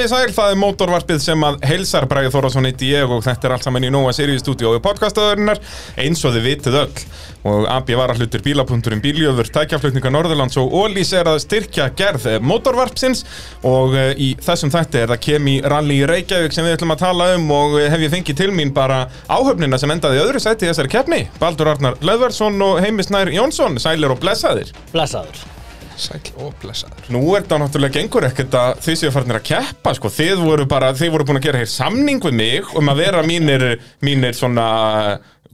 Komið 0.00 0.14
í 0.14 0.16
sæl, 0.16 0.32
það 0.32 0.50
er 0.50 0.56
mótorvarpið 0.56 1.18
sem 1.20 1.42
að 1.44 1.56
heilsar 1.68 2.06
Bræði 2.08 2.30
Þórásson 2.32 2.64
heiti 2.64 2.86
ég 2.88 3.10
og 3.12 3.18
þetta 3.20 3.44
er 3.44 3.52
allt 3.52 3.66
saman 3.66 3.84
í 3.84 3.90
Nóa 3.92 4.14
Sirius 4.16 4.40
stúdíu 4.40 4.70
og 4.70 4.78
podcastaðurinnar 4.86 5.60
eins 6.00 6.24
og 6.24 6.32
þið 6.38 6.46
vitið 6.46 6.78
öll. 6.80 7.02
Og 7.50 7.66
AB 7.68 7.92
var 8.00 8.14
að 8.14 8.22
hlutur 8.22 8.44
bílapunkturinn 8.46 9.02
bíljöfur, 9.04 9.50
tækjaflutninga 9.52 10.14
Norðurlands 10.14 10.56
og 10.62 10.72
Ólís 10.72 11.12
er 11.20 11.28
að 11.28 11.42
styrkja 11.44 11.90
gerð 12.00 12.30
mótorvarpsins. 12.40 13.26
Og 13.68 13.92
eh, 14.00 14.14
í 14.16 14.30
þessum 14.40 14.72
þætti 14.72 15.04
er 15.04 15.12
það 15.12 15.22
kemi 15.28 15.60
rally 15.68 16.00
í 16.00 16.08
Reykjavík 16.08 16.56
sem 16.56 16.64
við 16.64 16.78
ætlum 16.78 16.96
að 16.96 17.04
tala 17.04 17.30
um 17.36 17.46
og 17.60 17.76
eh, 17.82 17.92
hef 17.92 18.08
ég 18.08 18.16
fengið 18.16 18.40
til 18.40 18.50
mín 18.56 18.72
bara 18.72 19.02
áhöfnina 19.28 19.76
sem 19.76 19.92
endaði 19.92 20.22
í 20.22 20.24
öðru 20.24 20.40
sæti 20.40 20.64
í 20.64 20.72
þessari 20.72 20.96
keppni. 20.96 21.22
Baldur 21.44 21.74
Arnar 21.76 22.00
Löðvarsson 22.00 22.56
og 22.64 22.80
Heimisnær 22.80 23.36
Jónsson, 23.36 23.76
sælir 23.84 24.16
og 24.16 24.24
blessaðir. 24.24 24.72
Blessaður 24.96 25.59
Sæl 26.00 26.20
og 26.40 26.54
blessaður. 26.62 27.10
Nú 27.12 27.24
er 27.34 27.44
þetta 27.44 27.58
náttúrulega 27.62 27.98
gengur 27.98 28.28
ekkert 28.30 28.56
að 28.60 28.84
þið 28.86 29.00
séu 29.02 29.12
farinir 29.14 29.40
að 29.40 29.48
keppa 29.50 29.96
sko. 29.98 30.12
þið 30.20 30.46
voru 30.46 30.68
bara, 30.70 30.94
þið 30.96 31.12
voru 31.16 31.28
búin 31.28 31.40
að 31.40 31.50
gera 31.50 31.60
hér 31.60 31.70
samning 31.70 32.24
við 32.24 32.38
mig 32.40 32.72
um 32.78 32.88
að 32.92 33.04
vera 33.04 33.26
mínir, 33.26 33.66
mínir 34.04 34.36
svona 34.38 34.70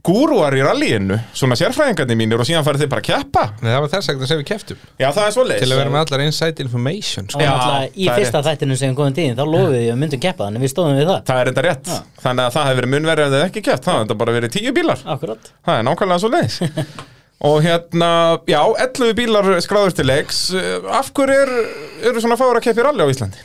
gúruar 0.07 0.55
í 0.55 0.61
rallyinu, 0.63 1.17
svona 1.35 1.57
sérfræðingarnir 1.59 2.17
mínir 2.19 2.39
og 2.39 2.47
síðan 2.47 2.63
farið 2.63 2.85
þið 2.85 2.91
bara 2.93 3.03
að 3.03 3.07
keppa. 3.09 3.43
Nei, 3.59 3.69
það 3.73 3.81
var 3.83 3.91
þess 3.91 4.11
að 4.13 4.23
sem 4.29 4.39
við 4.39 4.45
keftum 4.47 4.79
Já, 5.01 5.07
það 5.09 5.23
er 5.25 5.33
svo 5.35 5.45
Til 5.49 5.67
að 5.67 5.81
vera 5.81 5.93
með 5.93 6.03
allar 6.05 6.23
inside 6.23 6.63
information 6.63 7.27
sko. 7.27 7.41
Já, 7.43 7.49
náttúrulega 7.51 7.91
í 7.91 8.07
það 8.07 8.13
er 8.13 8.21
fyrsta 8.21 8.43
þættinu 8.47 8.79
sem 8.79 8.93
við 8.93 9.01
komum 9.01 9.17
tíðin 9.17 9.35
þá 9.35 9.43
lofuðum 9.43 9.75
við 9.75 9.91
að 9.91 9.99
myndum 10.05 10.23
keppa 10.23 10.47
þannig 10.47 10.63
við 10.63 10.73
stóðum 10.73 11.01
við 11.01 11.11
það. 11.11 11.19
Það 11.27 11.43
er 11.43 11.51
þetta 11.51 11.65
rétt, 11.67 11.93
þannig 12.23 12.47
að 12.47 12.57
það 12.57 12.71
hefur 12.71 12.89
verið 13.11 13.35
þið 13.35 13.45
ekki 13.49 13.65
keppt, 13.67 13.83
það 13.83 13.97
hefur 13.97 14.07
þetta 14.07 14.19
bara 14.23 14.37
verið 14.39 14.55
tíu 14.55 14.75
bílar. 14.79 15.05
Akkurat. 15.17 15.53
Það 15.67 15.81
er 15.81 15.87
nákvæmlega 15.89 16.23
svo 16.23 16.33
leiðis 16.37 16.59
Og 17.45 17.59
hérna, 17.61 18.09
já, 18.49 18.61
11 18.81 19.13
bílar 19.17 19.45
skráður 19.61 19.93
til 19.93 20.07
leiks. 20.09 20.39
Af 20.89 21.11
hverju 21.13 21.37
er, 21.43 21.51
eru 22.09 22.23
svona 22.23 22.37
fáur 22.39 22.57
að 22.57 22.65
keppi 22.65 22.85
rally 22.85 23.05
á 23.05 23.11
Íslandi? 23.13 23.43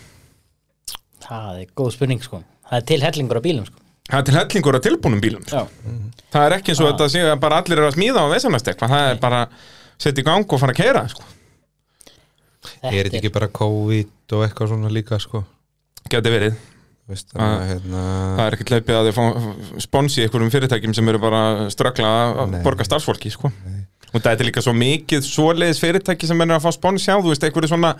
Það 1.26 1.60
er 1.60 1.68
góð 1.76 1.90
spurning 1.98 2.24
sko. 2.24 2.40
Það 2.70 2.78
er 2.78 2.86
til 2.88 3.00
hellingur 3.04 3.40
á 3.40 3.42
bílum 3.44 3.66
sko. 3.68 3.76
Það 4.08 4.18
er 4.18 4.26
til 4.28 4.38
hellingur 4.38 4.78
á 4.80 4.80
tilbúnum 4.86 5.20
bílum 5.22 5.44
sko. 5.44 5.60
Já. 5.60 6.08
Það 6.32 6.46
er 6.46 6.56
ekki 6.56 6.72
eins 6.72 6.80
og 6.80 6.88
þetta 6.88 7.10
sé 7.12 7.26
að 7.28 7.38
bara 7.44 7.60
allir 7.60 7.78
eru 7.82 7.90
að 7.90 7.96
smíða 7.98 8.24
á 8.24 8.32
vesanastekva 8.32 8.88
Það 8.88 9.06
er 9.10 9.20
bara 9.22 9.42
setja 10.00 10.24
í 10.24 10.26
gang 10.26 10.48
og 10.48 10.62
fara 10.62 10.74
að 10.74 10.80
keira 10.80 11.04
sko. 11.12 11.28
Er 12.82 12.96
þetta 13.10 13.20
ekki 13.20 13.32
bara 13.34 13.50
COVID 13.52 14.36
og 14.38 14.46
eitthvað 14.46 14.72
svona 14.72 14.92
líka 14.94 15.20
sko? 15.20 15.44
Geti 16.08 16.32
verið 16.32 16.56
Veist, 17.10 17.32
Ah. 17.34 17.58
að, 17.58 17.62
hérna, 17.72 18.02
Það 18.38 18.44
er 18.46 18.54
ekki 18.56 18.66
hlaupið 18.70 18.96
að 18.98 19.06
þið 19.08 19.16
fá 19.16 19.24
sponsi 19.82 20.22
einhverjum 20.22 20.52
fyrirtækjum 20.54 20.94
sem 20.94 21.08
eru 21.10 21.18
bara 21.18 21.40
ströggla 21.74 22.12
að 22.44 22.62
borga 22.62 22.86
starfsfólki 22.86 23.32
sko. 23.34 23.50
Og 24.12 24.20
þetta 24.20 24.38
er 24.38 24.46
líka 24.50 24.62
svo 24.62 24.72
mikið 24.76 25.24
svoleiðis 25.26 25.80
fyrirtæki 25.82 26.26
sem 26.28 26.40
er 26.44 26.46
að 26.54 26.62
fá 26.66 26.70
spons 26.76 27.06
hjá 27.06 27.16
Þú 27.18 27.32
veist, 27.32 27.42
einhverju 27.48 27.68
svona 27.72 27.94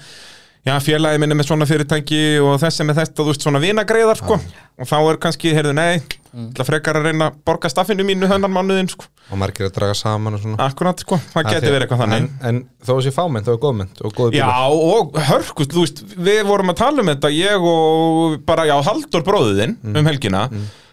Já, 0.63 0.77
félagi 0.79 1.19
minni 1.19 1.35
með 1.35 1.49
svona 1.49 1.67
fyrirtæki 1.67 2.19
og 2.39 2.61
þessi 2.63 2.85
með 2.87 3.01
þetta, 3.01 3.17
þú 3.19 3.33
veist, 3.33 3.43
svona 3.43 3.61
vinagreiðar, 3.63 4.21
sko. 4.21 4.37
Og 4.79 4.87
þá 4.87 4.99
er 5.01 5.17
kannski, 5.25 5.51
heyrðu, 5.57 5.73
nei, 5.75 5.97
mm. 6.31 6.53
frekar 6.69 7.01
að 7.01 7.09
reyna 7.09 7.33
að 7.33 7.41
borga 7.51 7.71
staffinu 7.73 8.07
mínu 8.07 8.29
þennan 8.31 8.55
mánuðin, 8.55 8.91
sko. 8.93 9.09
Og 9.35 9.41
margir 9.43 9.67
að 9.67 9.75
draga 9.81 9.97
saman 9.99 10.39
og 10.39 10.45
svona 10.45 10.61
Akkurat, 10.69 11.03
sko, 11.03 11.19
það 11.35 11.51
því- 11.51 11.67
verið 11.67 11.87
eitthvað 11.89 12.05
þannig. 12.05 12.23
en, 12.23 12.31
en 12.47 12.63
þó 12.79 12.93
þessi 12.93 13.15
fámennt, 13.19 13.51
þá 13.51 13.53
er 13.57 13.61
góðmennt 13.67 14.05
og 14.07 14.17
góði 14.21 14.39
Já, 14.39 14.47
og 14.71 15.21
hörkust, 15.33 15.75
þú 15.75 15.83
veist, 15.83 16.07
við 16.31 16.43
vorum 16.53 16.71
að 16.71 16.81
tala 16.85 17.03
um 17.03 17.11
þetta, 17.11 17.35
ég 17.41 17.69
og 17.75 18.39
bara, 18.47 18.71
já, 18.71 18.77
Haldur 18.87 19.27
bróðuðinn 19.27 19.79
um 19.83 20.11
helgina, 20.13 20.47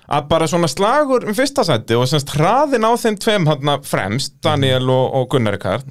að 0.09 0.29
bara 0.34 0.50
svona 0.50 0.69
slagur 0.72 1.29
um 1.29 1.38
fyrsta 1.38 1.62
sæti 1.68 1.94
og 1.94 2.09
semst 2.09 2.34
hraðin 2.34 2.90
á 2.90 2.97
þeim 2.97 3.22
tveim 3.22 3.46
hann 3.52 3.85
fremst, 3.85 4.40
Daniel 4.41 4.90
og, 4.90 5.12
og 5.13 5.29
Gunnar 5.35 5.59
Rikard, 5.59 5.85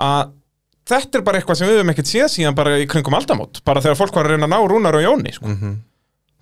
að 0.00 0.38
þetta 0.88 1.18
er 1.18 1.24
bara 1.26 1.38
eitthvað 1.40 1.60
sem 1.60 1.70
við 1.70 1.78
höfum 1.80 1.92
ekkert 1.94 2.10
séð 2.10 2.28
síðan 2.32 2.56
bara 2.58 2.74
í 2.80 2.88
kringum 2.90 3.14
aldamót, 3.18 3.62
bara 3.64 3.82
þegar 3.84 3.98
fólk 4.00 4.16
var 4.18 4.28
að 4.28 4.34
reyna 4.36 4.48
að 4.48 4.54
ná 4.54 4.68
Rúnar 4.72 4.98
og 4.98 5.04
Jóni, 5.04 5.32
sko. 5.36 5.52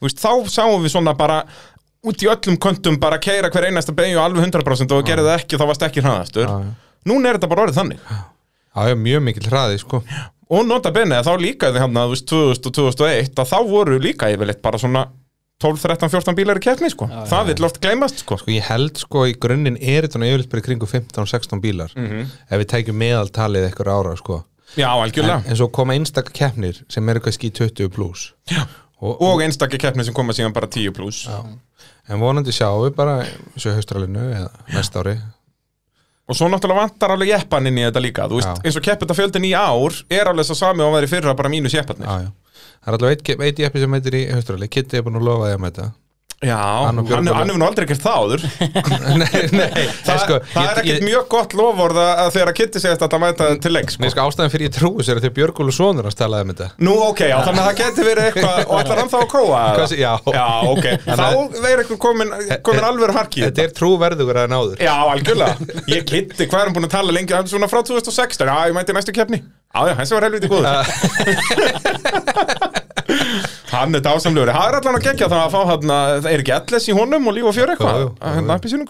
Þú 0.00 0.08
veist, 0.08 0.22
þá 0.22 0.32
sáum 0.48 0.80
við 0.84 0.94
svona 0.94 1.14
bara 1.18 1.42
út 2.08 2.22
í 2.24 2.28
öllum 2.32 2.56
kontum 2.56 2.96
bara 3.00 3.18
keira 3.20 3.50
hver 3.52 3.68
einasta 3.68 3.92
beigju 3.92 4.20
alveg 4.22 4.46
100% 4.48 4.94
og 4.96 5.04
gerði 5.04 5.28
það 5.28 5.38
ekki 5.42 5.56
og 5.56 5.60
þá 5.60 5.66
varst 5.68 5.84
ekki 5.84 6.04
hraðastur. 6.04 6.48
Já. 6.48 6.74
Núna 7.10 7.28
er 7.28 7.36
þetta 7.36 7.50
bara 7.52 7.66
orðið 7.66 7.80
þannig. 7.82 8.04
Já, 8.70 8.80
já, 8.88 8.94
mjög 8.96 9.24
mikil 9.26 9.48
hraði 9.50 9.80
sko 9.82 9.98
Og 10.50 10.64
nota 10.66 10.90
bene 10.94 11.18
að 11.20 11.28
þá 11.28 11.42
líka 11.42 11.68
þið 11.70 11.82
hann 11.84 11.98
að 12.00 12.08
þú 12.08 12.14
veist 12.14 12.26
2000 12.30 12.68
og 12.70 12.74
2001 12.98 13.42
að 13.42 13.50
þá 13.52 13.58
voru 13.68 13.98
líka 14.02 14.30
yfirleitt 14.32 14.62
bara 14.64 14.80
svona 14.82 15.04
12, 15.60 15.82
13, 15.84 16.08
14 16.08 16.36
bílar 16.38 16.56
í 16.56 16.62
keppni 16.64 16.88
sko. 16.92 17.06
það 17.28 17.50
vill 17.50 17.66
oft 17.68 17.80
gleymast 17.84 18.22
sko. 18.22 18.38
Sko 18.40 18.52
ég 18.54 18.64
held 18.70 18.96
sko 19.00 19.26
í 19.28 19.34
grunninn 19.36 19.76
er 19.76 20.06
þetta 20.06 20.20
nú 20.22 20.28
yfirleitt 20.30 20.50
bara 20.52 20.62
í 20.62 20.66
kringu 20.68 20.88
15-16 20.88 21.60
bílar 21.60 21.92
Ef 21.96 22.54
við 22.62 22.68
tækjum 22.72 22.96
meðaltalið 23.02 23.66
eitthvað 23.68 23.92
ára 23.98 24.14
sko. 24.16 24.38
Já, 24.78 24.86
en, 24.94 25.02
algjörlega. 25.02 25.42
En 25.50 25.58
svo 25.58 25.66
koma 25.74 25.96
einstaka 25.98 26.32
keppnir 26.32 26.78
sem 26.88 27.08
eru 27.12 27.20
kannski 27.24 27.50
í 27.50 27.54
20 27.58 27.90
pluss 27.92 28.30
Já. 28.48 28.62
og, 29.02 29.20
Og 29.20 29.42
einstakki 29.44 29.80
keppni 29.82 30.06
sem 30.06 30.14
koma 30.14 30.32
síðan 30.36 30.54
bara 30.56 30.70
10 30.70 30.94
pluss 30.96 31.26
En 32.10 32.18
vonandi 32.22 32.54
sjáum 32.54 32.86
við 32.86 32.94
bara 32.96 33.20
svo 33.56 33.74
haustralinu 33.76 34.22
eða 34.34 34.48
næsta 34.74 35.02
ári. 35.04 35.18
Og 36.30 36.36
svo 36.38 36.46
náttúrulega 36.50 36.84
vantar 36.86 37.12
alveg 37.14 37.32
jeppan 37.32 37.66
inn 37.66 37.78
í 37.78 37.84
þetta 37.84 38.02
líka. 38.02 38.26
Þú 38.30 38.38
veist, 38.38 38.50
Já. 38.50 38.66
eins 38.66 38.78
og 38.78 38.84
keppita 38.86 39.14
fjöldin 39.18 39.46
í 39.46 39.52
ár 39.58 39.96
er 40.10 40.30
alveg 40.30 40.46
svo 40.46 40.56
sami 40.58 40.82
og 40.86 40.94
væri 40.94 41.10
fyrra 41.10 41.34
bara 41.38 41.50
mínus 41.50 41.74
jepparnir. 41.74 42.06
Já, 42.06 42.26
já 42.26 42.39
Það 42.80 42.92
er 42.94 42.96
allavega 42.98 43.44
eitt, 43.50 43.58
jeppi 43.66 43.82
sem 43.82 43.98
heitir 43.98 44.14
í 44.16 44.22
haustrali 44.32 44.68
Kitty 44.72 45.00
er 45.00 45.04
búin 45.04 45.20
að 45.20 45.26
lofa 45.28 45.50
því 45.50 45.56
að 45.58 45.64
mæta. 45.66 45.90
Já, 46.40 46.56
Hann 46.56 47.02
hefur 47.04 47.50
nú 47.52 47.64
aldrei 47.66 47.84
gert 47.84 48.00
það 48.00 48.14
áður. 48.16 48.44
Nei, 49.20 49.40
nei. 49.52 49.82
Þa, 50.06 50.14
en 50.14 50.20
sko, 50.22 50.38
Það 50.54 50.68
er 50.70 50.78
ekkert 50.80 51.04
mjög 51.04 51.26
gott 51.34 51.56
lofórð 51.58 52.00
að 52.00 52.30
þegar 52.32 52.50
að 52.52 52.56
Kitty 52.56 52.80
segist 52.80 53.04
að 53.04 53.10
það 53.12 53.22
mæta 53.26 53.48
til 53.60 53.72
leik 53.74 53.92
sko. 53.92 54.00
Nei, 54.00 54.08
sko, 54.14 54.24
ástæðan 54.24 54.54
fyrir 54.54 54.64
ég 54.70 54.72
trúi 54.78 55.04
sér 55.04 55.20
að 55.20 55.26
þegar 55.26 55.34
Björgúlu 55.36 55.74
sonur 55.76 56.08
að 56.08 56.16
stalaði 56.16 56.46
um 56.48 56.54
þetta. 56.54 56.70
Nú, 56.88 56.96
ok, 57.10 57.22
já, 57.28 57.36
þannig 57.44 57.60
að 57.60 57.68
það 57.68 57.78
geti 57.82 58.08
verið 58.08 58.30
eitthvað 58.30 58.64
Og 58.64 58.74
ætlar 58.80 59.02
hann 59.02 59.12
þá 59.12 59.18
að 59.20 59.28
kóa 59.36 59.62
sé- 59.92 60.00
já. 60.00 60.12
Já, 60.40 60.48
ok, 60.72 60.90
þá 61.04 61.24
verður 61.60 61.84
eitthvað 61.84 62.02
komin, 62.08 62.34
komin 62.70 62.88
alveg 62.88 63.16
harki 63.20 63.42
í 63.42 63.48
Þetta 63.50 63.66
er 63.68 63.76
trúverðugur 63.76 64.40
að 64.46 64.52
náður 64.56 64.80
Já, 64.88 64.94
algjörlega. 65.12 65.80
Ég 65.92 66.08
kitti, 66.08 66.48
hvað 66.48 66.62
er 66.64 66.70
hann 66.70 66.78
búin 66.80 66.88
að 66.88 66.96
tala 66.96 67.12
lengi? 67.20 67.36
Hann 67.36 67.44
er 67.44 67.52
svona 67.52 67.68
frá 67.68 67.84
2016, 67.84 68.48
já, 68.48 68.56
ég 68.72 68.80
mæti 68.80 68.96
næstu 68.96 69.12
keppni 69.12 69.44
Já, 69.70 69.94
hans 69.94 70.10
var 70.10 70.26
helviti 70.26 70.48
góður. 70.50 70.66
Hann 73.70 73.94
er 73.94 74.02
dásamlegur. 74.02 74.50
Það 74.50 74.66
er 74.68 74.76
allan 74.80 74.96
að 74.98 75.04
gegja 75.06 75.28
það 75.30 75.42
að 75.44 75.52
fá 75.54 75.60
hann 75.68 75.92
Það 75.92 76.26
er 76.30 76.42
ekki 76.42 76.54
allis 76.56 76.88
í 76.90 76.94
honum 76.96 77.28
og 77.30 77.36
líf 77.36 77.46
og 77.50 77.54
fjör 77.54 77.72
eitthvað? 77.74 78.00
Jú, 78.02 78.08
Hann 78.22 78.48
nappi 78.50 78.70
sér 78.70 78.80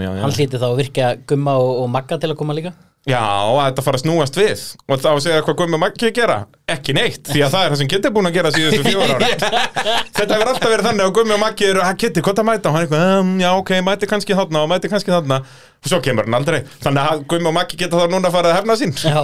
já, 0.00 0.10
já 0.16 0.22
Hann 0.24 0.36
hlýti 0.36 0.60
þá 0.62 0.66
að 0.70 0.80
virkja 0.80 1.10
gumma 1.28 1.52
og, 1.60 1.72
og 1.82 1.90
magga 1.92 2.18
til 2.22 2.32
að 2.32 2.38
koma 2.40 2.56
líka 2.56 2.72
Já, 3.02 3.18
að 3.18 3.64
þetta 3.66 3.82
fara 3.82 3.98
að 3.98 4.02
snúast 4.04 4.36
við. 4.38 4.60
Og 4.86 5.00
þá 5.02 5.06
að 5.10 5.16
segja 5.24 5.40
hvað 5.42 5.56
Gummi 5.58 5.78
Maggi 5.82 6.10
gera? 6.14 6.36
Ekki 6.70 6.94
neitt, 6.94 7.26
því 7.32 7.40
að 7.42 7.54
það 7.56 7.64
er 7.64 7.72
það 7.72 7.80
sem 7.80 7.88
Kitty 7.90 8.06
er 8.08 8.14
búin 8.14 8.28
að 8.28 8.36
gera 8.36 8.52
síðustu 8.54 8.84
fjóra 8.86 9.16
ára 9.16 9.30
Þetta 10.18 10.36
hefur 10.36 10.50
alltaf 10.52 10.70
verið 10.70 10.86
þannig 10.86 11.08
að 11.08 11.14
Gummi 11.18 11.34
og 11.34 11.40
Maggi 11.42 11.66
eru 11.66 11.82
að 11.82 11.98
Kitty, 11.98 12.22
hvað 12.22 12.38
það 12.38 12.48
mæta? 12.52 12.70
Og 12.70 12.76
hann 12.76 12.84
er 12.84 12.86
eitthvað, 12.86 13.18
um, 13.24 13.32
já 13.42 13.50
ok, 13.58 13.74
mæti 13.88 14.10
kannski 14.12 14.38
þarna 14.38 14.62
og 14.62 14.70
mæti 14.70 14.92
kannski 14.94 15.14
þarna. 15.16 15.40
Og 15.82 15.90
svo 15.90 16.00
kemur 16.06 16.30
hann 16.30 16.38
aldrei. 16.38 16.60
Þannig 16.86 17.10
að 17.10 17.26
Gummi 17.34 17.50
og 17.50 17.58
Maggi 17.58 17.82
geta 17.82 17.98
þá 17.98 18.06
núna 18.14 18.30
að 18.30 18.38
fara 18.38 18.54
að 18.54 18.58
hefna 18.60 18.78
sín. 18.78 18.94
Já, 19.02 19.20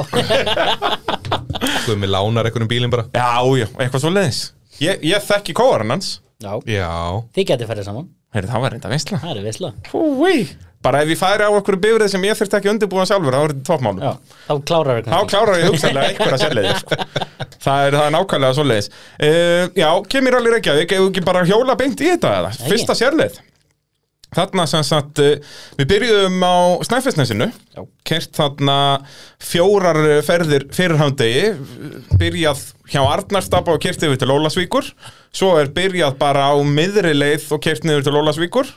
Guð 1.86 2.02
með 2.02 2.14
lánar 2.16 2.50
einhvernum 2.50 2.74
bílinn 2.74 2.92
bara. 2.92 3.06
Já, 3.14 3.46
já, 3.62 3.68
eitthvað 3.78 4.02
svo 4.02 4.10
leiðis 4.12 4.42
Ég, 4.82 5.00
ég 5.06 5.22
þekki 5.30 5.54
kóaran 5.58 5.94
hans. 5.94 6.16
Já. 6.42 6.52
Já. 6.66 6.90
Þið 7.34 7.52
getið 7.54 7.70
ferðið 7.70 7.92
saman. 7.92 8.10
Heyrðu, 8.34 8.50
það 8.52 8.60
var 8.60 8.74
reynda 8.74 8.88
veistla 8.92 9.18
Það 9.22 9.30
er 9.38 9.44
veistla 9.46 9.68
Húi 9.88 10.34
Bara 10.88 11.02
ef 11.04 11.10
ég 11.12 11.18
færi 11.20 11.44
á 11.44 11.52
okkur 11.52 11.76
bifrið 11.82 12.08
sem 12.14 12.22
ég 12.24 12.38
þurfti 12.38 12.56
ekki 12.56 12.70
að 12.70 12.74
undirbúa 12.74 13.04
sjálfur 13.08 13.34
þá 13.34 13.40
er 13.42 13.52
þetta 13.52 13.66
toppmálu 13.68 14.04
Já, 14.06 14.12
þá 14.46 14.54
klárar 14.70 14.88
Þá 14.88 14.96
við 14.96 15.10
kannski 15.10 15.34
klárar 15.34 15.58
ég 15.60 15.68
hugsanlega 15.68 16.12
einhverja 16.14 16.38
sérleiðir 16.44 16.80
sko. 16.80 16.98
það, 17.66 17.82
er, 17.82 17.98
það 17.98 18.06
er 18.06 18.14
nákvæmlega 18.14 18.56
svo 18.56 18.64
leiðis 18.64 18.88
uh, 18.94 19.66
Já, 19.76 19.90
kemur 20.14 20.38
alveg 20.38 20.56
Reykjavík 20.56 20.96
Ef 20.96 21.04
við 21.04 21.10
ekki 21.10 21.26
bara 21.28 21.44
hjóla 21.48 21.76
beint 21.76 22.00
í 22.00 22.08
þetta 22.14 22.32
eða. 22.38 22.54
Fyrsta 22.70 22.96
sérleið 22.96 23.36
Þarna 24.38 24.64
sem 24.68 24.88
sagt 24.88 25.22
uh, 25.24 25.52
Við 25.76 25.90
byrjuðum 25.92 26.42
á 26.44 26.56
Snæfellsnesinu. 26.88 27.46
Kert 28.08 28.34
þarna 28.36 28.78
fjórar 29.40 30.00
eh, 30.04 30.18
ferðir 30.24 30.66
fyrir 30.74 31.00
hádegi. 31.00 31.46
Byrjað 32.20 32.60
hjá 32.92 33.00
Arnarstapa 33.04 33.72
og 33.72 33.80
kert 33.84 34.04
yfir 34.04 34.20
til 34.20 34.32
Ólasvíkur 34.32 34.90
Svo 35.32 35.54
er 35.60 35.72
byrjað 35.72 36.18
bara 36.20 36.50
á 36.52 36.56
miðri 36.60 37.14
leið 37.16 37.48
og 37.56 37.64
kert 37.64 37.88
niður 37.88 38.04
til 38.08 38.18
Ólasvíkur 38.20 38.72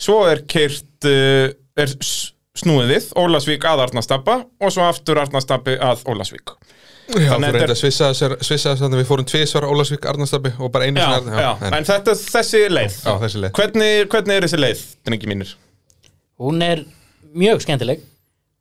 Svo 0.00 0.20
er 0.30 0.42
kert 0.48 1.08
uh, 1.08 1.50
er 1.80 1.94
snúið 2.60 2.90
við 2.94 3.08
Ólasvík 3.20 3.64
að 3.68 3.84
Arnarstapa 3.86 4.40
og 4.60 4.72
svo 4.74 4.84
aftur 4.88 5.20
Arnarstapi 5.22 5.76
að 5.80 6.04
Ólasvík 6.10 6.54
Já, 7.10 7.32
Þannig 7.32 7.34
þú 7.34 7.40
þetta 7.42 7.56
reynda 7.56 7.74
að 7.74 7.78
svissa 7.80 8.08
þessar 8.12 8.32
svissa 8.46 8.72
þess 8.76 8.84
að 8.86 8.92
við 9.00 9.08
fórum 9.08 9.26
tvisvar 9.26 9.64
Ólasvík 9.66 10.04
Arnarstabbi 10.06 10.52
og 10.62 10.70
bara 10.74 10.86
einu 10.86 11.00
Já, 11.02 11.08
sinni- 11.18 11.40
já, 11.42 11.48
en- 11.66 11.74
en 11.80 11.88
þetta 11.88 12.12
er 12.14 12.20
þessi 12.22 12.60
leið 12.70 12.98
Já, 13.02 13.12
þessi 13.24 13.40
leið. 13.42 13.52
Hvernig, 13.58 13.94
hvernig 14.12 14.36
er 14.38 14.46
þessi 14.46 14.60
leið, 14.60 14.84
drengi 15.08 15.30
mínir? 15.32 15.54
Hún 16.38 16.62
er 16.62 16.84
mjög 17.34 17.64
skemmtileg 17.64 18.04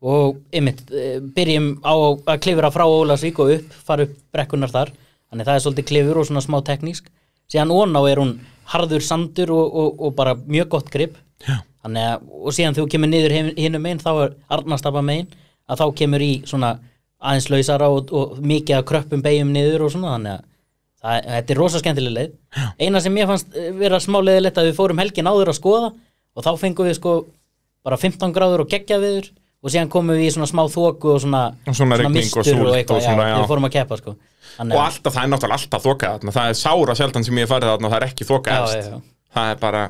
og 0.02 0.40
einmitt, 0.56 0.82
eh, 0.96 1.20
byrjum 1.36 1.70
á 1.86 1.94
að 1.94 2.40
klifra 2.42 2.72
frá 2.74 2.86
Ólasvík 2.90 3.38
og 3.44 3.54
upp, 3.60 3.78
fara 3.86 4.08
upp 4.08 4.18
brekkunar 4.34 4.72
þar 4.74 4.92
þannig 5.30 5.46
það 5.46 5.56
er 5.60 5.64
svolítið 5.68 5.90
klifur 5.92 6.18
og 6.24 6.26
svona 6.32 6.42
smá 6.42 6.58
teknísk 6.66 7.06
síðan 7.54 7.70
oná 7.76 8.02
er 8.10 8.18
hún 8.24 8.34
harður 8.74 9.06
sandur 9.06 9.52
og, 9.54 9.76
og, 9.84 10.02
og 10.08 10.16
bara 10.18 10.34
mjög 10.36 10.70
gott 10.74 10.90
grip 10.90 11.14
Já. 11.14 11.22
Að, 11.48 12.28
og 12.44 12.54
síðan 12.56 12.76
þú 12.78 12.88
kemur 12.92 13.10
niður 13.12 13.36
hin- 13.38 13.56
hinum 13.58 13.82
megin, 13.86 14.02
þá 14.04 14.12
er 14.26 14.34
Arnastapa 14.58 15.02
megin 15.06 15.28
að 15.70 15.80
þá 15.82 15.86
kemur 16.02 16.22
í 16.26 16.32
svona 16.50 16.74
aðeins 17.20 17.50
lausara 17.52 17.90
og, 17.92 18.12
og 18.16 18.38
mikið 18.40 18.78
að 18.80 18.86
kröppum 18.92 19.22
beigjum 19.24 19.52
niður 19.56 19.86
og 19.88 19.92
svona 19.96 20.14
þannig 20.16 20.38
að 20.38 20.46
það, 21.00 21.26
þetta 21.34 21.54
er 21.56 21.60
rosa 21.60 21.80
skemmtileg 21.82 22.16
leið. 22.16 22.32
Eina 22.80 23.02
sem 23.04 23.18
ég 23.20 23.28
fannst 23.30 23.56
eh, 23.56 23.70
vera 23.80 24.00
smá 24.04 24.20
leiðilegt 24.24 24.58
að 24.60 24.70
við 24.70 24.78
fórum 24.80 25.00
helgin 25.04 25.30
áður 25.32 25.52
að 25.54 25.60
skoða 25.60 25.92
og 26.36 26.46
þá 26.46 26.52
fengum 26.62 26.88
við 26.90 26.98
sko 27.00 27.14
bara 27.86 27.98
15 28.00 28.34
gráður 28.36 28.66
og 28.66 28.72
geggja 28.72 29.00
viður 29.00 29.30
og 29.60 29.72
síðan 29.74 29.90
komum 29.92 30.16
við 30.16 30.28
í 30.30 30.34
svona 30.36 30.48
smá 30.48 30.64
þoku 30.72 31.14
og 31.16 31.22
svona, 31.24 31.44
Og 31.68 31.76
svona 31.76 31.98
og 32.00 32.14
mistur 32.16 32.44
súld 32.48 32.68
og 32.70 32.76
eitthvað, 32.78 33.02
svona, 33.04 33.26
já, 33.28 33.34
já. 33.34 33.40
við 33.44 33.50
fórum 33.52 33.68
að 33.68 33.74
keppa 33.76 33.98
sko. 34.00 34.16
Og 34.60 34.82
alltaf, 34.84 35.14
það 35.16 35.24
er 35.24 35.32
náttúrulega 35.34 35.58
alltaf 35.60 35.84
þarna 36.16 36.34
það 36.36 36.52
er 36.52 36.58
sára 36.60 36.96
sjaldan 37.00 37.26
sem 37.28 37.40
ég 37.40 37.46
hef 37.48 37.52
farið 37.52 37.72
og 37.88 37.92
það 37.94 37.98
er 38.00 38.06
ekki 38.10 38.28
Já, 38.76 38.80
já, 38.80 38.90
já. 38.96 39.19
Það 39.36 39.52
er 39.54 39.58
bara, 39.62 39.81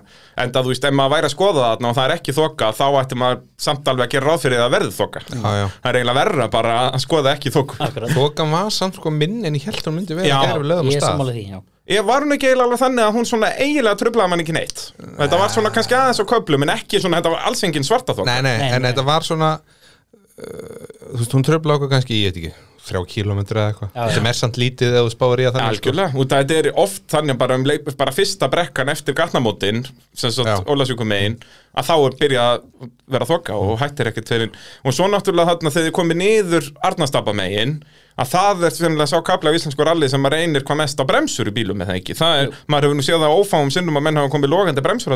enda 0.43 0.61
þú 0.65 0.71
veist, 0.73 0.85
ef 0.89 0.95
maður 0.99 1.13
væri 1.15 1.27
að 1.29 1.33
skoða 1.33 1.65
þarna 1.69 1.89
og 1.89 1.95
það 1.97 2.05
er 2.09 2.13
ekki 2.17 2.35
þoka, 2.35 2.69
þá 2.75 2.85
ætti 2.99 3.17
maður 3.21 3.41
samt 3.65 3.87
alveg 3.91 4.05
að 4.05 4.13
gera 4.15 4.27
ráð 4.27 4.43
fyrir 4.43 4.63
að 4.65 4.73
verði 4.75 4.95
þoka. 4.97 5.21
Já, 5.29 5.49
já. 5.55 5.65
það 5.79 5.89
er 5.91 5.99
eiginlega 5.99 6.19
verra 6.19 6.47
bara 6.55 6.77
að 6.89 7.03
skoða 7.05 7.33
ekki 7.37 7.53
akkurat, 7.55 8.13
Þokan 8.17 8.51
var 8.57 8.69
samt 8.75 8.99
sko 8.99 9.13
minn 9.15 9.39
en 9.47 9.55
ég 9.55 9.67
held 9.69 9.81
hún 9.87 9.95
myndi 9.99 10.17
vera 10.19 10.27
Já, 10.27 10.37
þegar 10.43 10.63
við 10.63 10.71
lögum 10.73 10.89
á 10.89 10.91
ég 10.91 10.99
er 10.99 11.07
stað. 11.07 11.33
því. 11.33 11.61
Ég 11.89 12.05
var 12.05 12.21
hún 12.21 12.35
ekki 12.35 12.49
eiginlega 12.51 12.67
alveg 12.67 12.81
þannig 12.83 13.05
að 13.07 13.15
hún 13.15 13.25
svona 13.31 13.47
eiginlega 13.57 13.97
trublaði 14.03 14.29
mann 14.35 14.43
ekki 14.43 14.53
neitt. 14.59 14.81
Þetta 14.99 15.39
var 15.41 15.53
svona 15.55 15.71
kannski 15.73 15.95
aðeins 15.97 16.19
á 16.21 16.25
köflum 16.29 16.65
en 16.67 16.73
ekki 16.75 16.99
svona, 17.01 17.17
þetta 17.23 17.31
var 17.33 17.47
alls 17.49 17.63
engin 17.65 17.87
svarta 17.87 18.13
þoka. 18.13 18.27
Nei, 18.29 18.43
nei, 18.45 18.57
Nei, 18.61 18.73
en 18.75 18.83
nei. 18.83 18.91
þetta 18.91 19.05
var 19.07 19.25
svona 19.25 19.53
uh, 19.57 20.89
Þú 21.09 21.21
veist, 21.23 21.33
hún 21.39 21.47
tröfla 21.47 21.79
okkur 21.79 21.89
kannski, 21.95 22.19
ég 22.21 22.35
veit 22.35 22.43
ekki 22.43 22.68
þrjá 22.87 23.01
kílómetra 23.13 23.63
eða 23.63 23.71
eitthvað. 23.73 24.11
Sem 24.15 24.29
er 24.29 24.37
samt 24.39 24.59
lítið 24.61 24.95
eða 24.95 25.05
þú 25.05 25.13
spáir 25.13 25.43
í 25.43 25.47
að 25.47 25.55
þannig 25.57 25.79
sko. 25.79 25.89
Algjörlega, 25.89 26.21
út 26.23 26.35
að 26.35 26.43
þetta 26.43 26.59
er 26.59 26.69
oft 26.83 27.05
þannig 27.13 27.39
bara 27.39 27.57
um 27.59 27.65
leik, 27.67 27.87
bara 27.99 28.15
fyrsta 28.15 28.49
brekkan 28.51 28.91
eftir 28.93 29.17
gatnamótin 29.17 29.83
sem 30.13 30.31
Já. 30.31 30.37
sagt 30.39 30.69
Ólasvíkum 30.71 31.09
megin 31.09 31.37
að 31.77 31.89
þá 31.89 31.95
er 31.97 32.17
byrjað 32.19 32.49
að 32.49 32.89
vera 33.13 33.29
þoka 33.29 33.57
og 33.61 33.79
hættir 33.81 34.09
ekkert 34.09 34.31
fyrir 34.33 34.51
og 34.83 34.95
svo 34.95 35.07
náttúrulega 35.11 35.53
þarna 35.53 35.73
þegar 35.75 35.89
þið 35.89 35.95
komið 35.99 36.21
niður 36.23 36.69
Arnastapa 36.89 37.35
megin 37.37 37.77
að 38.19 38.33
það 38.33 38.65
er 38.67 38.75
sennilega 38.75 39.11
sá 39.13 39.17
kapla 39.25 39.53
af 39.53 39.59
íslensku 39.59 39.85
ralli 39.87 40.09
sem 40.11 40.21
maður 40.23 40.39
reynir 40.39 40.65
hvað 40.67 40.81
mest 40.81 40.99
á 40.99 41.05
bremsur 41.07 41.51
í 41.51 41.55
bílum 41.55 41.85
eða 41.85 41.95
ekki, 41.99 42.17
það 42.19 42.43
er, 42.43 42.53
maður 42.67 42.89
hefur 42.89 42.99
nú 42.99 43.05
séð 43.05 43.23
það 43.23 43.37
ófáum 43.39 43.73
sinnum 43.73 43.99
að 43.99 44.07
menn 44.09 44.21
hafa 44.21 44.33
komið 44.33 44.53
logandi 44.55 44.83
bremsur 44.83 45.15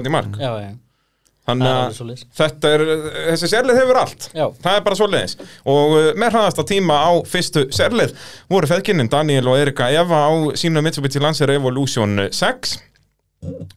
þannig 1.47 1.67
er 1.69 1.79
að 1.81 2.23
þetta 2.39 2.71
er, 2.75 2.83
þessi 3.31 3.49
sérlið 3.51 3.79
hefur 3.81 3.99
allt. 4.03 4.29
Já. 4.31 4.45
það 4.63 4.77
er 4.77 4.85
bara 4.85 4.99
svoleiðis. 4.99 5.35
Og 5.73 5.95
uh, 5.97 6.07
með 6.19 6.37
hraðasta 6.37 6.65
tíma 6.69 6.99
á 7.03 7.11
fyrstu 7.27 7.65
sérlið 7.75 8.15
voru 8.51 8.69
feðkinnin 8.71 9.11
Daniel 9.11 9.51
og 9.51 9.59
Erika 9.59 9.89
Eva 9.91 10.23
á 10.27 10.31
sínu 10.59 10.83
Mitsubishi 10.85 11.21
Lancer 11.23 11.51
Evolution 11.53 12.27
6 12.31 12.77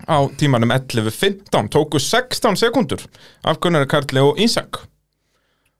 á 0.07 0.19
tímanum 0.39 0.71
11.15 0.71 1.73
tóku 1.75 1.99
16 1.99 2.57
sekundur 2.61 3.03
af 3.43 3.59
Gunnar 3.59 3.87
Karli 3.91 4.23
og 4.23 4.39
Ísak 4.39 4.85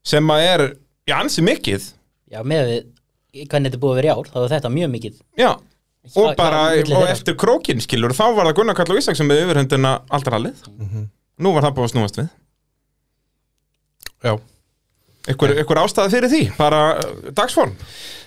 sem 0.07 0.27
að 0.31 0.49
er, 0.49 0.65
já, 1.07 1.17
ansi 1.21 1.43
mikið. 1.43 1.87
Já, 2.31 2.43
með 2.47 2.69
við 2.71 3.47
hvernig 3.51 3.73
þetta 3.73 3.81
búið 3.83 3.93
að 3.93 3.99
vera 4.01 4.09
í 4.09 4.15
ár, 4.15 4.29
þá 4.33 4.39
er 4.43 4.53
þetta 4.55 4.71
mjög 4.75 4.93
mikið. 4.93 5.19
Já, 5.39 5.51
og 6.15 6.29
bara 6.39 6.63
og 6.79 7.09
eftir 7.11 7.37
krókin 7.39 7.83
skilur, 7.83 8.15
þá 8.17 8.27
var 8.37 8.49
það 8.49 8.59
Gunnar 8.61 8.79
Karli 8.79 8.97
og 8.97 9.03
Ísak 9.03 9.19
sem 9.19 9.29
með 9.29 9.45
yfirhundina 9.45 9.99
aldrei 10.15 10.37
hallið 10.39 10.67
nú 11.43 11.55
var 11.57 11.67
það 11.67 11.79
búið 11.79 11.89
að 11.89 11.95
snúast 11.95 12.21
við. 12.21 12.29
Já, 14.27 14.33
ykkur 15.33 15.83
ástæði 15.83 16.15
fyrir 16.15 16.33
því, 16.33 16.43
bara 16.59 16.83
uh, 16.97 17.29
dagsform? 17.37 17.77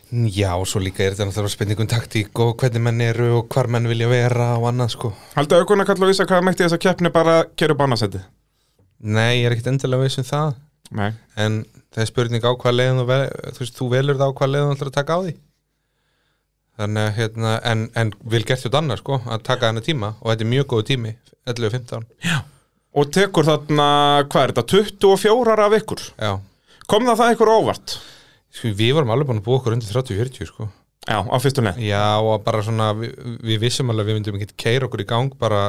Já, 0.09 0.55
og 0.57 0.65
svo 0.65 0.81
líka 0.81 1.03
er 1.05 1.13
þetta 1.13 1.27
náttúrulega 1.29 1.53
spenningum 1.53 1.89
taktík 1.89 2.39
og 2.41 2.55
hvernig 2.57 2.81
menn 2.81 3.01
eru 3.05 3.27
og 3.37 3.49
hvar 3.53 3.69
menn 3.69 3.85
vilja 3.89 4.07
vera 4.09 4.55
og 4.57 4.65
annað 4.71 4.95
sko. 4.95 5.11
Haldið 5.35 5.59
auðvitað 5.59 5.83
að 5.83 5.89
kalla 5.91 6.07
og 6.07 6.13
vísa 6.13 6.25
hvað 6.29 6.47
mætti 6.47 6.65
þess 6.65 6.77
að 6.79 6.85
keppni 6.85 7.11
bara 7.13 7.35
að 7.43 7.51
gera 7.61 7.75
upp 7.75 7.83
annarsetti? 7.85 8.21
Nei, 9.05 9.41
ég 9.41 9.45
er 9.45 9.53
ekkert 9.53 9.69
endilega 9.73 10.07
veist 10.07 10.21
um 10.23 10.27
það. 10.29 10.57
Nei. 10.89 11.11
en 11.37 11.59
það 11.93 12.01
er 12.01 12.07
spurning 12.09 12.45
á 12.45 12.51
hvað 12.57 12.73
leiðin 12.73 12.99
þú, 12.99 13.05
vel, 13.11 13.19
þú, 13.53 13.61
veist, 13.61 13.75
þú 13.77 13.87
velur 13.93 14.17
það 14.17 14.31
á 14.33 14.37
hvað 14.39 14.51
leiðin 14.53 14.69
þú 14.69 14.75
ætlar 14.75 14.89
að 14.89 14.97
taka 14.97 15.17
á 15.17 15.19
því. 15.21 15.33
Þannig 16.79 17.03
að 17.03 17.17
hérna, 17.19 17.51
en, 17.69 17.83
en 18.01 18.13
vil 18.33 18.41
gert 18.47 18.63
þetta 18.63 18.81
annað 18.81 19.01
sko 19.03 19.19
að 19.27 19.43
taka 19.45 19.69
þennan 19.69 19.85
tíma 19.85 20.13
og 20.17 20.31
þetta 20.31 20.45
er 20.47 20.51
mjög 20.55 20.69
góðu 20.73 20.87
tími 20.89 21.13
11-15 21.45 22.07
Og 22.97 23.09
tekur 23.13 23.45
þarna, 23.45 23.87
hvað 24.31 24.43
er 24.47 24.53
þetta, 24.55 24.63
24 24.73 25.65
af 25.67 25.75
ykkur? 25.77 26.05
Já, 26.17 26.31
Kom 26.89 27.05
það 27.05 27.19
það 27.21 27.33
ykkur 27.35 27.51
óvart? 27.53 27.97
sko, 28.49 28.71
við 28.73 28.95
vorum 28.97 29.11
alveg 29.13 29.27
búin 29.29 29.41
að 29.43 29.45
búa 29.45 29.59
okkur 29.59 29.75
undir 29.75 29.91
30-40 29.93 30.47
sko 30.49 30.65
Já, 31.09 31.19
á 31.25 31.35
fyrstu 31.41 31.61
leið. 31.63 31.77
Já, 31.85 32.01
og 32.21 32.41
bara 32.45 32.63
svona, 32.65 32.89
við, 32.97 33.13
við 33.45 33.59
vissum 33.61 33.89
alveg 33.93 34.03
að 34.03 34.09
við 34.09 34.17
myndum 34.17 34.39
ekki 34.39 34.57
keira 34.59 34.87
okkur 34.89 35.03
í 35.03 35.07
gang 35.09 35.35
bara 35.39 35.61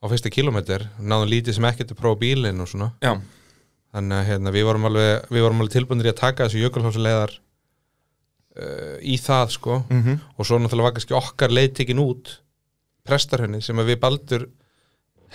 á 0.00 0.04
fyrsta 0.10 0.30
kilometr, 0.34 0.84
náðum 0.98 1.30
lítið 1.30 1.56
sem 1.56 1.66
ekkert 1.70 1.94
að 1.94 1.98
prófa 2.02 2.18
bílinn 2.20 2.60
og 2.62 2.68
svona 2.70 2.90
Já. 3.02 3.14
þannig 3.94 4.16
að 4.18 4.28
hérna, 4.30 4.52
við 4.54 4.66
vorum 4.68 4.86
alveg, 4.90 5.24
við 5.30 5.44
vorum 5.46 5.62
alveg 5.64 5.74
tilbúinir 5.76 6.10
í 6.10 6.12
að 6.12 6.20
taka 6.20 6.46
þessu 6.46 6.62
jökulhálsleðar 6.66 7.34
uh, 8.58 8.96
í 9.02 9.16
það 9.22 9.54
sko 9.56 9.80
Mm 9.88 10.18
og 10.36 10.46
svo 10.48 10.58
náttúrulega 10.58 10.88
var 10.90 10.96
kannski 10.98 11.18
okkar 11.18 11.52
leið 11.54 11.74
tekin 11.80 12.02
út 12.02 12.34
prestarhönni 13.06 13.60
sem 13.64 13.78
að 13.78 13.92
við 13.94 14.00
baldur 14.02 14.46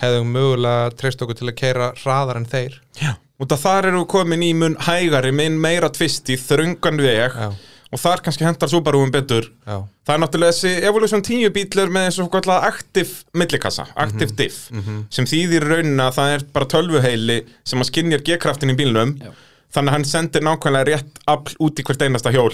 hefðum 0.01 0.33
mögulega 0.35 0.89
treyst 0.99 1.21
okkur 1.23 1.37
til 1.39 1.49
að 1.51 1.55
keira 1.61 1.91
hraðar 2.03 2.41
en 2.41 2.49
þeir 2.51 2.79
Já. 3.01 3.13
Út 3.39 3.51
að 3.51 3.63
þar 3.65 3.85
eru 3.91 4.05
komin 4.07 4.43
í 4.47 4.53
mun 4.55 4.77
hægari, 4.85 5.31
minn 5.35 5.57
meira 5.59 5.89
tvist 5.91 6.29
í 6.31 6.37
þröngan 6.39 7.01
veg 7.03 7.33
Já, 7.35 7.49
og 7.91 7.99
þar 7.99 8.21
kannski 8.23 8.45
hendar 8.47 8.69
Subaruum 8.71 9.11
betur. 9.11 9.49
já, 9.67 9.81
Það 10.07 10.13
er 10.15 10.21
náttúrulega 10.23 10.53
þessi 10.55 10.71
Evolution 10.87 11.21
10 11.25 11.49
bílur 11.55 11.91
með 11.91 12.07
þessu 12.09 12.27
kallar 12.31 12.63
active 12.69 13.11
millikassa, 13.35 13.85
active 13.95 14.35
diff, 14.39 14.69
sem 15.11 15.25
þýðir 15.27 15.65
í 15.65 15.69
rauninna 15.73 16.07
að 16.11 16.15
það 16.19 16.33
er 16.37 16.45
bara 16.55 16.69
tölvuheili 16.75 17.37
sem 17.67 17.81
að 17.83 17.89
skinnjar 17.91 18.23
G-kraftin 18.27 18.71
í 18.71 18.77
bílnum, 18.79 19.15
Já. 19.19 19.31
þannig 19.75 19.91
að 19.91 19.97
hann 19.97 20.07
sendir 20.13 20.45
nákvæmlega 20.47 20.87
rétt 20.93 21.19
afl 21.35 21.57
út 21.59 21.79
í 21.81 21.83
hvert 21.87 22.05
einasta 22.07 22.31
hjól, 22.35 22.53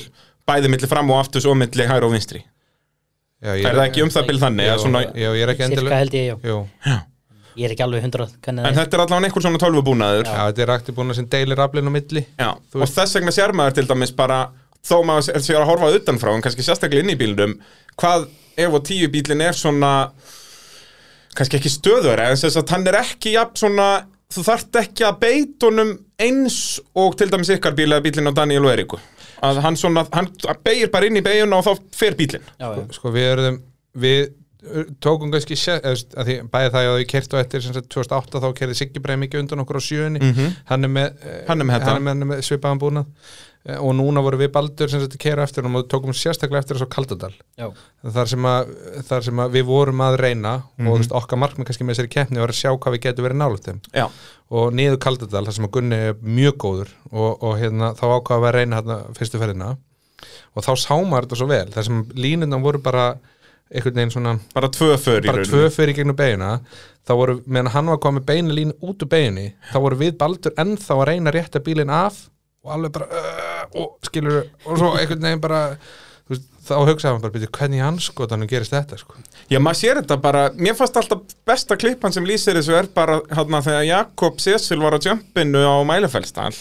bæði 0.50 0.72
milli 0.74 0.90
fram 0.90 1.12
og 1.14 1.22
aftur 1.26 1.46
og 1.52 1.58
milli 1.62 1.86
hæra 1.90 2.08
og 2.10 2.16
vinstri. 2.16 2.42
já 3.44 3.54
ég 3.58 3.66
Er 3.70 3.76
það 3.78 3.86
ekki 3.90 4.04
um 4.06 4.10
það 4.14 4.28
bíl 4.32 4.40
þannig? 4.48 4.66
Já, 4.72 4.76
Svona, 4.82 5.02
já, 5.14 5.30
ég 5.36 5.44
er 5.46 5.54
ekki 5.54 5.64
Cirka 5.68 5.74
endilega 5.76 6.02
held 6.02 6.14
ég, 6.18 6.28
já. 6.32 6.36
Jú, 6.50 6.60
Ég 7.60 7.66
er 7.68 7.74
ekki 7.76 7.84
alveg 7.84 8.04
100 8.06 8.28
hvernig 8.46 8.64
en 8.66 8.66
er. 8.72 8.78
þetta 8.80 8.98
er 8.98 9.04
allavega 9.06 9.28
einhver 9.30 9.44
svona 9.46 9.60
tölvubúnaður. 9.62 10.26
já, 10.30 10.42
þetta 10.52 10.62
er 10.66 10.70
rætti 10.72 10.96
búin 10.96 11.12
að 11.12 11.16
sem 11.20 11.28
deilir 11.28 11.60
aflinn 11.66 11.90
á 11.90 11.94
milli 11.98 12.26
Já, 12.40 12.50
og 12.56 12.80
veist- 12.84 12.96
þess 13.00 13.16
vegna 13.20 13.32
sér 13.36 13.52
maður 13.54 13.74
til 13.80 13.88
dæmis 13.92 14.16
bara 14.16 14.40
þó 14.82 14.96
maður 15.06 15.26
sé- 15.28 15.42
sé 15.50 15.54
að 15.60 15.66
horfa 15.68 15.92
utanfrá 16.00 16.36
en 16.36 16.42
kannski 16.42 16.64
sérstaklega 16.66 17.04
inn 17.04 17.14
í 17.14 17.20
bílnum 17.20 17.58
hvað 18.00 18.28
ef 18.58 18.74
og 18.74 18.84
tíu 18.88 19.10
bílinn 19.12 19.42
er 19.46 19.54
svona 19.54 20.12
kannski 21.38 21.60
ekki 21.60 21.72
stöður 21.72 22.20
en 22.24 22.36
þess 22.40 22.58
að 22.60 22.74
hann 22.76 22.88
er 22.92 22.98
ekki 23.02 23.36
jafn 23.36 23.60
svona 23.62 23.88
þú 24.32 24.44
þarft 24.48 24.78
ekki 24.82 25.06
að 25.08 25.20
beita 25.22 25.68
honum 25.70 25.94
eins 26.24 26.58
og 26.96 27.18
til 27.20 27.30
dæmis 27.32 27.52
ykkar 27.56 27.76
bíl 27.76 27.90
eða 27.92 28.04
bílinn 28.06 28.32
á 28.32 28.34
Daniel 28.36 28.66
og 28.68 28.74
Eriku 28.76 29.00
að 29.42 29.60
hann 29.66 29.76
svona, 29.80 30.04
hann 30.14 30.28
beigir 30.64 30.92
bara 30.94 31.08
inn 31.10 31.18
í 31.18 31.24
beiguna 31.26 31.58
og 31.60 31.66
þá 31.66 31.80
fer 31.98 32.16
bílinn 32.20 32.44
Já, 32.60 32.68
já. 32.78 32.84
Sko 32.96 33.12
við 33.12 33.28
erum 33.34 33.62
við 33.98 34.30
tókum 35.02 35.32
kannski 35.34 35.56
að 35.58 36.32
bæði 36.54 36.72
það 36.74 36.90
að 36.92 37.00
ég 37.02 37.08
kert 37.10 37.34
á 37.34 37.38
eftir 37.42 37.64
sem 37.66 37.74
sagt 37.74 37.90
2008 37.96 38.42
þá 38.44 38.50
kerði 38.60 38.76
Siggi 38.78 39.02
Breið 39.02 39.22
mikið 39.26 39.40
undan 39.46 39.64
okkur 39.64 39.80
á 39.82 39.84
sjöunni. 39.88 40.22
Hann 40.70 40.84
er 40.86 40.92
með, 40.92 41.08
eh, 41.22 41.40
Mhm. 41.42 41.48
Hann 41.48 41.62
er 41.62 41.66
með 41.66 41.80
þetta. 41.80 41.86
hann 41.86 41.96
er 41.96 42.02
með, 42.02 42.12
hann 42.14 42.22
er 42.22 42.30
með 42.36 42.44
svipaðan 42.46 42.80
búnað. 42.80 43.06
Eh, 43.64 43.78
og 43.78 43.94
núna 43.94 44.22
voru 44.26 44.38
við 44.42 44.50
baldur 44.52 44.90
sem 44.90 45.00
sagt 45.02 45.14
að 45.14 45.20
kera 45.22 45.44
eftir 45.44 45.64
og 45.66 45.88
tókum 45.88 46.10
sérstaklega 46.18 46.62
eftir 46.64 46.78
þessu 46.78 46.88
á 46.90 46.94
Kaldadal. 46.96 47.34
Já, 47.58 47.68
þar 48.10 48.28
sem, 48.28 48.42
að, 48.42 48.72
þar 49.06 49.22
sem 49.24 49.36
að 49.38 49.52
við 49.52 49.66
vorum 49.66 49.98
að 50.02 50.18
reyna 50.20 50.64
Mhm. 50.80 50.88
og 50.88 50.98
þú 50.98 50.98
veist, 50.98 51.12
okkar 51.12 51.38
markmið 51.38 51.66
kannski 51.66 51.86
með 51.86 51.94
þessari 51.96 52.10
keppni 52.10 52.40
var 52.40 52.48
að 52.50 52.58
sjá 52.62 52.72
hvað 52.80 52.94
við 52.98 53.02
getum 53.02 53.26
verið 53.26 53.38
nálægt 53.38 53.66
þeim. 53.66 53.80
Já, 53.94 54.10
og 54.52 54.74
niður 54.74 54.98
Kaldadal 54.98 55.46
þar 55.46 55.54
sem 55.54 55.66
að 55.66 55.72
Gunni 55.72 55.94
er 55.96 56.14
mjög 56.16 56.58
góður 56.58 56.88
og, 57.14 57.44
og 57.44 57.60
hérna, 57.60 57.94
þá 57.94 58.06
ákvaða 58.18 58.42
við 58.42 58.50
að 58.50 58.54
reyna 58.58 58.82
hérna, 58.82 59.14
fyrstu 59.14 59.38
ferðina. 59.40 59.78
Og 60.56 60.64
þá 60.64 60.72
sá 60.78 60.96
maður 61.06 61.26
þetta 61.28 61.38
svo 61.38 61.48
vel 61.48 61.68
þar 61.70 61.84
sem 61.84 62.04
línundan 62.16 62.62
voru 62.64 62.78
bara 62.82 63.18
einhvern 63.72 63.96
veginn 63.96 64.14
svona 64.14 64.36
bara 64.54 64.70
tvö 64.72 64.96
í 64.98 65.24
bara 65.26 65.46
tvö 65.48 65.70
fyrir 65.74 65.96
gegnum 65.96 66.18
beina 66.18 66.60
þá 67.08 67.14
voru, 67.18 67.38
meðan 67.46 67.72
hann 67.76 67.92
var 67.94 68.02
komið 68.04 68.28
beina 68.28 68.56
línu 68.56 68.78
út 68.84 69.04
úr 69.04 69.10
beginni 69.12 69.48
þá 69.72 69.80
voru 69.86 70.00
við 70.02 70.18
baldur 70.20 70.56
ennþá 70.60 70.98
að 70.98 71.08
reyna 71.10 71.32
að 71.32 71.38
rétta 71.38 71.64
bílinn 71.64 71.94
af 71.94 72.28
og 72.62 72.76
alveg 72.76 72.94
bara 72.98 73.08
uh, 73.10 73.66
og 73.82 74.08
skilur, 74.08 74.44
og 74.68 74.78
svo 74.78 74.94
einhvern 75.00 75.26
veginn 75.26 75.44
bara 75.44 75.62
veist, 76.30 76.46
þá 76.68 76.76
hugsaði 76.90 77.14
hann 77.14 77.24
bara 77.24 77.36
byrja 77.38 77.52
hvernig 77.58 77.84
anskotanum 77.86 78.50
gerist 78.52 78.76
þetta 78.76 79.00
sko. 79.00 79.18
Já, 79.50 79.60
maður 79.64 79.80
sér 79.82 80.02
þetta 80.02 80.20
bara, 80.22 80.44
mér 80.60 80.78
fannst 80.78 81.00
alltaf 81.02 81.36
besta 81.48 81.78
klippan 81.80 82.14
sem 82.14 82.28
lýsir 82.28 82.60
þessu 82.60 82.78
er 82.78 82.92
bara 82.94 83.22
hérna 83.32 83.64
þegar 83.66 83.88
Jakob 83.88 84.42
Cecil 84.44 84.82
var 84.84 84.98
á 84.98 85.00
jumpinu 85.02 85.64
á 85.66 85.76
Mælefellstall 85.88 86.54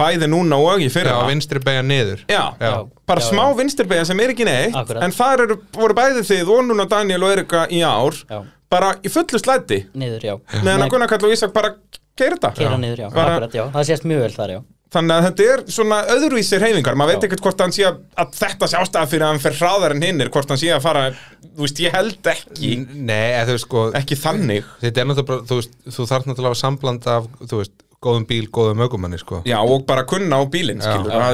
bæði 0.00 0.28
núna 0.32 0.58
og 0.60 0.80
í 0.82 0.88
Já, 0.88 0.94
fyrra 0.96 1.18
vinstri 1.28 1.62
beigja 1.64 1.84
niður 1.86 2.24
Já, 2.30 2.42
Já. 2.60 2.72
bara 3.06 3.20
Já, 3.24 3.28
smá 3.28 3.44
já. 3.50 3.54
vinstirbegja 3.60 4.08
sem 4.10 4.20
er 4.24 4.34
ekki 4.34 4.48
neitt 4.48 4.74
Akkurat. 4.80 5.04
en 5.06 5.14
þar 5.20 5.44
eru, 5.46 5.58
voru 5.76 5.98
bæði 6.00 6.26
þið 6.32 6.54
og 6.56 6.64
núna 6.70 6.88
Daniel 6.90 7.22
og 7.28 7.36
Erika 7.36 7.66
í 7.70 7.84
ár 7.86 8.16
já, 8.24 8.42
bara 8.70 8.94
í 9.04 9.12
fullu 9.12 9.38
slæti 9.42 9.84
niður, 9.94 10.26
já. 10.32 10.34
meðan 10.64 10.86
að 10.88 10.92
Gunnar 10.96 11.12
Kall 11.14 11.24
og 11.28 11.36
Ísak 11.36 11.52
bara 11.54 11.74
gerir 12.18 12.36
þetta 12.40 12.52
Kera 12.58 12.76
niður, 12.80 13.06
já, 13.06 13.08
Bara- 13.14 13.38
akkurat, 13.38 13.54
já. 13.60 13.64
Það 13.74 13.88
sést 13.92 14.04
mjög 14.08 14.26
vel 14.26 14.34
þar, 14.36 14.50
já. 14.58 14.60
Þannig 14.90 15.14
að 15.14 15.24
þetta 15.28 15.44
er 15.54 15.60
svona 15.70 15.96
öðruvísir 16.10 16.58
reyfingar 16.64 16.96
maður 16.98 17.12
veit 17.12 17.22
Já. 17.22 17.26
ekkert 17.28 17.42
hvort 17.44 17.60
hann 17.62 17.70
sé 17.76 17.84
að, 17.86 17.98
að 18.18 18.32
þetta 18.40 18.68
sé 18.72 18.78
ástæða 18.80 19.06
fyrir 19.12 19.22
að 19.22 19.28
hann 19.30 19.42
fer 19.44 19.54
hraðar 19.60 19.92
en 19.94 20.02
hinnir 20.02 20.30
hvort 20.34 20.50
hann 20.50 20.58
sé 20.58 20.72
að 20.74 20.80
fara, 20.82 21.02
þú 21.46 21.62
veist, 21.62 21.82
ég 21.84 21.94
held 21.94 22.30
ekki 22.32 22.70
Nei, 22.98 23.28
eða 23.36 23.44
þú 23.46 23.54
veist 23.54 23.66
sko 23.68 23.84
ekki 24.00 24.18
þannig 24.18 24.66
Þetta 24.82 25.04
er 25.04 25.06
náttúrulega 25.12 25.28
bara, 25.30 25.46
þú 25.46 25.60
veist, 25.60 25.76
þú 25.94 26.08
þarf 26.10 26.26
náttúrulega 26.26 26.50
að 26.50 26.50
hafa 26.50 26.60
sambland 26.64 27.06
af, 27.14 27.28
þú 27.46 27.60
veist, 27.62 27.76
góðum 28.00 28.24
bíl, 28.28 28.46
góðum 28.48 28.80
ökumanni, 28.86 29.18
sko. 29.20 29.42
Já, 29.48 29.58
og 29.60 29.84
bara 29.88 30.06
kunna 30.08 30.38
á 30.40 30.44
bílinn, 30.48 30.80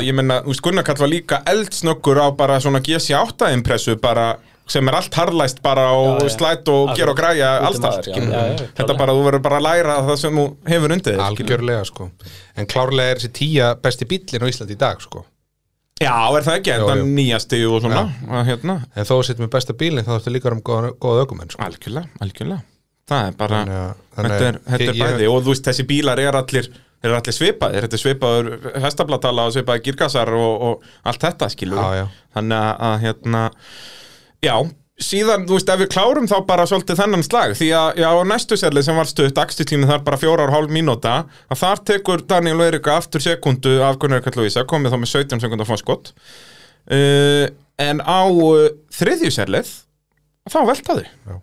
Ég 0.03 0.15
menna, 0.19 0.41
þú 0.43 0.51
veist, 0.51 0.63
Gunnar 0.67 0.85
Kall 0.87 0.99
var 0.99 1.09
líka 1.13 1.39
eldsnöggur 1.47 2.19
á 2.19 2.27
bara 2.37 2.59
svona 2.61 2.81
GC8 2.83 3.53
impressu 3.55 3.95
bara 4.03 4.37
sem 4.67 4.89
er 4.91 4.97
allt 4.99 5.15
harlæst 5.15 5.61
bara 5.63 5.85
og 5.95 6.25
Já, 6.25 6.27
já. 6.27 6.33
slætt 6.35 6.69
og 6.73 6.91
gera 6.99 7.13
og 7.13 7.17
græja 7.21 7.51
Út 7.61 7.69
allstað 7.69 7.93
allt, 8.01 8.09
já, 8.11 8.19
já, 8.19 8.41
já, 8.59 8.67
þetta 8.81 8.97
bara, 8.99 9.15
þú 9.15 9.23
verður 9.29 9.43
bara 9.45 9.61
að 9.61 9.67
læra 9.69 9.95
það 10.09 10.17
sem 10.25 10.41
þú 10.41 10.47
hefur 10.73 10.95
undir 10.97 11.21
algjörlega 11.23 11.85
sko. 11.87 12.09
En 12.59 12.67
klárlega 12.67 13.15
er 13.15 13.21
þessi 13.23 13.31
tíja 13.39 13.69
besti 13.79 14.09
bíllinn 14.11 14.43
á 14.43 14.51
Íslandi 14.51 14.75
í 14.75 14.81
dag 14.83 14.99
sko. 15.07 15.23
Já, 16.03 16.13
er 16.35 16.43
það 16.45 16.59
ekki, 16.59 16.73
Jú, 16.75 16.81
þetta 16.83 16.97
jú. 16.99 17.05
nýjasti 17.15 17.61
og 17.71 17.79
svona 17.87 18.03
að, 18.27 18.43
hérna, 18.51 18.81
en 18.97 19.07
þó 19.07 19.15
að 19.21 19.23
setja 19.31 19.45
með 19.47 19.53
besta 19.55 19.73
bílinn 19.79 20.05
þá 20.05 20.11
þarftu 20.17 20.33
líka 20.35 20.51
um 20.53 20.61
góða, 20.67 20.91
góða 20.99 21.23
ökumenn 21.29 21.55
sko. 21.55 21.63
algjörlega, 21.63 22.11
algjörlega 22.21 22.59
það 23.11 23.29
er 23.31 23.37
bara, 23.39 23.61
þetta 24.17 24.41
er, 24.51 24.59
er 24.67 24.85
ég- 24.89 24.99
bæði. 25.03 25.29
Og 25.31 25.45
þú 25.45 25.53
veist, 25.55 25.67
þessi 25.69 25.87
bílar 25.87 26.23
er 26.25 26.39
allir 26.41 26.71
þeir 26.73 27.11
eru 27.13 27.19
allir 27.21 27.37
svipaðir, 27.37 27.85
þetta 27.87 27.97
er 27.99 28.03
svipaður 28.03 28.49
hestablatala 28.83 29.45
og 29.47 29.53
svipaður 29.55 29.85
girgasar 29.85 30.31
og, 30.35 30.65
og 30.71 30.89
allt 31.07 31.23
þetta 31.27 31.49
skilur 31.53 31.79
Já, 31.79 32.01
já. 32.01 32.07
þannig 32.35 32.71
að, 32.89 32.95
hérna 33.05 33.43
já, 34.43 34.55
síðan, 35.07 35.45
þú 35.47 35.59
veist, 35.59 35.71
ef 35.75 35.83
við 35.83 35.91
klárum 35.93 36.27
þá 36.31 36.35
bara 36.49 36.65
svolítið 36.67 36.99
þennan 37.03 37.25
slag, 37.27 37.53
því 37.61 37.69
að 37.79 38.01
já, 38.01 38.09
næstu 38.33 38.57
serli 38.59 38.83
sem 38.87 38.97
var 38.97 39.11
stutt, 39.11 39.39
akstutími 39.45 39.87
þar 39.91 40.03
bara 40.09 40.19
fjórar 40.23 40.49
og 40.51 40.57
hálf 40.57 40.73
mínúta, 40.73 41.15
að 41.53 41.61
þar 41.63 41.83
tekur 41.93 42.25
Daniel 42.33 42.65
Eirika 42.65 42.97
aftur 42.97 43.23
sekundu 43.23 43.77
af 43.85 44.01
Gunnar 44.03 44.25
Kallúísa, 44.25 44.65
komið 44.67 44.97
þá 44.97 45.01
með 45.05 45.13
17 45.13 45.45
sekundar 45.45 45.69
fórskott 45.69 46.15
uh, 46.91 47.45
en 47.87 48.01
á 48.03 48.21
uh, 48.25 48.71
þriðju 48.97 49.35
serlið 49.37 49.75
þá 50.49 50.59
veltaði 50.73 51.05
Já. 51.07 51.37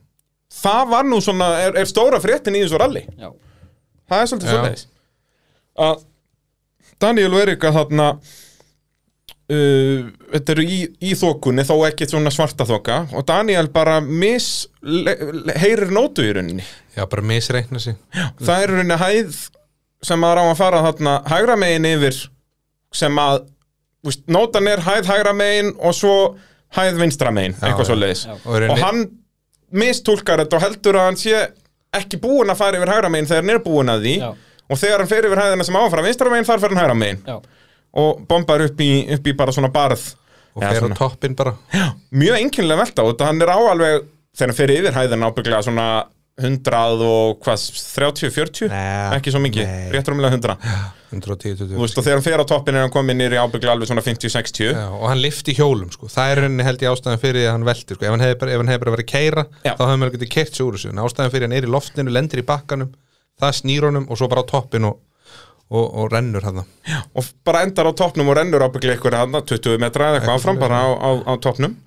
Það 0.64 0.90
var 0.94 1.10
nú 1.10 1.20
svona, 1.24 1.50
er, 1.68 1.78
er 1.84 1.90
stóra 1.90 2.20
fréttin 2.24 2.56
í 2.58 2.64
þessu 2.64 2.80
ralli 2.82 3.04
Já, 3.20 3.30
það 4.10 4.22
er 4.24 4.32
svolítið 4.32 4.54
svoleiðis. 4.54 4.88
Að 5.84 6.04
Daniel 7.04 7.34
og 7.34 7.42
Erika 7.44 7.72
þarna 7.76 8.08
uh, 9.52 10.04
þetta 10.34 10.54
eru 10.56 10.66
í, 10.66 10.80
í 11.04 11.16
þokunni 11.20 11.66
þó 11.68 11.76
ekki 11.90 12.08
svona 12.10 12.32
svarta 12.34 12.68
þoka 12.70 13.02
og 13.14 13.26
Daniel 13.30 13.68
bara 13.74 13.98
mis 14.04 14.52
le, 14.82 15.16
le, 15.44 15.58
heyrir 15.60 15.92
nótu 15.94 16.26
í 16.26 16.32
rauninni. 16.36 16.66
Já, 16.96 17.06
bara 17.10 17.26
misreikna 17.26 17.82
sig. 17.82 17.98
Það 18.14 18.56
er 18.60 18.76
rauninni 18.76 19.00
hæð 19.02 19.42
sem 20.04 20.20
maður 20.20 20.44
á 20.44 20.46
að 20.52 20.60
fara 20.60 20.84
þarna 20.88 21.18
hægra 21.32 21.58
megin 21.60 21.90
yfir 21.94 22.22
sem 22.94 23.20
að 23.24 23.46
úst, 24.06 24.24
nótan 24.32 24.68
er 24.70 24.84
hæð 24.84 25.08
hægra 25.10 25.34
megin 25.38 25.74
og 25.80 25.96
svo 25.98 26.16
hæð 26.76 27.00
vinstra 27.02 27.32
megin, 27.34 27.56
eitthvað 27.62 27.86
já. 27.86 27.90
svo 27.90 27.98
leiðis 28.00 28.24
Já. 28.28 28.34
Og 28.44 28.56
í 28.58 28.64
rauninni- 28.64 28.74
og 28.74 28.84
hann 28.84 29.04
mistúlkar 29.74 30.44
þetta 30.44 30.58
og 30.60 30.64
heldur 30.68 30.98
að 31.00 31.08
hann 31.10 31.20
sé 31.20 31.44
ekki 31.94 32.20
búinn 32.22 32.50
að 32.54 32.60
fara 32.62 32.80
yfir 32.80 32.92
hægra 32.94 33.10
megin 33.14 33.30
þegar 33.30 33.44
hann 33.44 33.54
er 33.56 33.62
búinn 33.66 33.92
að 33.94 34.06
því. 34.08 34.16
Já. 34.22 34.32
og 34.74 34.80
þegar 34.80 35.02
hann 35.04 35.10
fer 35.12 35.26
yfir 35.28 35.42
hæðina 35.44 35.66
sem 35.68 35.76
áfram 35.78 36.06
vinstra 36.08 36.30
megin 36.32 36.48
þar 36.48 36.62
fer 36.64 36.74
hann 36.74 36.82
hægra 36.84 36.98
megin. 36.98 37.20
Já, 37.28 37.36
og 38.04 38.24
bombar 38.30 38.64
upp 38.66 38.80
í, 38.82 38.92
upp 39.18 39.28
í 39.28 39.34
bara 39.38 39.52
svona 39.54 39.70
barð. 39.74 40.06
Og 40.56 40.62
fer 40.64 40.78
á 40.78 40.82
svona- 40.82 40.98
toppin 40.98 41.36
bara. 41.36 41.56
Mjög 42.14 42.38
einkennilega 42.40 42.82
velta 42.84 43.04
og 43.04 43.14
þetta 43.14 43.26
hann 43.30 43.42
er 43.42 43.52
á 43.54 43.58
alveg 43.58 44.04
þegar 44.34 44.48
hann 44.50 44.58
fer 44.58 44.74
yfir 44.78 44.98
hæðina 44.98 45.30
ábygglega 45.30 45.64
svona 45.68 45.88
100 46.42 47.04
og 47.06 47.44
hvað, 47.46 47.64
30-40 47.94 48.70
Nei, 48.72 49.18
ekki 49.20 49.34
svo 49.34 49.42
mikið, 49.44 49.68
rétt 49.94 50.08
rúmlega 50.10 50.34
100 50.34 50.56
110 51.14 51.60
Þú 51.62 51.78
veist, 51.78 52.00
og 52.00 52.06
þegar 52.08 52.18
hann 52.18 52.26
fer 52.26 52.42
á 52.42 52.46
toppin 52.50 52.78
er 52.80 52.86
hann 52.88 52.94
komið 52.94 53.20
nýri 53.20 53.38
ábygglega 53.38 53.76
alveg 53.76 53.92
svona 53.92 54.02
50-60 54.02 54.72
Já, 54.74 54.88
og 54.90 55.06
hann 55.12 55.22
lifti 55.22 55.54
hjólum 55.54 55.92
sko. 55.94 56.10
það 56.10 56.34
er 56.34 56.42
henni 56.48 56.66
held 56.66 56.82
ég 56.82 56.90
ástæðan 56.96 57.22
fyrir 57.22 57.46
að 57.46 57.54
hann 57.54 57.68
velti 57.70 57.94
sko. 57.94 58.02
ef 58.02 58.16
hann 58.16 58.26
hefði 58.26 58.40
bara, 58.42 58.56
ef 58.56 58.64
hann 58.64 58.72
hefði 58.74 58.84
bara 58.86 58.96
verið 58.96 59.06
að 59.06 59.12
keira 59.14 59.46
Já. 59.62 59.76
þá 59.78 59.84
hefði 59.86 60.02
maður 60.02 60.16
getið 60.18 60.32
kert 60.34 60.58
sig 60.58 60.66
úr 60.66 60.78
þessu. 60.80 60.90
En 60.90 61.04
ástæðan 61.06 61.34
fyrir 61.36 61.46
hann 61.48 61.58
er 61.60 61.68
í 61.68 61.74
loftinu, 61.76 62.16
lendir 62.18 62.42
í 62.42 62.48
bakkanum 62.50 62.94
það 63.44 63.58
snýr 63.60 63.88
honum 63.90 64.08
og 64.10 64.20
svo 64.20 64.30
bara 64.32 64.42
á 64.42 64.50
toppin 64.50 64.88
og, 64.90 64.98
og, 65.70 65.86
og 65.86 66.10
rennur 66.14 66.46
hann 66.48 66.64
og 66.64 67.30
bara 67.46 67.64
endar 67.68 67.90
á 67.90 67.94
toppnum 67.94 68.30
og 68.34 68.38
rennur 68.40 68.66
ábygglega 68.66 68.98
ykkur 69.00 69.18
hann 69.18 69.38
20 69.38 69.78
metra 69.82 70.10
eða 70.12 70.22
eitthvað 70.22 70.40
áfram 70.40 70.62
bara 70.62 70.82
á, 70.82 70.90
á, 70.98 71.10
á 71.30 71.34
toppnum 71.42 71.78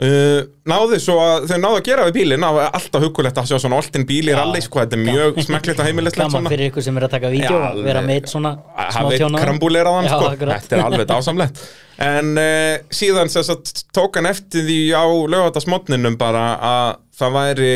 uh, 0.00 0.40
náði 0.70 0.98
svo 1.02 1.16
að 1.22 1.46
þau 1.50 1.56
náðu 1.60 1.78
að 1.78 1.84
gera 1.90 2.06
við 2.08 2.16
bílinn 2.18 2.46
það 2.46 2.56
var 2.58 2.74
alltaf 2.78 3.04
hugulegt 3.04 3.40
að 3.42 3.50
sjá 3.50 3.56
svona 3.62 3.78
oltin 3.80 4.06
bíl 4.08 4.22
í 4.24 4.32
Já. 4.32 4.38
rally 4.40 4.62
sko, 4.64 4.82
þetta 4.82 4.98
er 4.98 5.02
mjög 5.04 5.40
smekklegt 5.46 5.82
að 5.82 5.90
heimilislegt 5.90 6.34
gaman 6.34 6.50
fyrir 6.52 6.70
ykkur 6.70 6.86
sem 6.86 7.00
er 7.00 7.06
að 7.06 7.14
taka 7.16 7.32
vídeo 7.34 7.54
Já, 7.60 7.68
að 7.70 7.80
vera 7.86 8.02
með 8.06 8.20
eitt 8.20 8.32
svona 8.32 8.52
smá 8.96 9.08
tjóna 9.14 9.44
krambúleiraðan 9.44 10.10
Já, 10.10 10.14
sko. 10.16 10.50
þetta 10.52 10.78
er 10.78 10.84
alveg 10.86 11.08
dásamlegt. 11.10 11.64
En 12.00 12.30
uh, 12.40 12.76
síðan 12.96 13.32
sagt, 13.32 13.84
tók 13.92 14.16
hann 14.16 14.30
eftir 14.30 14.64
því 14.68 14.80
á 14.96 15.04
lögatasmotninum 15.36 16.16
bara 16.20 16.46
að 16.70 16.94
það 17.20 17.36
væri 17.36 17.74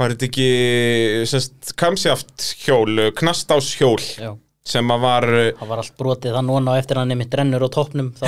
var 0.00 0.14
þetta 0.14 0.26
ekki 0.26 0.48
semst, 1.30 1.74
kamsjaft 1.78 2.48
hjól, 2.64 3.12
knastás 3.14 3.68
hjól 3.78 4.00
Já, 4.02 4.32
sem 4.66 4.90
að 4.90 5.06
var 5.06 5.28
það 5.60 5.70
var 5.70 5.82
allt 5.84 5.96
brotið 6.00 6.34
það 6.34 6.46
núna 6.48 6.74
og 6.74 6.80
eftir 6.82 6.98
hann 6.98 7.14
einmitt 7.14 7.36
rennur 7.38 7.62
á 7.62 7.68
toppnum 7.70 8.10
þá 8.18 8.26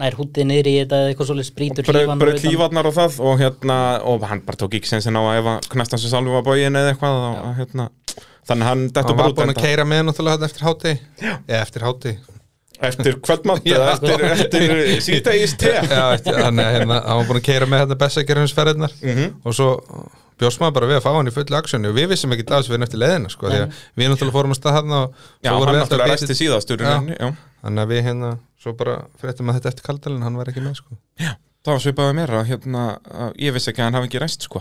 nær 0.00 0.16
hútið 0.18 0.46
niður 0.50 0.68
í 0.70 0.74
þetta 0.80 0.98
eða 1.00 1.10
eitthvað 1.12 1.28
svolítið 1.30 1.48
sprítur 1.52 1.88
hlífan 1.92 2.18
braut 2.22 2.40
hlífarnar 2.42 2.88
og 2.90 2.94
það 2.96 3.18
og 3.30 3.36
hérna, 3.38 3.76
og 4.10 4.24
hann 4.26 4.40
bara 4.46 4.58
tók 4.64 4.74
ekki 4.78 4.90
sensin 4.90 5.14
á 5.14 5.22
að 5.22 5.36
ef 5.38 5.50
að 5.52 5.68
knastans 5.74 6.06
og 6.08 6.12
salvi 6.16 6.32
var 6.34 6.42
bógin 6.48 6.78
eða 6.80 6.94
eitthvað 6.94 7.18
og, 7.20 7.36
og, 7.44 7.52
hérna, 7.60 7.86
þannig 8.50 8.68
hann 8.70 8.82
hann 8.88 8.94
bara 8.96 9.18
var 9.20 9.30
út 9.30 9.38
búin 9.38 9.52
að 9.54 9.60
keira 9.62 9.86
með 9.86 10.02
náttúrulega 10.08 10.48
eftir 10.50 10.66
háti 10.66 10.94
eða 11.22 11.60
eftir 11.62 11.86
háti 11.86 12.14
eftir 12.84 13.20
kvöldmátt 13.22 13.64
Já. 13.70 13.76
eða 13.78 13.92
eftir, 13.94 14.24
eftir 14.34 14.74
síðdegis 15.06 15.54
te. 15.62 15.70
Já, 15.78 16.02
eftir, 16.18 16.40
hann, 16.42 16.58
hérna, 16.58 16.98
hann 17.06 17.20
var 17.22 17.28
búin 17.30 17.38
að 17.38 17.46
keira 17.46 17.70
með 17.70 17.84
þetta 17.86 18.00
bessagerðinsferðirnar 18.02 18.96
Mhm. 18.98 19.30
og 19.46 19.54
svo 19.56 19.68
bjóst 20.40 20.60
maður 20.62 20.74
bara 20.78 20.88
við 20.90 20.98
að 20.98 21.04
fá 21.06 21.10
hann 21.14 21.30
í 21.30 21.34
fullu 21.34 21.56
aksjónu 21.60 21.90
og 21.92 21.96
við 21.98 22.08
vissum 22.14 22.32
ekki 22.34 22.46
það 22.48 22.64
sem 22.66 22.74
við 22.74 22.86
eftir 22.88 23.00
leðina 23.04 23.30
sko, 23.32 23.48
því 23.52 23.60
að 23.62 23.78
við 24.00 24.10
náttúrulega 24.12 24.36
fórum 24.38 24.54
að 24.54 24.58
stað 24.60 24.76
hann 24.78 24.94
og 24.98 25.14
Já, 25.44 25.50
hann 25.52 25.62
náttúrulega 25.78 26.04
að 26.04 26.12
ræsti 26.14 26.26
bíti- 26.30 26.38
síðastur 26.42 26.80
í 26.80 26.84
Já. 26.84 26.90
rauninni, 26.90 27.16
já. 27.20 27.28
þannig 27.64 27.82
að 27.84 27.92
við 27.94 28.02
hérna 28.08 28.30
svo 28.64 28.72
bara 28.80 28.94
fréttum 29.20 29.50
að 29.52 29.58
þetta 29.60 29.72
eftir 29.74 29.86
kaldalinn 29.90 30.22
hann 30.26 30.36
var 30.40 30.50
ekki 30.52 30.64
með 30.64 30.78
sko. 30.80 30.98
Það 31.64 31.72
var 31.72 31.80
svipaði 31.80 32.14
mér 32.18 32.30
að 32.36 32.48
hérna, 32.50 32.80
að 33.08 33.36
ég 33.40 33.54
vissi 33.56 33.70
ekki 33.72 33.80
að 33.80 33.86
hann 33.88 33.94
hafi 34.00 34.08
ekki 34.10 34.20
ræst 34.20 34.42
sko. 34.48 34.60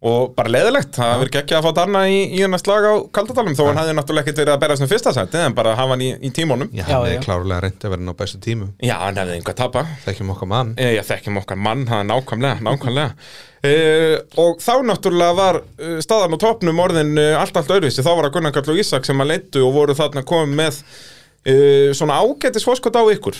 Og 0.00 0.30
bara 0.32 0.48
leðilegt, 0.48 0.94
það 0.96 1.10
verið 1.20 1.34
ekki 1.42 1.54
að 1.58 1.66
fá 1.66 1.74
Darna 1.76 2.00
í, 2.08 2.20
í 2.32 2.38
hennar 2.40 2.60
slag 2.62 2.86
á 2.88 2.94
kaldadalum 3.12 3.52
þó 3.58 3.66
hann 3.66 3.80
hefði 3.82 3.96
náttúrulega 3.98 4.24
ekkert 4.24 4.38
verið 4.40 4.52
að 4.54 4.62
berast 4.62 4.84
um 4.86 4.88
fyrsta 4.88 5.12
sæti 5.12 5.36
en 5.44 5.56
bara 5.58 5.74
hafa 5.76 5.92
hann 5.92 6.04
í, 6.06 6.08
í 6.24 6.30
tímónum 6.32 6.70
Já, 6.72 6.86
Já, 6.86 6.94
hann 6.94 7.10
já. 7.10 7.16
er 7.18 7.26
klárlega 7.26 7.58
reyndi 7.66 7.84
að 7.84 7.92
vera 7.92 8.06
ná 8.06 8.14
bestu 8.16 8.40
tímu. 8.40 8.68
Já, 8.80 8.94
hann 9.02 9.20
hefði 9.20 9.34
einhver 9.36 9.58
tapa 9.58 9.82
þekkjum 10.06 10.32
okkar 10.32 10.48
mann. 10.54 10.70
E, 10.80 10.86
Ég 10.96 11.04
þekkjum 11.10 11.36
okkar 11.42 11.60
mann, 11.60 11.84
það 11.90 12.00
er 12.00 12.08
nákvæmlega, 12.14 12.64
nákvæmlega. 12.64 13.28
E, 13.60 13.74
Og 14.40 14.64
þá 14.64 14.72
náttúrulega 14.88 15.36
var 15.36 15.60
uh, 15.60 15.98
staðan 16.00 16.32
á 16.32 16.38
topnum 16.48 16.80
orðin 16.80 17.12
uh, 17.20 17.36
allt 17.42 17.60
allt 17.60 17.74
öðruvísi, 17.76 18.00
þá 18.00 18.12
var 18.14 18.30
að 18.30 18.38
Gunnar 18.38 18.56
Karl 18.56 18.72
og 18.72 18.80
Ísak 18.80 19.04
sem 19.04 19.20
að 19.20 19.34
leittu 19.34 19.66
og 19.68 19.74
voru 19.76 19.98
þarna 20.00 20.24
komið 20.24 20.56
með 20.62 20.80
uh, 20.80 21.92
svona 21.92 22.16
ágætis 22.24 22.64
fórskot 22.64 22.96
á 22.96 23.04
ykkur. 23.12 23.36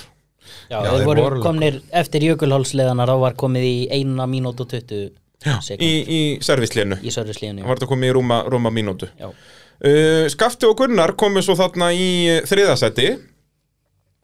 Já, 0.68 0.76
Já, 0.84 0.92
þeir 0.92 1.08
voru 1.08 1.40
komnir 1.42 1.80
eftir 1.96 2.28
jökulhálsleðana 2.28 3.08
þá 3.08 3.16
var 3.24 3.40
komið 3.40 3.64
í 3.64 3.76
eina 3.96 4.28
mínútu 4.30 4.68
og 4.68 4.70
20 4.76 5.08
sekund 5.64 5.86
í, 5.86 5.90
í, 6.04 6.20
servislénu 6.44 6.98
í 7.02 7.10
Það 7.64 7.70
var 7.72 7.80
þetta 7.80 7.90
komið 7.94 8.10
í 8.12 8.14
rúma, 8.18 8.42
rúma 8.52 8.72
mínútu. 8.74 9.08
Já, 9.20 9.30
Uh, 9.80 10.26
Skafti 10.28 10.66
og 10.68 10.74
Gunnar 10.76 11.14
komu 11.16 11.40
svo 11.40 11.54
þarna 11.56 11.86
í 11.96 12.08
uh, 12.28 12.42
þriðasæti 12.44 13.06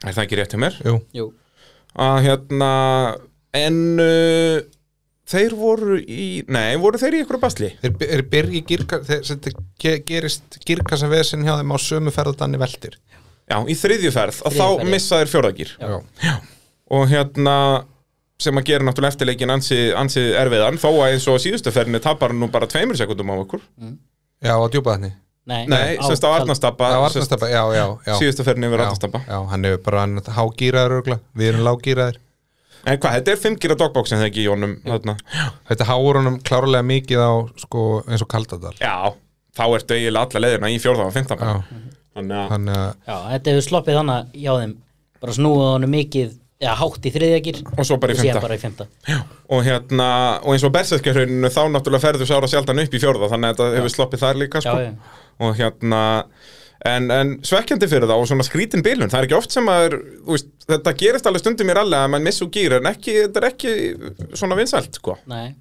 Er 0.04 0.12
það 0.12 0.18
ekki 0.26 0.37
rétt 0.37 0.52
hjá 0.52 0.58
mér? 0.61 0.75
Jú, 0.85 0.99
jú, 1.16 1.25
Að 1.96 2.18
hérna 2.26 2.68
En 3.56 3.78
uh, 3.96 4.58
þeir 5.32 5.54
voru 5.56 5.96
í 6.04 6.42
Nei, 6.52 6.76
voru 6.76 7.00
þeir 7.00 7.16
í 7.16 7.23
ykkur 7.25 7.40
basli? 7.40 7.70
þeir, 7.80 7.94
þeir 8.04 8.25
byrji 8.35 8.61
girka, 8.68 8.99
þeir, 9.08 9.56
gerist 10.12 10.61
girkasa 10.68 11.08
vesin 11.08 11.46
hjá 11.49 11.54
þeim 11.56 11.73
á 11.73 11.78
sömu 11.80 12.12
ferðadanni 12.12 12.61
veltir. 12.61 13.00
Já, 13.49 13.56
í 13.64 13.78
þriðju 13.80 14.12
ferð 14.12 14.42
Þriðju 14.42 14.61
þá 14.61 14.66
ferð, 14.66 14.85
já. 14.85 14.90
missa 14.92 15.23
þeir 15.23 15.32
fjórðagýr 15.32 15.73
Já. 15.80 16.37
Og 17.00 17.08
hérna 17.16 17.56
sem 18.40 18.59
að 18.61 18.66
gera 18.71 18.87
náttúrulega 18.87 19.14
eftirleikin 19.14 19.52
ansi, 19.55 19.78
ansi 19.97 20.23
erfiðan 20.37 20.81
þó 20.81 20.90
að 20.93 21.14
eins 21.14 21.28
og 21.31 21.38
á 21.40 21.45
síðustu 21.45 21.73
ferðinni 21.73 22.02
tapar 22.05 22.35
hann 22.35 22.43
nú 22.43 22.50
bara 22.52 22.69
tveimur 22.71 22.99
sekundum 22.99 23.33
á 23.33 23.37
ykkur 23.40 23.62
Já, 24.45 24.55
á 24.61 24.66
djúpaðni 24.73 25.12
Nei, 25.47 25.62
Nei, 25.71 25.97
semst 26.02 26.26
á 26.26 26.31
Arnastappa 26.35 26.90
Já, 26.90 26.99
Arnastappa, 27.07 27.49
já, 27.49 27.62
já, 27.73 27.85
já. 28.02 28.14
Síðustu 28.19 28.45
ferðinni 28.47 28.69
yfir 28.69 28.85
Arnastappa 28.85 29.23
já, 29.25 29.37
hann 29.52 29.66
hefur 29.69 29.83
bara 29.87 30.05
hann 30.05 30.23
hágýraður 30.37 30.97
örgla, 31.00 31.21
við 31.38 31.52
erum 31.52 31.66
lágýraður 31.69 32.23
En 32.87 33.00
hvað, 33.02 33.16
þetta 33.19 33.33
er 33.33 33.38
5 33.43 33.57
gíra 33.62 33.75
dogboxin 33.81 34.21
þegar 34.21 34.28
ekki 34.31 34.43
í 34.45 34.47
honum 34.47 34.75
þarna. 34.85 35.14
Þetta 35.66 35.87
háur 35.88 36.19
honum 36.21 36.37
klárlega 36.47 36.87
mikið 36.87 37.19
á 37.19 37.33
sko, 37.59 37.81
eins 38.07 38.23
og 38.23 38.28
Kaldadal. 38.31 38.71
Já, 38.78 39.11
þá 39.59 39.64
ertu 39.75 39.97
eiginlega 39.97 40.28
alla 40.28 40.43
leiðina 40.45 40.71
í 40.71 40.76
fjórða 40.85 41.09
og 41.09 41.16
Já, 42.16 43.16
þetta 43.35 43.52
hefur 43.52 43.64
sloppið 43.66 43.99
þannig 43.99 44.37
hjá 44.40 44.52
þeim 44.57 44.75
bara 45.21 45.35
snúið 45.37 45.66
honum 45.66 45.93
mikið 45.93 46.31
eða 46.62 46.75
hátt 46.80 47.06
í 47.08 47.12
þriðjagir 47.12 47.58
Og 47.76 47.84
svo 47.84 47.98
bara 48.00 48.14
í 48.14 48.18
fimmta. 48.18 48.42
bara 48.42 48.56
í 48.56 48.60
fymta 48.62 48.86
og 49.52 49.64
hérna, 49.66 50.08
og 50.42 50.54
eins 50.54 50.64
og 50.66 50.72
berserkjahrauninu 50.75 51.50
þá 51.52 51.62
náttúrulega 51.75 52.04
ferðu 52.06 52.28
sára 52.28 52.48
sjaldan 52.50 52.80
upp 52.82 52.96
í 52.96 53.00
fjórða 53.02 53.28
þannig 53.32 53.50
að 53.50 53.58
þetta 53.58 53.80
hefur 53.80 53.92
sloppið 53.94 54.22
þar 54.25 54.40
líka 54.40 54.62
sko. 54.64 54.76
Já, 54.80 54.88
já. 54.88 55.26
og 55.46 55.58
hérna 55.60 56.00
en, 56.86 57.10
en 57.12 57.34
svekkjandi 57.46 57.90
fyrir 57.90 58.08
það 58.08 58.22
og 58.25 58.30
svona 58.30 58.46
skrítin 58.48 58.84
bilun 58.86 59.12
það 59.12 59.20
er 59.20 59.28
ekki 59.28 59.38
oft 59.38 59.54
sem 59.54 59.68
að 59.72 59.84
er, 59.90 59.98
veist, 60.32 60.50
þetta 60.66 60.96
gerist 61.04 61.28
alveg 61.28 61.44
stundum 61.44 61.70
í 61.72 61.76
ralli 61.76 62.00
að 62.00 62.10
mann 62.14 62.26
missu 62.26 62.48
gýr 62.52 62.78
en 62.80 62.90
ekki, 62.90 63.20
þetta 63.26 63.42
er 63.42 63.48
ekki 63.52 63.76
svona 64.36 64.58
vinsælt 64.58 65.00
sko. 65.00 65.18
Nei 65.30 65.54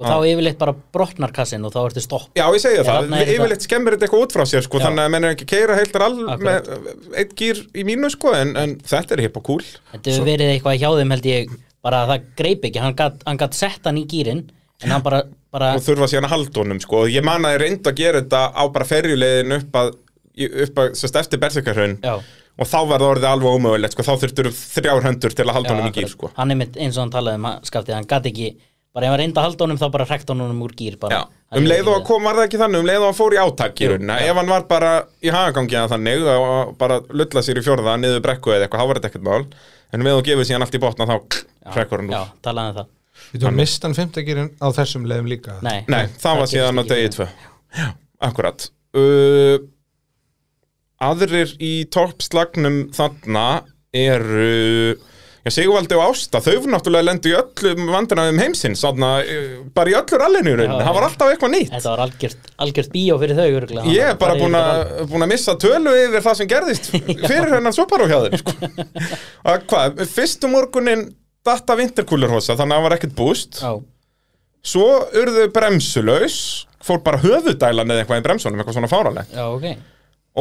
Og 0.00 0.06
þá 0.08 0.16
yfirleitt 0.30 0.56
bara 0.56 0.72
brotnar 0.72 1.32
kassin 1.36 1.64
og 1.68 1.74
þá 1.74 1.80
ertu 1.82 2.00
stopp. 2.00 2.30
Já, 2.32 2.46
ég 2.48 2.62
segja 2.62 2.84
það, 2.86 3.10
þetta- 3.10 3.34
yfirleitt 3.34 3.66
skemmir 3.66 3.96
þetta 3.96 4.06
eitthvað 4.06 4.22
út 4.24 4.32
frá 4.32 4.44
sér 4.48 4.64
sko, 4.64 4.80
þannig 4.80 5.04
að 5.04 5.10
menn 5.12 5.26
er 5.28 5.34
ekki 5.34 5.48
keira 5.50 5.76
rall 5.76 6.22
Akkurat. 6.24 6.70
með 6.70 7.18
eitt 7.20 7.34
gýr 7.36 7.60
í 7.76 7.84
mínu 7.84 8.08
sko, 8.10 8.32
en, 8.32 8.54
en 8.56 8.78
þetta 8.80 9.18
er 9.18 9.22
hipp 9.26 9.36
og 9.36 9.44
cool 9.44 9.66
Þetta 9.92 10.14
hefur 10.14 10.24
verið 10.30 10.54
eitthvað 10.54 10.80
hjá 10.80 10.88
þeim 10.96 11.12
held 11.16 11.28
ég 11.28 11.52
bara 11.84 12.02
að 12.04 12.12
það 12.12 12.26
greip 12.40 12.66
ekki, 12.68 12.82
hann 12.84 12.96
gat, 12.96 13.22
hann 13.26 13.40
gat 13.40 13.56
sett 13.56 13.86
hann 13.88 14.00
í 14.00 14.06
gýrin 14.08 14.44
en 14.84 14.94
hann 14.94 15.04
bara, 15.04 15.22
bara 15.52 15.72
og 15.76 15.84
þurfa 15.84 16.08
síðan 16.10 16.28
að 16.28 16.34
halda 16.34 16.62
honum 16.62 16.80
sko. 16.82 17.04
ég 17.10 17.24
man 17.26 17.44
að 17.44 17.56
ég 17.56 17.62
reyndi 17.64 17.90
að 17.90 18.00
gera 18.00 18.22
þetta 18.22 18.42
á 18.56 18.62
bara 18.72 18.88
ferjulegin 18.88 19.56
upp 19.58 19.80
að, 19.80 19.90
upp 20.66 20.82
að 20.84 20.94
sérst, 21.00 21.18
eftir 21.20 21.42
berserkarhraun 21.42 21.98
og 22.60 22.68
þá 22.68 22.78
var 22.88 23.00
það 23.00 23.10
orðið 23.10 23.28
alveg 23.30 23.56
ómögulegt 23.56 23.96
sko. 23.96 24.04
þá 24.04 24.12
þurftur 24.24 24.50
þrjár 24.56 25.06
hendur 25.08 25.36
til 25.36 25.46
að 25.46 25.54
halda 25.56 25.74
honum 25.74 25.92
í 25.92 25.94
gýr 25.96 26.12
sko. 26.12 26.32
hann 26.36 26.52
er 26.52 26.60
mitt 26.60 26.76
eins 26.76 26.96
og 26.98 27.06
hann 27.06 27.14
talaði 27.16 27.40
um 27.40 27.48
að 27.52 27.70
skaftið, 27.70 27.96
hann 27.96 28.10
gat 28.10 28.28
ekki 28.32 28.50
bara 28.94 29.06
ef 29.06 29.12
hann 29.14 29.20
reyndi 29.22 29.38
að 29.38 29.46
halda 29.46 29.66
honum 29.66 29.80
þá 29.80 29.86
bara 29.94 30.06
hrekt 30.08 30.30
honum 30.32 30.62
úr 30.66 30.72
gýr 30.78 30.96
bara, 31.00 31.18
Já, 31.20 31.42
um 31.58 31.66
leið 31.70 31.90
og 31.90 31.98
að 32.00 32.06
kom 32.08 32.24
var 32.26 32.38
það 32.38 32.48
ekki 32.48 32.60
þannig 32.62 32.82
um 32.82 32.88
leið 32.88 33.04
og 33.04 33.10
að 33.10 33.18
fór 33.20 33.36
í 33.36 33.40
átak 33.42 33.82
í 33.82 33.90
raunina 33.92 34.16
já. 34.18 34.30
ef 34.30 34.40
hann 34.40 34.50
var 34.50 34.64
bara 34.70 34.92
í 35.22 35.34
hagagangi 35.34 35.78
að 35.78 35.92
þannig 35.94 36.30
og 36.34 36.72
bara 36.80 37.00
lulla 37.14 37.44
sér 37.46 37.60
í 37.60 37.64
fjórða 37.66 37.96
niður 38.02 38.24
brekku 38.26 38.54
eða 38.54 38.66
eitthvað, 38.66 38.82
þá 38.82 38.90
var 38.90 39.00
þetta 39.00 39.12
ekkert 39.12 39.28
mál. 39.28 39.44
En 39.90 40.06
við 40.06 40.16
og 40.18 40.24
gefið 40.26 40.48
síðan 40.50 40.66
allt 40.66 40.78
í 40.78 40.82
botna 40.82 41.06
þá 41.06 41.16
hrekkur 41.74 42.02
hann 42.02 42.12
já, 42.14 42.20
úr 42.22 42.34
talaði 42.46 42.72
um 42.72 42.78
það. 42.80 42.90
Við 43.30 43.42
tóum 43.44 43.58
mistan 43.60 43.94
fimmtagirinn 43.94 44.50
á 44.58 44.66
þessum 44.74 45.06
leiðum 45.10 45.30
líka? 45.30 45.58
Nei, 45.66 45.84
Nei, 45.90 46.04
það 46.18 46.40
var 46.40 46.50
síðan 46.50 46.78
á 46.78 46.82
ekki. 46.82 46.94
degi 46.94 47.12
tvö. 47.14 47.26
Já, 47.78 47.88
akkurat. 48.30 48.66
Uh, 48.96 49.58
Aðrir 51.00 51.54
í 51.62 51.72
toppslagnum 51.88 52.82
þarna 52.92 53.44
eru 53.96 54.98
Já, 55.40 55.50
Sigvaldi 55.56 55.96
og 55.96 56.02
Ásta, 56.10 56.40
þau 56.44 56.66
náttúrulega 56.68 57.06
lendu 57.06 57.30
í 57.30 57.36
öllum 57.38 57.86
vandræðum 57.94 58.40
heimsins, 58.42 58.82
uh, 59.24 59.54
bara 59.76 59.92
í 59.92 59.94
öllur 59.96 60.24
allinu 60.26 60.52
í 60.52 60.56
rauninni, 60.58 60.80
Já, 60.82 60.84
það 60.84 60.96
var 60.98 61.06
já. 61.06 61.08
alltaf 61.08 61.30
eitthvað 61.32 61.52
nýtt. 61.54 61.70
Þetta 61.76 61.94
var 61.94 62.02
algjört, 62.04 62.50
algjört 62.66 62.90
bíó 62.92 63.16
fyrir 63.22 63.38
þau 63.40 63.46
örugglega. 63.60 63.94
Ég 63.94 64.10
er 64.12 64.18
bara 64.20 64.36
búin 64.36 64.58
að, 64.58 64.82
missa 65.32 65.54
tölu 65.64 65.94
yfir 66.02 66.26
það 66.26 66.36
sem 66.42 66.50
gerðist 66.52 66.90
fyrir 67.30 67.54
hjá 68.12 68.18
þeim 68.26 68.38
sko. 68.42 68.56
að 69.54 69.64
hvað, 69.72 70.04
fyrstu 70.12 70.52
morgunin 70.52 71.06
datta 71.48 71.78
vinterkúlurhosa, 71.80 72.58
þannig 72.60 72.76
að 72.76 72.82
það 72.82 72.88
var 72.90 72.98
ekkert 72.98 73.16
búst 73.16 73.62
alveg. 73.64 73.72
svo 74.74 74.88
urðu 75.22 75.46
bremsulaus 75.56 76.36
fór 76.84 77.00
bara 77.04 77.20
höfudælan 77.24 77.88
eða 77.92 78.02
eitthvað 78.04 78.20
í 78.20 78.24
bremsunum 78.28 78.60
eitthvað 78.60 78.76
svona 78.76 78.90
fáranlegt 78.92 79.32
Já, 79.32 79.40
já, 79.40 79.48
ok. 79.56 79.86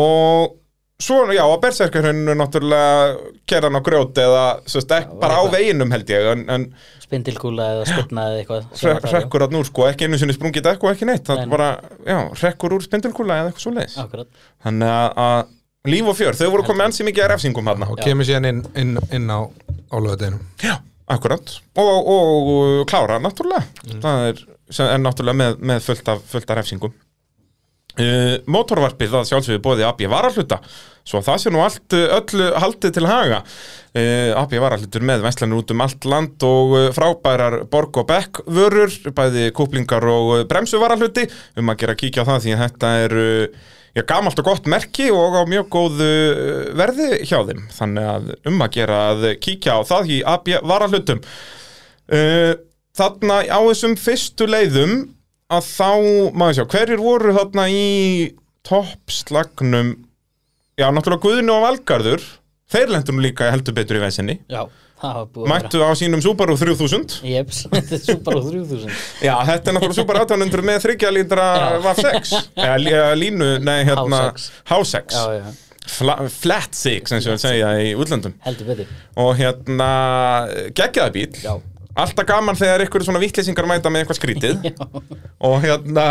og 0.04 0.59
svo, 1.00 1.20
já, 1.32 1.42
að 1.46 1.60
berserkarhrauninu 1.64 2.36
náttúrulega 2.40 3.34
kerðan 3.50 3.80
á 3.80 3.82
grjóti 3.86 4.24
eða 4.24 4.46
sérst, 4.70 4.92
ek, 4.96 5.06
Já, 5.08 5.20
bara 5.22 5.38
á 5.40 5.42
eitthvað. 5.44 5.56
veginum 5.58 5.94
held 5.96 6.12
ég 6.14 6.32
en, 6.34 6.44
en 6.56 6.66
Spindilkúla 7.10 7.70
eða 7.76 7.86
spilna 7.90 8.26
eða 8.30 8.42
eitthvað. 8.44 9.06
hrekkur 9.14 9.46
að 9.48 9.56
nú 9.56 9.64
sko, 9.66 9.88
ekki 9.90 10.10
einu 10.10 10.20
sinni 10.22 10.36
sprungið 10.36 10.68
og 10.76 10.92
ekki 10.92 11.08
neitt, 11.10 11.26
það 11.30 11.46
bara, 11.50 11.70
já, 12.06 12.20
hrekkur 12.42 12.76
úr 12.78 12.86
spindilkúla 12.86 13.40
eða 13.40 13.54
eitthvað 13.54 13.66
svo 13.66 13.74
leiðis 13.78 13.98
Akkurat. 14.04 14.30
Þannig 14.68 14.94
að, 14.94 15.10
að 15.26 15.90
líf 15.90 16.12
og 16.12 16.20
fjör, 16.20 16.38
þau 16.38 16.52
voru 16.54 16.68
komið 16.68 16.86
ansi 16.90 17.08
mikið 17.08 17.26
að 17.26 17.32
refsingum 17.34 17.72
hérna. 17.72 17.90
og 17.90 18.04
kemur 18.04 18.28
síðan 18.28 18.50
inn, 18.52 18.62
inn, 18.78 18.96
inn 19.16 19.32
á 19.32 19.40
álöðudeginum 19.90 20.42
Já, 20.62 20.76
akkurat. 21.10 21.56
Og, 21.80 22.10
og, 22.14 22.50
og 22.54 22.88
klára, 22.92 23.20
náttúrulega. 23.24 23.64
Það 24.04 24.26
er, 24.30 24.42
er 24.86 25.02
náttúrulega 25.02 25.40
með, 25.42 25.62
með 25.72 25.86
fullt, 25.88 26.12
af, 26.12 26.26
fullt 26.30 26.52
af 26.52 26.60
refsingum. 26.60 26.94
Uh, 28.00 28.38
mótorvarpið 28.48 29.12
það 29.12 29.26
sjálfsögðu 29.28 29.62
bóði 29.66 29.84
AB 29.84 30.06
varahluta. 30.08 30.62
Svo 31.08 31.20
það 31.26 31.42
sé 31.42 31.52
nú 31.52 31.64
allt 31.66 31.96
uh, 31.98 32.06
öllu 32.16 32.46
haldið 32.64 32.94
til 32.96 33.08
haga. 33.10 33.42
Uh, 33.92 34.32
AB 34.40 34.56
varahlutur 34.62 35.04
með 35.04 35.26
veslanur 35.26 35.60
út 35.64 35.74
um 35.74 35.84
allt 35.84 36.08
land 36.08 36.46
og 36.48 36.78
frábærar 36.96 37.66
borg 37.72 38.00
og 38.00 38.08
bekk 38.08 38.40
vörur, 38.48 38.94
bæði 39.18 39.50
kúplingar 39.58 40.08
og 40.08 40.46
bremsu 40.48 40.80
varahluti 40.80 41.28
um 41.60 41.74
að 41.74 41.84
gera 41.84 41.98
kíkja 42.00 42.24
á 42.24 42.30
það 42.32 42.42
því 42.46 42.56
að 42.56 42.64
þetta 42.64 42.94
er 43.04 43.18
uh, 43.20 43.68
já, 44.00 44.06
gamalt 44.14 44.40
og 44.40 44.48
gott 44.48 44.72
merki 44.72 45.12
og 45.12 45.36
á 45.36 45.44
mjög 45.50 45.70
góðu 45.76 46.10
uh, 46.32 46.64
verði 46.80 47.12
hjá 47.26 47.42
þeim. 47.52 47.68
Þannig 47.82 48.10
að 48.16 48.34
um 48.54 48.64
að 48.64 48.76
gera 48.80 49.04
að 49.12 49.30
kíkja 49.44 49.76
á 49.76 49.82
það 49.92 50.16
í 50.16 50.24
AB 50.38 50.52
varahlutum. 50.72 51.24
Uh, 52.08 52.54
þarna 52.96 53.44
á 53.44 53.60
þessum 53.60 54.00
fyrstu 54.00 54.48
leiðum 54.48 55.00
að 55.50 55.66
þá, 55.66 55.90
maður 56.38 56.58
sjá, 56.60 56.66
hverjir 56.76 57.02
voru 57.02 57.34
þarna 57.38 57.64
í 57.74 57.86
toppslagnum 58.70 59.94
já, 60.80 60.90
náttúrulega 60.94 61.24
Guðni 61.26 61.54
og 61.56 61.64
Valgarður 61.66 62.26
þeir 62.70 62.92
lendur 62.94 63.18
nú 63.18 63.24
líka 63.26 63.50
heldur 63.54 63.76
betur 63.78 63.98
í 64.00 64.04
vesinni 64.04 64.36
Já, 64.52 64.62
það 65.02 65.16
var 65.18 65.30
búið 65.36 65.50
mættu 65.54 65.82
á 65.82 65.90
sínum 65.98 66.22
Subaru 66.24 66.58
3000 66.60 67.16
Jeps, 67.30 67.64
þetta 67.74 67.98
er 67.98 68.04
Subaru 68.04 68.44
3000. 68.46 69.00
já, 69.26 69.34
þetta 69.50 69.72
er 69.74 69.78
náttúrulega 69.80 69.98
Subaru 70.02 70.22
800 70.28 70.68
með 70.70 70.86
3 70.86 71.16
lítra 71.18 71.48
Já. 71.56 71.80
VAF6 71.88 72.36
eða 72.60 72.78
lí- 72.84 72.94
eða 73.00 73.18
línu, 73.24 73.50
nei, 73.66 73.80
hérna 73.90 74.22
H6. 74.30 74.52
H6 74.70 75.18
Já, 75.18 75.26
já, 75.40 75.50
Fla, 75.90 76.14
flat 76.30 76.76
six, 76.78 77.10
eins 77.16 77.26
og 77.26 77.34
við 77.34 77.40
segja 77.42 77.70
í 77.82 77.96
útlöndum 77.98 78.36
heldur 78.46 78.68
betur. 78.70 78.90
og 79.18 79.32
hérna 79.40 79.88
geggjaða 80.78 81.14
bíl 81.16 81.32
Já. 81.42 81.56
Alltaf 81.98 82.28
gaman 82.30 82.58
þegar 82.60 82.86
ykkur 82.86 83.06
svona 83.06 83.22
vittlýsingar 83.24 83.68
mæta 83.70 83.92
með 83.92 84.04
eitthvað 84.04 84.20
skrítið 84.20 84.68
og 85.50 85.56
hérna 85.64 86.10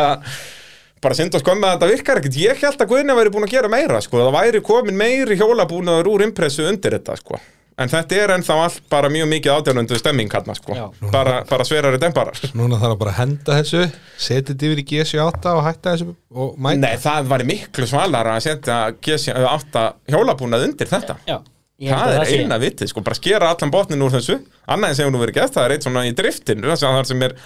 bara 1.03 1.15
synd 1.15 1.37
og 1.39 1.45
skömm 1.45 1.63
að 1.63 1.77
þetta 1.77 1.91
virkar 1.93 2.21
ekkert 2.21 2.41
ég 2.41 2.65
held 2.65 2.83
að 2.83 2.91
Guðni 2.91 3.15
væri 3.19 3.33
búin 3.35 3.47
að 3.47 3.55
gera 3.55 3.71
meira 3.71 4.01
sko. 4.03 4.19
það 4.25 4.35
væri 4.35 4.65
komin 4.67 4.99
meiri 4.99 5.39
hjólabúnaður 5.39 6.11
úr 6.11 6.27
impressu 6.27 6.67
undir 6.67 6.97
þetta 6.99 7.15
sko. 7.21 7.39
en 7.79 7.93
þetta 7.93 8.17
er 8.19 8.33
ennþá 8.35 8.57
allt 8.65 8.81
bara 8.91 9.11
mjög 9.13 9.29
mikið 9.31 9.53
átjánundu 9.55 9.99
stemming 10.01 10.33
hérna 10.35 10.57
sko. 10.59 10.75
Já. 10.75 10.89
bara, 11.15 11.45
bara 11.49 11.67
sverari 11.69 12.01
demparar 12.03 12.41
Núna 12.59 12.81
þarf 12.83 12.97
að 12.97 13.03
bara 13.05 13.15
henda 13.21 13.61
þessu 13.61 13.85
setja 14.17 14.49
þetta 14.51 14.67
yfir 14.71 14.83
í 14.83 14.87
G78 14.91 15.55
og 15.55 15.63
hætta 15.69 15.95
þessu 15.95 16.17
og 16.35 16.59
mæta 16.59 16.83
Nei, 16.83 16.97
það 17.07 17.31
væri 17.31 17.49
miklu 17.53 17.87
svalar 17.87 18.33
að 18.35 18.43
setja 18.49 18.81
G8 18.99 19.87
hjólabúnað 20.11 20.67
undir 20.67 20.91
þetta 20.91 21.21
Já. 21.29 21.39
Held 21.39 21.58
Það 21.79 22.17
að 22.17 22.25
er 22.25 22.43
eina 22.43 22.59
vitið, 22.59 22.91
sko, 22.91 23.03
bara 23.07 23.19
skera 23.19 23.53
allan 23.53 23.71
botnin 23.71 24.03
úr 24.03 24.17
þessu. 24.17 24.41
Annað 24.67 24.91
en 24.91 24.99
sem 24.99 25.13
nú 25.15 25.21
verið 25.23 25.37
gert, 25.39 25.55
það 25.55 25.69
er 25.69 25.75
eitt 25.77 25.87
svona 25.87 26.03
í 26.09 26.15
driftin 26.19 26.67
Það 26.67 26.99
sem 27.07 27.23
er 27.29 27.37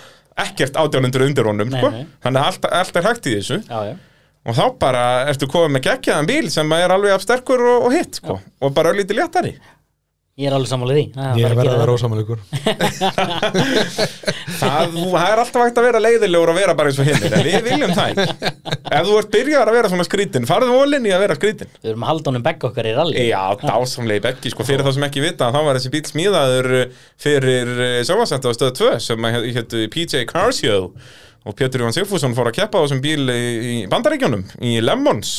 ekkert 0.43 0.79
átjánundur 0.81 1.27
undir 1.27 1.51
honum, 1.51 1.75
sko. 1.75 1.91
Þannig 2.25 2.41
að 2.41 2.49
allt, 2.49 2.71
allt 2.81 2.97
er 2.97 3.09
hægt 3.11 3.29
í 3.29 3.35
þessu. 3.37 3.61
Já, 3.69 3.91
já. 3.91 3.93
Og 4.43 4.57
þá 4.59 4.65
bara 4.81 5.03
ertu 5.31 5.47
komið 5.53 5.77
með 5.77 5.85
geggjaðan 5.87 6.31
bíl 6.33 6.49
sem 6.51 6.73
er 6.75 6.95
alveg 6.97 7.13
af 7.15 7.23
sterkur 7.23 7.61
og, 7.63 7.85
og 7.87 7.95
hitt, 7.95 8.19
sko. 8.19 8.41
Og 8.65 8.73
bara 8.75 8.95
lítið 8.97 9.21
léttari 9.21 9.53
Ég 10.41 10.47
er 10.49 10.55
alveg 10.57 10.69
sammála 10.71 10.95
því. 10.97 11.03
Er 11.13 11.37
Ég 11.37 11.45
bara 11.45 11.57
verði 11.59 11.67
gera 11.67 11.77
að 11.77 11.81
vera 11.83 11.93
það. 11.93 13.43
það, 14.57 14.95
það 15.13 15.27
er 15.27 15.41
alltaf 15.43 15.65
hægt 15.67 15.81
að 15.81 15.87
vera 15.87 16.01
leiðilegur 16.01 16.53
og 16.53 16.57
vera 16.57 16.75
bara 16.79 16.89
eins 16.93 17.01
og 17.03 17.11
En 17.13 17.45
við 17.45 17.67
viljum 17.67 17.93
það 17.93 18.13
ekki 18.13 18.25
Ef 18.93 19.07
þú 19.09 19.19
ert 19.21 19.31
byrjar 19.35 19.71
að 19.71 19.77
vera 19.77 19.91
svona 19.93 20.07
skrítin, 20.09 20.47
farðu 20.49 20.73
volinn 20.77 21.09
í 21.09 21.13
að 21.13 21.23
vera 21.27 21.37
skrítin 21.37 21.71
Við 21.83 21.91
erum 21.93 22.07
að 22.07 22.11
halda 22.15 22.33
honum 22.33 22.47
begg 22.49 22.67
okkar 22.71 22.89
í 22.89 22.95
rally. 22.97 23.27
Já, 23.29 23.43
dásamlega 23.61 24.23
í 24.23 24.25
beggi, 24.31 24.53
sko, 24.55 24.67
fyrir 24.69 24.85
það 24.87 24.97
sem 24.99 25.07
ekki 25.09 25.25
vita 25.27 25.51
þá 25.53 25.61
var 25.69 25.79
þessi 25.81 25.93
bíl 25.93 26.05
smíðaður 26.09 26.71
uh, 26.81 27.01
fyrir 27.27 27.73
sjónvarsættu 28.09 28.53
á 28.53 28.57
stöðu 28.57 28.77
2 28.81 28.93
sem 29.11 29.29
héttu 29.53 29.85
PJ 29.93 30.25
Car 30.33 30.53
Show 30.57 30.89
og 31.43 31.57
Pétur 31.59 31.83
Jón 31.85 31.93
Sigfússon 31.97 32.37
fór 32.39 32.49
að 32.53 32.57
keppa 32.63 32.81
á 32.81 32.83
þessum 32.87 33.01
bíl 33.05 33.25
í, 33.29 33.43
í 33.73 33.77
bandaríkjunum, 33.91 34.45
í 34.65 34.77
Lemons 34.85 35.37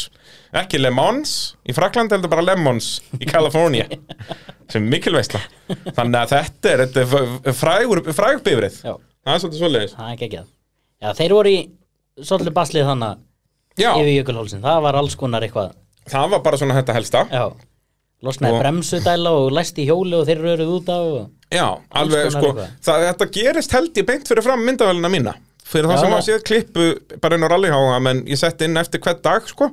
ekki 0.61 0.79
Le 0.81 0.91
Mans 0.93 1.31
í 1.65 1.73
Frakland 1.75 2.11
heldur 2.13 2.29
bara 2.31 2.43
Lemons 2.45 2.89
í 3.17 3.25
California 3.29 3.87
sem 4.71 4.85
mikilvæsla 4.89 5.41
þannig 5.97 6.19
að 6.19 6.33
þetta 6.35 6.71
er, 6.73 6.83
þetta 6.85 7.21
er 7.51 7.57
frægur, 7.57 8.01
frægur 8.13 8.43
bifrið 8.45 8.79
Já. 8.85 8.93
það 9.25 9.33
er 9.35 9.43
svolítið 9.43 9.61
svoleiðis. 9.63 9.95
Það 9.97 10.07
er 10.09 10.15
ekki 10.17 10.27
ekki 10.29 10.43
Já, 11.03 11.13
þeir 11.19 11.33
voru 11.37 11.53
í 11.53 11.59
svolítið 12.23 12.55
baslið 12.59 12.89
þannig 12.91 13.21
Já, 13.81 13.89
yfir 13.97 14.11
jökulhólsin. 14.19 14.61
Það 14.61 14.81
var 14.85 14.95
alls 14.99 15.15
konar 15.17 15.41
eitthvað. 15.47 15.71
það 16.11 16.27
var 16.35 16.41
bara 16.45 16.57
svona 16.61 16.75
þetta 16.77 16.93
helsta. 16.93 17.23
Já. 17.33 17.45
Losnaði 18.23 18.53
Og- 18.53 18.61
bremsudæla 18.61 19.31
og 19.35 19.47
læsti 19.57 19.81
í 19.83 19.87
hjóli 19.89 20.13
og 20.19 20.27
þeir 20.29 20.43
röruð 20.45 20.69
út 20.77 20.91
af 20.93 21.07
og... 21.15 21.25
Já, 21.51 21.65
alveg 21.99 22.29
sko 22.35 22.51
það, 22.55 23.07
Þetta 23.09 23.27
gerist 23.35 23.73
held 23.75 23.97
ég 23.99 24.05
beint 24.07 24.29
fyrir 24.29 24.45
fram 24.45 24.61
myndavælina 24.63 25.09
mína. 25.11 25.33
Fyrir 25.67 25.89
það 25.89 25.99
sem 26.03 26.13
að 26.15 26.23
séð 26.29 26.45
klippu 26.47 26.85
bara 27.23 27.35
inn 27.39 27.43
á 27.43 27.49
rallyháa 27.51 27.99
menn 28.05 28.21
ég 28.29 28.39
sett 28.39 28.61
inn 28.63 28.77
eftir 28.79 29.01
hvern 29.03 29.19
dag 29.25 29.49
sko 29.49 29.71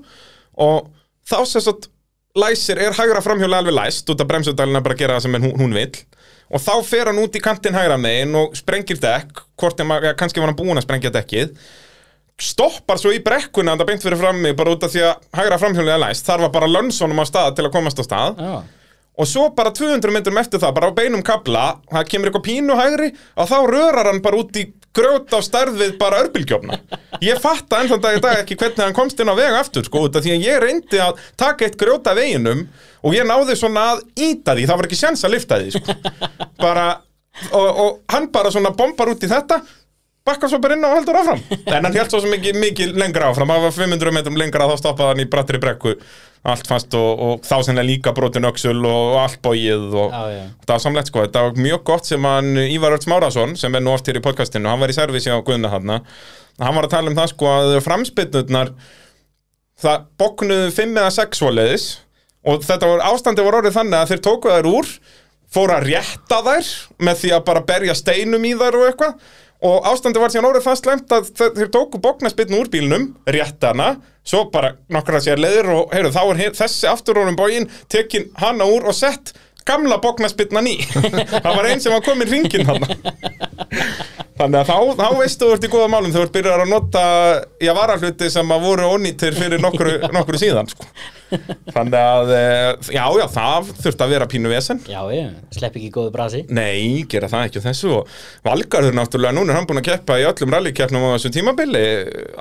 og 0.61 0.91
þá 1.29 1.39
sem 1.49 1.65
sagt 1.65 1.91
læsir 2.39 2.79
er 2.79 2.95
hægra 2.95 3.23
framhjóli 3.25 3.59
alveg 3.59 3.75
læst 3.75 4.11
út 4.13 4.23
af 4.23 4.29
bremsudælina 4.31 4.83
bara 4.85 4.95
að 4.97 5.03
gera 5.03 5.19
það 5.19 5.27
sem 5.27 5.39
hún, 5.43 5.55
hún 5.59 5.77
vill. 5.77 6.03
Og 6.51 6.63
þá 6.63 6.73
fer 6.87 7.11
hann 7.11 7.21
út 7.23 7.37
í 7.39 7.43
kantinn 7.43 7.77
hægra 7.77 7.99
megin 8.01 8.35
og 8.39 8.57
sprengir 8.59 8.99
dekk 9.03 9.45
hvort 9.61 9.81
er 9.83 10.19
kannski 10.19 10.43
var 10.43 10.51
hann 10.51 10.59
búinn 10.59 10.79
að 10.79 10.87
sprengja 10.87 11.13
dekkið. 11.15 11.55
Stoppar 12.41 12.99
svo 12.99 13.13
í 13.13 13.21
brekkuna 13.23 13.75
þetta 13.75 13.87
beint 13.89 14.05
fyrir 14.05 14.21
frammi 14.21 14.55
bara 14.57 14.75
út 14.75 14.87
af 14.87 14.93
því 14.95 15.03
að 15.07 15.27
hægra 15.37 15.59
framhjólið 15.61 15.95
er 15.95 16.05
læst. 16.07 16.27
Þarf 16.27 16.49
að 16.49 16.55
bara 16.57 16.71
lönsonum 16.71 17.23
á 17.23 17.25
stað 17.29 17.57
til 17.59 17.67
að 17.67 17.75
komast 17.75 18.01
á 18.01 18.05
stað. 18.07 18.41
Já. 18.41 18.80
Og 19.21 19.29
svo 19.29 19.49
bara 19.57 19.73
200 19.77 20.13
metrum 20.15 20.39
eftir 20.41 20.63
það 20.63 20.77
bara 20.79 20.89
á 20.89 20.97
beinum 20.97 21.25
kabla, 21.27 21.65
það 21.91 22.07
kemur 22.13 22.31
eitthvað 22.31 22.47
pínu 22.47 22.77
hægri 22.79 23.09
og 23.37 23.51
þá 23.51 23.57
rörar 23.69 24.09
hann 24.11 24.23
bara 24.25 24.41
út 24.41 24.57
í 24.57 24.65
grjót 24.97 25.35
á 25.37 25.39
stærð 25.45 25.77
við 25.79 25.97
bara 26.01 26.23
örbylgjófna 26.25 26.79
ég 27.23 27.41
fatta 27.43 27.83
ennþann 27.83 28.03
dag 28.03 28.17
í 28.17 28.23
dag 28.25 28.41
ekki 28.41 28.57
hvernig 28.59 28.83
hann 28.83 28.97
komst 28.97 29.21
inn 29.21 29.31
á 29.31 29.37
veg 29.39 29.59
aftur 29.59 29.85
sko, 29.87 30.07
af 30.09 30.25
því 30.25 30.33
að 30.35 30.47
ég 30.49 30.63
reyndi 30.65 31.03
að 31.03 31.21
taka 31.39 31.69
eitt 31.69 31.79
grjót 31.81 32.09
af 32.11 32.19
veginum 32.19 32.65
og 33.05 33.15
ég 33.17 33.29
náði 33.29 33.59
svona 33.59 33.91
að 33.95 34.03
íta 34.17 34.57
því, 34.57 34.67
það 34.67 34.81
var 34.81 34.89
ekki 34.89 35.01
sjens 35.03 35.27
að 35.27 35.37
lifta 35.37 35.61
því 35.61 35.77
sko. 35.77 35.99
bara, 36.65 36.89
og, 37.53 37.69
og 37.69 38.01
hann 38.15 38.31
bara 38.33 38.53
svona 38.55 38.75
bombar 38.77 39.13
út 39.13 39.29
í 39.29 39.31
þetta 39.31 39.61
bakkar 40.27 40.51
svo 40.53 40.61
bara 40.63 40.77
inn 40.77 40.85
og 40.85 40.97
heldur 40.99 41.21
áfram 41.21 41.41
en 41.51 41.87
hann 41.87 41.97
held 41.97 42.13
svo 42.13 42.25
mikið, 42.27 42.59
mikið 42.61 42.99
lengra 43.01 43.31
áfram 43.31 43.53
það 43.53 43.69
var 43.69 43.79
500 43.79 44.17
metrum 44.17 44.41
lengra 44.41 44.69
þá 44.69 44.83
stoppaði 44.83 45.15
hann 45.15 45.25
í 45.25 45.31
brattri 45.31 45.63
brekku 45.63 45.95
allt 46.45 46.67
fast 46.71 46.95
og, 46.97 47.21
og 47.21 47.43
þá 47.45 47.57
sem 47.67 47.77
líka 47.85 48.15
brotin 48.17 48.47
öxul 48.49 48.79
og 48.89 49.19
allt 49.21 49.41
bóið 49.45 49.93
og 49.93 50.15
Já, 50.15 50.23
já. 50.33 50.45
það 50.65 50.73
var 50.75 50.83
samlegt 50.87 51.11
sko, 51.11 51.25
þetta 51.27 51.43
var 51.47 51.59
mjög 51.67 51.83
gott 51.91 52.09
sem 52.09 52.25
hann 52.25 52.55
Ívar 52.65 52.97
Örts 52.97 53.09
Márásson, 53.11 53.57
sem 53.61 53.75
er 53.77 53.85
nú 53.85 53.93
oft 53.93 54.09
hér 54.09 54.17
í 54.21 54.25
podcastinu 54.25 54.71
hann 54.73 54.81
var 54.81 54.89
í 54.93 54.97
servisi 54.97 55.29
á 55.29 55.37
Guðna 55.45 55.69
hann 55.75 55.93
hann 56.61 56.77
var 56.79 56.87
að 56.89 56.95
tala 56.97 57.13
um 57.13 57.19
það 57.19 57.33
sko 57.35 57.51
að 57.53 57.77
framspynnurnar 57.85 58.73
það 59.81 60.07
bóknuðu 60.21 60.71
fimm 60.77 60.97
eða 61.01 61.13
sex 61.15 61.41
svoleiðis 61.41 61.87
og 62.49 62.65
þetta 62.65 62.89
var 62.89 63.05
ástandi 63.11 63.45
var 63.45 63.59
orðið 63.61 63.77
þannig 63.77 63.99
að 64.01 64.11
þeir 64.15 64.23
tóku 64.27 64.53
þær 64.53 64.69
úr 64.71 64.91
fóru 65.51 65.75
að 65.77 65.87
rétta 65.91 66.41
þær 66.47 66.73
með 67.05 67.21
því 67.25 67.31
að 67.37 67.47
bara 67.49 67.63
berja 67.69 67.95
steinum 67.99 68.45
í 68.47 68.53
þær 68.61 68.77
og 68.81 68.85
eitthvað. 68.87 69.17
Og 69.67 69.89
ástandi 69.91 70.21
var 70.23 70.31
síðan 70.33 70.47
orðið 70.49 70.65
það 70.69 70.77
slemt 70.81 71.11
að 71.13 71.27
þe- 71.37 71.49
þeir 71.59 71.71
tóku 71.75 71.99
bóknaspinnu 72.01 72.61
úr 72.63 72.71
bílnum 72.73 73.03
rétta 73.29 73.73
hana, 73.75 73.89
svo 74.31 74.47
bara 74.53 74.75
nokkra 74.93 75.21
sér 75.23 75.41
leiður 75.43 75.73
og 75.75 75.95
heyrðu, 75.95 76.13
þá 76.15 76.23
er 76.23 76.59
þessi 76.61 76.91
afturórun 76.91 77.39
bógin 77.39 77.71
tekin 77.91 78.29
hana 78.39 78.69
úr 78.71 78.91
og 78.91 78.97
sett 78.97 79.35
gamla 79.69 80.01
bóknaspinnan 80.03 80.71
í. 80.71 80.79
Það 81.45 81.53
var 81.57 81.71
einn 81.71 81.83
sem 81.83 81.95
var 81.95 82.05
komin 82.07 82.31
ringin 82.31 82.67
hann 82.69 82.85
Þannig 84.41 84.63
að 84.63 84.71
þá, 84.71 84.77
þá 84.97 85.19
veistu 85.19 85.47
þú 85.47 85.55
ert 85.55 85.65
í 85.67 85.69
góða 85.71 85.89
málum 85.93 86.13
þú 86.15 86.21
ert 86.25 86.33
byrjar 86.33 86.63
að 86.63 86.71
nota 86.71 87.01
já, 87.61 87.71
varahluti 87.77 88.31
sem 88.33 88.53
að 88.55 88.63
voru 88.65 88.87
ónýttir 88.95 89.37
fyrir 89.37 89.61
nokkru, 89.61 89.99
nokkru 90.17 90.41
síðan 90.41 90.71
sko. 90.71 90.87
Þannig 91.75 91.97
að, 91.99 92.33
eh, 92.39 92.89
já, 92.97 93.03
já, 93.21 93.25
það 93.35 93.69
þurfti 93.83 94.07
að 94.07 94.15
vera 94.15 94.29
pínu 94.33 94.51
vesen. 94.51 94.81
Já, 94.89 95.03
ég 95.13 95.35
slepp 95.59 95.77
ekki 95.77 95.93
góðu 95.93 96.15
brasi. 96.15 96.41
Nei, 96.49 97.05
gera 97.11 97.29
það 97.31 97.51
ekki 97.51 97.65
þessu. 97.67 97.93
Og 98.01 98.49
Valgarður 98.49 98.97
náttúrulega, 98.97 99.37
núna 99.37 99.53
er 99.53 99.61
hann 99.61 99.69
búin 99.69 99.83
að 99.83 99.91
keppa 99.91 100.17
í 100.23 100.27
öllum 100.31 100.57
rallikeppnum 100.57 101.05
á 101.05 101.15
þessu 101.19 101.35
tímabili 101.37 101.85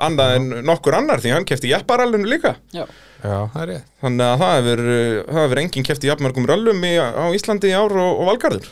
annað 0.08 0.34
en 0.38 0.50
nokkur 0.70 0.96
annar 1.02 1.20
því 1.20 1.36
hann 1.36 1.48
kefti 1.52 1.74
jepparallinu 1.74 2.32
líka. 2.32 2.56
Já, 2.72 2.86
Já, 3.20 3.38
það 3.52 3.62
er 3.62 3.72
ég 3.74 3.86
Þannig 4.00 4.26
að 4.26 4.42
það 4.42 4.52
hefur, 4.58 4.84
það 5.30 5.40
hefur 5.44 5.62
enginn 5.62 5.88
kefti 5.90 6.10
jafnmörgum 6.10 6.50
rallum 6.50 6.84
í, 6.88 6.92
á 7.00 7.24
Íslandi 7.36 7.72
í 7.72 7.76
ár 7.76 7.96
og, 8.00 8.10
og 8.10 8.30
Valgarður. 8.30 8.68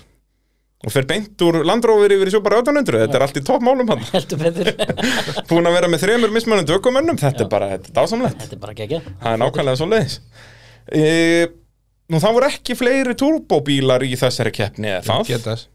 Og 0.86 0.94
fer 0.94 1.08
beint 1.10 1.42
úr 1.42 1.56
landrófur 1.66 2.12
yfir 2.14 2.30
í 2.30 2.40
bara 2.44 2.60
1800 2.62 3.00
þetta 3.02 3.18
er 3.18 3.24
allt 3.26 3.40
í 3.40 3.42
toppmálum 3.48 3.88
hann. 3.90 4.04
Heldur 4.12 4.44
betur. 4.44 4.70
Búin 5.50 5.66
að 5.66 5.74
vera 5.74 5.90
með 5.90 6.04
þremur 6.04 6.34
mismunandi 6.36 6.76
ökumönnum. 6.76 7.18
Þetta 7.18 7.44
er 7.44 7.50
bara, 7.50 7.72
þetta 7.72 7.90
er 7.90 7.96
dásamlegt. 7.98 8.44
Þetta 8.44 8.56
er 8.56 8.62
bara 8.62 8.76
geggja 8.78 9.00
það 9.08 9.32
er 9.32 9.42
nákvæmlega 9.42 9.80
svo 9.80 9.90
leiðis 9.90 10.20
e, 10.92 11.48
nú 12.08 12.20
það 12.22 12.38
voru 12.38 12.50
ekki 12.52 12.76
fleiri 12.78 13.16
turbóbílar 13.18 14.04
í 14.06 14.14
þessari 14.18 14.52
keppni 14.54 14.92
eða 14.94 15.04
það? 15.08 15.32
Getas 15.32 15.66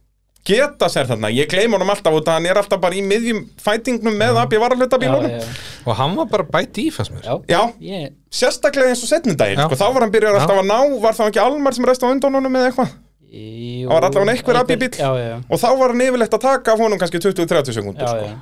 geta 0.48 0.90
sér 0.92 1.08
þarna, 1.08 1.30
ég 1.32 1.48
gleym 1.52 1.72
honum 1.76 1.92
alltaf 1.94 2.16
út 2.18 2.28
að 2.28 2.38
hann 2.40 2.48
er 2.52 2.60
alltaf 2.60 2.82
bara 2.84 2.98
í 3.00 3.04
miðjum 3.06 3.44
fætingnum 3.64 4.18
með 4.20 4.40
AB 4.42 4.58
varahlutabílunum. 4.60 5.38
Já, 5.40 5.48
Og 5.88 5.96
hann 6.00 6.16
var 6.20 6.28
bara 6.32 6.44
bæti 6.48 6.88
í 6.88 6.92
fannst 6.96 7.14
mér. 7.16 7.24
Já, 7.24 7.36
já, 7.48 7.62
ég, 7.84 8.14
sérstaklega 8.32 8.92
eins 8.92 9.04
og 9.06 9.12
setnindaginn 9.12 9.62
sko, 9.66 9.78
þá 9.80 9.86
var 9.96 10.06
hann 10.06 10.14
byrjar 10.14 10.40
alltaf 10.40 10.60
að 10.62 10.68
ná, 10.70 10.78
var 11.04 11.16
það 11.18 11.32
ekki 11.32 11.44
Almar 11.44 11.78
sem 11.78 11.88
rest 11.88 12.04
á 12.04 12.08
undan 12.12 12.36
honum 12.40 12.60
eða 12.60 12.72
eitthvað? 12.72 12.94
Það 13.34 13.90
var 13.90 14.06
allavega 14.08 14.34
einhver 14.36 14.60
AB-bíll. 14.62 14.98
Já, 15.00 15.10
já, 15.18 15.38
og 15.50 15.62
þá 15.64 15.70
var 15.80 15.94
hann 15.96 16.04
yfirleitt 16.06 16.36
að 16.38 16.44
taka 16.44 16.76
af 16.76 16.84
honum 16.84 17.00
kannski 17.02 17.22
20-30 17.24 17.74
sekundur 17.80 18.12
sko. 18.12 18.36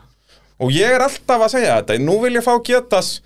og 0.61 0.73
ég 0.75 0.91
er 0.97 1.05
alltaf 1.05 1.45
að 1.45 1.53
segja 1.55 1.77
þetta 1.79 1.95
nú 2.03 2.17
vil 2.25 2.33
ég 2.35 2.43
fá 2.43 2.51
getas 2.67 3.21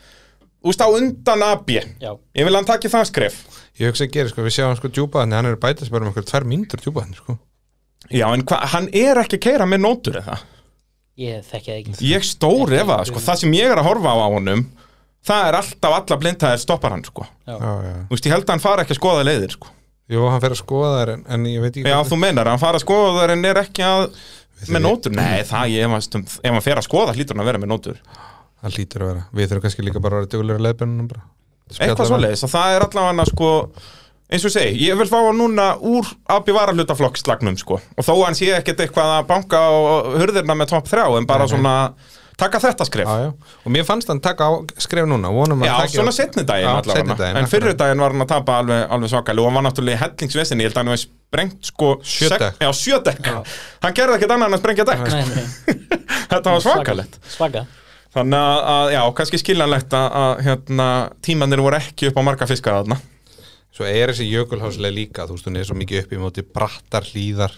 úst 0.66 0.80
á 0.84 0.88
undan 0.88 1.42
AB 1.48 1.70
já, 2.02 2.12
ég 2.38 2.46
vil 2.46 2.56
hann 2.56 2.68
taki 2.70 2.92
það 2.92 3.10
skref. 3.10 3.40
Ég 3.80 3.90
hugsa 3.92 4.06
að 4.06 4.14
gera, 4.14 4.30
sko, 4.32 4.46
við 4.46 4.54
sjáum 4.56 4.78
sko 4.78 4.88
djúpaðan 4.94 5.34
hann 5.36 5.50
er 5.50 5.58
að 5.58 5.64
bæta 5.66 5.84
sig 5.84 5.92
bara 5.92 6.06
um 6.06 6.12
einhver 6.14 6.24
tvær 6.30 6.46
mínútur 6.48 6.80
djúpaðan 6.86 7.18
sko. 7.18 7.36
Já, 8.12 8.26
en 8.34 8.44
hva, 8.46 8.60
hann 8.74 8.90
er 8.94 9.22
ekki 9.24 9.40
að 9.40 9.46
keira 9.48 9.68
með 9.70 9.84
nótur 9.86 10.20
eða? 10.22 10.40
Ég 11.16 11.46
þekki 11.48 11.72
það 11.72 11.78
ekki. 11.80 12.10
Ég 12.12 12.26
stór 12.28 12.74
efa, 12.76 13.00
sko, 13.08 13.22
það 13.24 13.42
sem 13.46 13.56
ég 13.56 13.72
er 13.72 13.80
að 13.80 13.88
horfa 13.88 14.12
á 14.12 14.18
á 14.20 14.28
honum 14.36 14.66
það 15.26 15.48
er 15.50 15.58
alltaf 15.60 15.96
alla 15.98 16.18
blindhæðir 16.22 16.62
stoppar 16.62 16.94
hann 16.96 17.06
sko. 17.08 17.26
Já, 17.48 17.56
Já, 17.56 17.72
já. 17.88 17.94
Þú 18.10 18.18
veist, 18.18 18.28
ég 18.28 18.36
held 18.36 18.46
að 18.46 18.54
hann 18.54 18.64
fara 18.66 18.86
ekki 18.86 18.96
að 18.96 19.00
skoða 19.00 19.26
leiðir 19.26 19.56
sko. 19.56 19.72
Jú, 20.12 20.26
hann 20.30 20.42
fer 20.44 20.54
að 20.54 20.60
skoða 20.62 20.90
þær 21.00 21.12
en, 21.16 21.22
en 21.34 21.46
ég 21.50 21.64
veit 21.64 21.72
ekki 21.72 21.90
já, 21.90 21.98
þú 22.06 22.18
meinar, 22.22 22.50
hann 22.52 22.62
fara 22.62 22.78
að 22.78 22.84
skoða 22.86 23.14
þar 23.18 23.34
en 23.34 23.48
er 23.50 23.60
ekki 23.64 23.86
að 23.88 24.04
með 24.72 24.84
nótur, 24.86 25.16
nei, 25.18 25.40
það 25.46 25.72
ég 25.74 25.88
efast 25.88 26.18
um 26.20 26.26
ef 26.26 26.52
hann 26.54 26.64
fer 26.64 26.80
að 26.80 26.86
skoða 26.86 27.16
hlýtur 27.16 27.36
hann 27.36 27.44
að 27.44 27.50
vera 27.50 27.62
með 27.64 27.72
nótur. 27.74 27.98
Það 28.62 28.78
hlýtur 28.78 29.04
að 29.06 29.10
vera. 29.12 29.24
Við 29.36 29.50
þurfum 29.50 29.66
kannski 29.66 29.86
líka 29.86 30.02
bara 30.04 30.20
að 30.20 30.22
vera 30.24 30.32
duglega 30.36 30.64
leðbennunum 30.68 31.10
bara. 31.10 31.26
Eitthvað 31.76 32.10
svoleiðis, 32.12 32.46
og 32.46 32.52
það 32.54 32.76
er 32.76 32.86
allavega 32.86 33.26
sko, 33.32 33.50
eins 34.32 34.44
og 34.46 34.50
ég 34.50 34.56
segi, 34.56 34.90
ég 34.90 34.98
vil 35.00 35.10
fá 35.10 35.20
hann 35.22 35.38
núna 35.38 35.72
úr 35.86 36.08
AB 36.34 36.52
varahlutaflokksslagnum 36.56 37.58
sko. 37.62 37.78
og 37.78 38.06
þó 38.06 38.14
að 38.16 38.26
hann 38.26 38.38
sé 38.40 38.52
ekkert 38.58 38.86
eitthvað 38.86 39.12
að 39.20 39.28
banka 39.30 39.60
á 39.62 39.72
hurðirna 40.18 40.58
með 40.58 40.72
topp 40.74 40.90
þrjá 40.90 41.06
en 41.20 41.28
bara 41.30 41.48
svona 41.50 41.76
taka 42.36 42.60
þetta 42.60 42.86
skref. 42.90 43.08
Já, 43.08 43.28
já. 43.30 43.60
Og 43.64 43.72
mér 43.72 43.86
fannst 43.88 44.10
hann 44.12 44.20
taka 44.24 44.50
á 44.50 44.52
skref 44.82 45.08
núna 45.08 45.30
vonum 45.32 45.62
að 45.64 45.70
Já, 45.70 45.76
svona 45.94 46.12
setni 46.16 46.44
daginn 46.48 46.68
allavega. 46.74 47.30
En 47.40 47.48
fyrir 47.48 47.78
daginn 47.80 48.02
var 48.04 48.12
hann 48.12 48.26
að 48.26 48.34
tapa 48.34 48.58
alveg, 48.64 48.82
alveg 48.92 49.14
svakali 49.14 49.40
og 49.44 49.48
hann 49.48 49.60
var 49.60 49.66
náttúrulega 49.70 49.96
í 49.96 50.02
hellingsvesinni. 50.04 50.66
Ég 50.66 50.74
held 50.74 50.76
að 50.76 50.84
hann 50.84 50.92
hefði 50.92 51.06
sprengt 51.06 51.72
sko 51.72 51.94
Sjö 52.04 52.28
sek- 52.34 52.44
dekk. 52.44 52.60
Já, 52.66 52.70
sjö 52.76 53.00
dekk. 53.08 53.32
Hann 53.86 53.96
gerði 53.96 54.20
ekkert 54.20 54.36
annað 54.36 54.52
en 54.52 54.58
að 54.58 54.64
sprengja 54.66 54.88
dekk 54.92 55.08
nei, 55.14 55.24
nei, 55.32 55.80
Þetta 56.34 56.58
var 56.58 56.64
svakalegt. 56.66 57.20
Svaka. 57.38 57.66
Þannig 58.16 58.40
að, 58.40 58.60
að, 58.76 58.92
já, 58.96 59.02
kannski 59.16 59.40
skiljanlegt 59.40 59.96
að, 59.96 60.06
að 60.26 60.46
hérna, 60.50 60.90
tímannir 61.24 61.64
voru 61.64 61.80
ekki 61.80 62.12
upp 62.12 62.20
á 62.20 62.24
marga 62.28 62.48
fiskar 62.52 62.82
þarna 62.82 63.00
Svo 63.76 63.88
er 63.90 64.12
þessi 64.14 64.28
jökulháslega 64.32 64.96
líka 64.96 65.26
Þú 65.28 65.36
veist, 65.38 65.48
hún 65.50 65.60
er 65.60 65.66
svo 65.68 65.76
mikið 65.80 66.04
upp 66.06 66.14
í 66.16 66.20
móti 66.22 66.44
brattar 66.48 67.04
hlýðar 67.10 67.56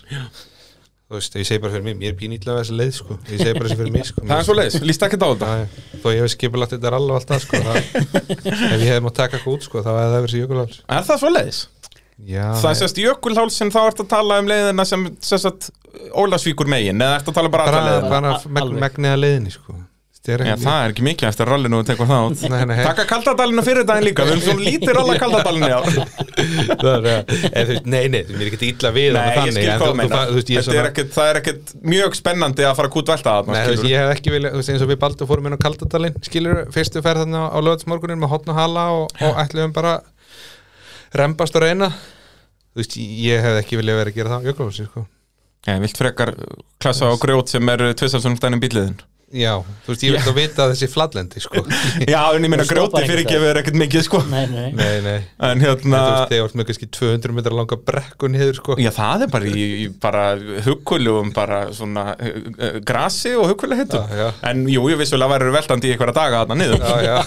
Þú 1.07 1.15
veist, 1.15 1.35
ég 1.39 1.45
segi 1.47 1.61
bara 1.63 1.71
fyrir 1.75 1.85
mig 1.87 1.99
Mér 2.01 2.09
er 2.11 2.17
pínýtlega 2.19 2.63
þessi 2.63 2.73
leið, 2.79 2.89
sko. 2.97 3.15
Ég 3.31 3.39
segi 3.43 3.53
bara 3.55 3.69
þessi 3.69 3.77
fyrir 3.79 3.93
mig, 3.95 4.07
sko 4.09 4.23
Það 4.27 4.41
er 4.41 4.47
svo 4.49 4.55
leiðis, 4.57 4.77
líst 4.89 5.05
ekki 5.07 5.19
á 5.21 5.27
þetta. 5.29 5.47
Já, 5.47 5.61
já. 5.61 5.85
Þó 6.03 6.07
ég 6.11 6.19
hef 6.25 6.33
skipulagt 6.33 6.73
þetta 6.75 6.91
alveg 6.97 7.19
alltaf, 7.21 7.45
sko 7.45 7.61
það, 7.63 7.79
Ef 8.73 8.83
ég 8.83 8.91
hef 8.91 9.05
mátt 9.05 9.17
taka 9.21 9.37
eitthvað 9.39 9.55
út, 9.55 9.67
sko 9.69 9.83
Þá 9.85 9.89
hefði 9.93 10.03
það 10.03 10.17
verið 10.17 10.27
þessi 10.27 10.41
jökulháls. 10.43 10.79
Er 10.97 11.07
það 11.07 11.21
svo 11.23 11.31
leiðis? 11.37 11.61
Já, 12.27 12.45
Það 12.57 12.69
er 12.73 12.77
sérst 12.81 12.99
jökulhálsin, 13.05 13.71
þá 13.71 13.79
ertu 13.91 14.03
að 14.03 14.11
tala 14.17 14.39
um 14.41 14.47
leiðina 14.49 14.85
sem 14.89 15.03
sérst 15.21 15.67
Ólasvíkur 16.17 16.65
megin 16.73 16.97
Eða 17.05 17.19
ertu 17.21 17.29
að 17.29 17.37
tala 17.37 17.51
bara 17.53 17.67
alla 17.69 17.77
bara, 17.77 17.91
leiðina? 17.93 18.09
bara 18.49 18.63
Alveg. 18.65 18.79
megniða 18.81 19.19
leiðinni, 19.21 19.53
sko 19.53 19.75
er 20.35 20.41
Já, 20.47 20.53
það 20.61 20.79
er 20.83 20.93
ekki 20.93 21.03
mikið 21.07 21.27
eftir 21.29 21.49
rallinu 21.51 21.79
að 21.81 21.87
tekja 21.91 22.07
það 22.09 22.63
nei. 22.69 22.79
Taka 22.87 23.05
kaldadalinu 23.09 23.63
fyrir 23.67 23.85
daginn 23.87 24.05
líka 24.07 24.25
Við 24.27 24.33
erum 24.33 24.43
svona 24.45 24.65
lítir 24.67 24.99
alla 25.01 25.15
kaldadalinu 25.21 25.69
já 25.73 25.79
það 25.87 27.07
er, 27.07 27.07
eða, 27.07 27.63
þú 27.63 27.71
veist, 27.71 27.87
nei, 27.93 28.01
nei, 28.13 28.21
mér 28.31 28.43
er 28.43 28.51
ekki 28.51 28.69
illa 28.73 28.91
við 28.97 29.17
Nei, 29.17 29.23
ég 29.37 29.55
skil 29.55 29.63
en 29.63 29.81
hvað 29.81 29.81
þú- 29.81 29.87
þú 29.87 29.87
þú- 29.87 29.97
meina 30.01 30.17
það- 30.17 30.51
ég 30.57 30.71
er 30.73 30.79
er 30.81 30.89
ekkert, 30.91 31.11
Það 31.17 31.31
er 31.31 31.39
ekkert 31.41 31.73
mjög 31.93 32.17
spennandi 32.19 32.67
að 32.67 32.75
fara 32.79 32.91
að 32.91 32.95
kút 32.97 33.11
velta 33.13 33.35
Nei, 33.47 33.63
ég 33.91 34.03
hef 34.03 34.13
ekki 34.17 34.35
vilja, 34.35 34.51
þú 34.53 34.61
veist, 34.61 34.73
eins 34.75 34.85
og 34.85 34.91
við 34.93 35.01
Baldur 35.05 35.29
fórum 35.31 35.49
inn 35.49 35.57
á 35.57 35.61
Kaldadalinn, 35.67 36.19
skilur, 36.27 36.63
fyrstu 36.75 37.03
ferð 37.05 37.23
þarna 37.25 37.43
á 37.53 37.57
lögatsmorgunin 37.63 38.21
með 38.21 38.33
hotn 38.35 38.53
og 38.53 38.59
hala 38.61 38.85
og, 39.01 39.11
ætluðum 39.43 39.73
bara 39.75 39.97
rembast 41.17 41.55
og 41.55 41.63
reyna. 41.63 41.89
Þú 42.75 42.81
veist, 42.83 42.97
ég 42.99 43.41
hef 43.41 43.61
ekki 43.63 43.79
vilja 43.79 43.95
verið 43.97 44.13
að 44.13 44.17
gera 44.19 44.33
það 44.35 44.49
jökulhálsi, 44.51 44.87
sko. 44.91 45.05
Ég 45.67 45.81
vilt 45.83 45.97
frekar 45.99 46.29
klassa 46.79 47.09
á 47.09 47.13
grjót 47.19 47.49
sem 47.51 47.69
er 47.73 47.81
tvisarsunum 47.97 48.37
stænum 48.39 48.61
bíliðin 48.63 48.93
Já, 49.35 49.57
þú 49.83 49.91
veist, 49.91 50.03
ég 50.07 50.13
vil 50.15 50.19
þá 50.23 50.35
vita 50.37 50.63
að 50.63 50.69
þessi 50.71 50.87
fladlendi, 50.87 51.41
sko. 51.43 51.59
Já, 52.13 52.19
en 52.31 52.45
ég 52.45 52.51
meina 52.53 52.63
grjóti 52.63 53.01
fyrir 53.03 53.25
ekki 53.25 53.39
verið 53.41 53.59
ekkert 53.59 53.79
mikið 53.81 54.05
sko. 54.05 54.21
Nei, 54.31 54.45
nei, 54.47 54.69
Nei, 54.77 55.01
nei, 55.03 55.17
En 55.43 55.59
hérna 55.59 55.99
þú 55.99 56.13
veist, 56.13 56.29
þegar 56.31 56.45
vart 56.45 56.55
með 56.61 56.67
kannski 56.69 56.87
200 56.95 57.35
metrar 57.35 57.57
langa 57.57 57.79
brekkun 57.89 58.37
hefur, 58.39 58.59
sko. 58.61 58.77
Já, 58.79 58.87
það 58.95 59.25
er 59.25 59.33
bara 59.33 59.51
í, 59.51 59.65
í 59.83 59.89
bara 60.05 60.23
hugkulugum 60.69 61.33
bara 61.35 61.59
svona 61.75 62.05
uh, 62.15 62.79
grasi 62.87 63.35
og 63.35 63.51
hugkulega 63.51 63.83
hittum 63.83 64.15
Já, 64.15 64.21
já. 64.23 64.29
En 64.47 64.63
jú, 64.71 64.87
ég 64.93 65.03
vissulega 65.03 65.35
væri 65.35 65.51
veltandi 65.57 65.91
í 65.91 65.97
einhverja 65.97 66.17
daga 66.21 66.45
þarna 66.45 66.59
niður. 66.63 66.87
Já, 66.87 66.95
já, 67.03 67.17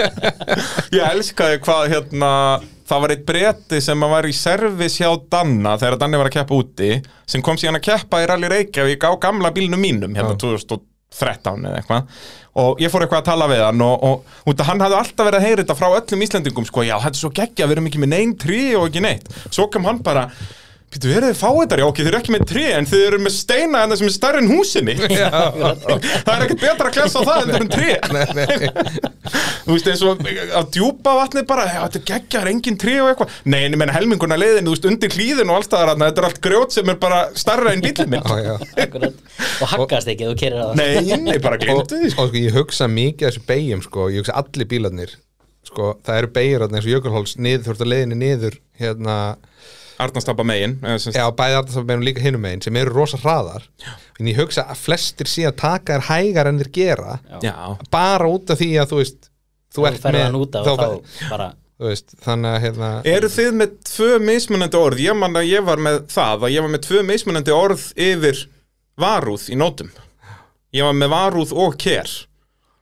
Ég 0.98 1.08
elskaði 1.14 1.64
hvað 1.64 1.88
hérna 1.96 2.32
það 2.92 3.02
var 3.06 3.12
eitt 3.14 3.26
breti 3.26 3.78
sem 3.80 4.08
var 4.12 4.26
í 4.28 4.36
servis 4.36 5.00
hjá 5.00 5.08
Danna 5.32 5.78
þegar 5.80 5.96
Danni 6.02 6.20
var 6.20 6.28
að 6.28 6.36
keppa 6.36 6.60
úti 6.60 6.92
sem 7.24 7.40
kom 7.44 7.56
síðan 7.56 7.78
að 7.80 7.86
keppa 7.88 8.20
í 8.20 8.26
Rally 8.28 8.50
Reykjavík 8.52 9.06
á 9.08 9.16
gamla 9.22 9.52
bílnum 9.54 9.80
mínum 9.80 10.16
hérna 10.18 10.36
2013 11.12 11.68
eða 11.68 11.80
eitthvað. 11.80 12.16
Og 12.62 12.82
ég 12.82 12.92
fór 12.92 13.04
eitthvað 13.04 13.22
að 13.22 13.28
tala 13.30 13.48
við 13.48 13.62
hann 13.64 13.84
og, 13.86 14.02
og 14.08 14.50
út 14.52 14.60
að 14.60 14.68
hann 14.68 14.82
hafði 14.84 14.98
alltaf 14.98 15.28
verið 15.28 15.38
að 15.38 15.46
heyra 15.46 15.62
þetta 15.62 15.76
frá 15.78 15.88
öllum 16.00 16.24
Íslendingum 16.26 16.66
sko, 16.68 16.84
já 16.84 16.96
þetta 17.00 17.16
er 17.16 17.22
svo 17.22 17.30
geggja, 17.38 17.68
við 17.68 17.76
erum 17.78 17.88
ekki 17.88 18.02
með 18.02 18.12
neinn 18.12 18.34
trí 18.40 18.60
og 18.76 18.90
ekki 18.90 19.04
neitt, 19.06 19.30
svo 19.48 19.68
kom 19.72 19.88
hann 19.88 20.02
bara 20.04 20.26
Býtu, 20.92 21.08
eru 21.08 21.28
þið 21.30 21.38
fáiðar? 21.40 21.80
Já, 21.80 21.86
ok, 21.88 22.00
þið 22.02 22.08
eru 22.10 22.18
ekki 22.18 22.32
með 22.34 22.42
tré 22.50 22.64
en 22.76 22.86
þið 22.90 23.02
eru 23.06 23.18
með 23.24 23.32
steina 23.32 23.80
en 23.80 23.92
það 23.92 23.98
sem 24.00 24.08
er 24.10 24.12
stærri 24.12 24.40
en 24.42 24.50
húsinni. 24.50 24.94
Það 26.26 26.32
er 26.34 26.42
ekkert 26.44 26.60
betra 26.60 26.90
að 26.90 26.96
klessa 26.98 27.16
á 27.16 27.28
það 27.28 27.38
en 27.40 27.48
það 27.52 27.62
er 27.62 27.68
tré 27.72 27.92
Þú 29.62 29.76
veist, 29.76 29.88
eins 29.88 30.02
og 30.04 30.20
að 30.58 30.68
djúpa 30.74 31.14
vatnið 31.16 31.46
bara, 31.48 31.64
já, 31.70 31.80
þetta 31.86 32.02
geggjar 32.10 32.50
engin 32.50 32.76
tré 32.82 32.98
og 33.00 33.08
eitthvað. 33.08 33.36
Nei, 33.48 33.60
en 33.62 33.72
ég 33.76 33.80
meina 33.80 33.94
helminguna 33.96 34.36
leiðin, 34.36 34.68
þú 34.68 34.74
veist, 34.74 34.88
undir 34.90 35.16
hlýðin 35.16 35.52
og 35.52 35.60
allstaðar 35.60 35.92
þarna, 35.92 36.08
þetta 36.10 36.22
er 36.22 36.28
allt 36.28 36.40
grjót 36.44 36.76
sem 36.76 36.92
er 36.92 36.98
bara 37.00 37.20
stærra 37.38 37.72
en 37.72 37.84
já. 38.42 38.54
akkurat. 38.84 39.14
Og 39.62 39.72
haggast 39.72 40.10
ekki, 40.12 40.28
þú 40.28 40.34
kerir 40.42 40.58
það. 40.60 40.72
Nei, 40.82 41.16
nei, 41.22 41.38
bara 41.40 41.56
og, 41.56 41.62
glemdu 41.62 41.94
því 42.02 42.10
og 42.10 42.12
sko. 42.12 42.26
sko, 42.26 42.42
ég 42.42 42.58
hugsa 42.58 42.90
mikið 42.90 43.28
þessu 43.30 43.44
beigjum 43.48 43.86
sko, 43.86 44.10
ég 44.12 44.18
hugsa 44.26 44.36
allir 44.42 44.68
bílarnir. 44.74 45.14
Sko, 45.70 45.94
og 50.02 50.10
Arnastapa 50.10 50.44
megin 50.46 50.76
já, 50.82 51.24
bæði 51.38 51.58
arðarsafabeinum 51.60 52.04
líka 52.06 52.22
hinum 52.24 52.42
megin 52.42 52.62
sem 52.64 52.76
eru 52.80 52.94
rosa 52.96 53.20
hraðar. 53.22 53.66
En 54.20 54.28
ég 54.30 54.38
hugsa 54.42 54.66
að 54.68 54.82
flestir 54.82 55.30
sé 55.30 55.46
að 55.48 55.58
taka 55.62 55.98
þær 56.00 56.08
hægar 56.10 56.50
en 56.50 56.60
þeir 56.62 56.72
gera. 56.76 57.18
Já, 57.44 57.54
bara 57.92 58.30
út 58.30 58.50
af 58.52 58.60
því 58.60 58.70
að 58.82 58.92
þú 58.92 59.02
veist 59.02 59.28
þú 59.72 59.82
Þú 59.82 59.88
ert 59.88 60.04
með 60.12 61.50
og 61.82 61.88
veist, 61.88 62.12
þannig 62.22 62.52
að 62.52 62.60
hérna 62.62 62.88
Eru 63.10 63.28
þið 63.32 63.54
með 63.58 63.70
tvö 63.88 64.10
mismunandi 64.22 64.78
orð? 64.78 65.00
Ég 65.02 65.16
man 65.18 65.38
að 65.40 65.48
ég 65.50 65.64
var 65.66 65.80
með 65.82 65.96
það 66.12 66.44
að 66.46 66.52
ég 66.54 66.62
var 66.62 66.70
með 66.74 66.82
tvö 66.86 67.00
mismunandi 67.08 67.54
orð 67.56 67.86
yfir 67.98 68.42
varúð 69.02 69.48
í 69.50 69.58
nótum. 69.58 69.90
Ég 70.76 70.86
var 70.86 70.94
með 70.94 71.10
varúð 71.10 71.54
og 71.64 71.74
ker. 71.82 72.12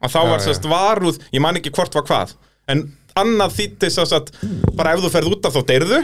Og 0.04 0.12
þá 0.12 0.18
Já, 0.20 0.28
var 0.28 0.37
já. 0.37 0.44
sérst 0.48 0.68
varúð, 0.68 1.20
ég 1.33 1.40
man 1.44 1.56
ekki 1.56 1.72
hvort 1.76 1.96
var 1.96 2.04
hvað 2.11 2.37
en 2.70 2.85
annað 3.20 3.55
þýtti 3.59 3.90
sérst 3.90 4.14
að 4.16 4.31
bara 4.79 4.94
ef 4.94 5.03
þú 5.05 5.11
ferð 5.14 5.33
út 5.35 5.46
af 5.49 5.57
þá 5.57 5.61
deyrðu 5.73 6.01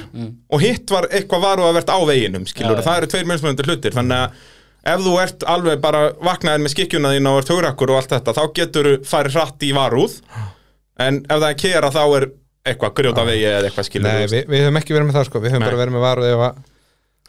og 0.50 0.62
hitt 0.64 0.90
var 0.90 1.06
eitthvað 1.10 1.44
varúð 1.46 1.68
að 1.70 1.76
verða 1.80 1.96
á 1.96 2.00
veginum 2.10 2.46
skilur, 2.50 2.76
Já, 2.76 2.82
já. 2.82 2.86
það 2.88 2.98
eru 3.02 3.10
tveir 3.14 3.28
mismunandi 3.30 3.66
hlutir 3.68 3.96
þannig 3.96 4.24
að 4.24 4.44
ef 4.86 5.00
þú 5.06 5.14
ert 5.22 5.46
alveg 5.50 5.80
bara 5.82 6.02
vaknaðir 6.22 6.62
með 6.66 6.74
skikkjuna 6.76 7.12
þín 7.16 7.30
og 7.30 7.38
ert 7.42 7.52
hugrakkur 7.54 7.90
og 7.94 8.00
allt 8.00 8.12
þetta 8.16 8.34
þá 8.36 8.42
getur 8.58 8.88
þú 8.92 8.96
farið 9.10 9.38
hratt 9.40 9.64
í 9.66 9.72
varúð. 9.74 10.18
En 11.02 11.18
ef 11.26 11.40
það 11.42 11.48
er 11.50 11.58
kera 11.60 11.90
þá 11.92 12.02
er 12.20 12.26
eitthvað 12.66 12.94
grjóta 13.00 13.24
vegi 13.26 13.44
eða 13.50 13.66
eitthvað 13.68 13.88
skilur 13.88 14.06
Nei, 14.10 14.26
við, 14.30 14.46
við 14.50 14.62
höfum 14.66 14.78
ekki 14.80 14.94
verið 14.96 15.08
með 15.10 15.18
það 15.18 15.26
sko, 15.28 15.42
við 15.42 15.52
höfum 15.54 15.62
Nei. 15.64 15.68
bara 15.70 15.80
verið 15.82 15.94
með 15.96 16.04
varuð 16.06 16.30
ef 16.30 16.44
að 16.46 16.62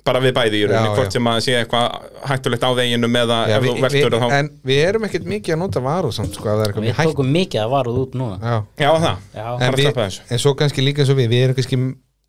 bara 0.08 0.22
við 0.24 0.34
bæði 0.38 0.62
í 0.62 0.66
rauninni, 0.72 0.90
Já, 0.90 0.96
hvort 0.98 1.12
já. 1.12 1.16
sem 1.18 1.30
að 1.32 1.40
sé 1.46 1.56
eitthvað 1.60 2.10
hættulegt 2.32 2.66
á 2.68 2.72
veginum 2.80 3.20
eða 3.22 3.38
Já, 3.52 3.54
ef 3.58 3.64
við, 3.68 3.70
þú 3.78 3.86
veltur 3.88 4.18
þá 4.24 4.28
en 4.40 4.50
við 4.72 4.82
erum 4.88 5.08
ekkert 5.10 5.30
mikið 5.36 5.56
að 5.58 5.62
nota 5.66 5.84
varuð 5.88 6.18
samt 6.18 6.34
sko, 6.40 6.48
ef 6.48 6.58
það 6.58 6.66
er 6.66 6.74
eitthvað 6.74 6.84
Við 6.88 6.92
mjög 6.92 7.00
hætt. 7.02 7.14
tókum 7.14 7.32
mikið 7.38 7.64
að 7.68 7.72
varuð 7.78 8.02
út 8.06 8.18
núna. 8.24 8.38
Já. 8.42 8.58
Já, 8.88 8.92
það, 9.06 9.24
Já, 9.38 9.48
en, 9.68 9.80
við, 9.80 10.20
en 10.38 10.44
svo 10.48 10.56
kannski 10.60 10.86
líka 10.88 11.04
eins 11.04 11.14
og 11.14 11.20
við, 11.22 11.32
við 11.36 11.46
erum 11.48 11.58
kannski 11.62 11.80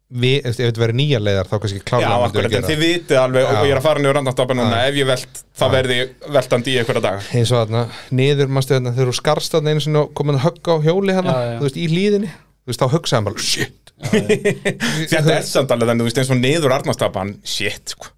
við, 0.09 0.39
ef 0.49 0.57
þetta 0.57 0.81
verður 0.81 0.97
nýja 0.97 1.19
leiðar 1.21 1.49
þá 1.51 1.57
kannski 1.61 1.81
já 1.83 1.85
klárlega 1.91 2.19
myndum 2.23 2.29
akkurat, 2.41 2.55
en 2.59 2.67
þið 2.69 2.79
vitið 2.81 3.19
alveg 3.21 3.45
og 3.45 3.53
Já. 3.53 3.61
ég 3.69 3.73
er 3.75 3.81
að 3.81 3.85
fara 3.85 4.01
niður 4.01 4.17
randastapa 4.17 4.55
núna, 4.57 4.79
ef 4.89 4.97
ég 4.97 5.09
velt 5.11 5.41
þá 5.61 5.65
verði 5.75 5.99
ég 5.99 6.15
veltandi 6.39 6.73
í 6.73 6.79
einhverja 6.81 7.03
daga. 7.05 7.21
Eins 7.37 7.53
og 7.53 7.61
þarna, 7.61 7.83
niður 8.17 8.49
manstu 8.57 8.73
þarna 8.79 8.95
þegar 8.97 9.11
þú 9.13 9.17
skarst 9.19 9.53
þarna 9.59 9.75
einu 9.75 9.85
sinni 9.85 10.01
og 10.01 10.15
komin 10.17 10.39
að 10.41 10.47
högga 10.47 10.77
á 10.81 10.85
hjóli 10.87 11.13
Já, 11.13 11.21
já. 11.29 11.59
þú 11.61 11.67
veist, 11.69 11.77
í 11.77 11.87
hlýðinni 11.93 12.31
þú 12.33 12.73
veist, 12.73 12.81
þá 12.81 12.95
hugsaði 12.95 13.19
hann 13.21 13.29
bara, 13.29 13.45
shit 13.53 13.78
Þetta 13.99 15.37
er 15.39 15.47
samt 15.47 15.73
alveg 15.75 15.91
þannig, 15.91 16.05
þú 16.05 16.09
veist, 16.09 16.21
eins 16.23 16.33
og 16.35 16.41
niður 16.41 16.75
arnastapan 16.79 17.35
shit, 17.47 17.95
sko. 17.95 18.13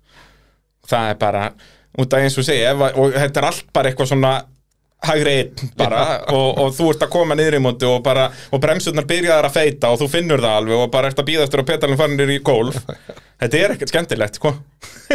Það 0.90 1.12
er 1.12 1.20
bara, 1.20 1.44
út 2.02 2.16
af 2.16 2.24
eins 2.24 2.38
og 2.40 2.46
segja 2.46 2.74
og 2.74 3.14
þetta 3.14 3.42
er 3.42 3.48
allt 3.50 3.68
bara 3.74 3.90
eitthvað 3.90 4.10
svona 4.12 4.32
hægri 5.06 5.32
einn 5.40 5.72
bara 5.80 6.02
og, 6.28 6.58
og 6.60 6.74
þú 6.76 6.90
ert 6.92 7.06
að 7.06 7.12
koma 7.14 7.36
niður 7.38 7.56
í 7.56 7.62
móti 7.64 7.88
og 7.88 8.02
bara 8.04 8.26
og 8.52 8.60
bremsurnar 8.60 9.06
byrjaðar 9.08 9.48
að 9.48 9.56
feita 9.56 9.92
og 9.94 10.02
þú 10.02 10.10
finnur 10.12 10.42
það 10.44 10.58
alveg 10.60 10.84
og 10.84 10.92
bara 10.92 11.08
ert 11.08 11.22
að 11.22 11.28
býða 11.30 11.46
eftir 11.46 11.62
að 11.62 11.68
pedalinn 11.72 12.00
farinir 12.00 12.32
í 12.34 12.38
gólf. 12.44 12.82
Þetta 13.40 13.56
er 13.56 13.72
ekkert 13.72 13.88
skemmtilegt, 13.88 14.36
sko. 14.36 14.50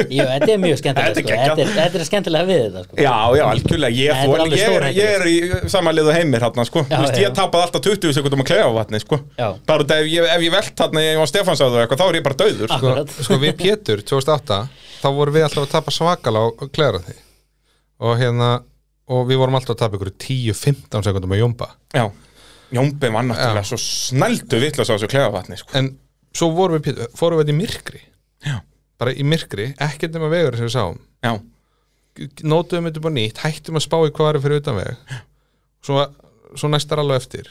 Jú, 0.10 0.24
þetta 0.26 0.48
er 0.50 0.62
mjög 0.63 0.80
skemmtilegt 0.80 1.19
sko. 1.19 1.30
þetta, 1.30 1.62
er, 1.62 1.74
þetta 1.76 2.00
er 2.00 2.08
skemmtilega 2.08 2.48
við 2.50 2.63
þetta 2.63 2.82
sko. 2.88 2.98
Já, 2.98 3.13
já, 3.38 3.43
algjörlega, 3.52 3.98
ég, 4.00 4.24
er 4.24 4.41
alveg 4.41 4.58
ég, 4.58 4.74
er, 4.80 4.86
ég 4.98 5.12
er 5.19 5.30
í 5.30 5.69
samanlið 5.69 6.10
og 6.10 6.17
heimir 6.17 6.45
hérna, 6.48 6.65
sko, 6.65 6.82
Já, 6.89 6.95
þú 6.95 7.04
veist, 7.04 7.19
já. 7.19 7.28
ég 7.28 7.36
tapaði 7.38 7.67
alltaf 7.67 7.86
20 7.86 8.17
sekundum 8.17 8.41
að 8.41 8.50
klefa 8.50 8.65
á 8.65 8.78
vatni, 8.80 9.02
sko. 9.04 9.19
Já. 9.38 9.48
bara 9.69 9.86
ef 10.00 10.10
ég, 10.10 10.26
ef 10.34 10.45
ég 10.48 10.56
velt 10.58 10.84
hérna, 10.84 11.06
ég 11.06 11.21
var 11.21 11.30
Stefansöðu 11.30 11.84
eitthvað, 11.84 12.02
þá 12.02 12.08
er 12.08 12.17
ég 12.17 12.26
bara 12.26 12.39
döður, 12.41 12.74
sko. 12.74 12.95
Sko, 13.06 13.28
sko 13.30 13.39
við 13.45 13.56
Pétur 13.62 14.02
2008 14.10 14.60
þá 15.06 15.08
vorum 15.13 15.38
við 15.38 15.45
alltaf 15.45 15.67
að 15.67 15.74
tapa 15.78 15.93
svakala 15.93 16.41
á 16.41 16.45
á 16.50 16.65
klera 16.74 17.04
því 17.06 17.19
og 18.06 18.17
hérna 18.19 18.50
og 19.12 19.26
við 19.30 19.41
vorum 19.41 19.58
alltaf 19.60 19.76
að 19.76 19.82
tapa 19.84 20.00
ykkur 20.00 20.12
10-15 20.26 21.06
sekundum 21.06 21.36
að 21.36 21.41
jumpa 21.44 21.68
Já, 21.94 22.06
Jómbi 22.76 23.12
var 23.13 23.28
náttúrulega 23.28 23.68
svo 23.70 23.78
snældu 23.82 24.60
vitlaus 24.63 24.89
á 24.89 24.96
þessu 24.96 25.10
klefa 25.12 25.32
vatni, 25.36 25.58
sko. 25.62 25.70
En 25.78 25.91
svo 26.36 26.50
vorum 26.56 26.80
við 26.80 26.88
Pétur, 26.89 27.12
fórum 27.15 27.39
við 27.39 27.46
þetta 27.46 27.54
í 27.56 27.60
myrkri. 27.60 28.02
Já. 28.46 28.56
bara 29.00 29.12
í 29.12 29.26
myrkri, 29.28 29.68
ekkert 29.86 30.15
nema 30.15 30.32
vegur 30.32 30.58
sem 30.58 30.65
við 30.68 30.74
sáum. 30.74 30.98
Já, 31.26 31.34
nótuðum 32.48 32.89
þetta 32.89 33.04
bara 33.06 33.15
nýtt, 33.20 33.41
hættum 33.44 33.78
að 33.78 33.86
spá 33.86 33.98
í 34.08 34.12
hvað 34.15 34.30
er 34.32 34.41
fyrir 34.44 34.62
utan 34.63 34.78
veg. 34.80 35.15
Svo, 35.86 36.06
svo 36.56 36.70
næstar 36.72 37.02
alveg 37.04 37.22
eftir. 37.22 37.50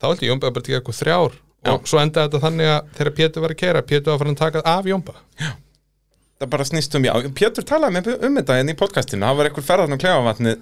Þá 0.00 0.10
held 0.10 0.24
ég 0.24 0.32
Jómba 0.34 0.50
bara 0.52 0.66
tekið 0.66 0.78
eitthvað 0.78 1.00
þrjár. 1.00 1.38
Já. 1.60 1.74
og 1.74 1.88
svo 1.88 1.98
endaði 2.00 2.30
þetta 2.30 2.40
þannig 2.40 2.70
að 2.72 2.86
þegar 2.96 3.12
Pétur 3.18 3.42
var 3.44 3.52
að 3.52 3.58
kera 3.60 3.80
Pétur 3.84 4.06
var 4.08 4.14
að 4.14 4.20
fara 4.22 4.30
að 4.32 4.38
taka 4.40 4.60
af 4.70 4.86
Jómba 4.88 5.14
það 6.40 6.52
bara 6.54 6.66
snýst 6.68 6.94
um, 6.96 7.06
já 7.08 7.14
Pétur 7.36 7.66
talaði 7.68 7.96
með 7.98 8.12
um 8.28 8.38
þetta 8.40 8.60
en 8.60 8.72
í 8.72 8.76
podcastinu, 8.78 9.26
það 9.26 9.40
var 9.40 9.50
eitthvað 9.50 9.68
ferðan 9.68 9.96
um 9.96 10.00
klefa 10.00 10.22
vatni 10.26 10.54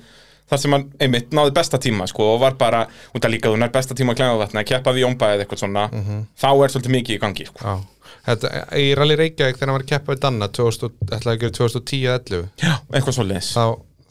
þar 0.48 0.62
sem 0.62 0.74
hann, 0.74 0.86
einmitt, 1.04 1.34
náði 1.36 1.52
besta 1.58 1.80
tíma, 1.82 2.06
sko 2.08 2.30
og 2.34 2.40
var 2.42 2.56
bara, 2.60 2.86
út 3.14 3.26
að 3.26 3.34
líka 3.34 3.52
þú 3.52 3.60
nær 3.60 3.72
besta 3.74 3.96
tíma 3.98 4.16
á 4.16 4.18
klefa 4.18 4.40
vatni 4.40 4.62
að 4.62 4.70
keppa 4.72 4.94
við 4.96 5.04
Jómba 5.04 5.34
eða 5.34 5.44
eitthvað 5.44 5.62
svona 5.62 5.84
þá 5.92 6.48
er 6.50 6.72
svolítið 6.72 6.94
mikið 6.96 7.18
í 7.18 7.20
gangi, 7.24 7.48
sko. 7.50 7.60
Já. 7.66 8.14
Þetta, 8.28 8.50
í 8.80 8.86
Rally 8.96 9.18
Reykjavík 9.20 9.58
þegar 9.58 9.70
hann 9.70 9.76
var 9.76 9.84
að 9.84 9.92
keppa 9.92 10.14
við 10.14 10.22
Danna 10.24 10.48
2000, 10.56 10.96
ætlaði 11.12 11.34
að 11.34 11.42
gera 11.44 11.56
2010-11 11.58 12.42
Já, 12.64 12.72
eitthvað 12.92 13.16
svo 13.18 13.26
leis 13.28 13.52
þá, 13.52 13.64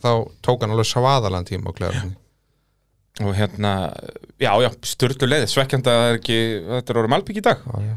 þá 0.06 0.12
tók 0.46 0.64
hann 0.64 0.74
alveg 0.74 0.90
svaðalan 0.90 1.50
tíma 1.50 1.74
á 1.74 1.78
klera 1.78 2.06
og 3.26 3.34
hérna, 3.34 3.72
já, 4.38 4.52
já, 4.62 4.70
styrlu 4.86 5.30
leið 5.30 5.48
það 5.50 5.88
er 5.90 6.20
ekki, 6.20 6.38
þetta 6.68 6.94
er 6.94 7.00
orðið 7.02 7.14
malbygg 7.16 7.40
í 7.42 7.44
dag. 7.48 7.64
Já, 7.66 7.88
já. 7.88 7.96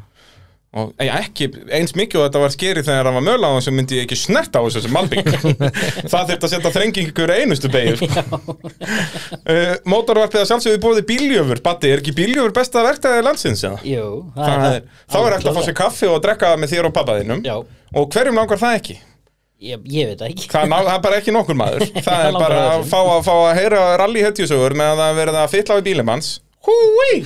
Og 0.70 0.92
ja, 1.02 1.16
ekki 1.18 1.48
eins 1.74 1.96
mikið 1.98 2.20
og 2.20 2.26
þetta 2.28 2.40
var 2.44 2.52
skeri 2.54 2.82
þegar 2.86 3.08
hann 3.08 3.16
var 3.18 3.24
möla 3.26 3.48
á 3.50 3.52
þessu 3.56 3.72
myndi 3.74 3.96
ég 3.98 4.04
ekki 4.06 4.18
snert 4.20 4.54
á 4.54 4.60
þessu 4.62 4.84
sem 4.84 4.94
malbygg 4.94 5.26
það 6.12 6.30
þurfti 6.30 6.46
að 6.46 6.52
setja 6.52 6.72
þrengingur 6.76 7.32
einustu 7.34 7.70
beigju 7.72 7.96
sko. 7.98 8.38
uh, 8.54 9.74
mótorvarpið 9.92 10.44
að 10.44 10.48
sjálfsögðu 10.52 10.82
búið 10.84 11.02
bíljöfur. 11.10 11.62
Batti, 11.66 11.90
er 11.90 12.04
ekki 12.04 12.14
bíljöfur 12.14 12.54
besta 12.54 12.86
verktaði 12.86 13.26
landsins? 13.26 13.66
Jú, 13.82 14.06
Það 14.38 14.66
er, 14.70 14.88
þá 15.10 15.20
er 15.24 15.36
hægt 15.36 15.50
að 15.50 15.58
fá 15.58 15.62
sér 15.66 15.78
kaffi 15.82 16.10
og 16.10 16.22
drekka 16.22 16.56
með 16.60 16.76
þér 16.76 16.90
og 16.90 16.98
pappaðinum 17.00 17.46
og 17.50 18.12
hverjum 18.14 18.38
langar 18.38 18.62
það 18.62 18.78
ekki? 18.78 19.00
ég, 19.60 19.80
ég 19.92 20.12
veit 20.12 20.22
ekki. 20.24 20.46
Það 20.50 20.70
það 20.72 20.92
er 20.94 21.02
bara 21.04 21.18
ekki 21.20 21.34
nokkur 21.34 21.58
maður. 21.58 21.86
Það 22.06 22.28
er 22.28 22.38
bara 22.38 22.60
að 22.76 22.86
fá, 22.88 23.00
að 23.02 23.26
fá 23.26 23.34
að 23.34 23.58
heyra 23.58 23.82
rally 24.00 24.22
hetjusögur 24.24 24.76
með 24.78 25.02
að 25.04 25.20
að 25.34 25.50
fylla 25.56 25.76
á 25.76 25.84
hans 26.14 26.30
Húi! 26.68 27.22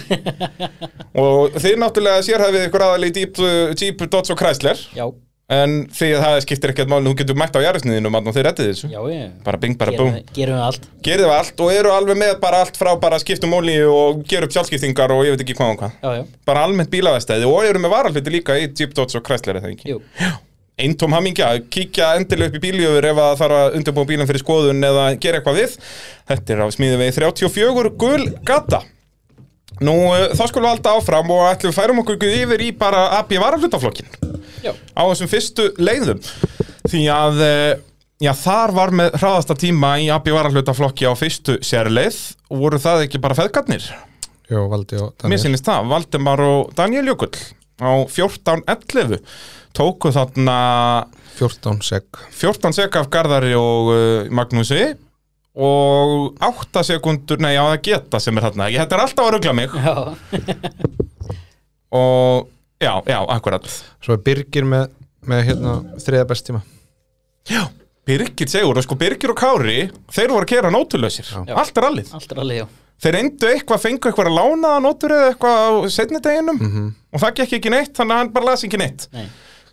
Og 1.25 1.57
þið 1.59 1.79
náttúrulega 1.83 2.25
sérhæfið 2.27 2.67
ykkur 2.69 2.87
aðal 2.87 3.09
í 3.09 3.13
Jeep, 3.15 3.41
Jeep, 3.75 4.05
Dodge 4.13 4.35
og 4.35 4.41
Chrysler. 4.41 4.79
Já, 4.95 5.09
En 5.53 5.73
því 5.93 6.07
að 6.17 6.23
það 6.25 6.39
skiptir 6.47 6.71
ekkert 6.73 6.89
máli 6.89 7.11
Þú 7.11 7.19
getur 7.19 7.37
mætt 7.37 7.57
á 7.61 7.61
jarðisniðinu 7.61 8.09
og 8.09 8.31
þið 8.33 8.45
rettið 8.47 8.69
þessu. 8.71 8.89
Já, 8.89 9.01
Bara 9.45 9.59
bing, 9.61 9.75
bara 9.77 9.93
búm. 9.93 10.15
gerum, 10.15 10.31
gerum 10.39 10.57
við 10.57 10.65
allt. 10.65 10.87
Það 11.05 11.33
allt 11.35 11.61
og 11.61 11.73
eru 11.75 11.93
alveg 11.93 12.17
með 12.23 12.33
bara 12.41 12.63
allt 12.65 12.79
frá 12.81 12.95
bara 13.01 13.19
skiptum 13.21 13.53
olíu 13.53 13.91
og 13.93 14.23
gera 14.31 14.49
upp 14.49 14.57
sjálfskiptingar 14.57 15.13
og 15.13 15.27
ég 15.27 15.37
veit 15.37 15.45
ekki 15.45 15.59
hvað 15.59 15.75
og 15.75 15.83
hvað. 15.83 16.25
Bara 16.49 16.65
almennt 16.65 16.93
bílavæstæði 16.95 17.51
og 17.51 17.69
eru 17.69 17.85
með 17.85 17.93
varalhluti 17.93 18.33
líka 18.33 18.57
í 18.57 18.71
Jeep, 18.71 18.97
Dodge 18.97 19.21
og 19.21 19.27
Chrysler 19.29 19.61
jú. 19.85 20.01
Eintóm 20.81 21.13
hamingja, 21.15 21.53
kíkja 21.71 22.17
endilega 22.19 22.51
upp 22.51 22.57
í 22.59 22.65
bíljöfur 22.65 23.07
ef 23.13 23.21
að 23.23 23.37
þarf 23.45 23.59
að 23.61 23.77
undirbúa 23.79 24.09
bílum 24.09 24.27
fyrir 24.27 24.43
skoðun 24.43 24.89
eða 24.89 25.05
gera 25.23 25.39
eitthvað 25.39 25.61
við. 25.61 25.77
Þetta 26.33 26.57
er 26.57 26.65
á 26.65 26.69
smíði 26.75 26.99
við 27.05 27.15
34 27.21 27.93
gul 28.01 28.25
gata 28.49 28.81
nú 29.83 29.95
uh, 30.11 30.29
þá 30.37 30.45
skulum 30.51 30.69
við 30.69 30.73
alltaf 30.77 31.01
áfram 31.01 31.33
og 31.35 31.49
ætlum 31.49 31.73
við 31.73 31.79
færum 31.81 32.03
okkur 32.05 32.29
yfir 32.29 32.63
í 32.63 32.71
bara 32.79 33.09
AB 33.19 33.35
varaflutaflokkin 33.43 34.13
Já, 34.65 34.73
á 34.73 35.03
þessum 35.11 35.29
fyrstu 35.29 35.67
leiðum. 35.77 36.23
Því 36.89 37.03
að 37.13 37.43
uh, 37.45 37.73
já, 38.23 38.33
þar 38.39 38.73
var 38.77 38.95
með 38.97 39.19
hraðasta 39.21 39.57
tíma 39.61 39.97
í 40.01 40.09
AB 40.15 40.31
varaflutaflokki 40.33 41.09
á 41.09 41.13
fyrstu 41.19 41.59
sérleið. 41.65 42.17
Og 42.49 42.63
voru 42.63 42.81
það 42.81 43.05
ekki 43.07 43.21
bara 43.21 43.37
feðgarnir? 43.37 43.91
Jó, 44.49 44.65
Valdi 44.73 45.01
og 45.01 45.13
mér 45.13 45.25
Daniel 45.25 45.43
sýnist 45.43 45.69
það, 45.69 45.91
Valdemar 45.93 46.43
og 46.45 46.73
Daniel 46.77 47.13
Jökull 47.13 47.33
á 47.81 48.07
14.11 48.07 49.19
tóku 49.75 50.13
þarna 50.15 50.57
14 51.35 51.81
seg 51.83 52.05
14 52.31 52.77
sek 52.77 52.99
af 53.01 53.09
Garðari 53.11 53.57
og 53.59 53.91
uh, 53.91 54.29
Magnúsi 54.31 54.93
og 55.55 56.35
8 56.43 56.83
sekundur, 56.89 57.39
nei 57.43 57.55
á 57.55 57.63
það 57.71 57.81
geta 57.87 58.21
sem 58.23 58.37
er 58.41 58.47
þarna, 58.49 58.71
ég 58.75 58.83
þetta 58.83 58.97
er 58.99 59.03
alltaf 59.05 59.29
að 59.29 59.33
ruggla 59.37 59.55
mig. 59.55 59.77
Já, 59.79 59.95
og 62.01 62.49
já, 62.83 62.93
já, 63.07 63.19
akkurat. 63.37 63.69
Svo 64.03 64.17
er 64.17 64.23
Birgir 64.27 64.67
með, 64.69 64.89
með 65.31 65.45
hérna, 65.51 65.75
þriða 66.03 66.29
best 66.33 66.49
tíma. 66.49 66.63
Já, 67.51 67.63
Birgir 68.05 68.51
segur 68.51 68.81
og 68.81 68.85
sko 68.87 68.97
Birgir 69.01 69.33
og 69.33 69.39
Kári 69.41 69.77
þeir 70.13 70.33
voru 70.35 70.45
að 70.45 70.51
kera 70.57 70.73
nótulösir, 70.75 71.29
Já. 71.31 71.55
allt 71.61 71.79
er 71.81 71.87
allið 71.91 72.11
allt 72.19 72.33
er 72.35 72.43
alveg, 72.43 72.59
já. 72.65 72.67
Þeir 73.05 73.15
reyndu 73.17 73.49
eitthvað, 73.51 73.81
fengu 73.83 74.09
eitthvað 74.09 74.29
að 74.31 74.37
lána 74.39 74.69
það 74.77 74.83
nótur 74.85 75.13
eða 75.17 75.31
eitthvað 75.33 75.65
á 75.67 75.71
setni 75.93 76.21
deginum. 76.25 76.61
Og 77.11 77.21
það 77.21 77.33
gekk 77.41 77.57
ekki 77.59 77.73
neitt, 77.75 77.91
þannig 77.97 78.15
að 78.15 78.21
hann 78.23 78.31
bara 78.37 78.47
las 78.53 78.63
ekki 78.65 78.79
neitt. 78.81 79.07
Nei, 79.13 79.25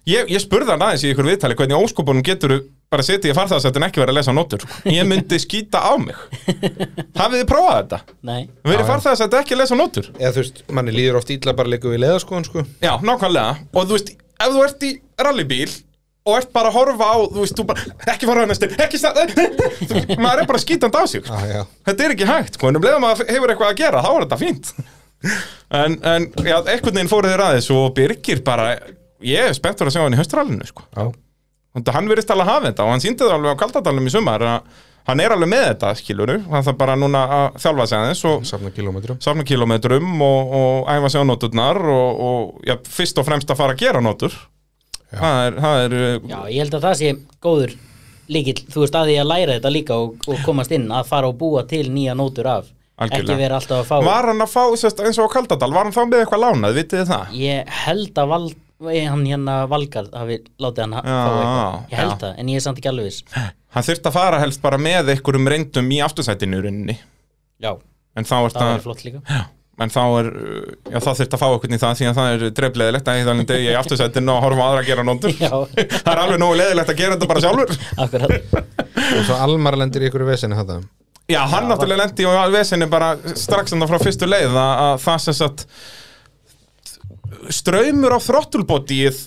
Ég, 0.10 0.32
ég 0.34 0.42
spurði 0.42 0.72
hann 0.74 0.82
aðeins 0.82 1.04
í 1.06 1.12
ykkur 1.14 1.28
viðtali 1.30 1.56
hvernig 1.60 1.78
óskopunum 1.78 2.24
getur 2.26 2.56
bara 2.92 3.04
setið 3.06 3.32
í 3.32 3.36
farþaðasættin 3.38 3.84
ekki 3.86 4.02
verið 4.02 4.12
að 4.16 4.18
lesa 4.18 4.34
nótur 4.34 4.64
sko. 4.64 4.80
Ég 4.90 5.06
myndi 5.08 5.38
skýta 5.40 5.78
á 5.86 5.94
mig 6.02 6.18
Hafið 7.20 7.38
þið 7.44 7.46
prófað 7.52 7.76
þetta? 7.78 8.00
nei, 8.26 8.42
Verið 8.66 8.90
farþaðasættin 8.90 9.40
ekki 9.44 9.54
að 9.56 9.62
lesa 9.62 9.78
nótur? 9.78 10.10
Eða 10.18 10.32
þú 10.34 10.42
veist, 10.42 10.64
manni 10.74 10.96
líður 10.96 11.20
oft 11.22 11.30
ítla 11.36 11.54
bara 11.56 11.70
líka 11.72 11.92
við 11.94 12.02
leðaskoðun 12.02 12.48
sko 12.50 12.64
Já, 12.82 12.92
nákvæmlega 13.06 13.54
Og 13.78 13.86
þú 13.92 13.96
veist, 14.00 14.10
ef 14.42 14.56
þú 14.58 14.64
ert 14.66 14.86
í 14.90 14.92
rallybíl 15.22 15.70
og 16.22 16.36
ert 16.38 16.52
bara 16.54 16.70
að 16.70 16.76
horfa 16.78 17.06
á, 17.10 17.18
þú 17.34 17.40
veist, 17.46 17.58
þú 17.58 17.64
bara 17.72 17.86
ekki 18.14 18.28
fara 18.30 18.44
á 18.46 18.50
næstir, 18.52 18.74
ekki 18.84 19.00
stað 19.02 19.22
Þú- 19.90 20.18
maður 20.22 20.42
er 20.44 20.50
bara 20.52 20.60
skítandi 20.62 21.02
á 21.02 21.06
sig. 21.10 21.26
Já, 21.26 21.40
já 21.50 21.62
Þetta 21.90 22.06
er 22.06 22.14
ekki 22.14 22.28
hægt, 22.30 22.58
sko, 22.60 22.70
en 22.70 22.78
um 22.78 22.86
leiðum 22.86 23.08
að 23.10 23.24
hefur 23.30 23.54
eitthvað 23.56 23.72
að 23.72 23.80
gera 23.82 24.04
þá 24.06 24.10
er 24.12 24.26
þetta 24.28 24.42
fínt 24.42 24.74
En, 25.82 25.96
en 26.12 26.28
já, 26.46 26.58
ég 29.25 29.49
er 29.49 29.57
spenntur 29.57 29.89
að 29.89 29.97
sjá 29.97 30.03
hann 30.05 30.15
í 30.15 30.21
höstralinu, 30.21 30.67
sko. 30.69 30.86
Hann 30.95 32.10
verðist 32.12 32.31
alveg 32.34 32.47
að 32.47 32.53
hafa 32.53 32.69
þetta 32.69 32.86
og 32.86 32.95
hann 32.95 33.03
síndi 33.03 33.23
það 33.23 33.36
alveg 33.38 33.53
á 33.55 33.62
Kaldadalum 33.62 34.10
í 34.10 34.13
sumar 34.13 34.47
hann 35.07 35.21
er 35.23 35.34
alveg 35.34 35.49
með 35.49 35.63
þetta 35.71 35.91
skilur 35.97 36.34
hann 36.51 36.65
þarf 36.65 36.79
bara 36.79 36.97
núna 36.99 37.21
að 37.38 37.60
þjálfa 37.63 37.86
sig 37.89 37.99
aðeins 37.99 38.23
og 38.29 38.43
safna 39.23 39.45
kilómetrum 39.47 40.25
og, 40.25 40.55
og 40.57 40.91
æfa 40.91 41.12
sig 41.13 41.23
á 41.23 41.25
nóturnar 41.25 41.79
og, 41.81 42.19
og 42.27 42.67
já, 42.67 42.75
fyrst 42.86 43.21
og 43.21 43.27
fremst 43.27 43.49
að 43.49 43.62
fara 43.63 43.75
að 43.77 43.86
gera 43.86 44.03
nótur. 44.03 44.36
Það 45.12 45.45
er, 45.45 45.57
það 45.63 45.86
er 45.86 45.95
uh, 45.95 46.27
Já, 46.29 46.38
ég 46.53 46.62
held 46.62 46.75
að 46.77 46.86
það 46.86 46.99
sé 47.01 47.15
góður 47.43 47.73
líkill, 48.31 48.62
þú 48.71 48.84
veist 48.86 48.95
að 48.95 49.10
því 49.10 49.15
að 49.19 49.31
læra 49.31 49.55
þetta 49.57 49.71
líka 49.73 49.97
og, 49.99 50.13
og 50.31 50.45
komast 50.45 50.71
inn 50.75 50.86
að 50.93 51.10
fara 51.10 51.31
og 51.31 51.39
búa 51.41 51.65
til 51.67 51.84
nýja 51.91 52.15
nótur 52.15 52.47
af 52.47 52.69
Algjörlega. 53.01 53.25
ekki 53.25 53.39
vera 53.41 53.57
alltaf 53.57 53.81
að 53.81 53.89
fá 53.89 54.05
var 54.05 54.29
hann 54.29 54.45
að 54.45 54.53
fá 54.53 54.62
sérst, 54.79 55.01
eins 55.03 55.19
og 55.19 55.27
á 55.27 55.34
Kaldadal, 55.34 55.71
var 55.73 55.89
hann 55.89 55.95
þá 55.95 56.03
með 56.05 56.21
eitthvað 56.21 56.43
lánað, 56.45 56.77
vitið 56.77 57.01
þið 57.01 57.12
það? 57.12 57.34
Ég 57.41 57.73
held 57.81 58.21
að 58.21 58.31
hann 58.82 59.24
hérna 59.30 59.56
Valgarð 59.72 60.12
hafi 60.17 60.38
látið 60.62 60.84
hann 60.86 60.94
ha- 60.98 61.04
Já, 61.06 61.15
fá 61.22 61.32
eitthvað? 61.38 61.80
Ég 61.91 61.98
held 62.02 62.12
já. 62.12 62.20
það, 62.24 62.36
en 62.41 62.52
ég 62.52 62.56
er 62.60 62.65
samt 62.65 62.82
ekki 62.82 62.91
alveg 62.91 63.08
viss. 63.10 63.24
Hann 63.76 63.88
þurfti 63.88 64.10
að 64.12 64.17
fara 64.17 64.39
helst 64.41 64.62
bara 64.62 64.78
með 64.82 65.12
einhverjum 65.15 65.50
reyndum 65.54 65.89
í 65.91 66.00
aftursætinu 66.06 66.60
í 66.60 66.63
rauninni. 66.65 66.96
Já, 67.62 67.74
en 68.17 68.24
þá 68.28 68.36
er 68.38 68.56
það 68.56 68.62
það 68.62 68.72
var 68.76 68.86
flott 68.88 69.04
líka. 69.08 69.22
En 69.82 69.89
þá 69.89 70.02
er, 70.20 70.28
já 70.91 71.00
það 71.02 71.20
þurfti 71.22 71.38
að 71.38 71.41
fá 71.41 71.48
okkur 71.56 71.72
í 71.74 71.82
það 71.82 71.94
því 71.98 72.08
að 72.10 72.17
það 72.20 72.32
er 72.36 72.50
drefleðilegt 72.60 73.08
að 73.12 73.22
það 73.30 73.44
degi 73.50 73.70
í 73.72 73.78
aftursætinu 73.80 74.34
og 74.36 74.44
horfa 74.46 74.65
aðra 74.67 74.82
að 74.84 74.89
gera 74.91 75.06
Já, 75.41 75.54
það 76.06 76.12
er 76.13 76.24
alveg 76.26 76.41
nógu 76.44 76.58
leðilegt 76.60 76.91
að 76.91 77.00
gera 77.02 77.15
þetta 77.15 77.30
bara 77.32 77.44
sjálfur. 77.46 77.78
Akkurat. 77.98 78.58
Og 79.02 79.24
svo 79.26 79.39
Almar 79.41 79.80
lendir 79.80 80.06
í 80.06 80.12
ykkur 80.12 80.28
veseni 80.28 80.60
þetta 80.60 80.82
Já, 81.32 81.46
hann 81.48 81.70
náttúrulega 81.70 82.04
lendi 82.04 82.26
á 82.28 82.44
vesinni 82.52 82.88
bara 82.91 83.13
strax 83.39 83.74
enda 83.76 83.88
frá 83.88 84.00
fyrstu 84.02 84.28
leið 84.28 84.52
að, 84.52 84.72
að 84.86 84.96
það 85.06 85.20
sem 85.26 85.38
sagt 85.38 85.65
ströymur 87.54 88.15
á 88.15 88.20
þrottulbótið 88.22 89.22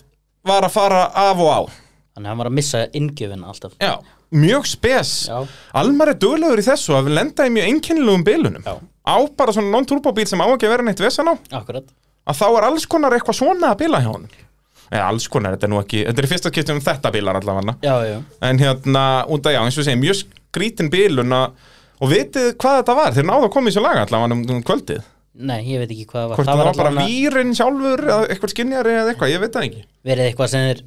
var 0.44 0.66
að 0.68 0.74
fara 0.76 1.02
af 1.14 1.40
og 1.40 1.50
á. 1.50 1.60
Þannig 2.14 2.26
að 2.26 2.30
hann 2.30 2.38
var 2.42 2.50
að 2.50 2.56
missa 2.60 2.82
inngjöfina 2.94 3.48
alltaf. 3.50 3.72
Já, 3.82 3.94
mjög 4.34 4.66
spes. 4.70 5.12
Já. 5.28 5.40
Almar 5.80 6.12
er 6.12 6.18
duglegur 6.22 6.60
í 6.62 6.66
þessu 6.66 6.94
að 6.94 7.08
við 7.08 7.16
lenda 7.18 7.46
í 7.48 7.52
mjög 7.56 7.70
einkennilegum 7.72 8.24
bilunum. 8.26 8.64
Já. 8.66 8.76
á 9.04 9.16
bara 9.36 9.52
svona 9.52 9.68
non-turbóbíl 9.74 10.24
sem 10.28 10.40
á 10.40 10.46
ekki 10.48 10.64
að 10.68 10.72
vera 10.76 10.84
neitt 10.86 11.00
vesan 11.02 11.28
á. 11.28 11.34
Akkurat. 11.58 11.84
Að 12.24 12.38
þá 12.40 12.46
er 12.56 12.66
alls 12.70 12.86
konar 12.88 13.12
eitthvað 13.12 13.36
svona 13.36 13.72
að 13.74 13.80
bila 13.82 14.00
hjá 14.00 14.12
hann 14.14 14.28
eða 14.94 15.08
alls 15.10 15.26
konar, 15.32 15.54
þetta 15.56 15.66
er 15.66 15.70
nú 15.72 15.78
ekki 15.80 16.00
þetta 16.06 16.20
er 16.22 16.26
í 16.26 16.30
fyrsta 16.30 16.50
skiptum 16.52 16.76
um 16.78 16.82
þetta 16.84 17.10
bílar 17.12 17.36
allavega. 17.40 17.74
Já, 17.82 17.94
já, 18.06 18.18
en 18.48 18.58
hérna, 18.60 19.02
út 19.32 19.46
að 19.48 19.54
já, 19.56 19.60
eins 19.64 19.78
og 19.80 19.86
segja 19.88 19.98
mjög 20.00 20.18
skrítin 20.20 20.90
bílun 20.92 21.32
að- 21.34 21.52
og 22.00 22.10
vitið 22.12 22.48
hvað 22.60 22.76
þetta 22.82 22.96
var, 22.96 23.12
þeir 23.16 23.26
náðu 23.28 23.48
að 23.48 23.52
koma 23.56 23.68
í 23.72 23.74
svo 23.74 23.82
laga 23.82 24.04
allavega 24.06 24.36
um, 24.36 24.42
um 24.54 24.62
kvöldið 24.62 25.02
nei, 25.34 25.60
ég 25.66 25.82
veit 25.82 25.90
ekki 25.90 26.06
hvað 26.10 26.20
það 26.22 26.28
var 26.30 26.38
hvort 26.38 26.48
það 26.48 26.58
var 26.60 26.68
bara 26.78 26.90
allavega 26.90 27.06
výrin 27.10 27.54
sjálfur 27.58 28.02
eða 28.08 28.26
eitthvað 28.30 28.52
skinjari 28.54 28.92
eða 29.00 29.14
eitthvað, 29.14 29.32
ég 29.34 29.42
veit 29.42 29.56
það 29.56 29.66
ekki. 29.68 29.82
Verið 30.10 30.28
eitthvað 30.30 30.52
sem 30.54 30.68
er 30.72 30.82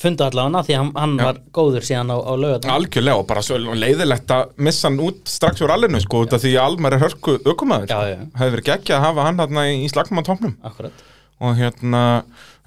fundu 0.00 0.24
allavega 0.26 0.62
því 0.66 0.74
að 0.74 0.80
hann, 0.80 0.90
hann 1.02 1.14
Já. 1.18 1.24
var 1.26 1.38
góður 1.58 1.86
síðan 1.86 2.12
á, 2.14 2.16
á 2.22 2.32
lögatum 2.38 2.72
algjörlega 2.74 3.22
og 3.22 3.26
bara 3.30 3.42
svo 3.46 3.58
leiðilegt 3.58 4.34
að 4.34 4.52
missa 4.62 4.86
hann 4.88 5.00
út 5.06 5.22
strax 5.30 5.64
úr 5.66 5.72
allinu 5.74 6.02
sko, 6.02 6.24
út 6.26 6.36
af 6.36 6.44
því 6.44 6.52
að 6.56 6.66
Almar 6.68 6.94
er 6.96 7.02
hörku 7.02 7.34
ökumæður 7.42 7.90
Já, 7.90 7.98
já. 8.12 8.20
hefði 8.38 8.54
verið 8.56 8.68
geggja 8.70 8.98
að 9.00 9.06
hafa 9.08 9.26
hann 9.26 9.42
hérna 9.42 9.64
í, 9.70 9.88
slagum 9.90 10.22
á 10.22 10.28
tóknum 10.28 10.54
Akkurat. 10.70 11.02
Og 11.40 11.56
hérna, 11.56 12.04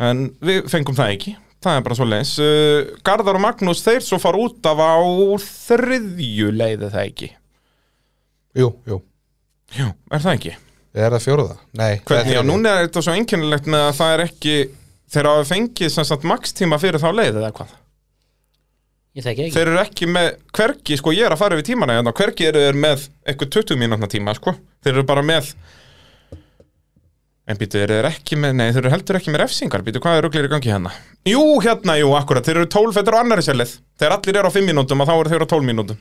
en 0.02 0.26
við 0.42 0.66
fengum 0.72 0.96
það 0.98 1.12
ekki. 1.14 1.36
Það 1.64 1.76
er 1.78 1.84
bara 1.86 1.96
svo 2.00 2.08
leiðis 2.10 2.32
uh, 2.42 2.92
Garðar 3.06 3.38
og 3.38 3.44
Magnús, 3.46 3.84
þeir 3.86 4.02
svo 4.04 4.18
fara 4.20 4.42
út 4.42 4.66
af 4.68 4.82
á 4.84 4.98
þriðju 5.46 6.50
leiði 6.58 6.90
það 6.90 7.04
ekki? 7.06 7.30
Jú, 8.58 8.72
jú, 8.90 8.98
Jú, 9.74 9.88
er 10.14 10.22
það 10.26 10.36
ekki? 10.38 10.56
Er 10.94 11.16
það 11.16 11.24
fjóruða? 11.26 11.56
nei, 11.80 11.94
Hvernig, 12.06 12.34
já, 12.36 12.40
er 12.42 12.48
núna 12.48 12.74
er 12.78 12.88
þetta 12.88 13.04
svo 13.06 13.16
einkennilegt 13.18 13.70
með 13.72 13.86
að 13.88 13.96
það 14.00 14.14
er 14.16 14.26
ekki 14.28 14.58
þeir 15.14 15.30
hafa 15.30 15.48
fengið 15.50 15.94
sem 15.94 16.08
sagt 16.10 16.28
max 16.30 16.54
tíma 16.58 16.80
fyrir 16.82 17.02
þá 17.02 17.10
leið 17.14 17.40
eða 17.42 17.54
hvað? 17.58 17.72
Ég 19.14 19.22
þekki 19.28 19.44
ekki. 19.46 19.54
Þeir 19.54 19.70
eru 19.70 19.80
ekki 19.84 20.08
með, 20.10 20.28
hvergi, 20.58 20.96
sko 20.98 21.12
ég 21.14 21.28
er 21.28 21.36
að 21.36 21.42
fara 21.44 21.58
yfir 21.58 21.68
tímana 21.68 22.00
hérna, 22.00 22.14
hvergi 22.18 22.48
eru 22.50 22.64
þeir 22.64 22.80
með 22.82 23.04
eitthvað 23.30 23.52
20 23.60 23.78
mínútna 23.84 24.10
tíma, 24.10 24.34
sko, 24.34 24.56
þeir 24.82 24.96
eru 24.96 25.04
bara 25.06 25.22
með 25.26 25.52
en 27.44 27.60
býtu, 27.60 27.78
eru 27.84 28.00
þeir 28.00 28.08
ekki 28.10 28.40
með, 28.40 28.56
nei, 28.58 28.66
þeir 28.72 28.86
eru 28.86 28.94
heldur 28.96 29.20
ekki 29.20 29.34
með 29.34 29.44
refsingar, 29.44 29.84
býtu, 29.86 30.02
hvað 30.02 30.18
er 30.18 30.26
ruglir 30.26 30.48
í 30.48 30.52
gangi 30.54 30.72
hérna? 30.72 30.94
Jú, 31.30 31.44
hérna, 31.62 31.98
jú, 32.00 32.10
akkurat, 32.18 32.46
þeir 32.48 32.64
eru 32.64 32.72
12 32.74 32.98
fættur 32.98 33.18
á 33.20 33.22
annari 33.22 33.46
selið, 33.46 33.76
þeir 34.02 34.16
allir 34.18 34.40
eru 34.42 34.50
á 34.50 34.56
5 34.56 34.70
mínútum 34.72 35.04
og 35.04 35.10
þá 35.12 35.14
eru 35.20 35.34
þeir 35.36 35.46
á 35.46 35.48
12 35.54 35.68
mínútum, 35.70 36.00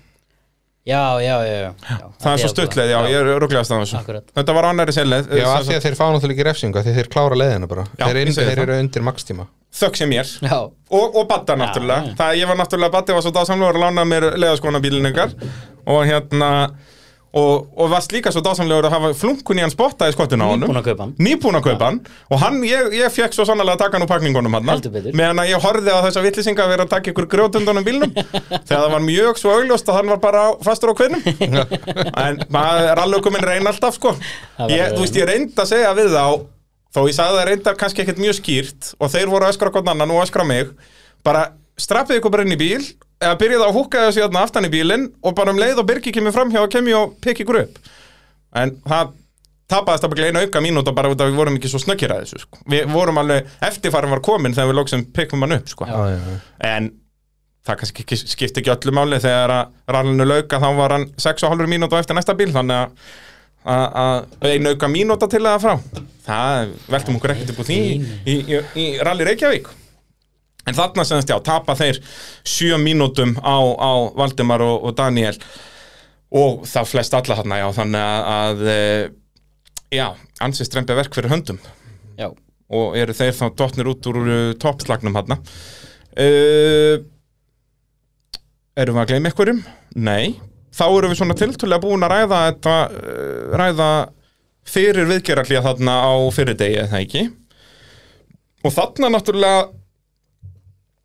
Já, 0.83 1.21
já, 1.23 1.35
já, 1.47 1.53
já, 1.62 1.73
já 1.79 2.07
það 2.18 2.33
er 2.33 2.40
svo 2.42 2.49
stuttleið, 2.51 2.88
já, 2.90 2.99
ég 3.07 3.21
er 3.21 3.29
ruglegast 3.38 3.71
að 3.71 3.85
þessu. 3.85 3.99
Akkurat. 4.01 4.25
Þetta 4.35 4.55
var 4.57 4.66
annari 4.66 4.95
selið, 4.97 5.29
já, 5.38 5.45
af 5.47 5.66
því 5.68 5.77
að 5.77 5.85
þeir 5.85 5.99
fá 6.01 6.05
náttúrulega 6.11 6.35
ekki 6.35 6.47
refsingu 6.49 6.81
af 6.81 6.87
því 6.87 6.95
að 6.95 6.99
þeir 6.99 7.11
klára 7.12 7.38
leiðina 7.38 7.68
bara. 7.71 7.85
Já, 8.01 8.03
þeir, 8.09 8.18
ég 8.18 8.27
inn, 8.27 8.35
segi 8.35 8.49
þeir 8.49 8.59
það. 8.59 8.64
eru 8.66 8.79
undir 8.83 9.05
makstíma 9.07 9.47
þögg 9.73 9.99
sem 10.01 10.11
mér. 10.11 10.33
Já, 10.42 10.57
og, 10.59 11.16
og 11.16 11.29
Badda 11.31 11.57
náttúrulega. 11.57 12.11
Já. 12.11 12.16
það, 12.18 12.38
ég 12.40 12.51
var 12.51 12.59
náttúrulega, 12.61 12.92
Baddi 12.97 13.16
var 13.16 13.25
svo 13.25 13.33
dásamlegur 13.37 13.79
að 13.79 13.85
lána 13.87 14.05
mér 14.09 14.27
leðaskónabílinn 14.42 15.11
ykkar. 15.12 15.33
Og 15.92 16.03
hérna 16.07 16.51
og, 17.33 17.68
og 17.81 17.88
varst 17.88 18.12
líka 18.12 18.29
svo 18.33 18.42
dásamlegur 18.45 18.85
að 18.88 18.92
hafa 18.92 19.11
flunkun 19.16 19.57
í 19.57 19.62
hann 19.64 19.73
spotta 19.73 20.05
í 20.11 20.12
skottinu 20.12 20.45
á 20.45 20.49
að 20.53 20.53
hann. 21.01 21.14
nýbúin 21.16 21.57
að 21.57 21.64
kaupa 21.71 21.87
hann 21.88 22.01
og 22.29 22.42
hann, 22.42 22.59
ég, 22.68 22.90
ég 22.99 23.14
fekk 23.14 23.33
svo 23.33 23.47
sannlega 23.49 23.73
að 23.79 23.81
taka 23.87 23.97
hann 23.97 24.05
úr 24.05 24.11
pakningunum 24.11 24.57
hann 24.59 24.68
Heldur 24.68 24.92
betur. 24.92 25.16
meðan 25.16 25.40
að 25.40 25.49
ég 25.55 25.64
horfði 25.64 25.95
á 25.97 26.05
þessa 26.05 26.25
vittlisinga 26.27 26.66
að 26.66 26.73
vera 26.75 26.85
að 26.85 26.92
taka 26.92 27.12
ykkur 27.14 27.29
grjótundunum 27.33 27.87
bílnum. 27.88 28.12
Þegar 28.68 28.83
það 28.85 28.92
var 28.97 29.05
mjög 29.07 29.40
svo 29.40 29.55
augljóst 29.57 29.88
að 29.88 29.99
hann 30.01 30.12
var 30.12 30.21
bara 30.27 30.42
á- 30.53 30.59
fastur 30.68 30.92
á 30.92 30.95
kvinnum 31.01 31.23
en 32.27 32.42
maður 32.53 32.90
er 32.92 33.03
alveg 33.07 33.25
komin 33.25 33.47
reyn 33.49 33.71
alltaf 33.73 33.97
sko. 33.97 34.12
Það 34.59 34.66
var- 34.68 34.77
ég, 34.77 34.92
þú 34.99 35.07
veist 35.07 35.16
ég 35.23 35.29
reyndi 35.33 35.57
að 35.64 35.71
segja 35.73 35.95
við 35.97 36.12
þá 36.12 36.27
þó 36.92 37.01
ég 37.09 37.16
sagði 37.16 37.38
það 37.40 37.49
reyndar 37.49 37.77
kannski 37.81 38.05
ekkert 38.05 38.21
mjög 38.21 38.37
skýrt 38.42 38.90
og 39.01 39.09
þeir 39.14 39.31
voru 39.33 39.47
að 39.49 39.55
öskra 39.55 39.73
hvern 39.73 39.88
annan 39.95 40.12
og 40.12 40.21
öskra 40.27 40.45
mig 40.45 40.75
bara 41.25 41.47
strappið 41.81 42.18
ykkur 42.21 42.35
bara 42.35 42.45
inn 42.45 42.53
í 42.53 42.61
bíl 42.61 42.83
eða 43.23 43.39
byrjaði 43.41 43.67
að 43.69 43.77
húka 43.79 44.05
þessu 44.07 44.25
hérna 44.25 44.45
aftan 44.45 44.69
í 44.69 44.73
bílinn 44.73 45.09
og 45.23 45.35
bara 45.39 45.55
um 45.55 45.61
leið 45.61 45.83
og 45.83 45.89
Birgir 45.89 46.15
kemur 46.15 46.35
fram 46.35 46.53
hjá 46.53 46.63
og 46.63 46.71
kemur 46.73 46.99
og 46.99 47.19
pekki 47.25 47.47
ykkur 47.47 47.63
upp 47.65 47.83
en 48.59 48.75
það 48.85 49.19
tapaðist 49.73 50.07
að 50.07 50.25
einu 50.27 50.43
auka 50.43 50.63
mínúta 50.65 50.95
bara 50.95 51.13
út 51.13 51.21
af 51.21 51.27
að 51.27 51.33
við 51.33 51.41
vorum 51.41 51.59
ekki 51.59 51.71
svo 51.73 51.81
snöggir 51.81 52.13
að 52.13 52.25
þessu 52.25 52.43
sko. 52.45 52.61
við 52.69 52.91
vorum 52.93 53.21
alveg, 53.23 53.49
eftirfærum 53.65 54.13
var 54.13 54.25
komin 54.25 54.57
þegar 54.57 54.71
við 54.71 54.79
lóksum 54.81 55.05
pekkum 55.17 55.45
hann 55.47 55.57
upp 55.59 55.73
sko. 55.73 55.89
já, 55.89 55.99
já, 56.13 56.19
já. 56.19 56.39
en 56.73 56.91
það 57.67 57.83
kannski 57.83 58.19
skipti 58.21 58.63
ekki 58.63 58.73
öllu 58.75 58.95
máli 58.97 59.21
þegar 59.23 59.55
að 59.57 59.93
rallinu 59.97 60.27
lauka 60.29 60.61
þá 60.63 60.69
var 60.79 60.97
hann 60.97 61.07
6,5 61.17 61.69
mínúta 61.71 62.01
eftir 62.03 62.19
næsta 62.19 62.37
bíl 62.39 62.51
þannig 62.53 62.91
að 63.63 64.25
einu 64.43 64.75
auka 64.75 64.91
mínúta 64.91 65.29
til 65.31 65.45
það 65.45 65.61
frá 65.63 65.77
það 66.27 66.73
veltum 66.91 67.21
okkur 67.21 67.35
ekkert 67.37 67.55
upp 67.55 67.63
úr 67.63 67.69
því 67.71 67.79
í, 67.79 67.93
í, 68.27 68.35
í, 68.35 68.61
í 68.83 68.87
rally 69.07 69.29
Reykjavík 69.31 69.71
en 70.66 70.79
þarna 70.79 71.05
semst 71.07 71.31
já, 71.31 71.37
tapa 71.44 71.77
þeir 71.79 72.01
sjö 72.46 72.79
mínútum 72.81 73.35
á, 73.42 73.59
á 73.59 73.92
Valdimar 74.18 74.62
og, 74.64 74.88
og 74.88 74.96
Daniel 74.98 75.35
og 76.33 76.62
það 76.68 76.88
flest 76.88 77.16
alla 77.18 77.38
þarna 77.40 77.61
já, 77.61 77.66
þannig 77.77 78.07
að, 78.07 78.31
að 78.37 78.62
eh, 78.72 79.05
já, 79.92 80.07
ansið 80.44 80.68
strempi 80.68 80.96
verk 80.96 81.14
fyrir 81.16 81.33
höndum. 81.33 81.59
Já, 82.16 82.31
og 82.72 82.96
eru 82.98 83.16
þeir 83.16 83.35
þá 83.37 83.44
dottnir 83.59 83.90
út 83.92 84.09
úr 84.11 84.22
toppslagnum 84.61 85.18
hann 85.18 85.37
uh, 85.37 86.96
Erum 88.72 88.96
við 88.96 89.03
að 89.03 89.11
gleyma 89.11 89.29
einhverjum? 89.29 89.61
Nei, 90.01 90.40
þá 90.72 90.87
erum 90.87 91.12
við 91.12 91.18
svona 91.20 91.37
tiltölulega 91.37 91.85
búin 91.85 92.07
að 92.07 92.14
ræða 92.14 92.40
þetta 92.46 92.77
uh, 92.88 93.57
ræða 93.61 93.90
fyrir 94.72 95.09
viðgerarlíða 95.11 95.64
þarna 95.66 95.98
á 96.01 96.12
fyrirdegi 96.33 96.81
eða 96.87 97.03
ekki? 97.03 97.27
Og 98.62 98.72
þarna 98.72 99.11
náttúrulega 99.12 99.66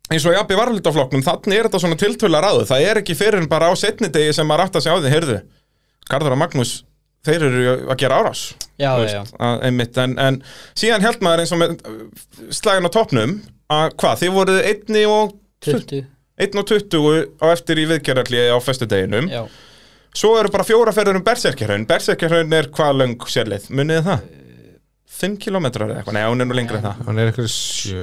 eins 0.08 0.24
og 0.26 0.34
í 0.34 0.38
AB 0.40 0.52
varlítaflokknum 0.56 1.24
þannig 1.26 1.58
er 1.58 1.68
þetta 1.68 1.80
svona 1.82 1.98
tiltölulega 2.00 2.48
ræðu 2.48 2.66
það 2.70 2.84
er 2.90 3.00
ekki 3.02 3.16
fyrir 3.18 3.42
en 3.42 3.48
bara 3.50 3.68
á 3.68 3.74
setni 3.78 4.10
degi 4.12 4.34
sem 4.36 4.48
maður 4.48 4.66
átt 4.66 4.78
að 4.80 4.86
sjá 4.86 4.94
því, 4.96 5.12
heyrðu. 5.14 5.38
Garður 6.08 6.36
og 6.36 6.40
Magnús, 6.40 6.72
þeir 7.28 7.44
eru 7.50 7.74
að 7.92 7.98
gera 8.00 8.20
árás. 8.22 8.44
Já, 8.80 8.90
Þú 8.96 9.08
já, 9.10 9.20
að, 9.44 9.64
einmitt, 9.68 9.98
en, 10.00 10.14
en 10.22 10.40
síðan 10.78 11.04
held 11.04 11.24
maður 11.24 11.44
eins 11.44 11.52
og 11.52 11.60
með 11.60 11.74
uh, 11.76 11.98
slagin 12.54 12.88
á 12.88 12.90
topnum 12.94 13.34
að 13.74 13.88
hvað, 14.00 14.20
þið 14.22 14.36
voruð 14.38 14.60
einni 14.70 15.04
og 15.10 15.34
20 15.66 16.06
1 16.38 16.60
og 16.60 16.68
20 16.70 17.24
á 17.42 17.46
eftir 17.50 17.80
í 17.82 17.88
viðgerðarli 17.90 18.44
á 18.54 18.56
föstudeginum. 18.62 19.26
Já, 19.32 19.42
svo 20.14 20.36
eru 20.38 20.52
bara 20.54 20.64
fjóra 20.66 20.94
ferður 20.94 21.18
um 21.18 21.24
Berserkjahraun 21.26 21.86
Berserkjahraun 21.90 22.54
er 22.54 22.70
hvað 22.72 23.00
löng 23.02 23.16
sérleið, 23.26 23.66
munið 23.74 24.06
það? 24.06 24.22
5 25.18 25.38
kilometrar 25.42 25.88
eða 25.90 26.02
eitthvað, 26.02 26.14
nei, 26.18 26.26
hún 26.28 26.44
er 26.44 26.46
nú 26.46 26.56
lengri 26.58 26.78
en 26.78 26.84
það. 26.84 26.98
Hann 27.08 27.18
er 27.18 27.30
eitthvað 27.30 27.48
sjö, 27.50 28.02